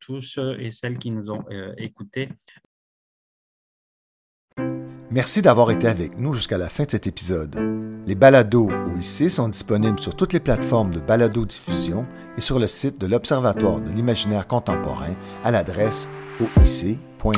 tous 0.00 0.22
ceux 0.22 0.58
et 0.60 0.70
celles 0.70 0.98
qui 0.98 1.10
nous 1.10 1.30
ont 1.30 1.44
écoutés. 1.76 2.30
Merci 5.10 5.42
d'avoir 5.42 5.70
été 5.70 5.86
avec 5.88 6.18
nous 6.18 6.34
jusqu'à 6.34 6.58
la 6.58 6.68
fin 6.68 6.84
de 6.84 6.90
cet 6.90 7.06
épisode. 7.06 7.56
Les 8.06 8.14
balados 8.14 8.70
OIC 8.70 9.30
sont 9.30 9.48
disponibles 9.48 10.00
sur 10.00 10.16
toutes 10.16 10.32
les 10.32 10.40
plateformes 10.40 10.94
de 10.94 11.00
balado-diffusion 11.00 12.06
et 12.36 12.40
sur 12.40 12.58
le 12.58 12.66
site 12.66 12.98
de 12.98 13.06
l'Observatoire 13.06 13.80
de 13.80 13.90
l'imaginaire 13.90 14.46
contemporain 14.46 15.14
à 15.44 15.50
l'adresse 15.50 16.08
oic.ucam.ca. 16.40 17.28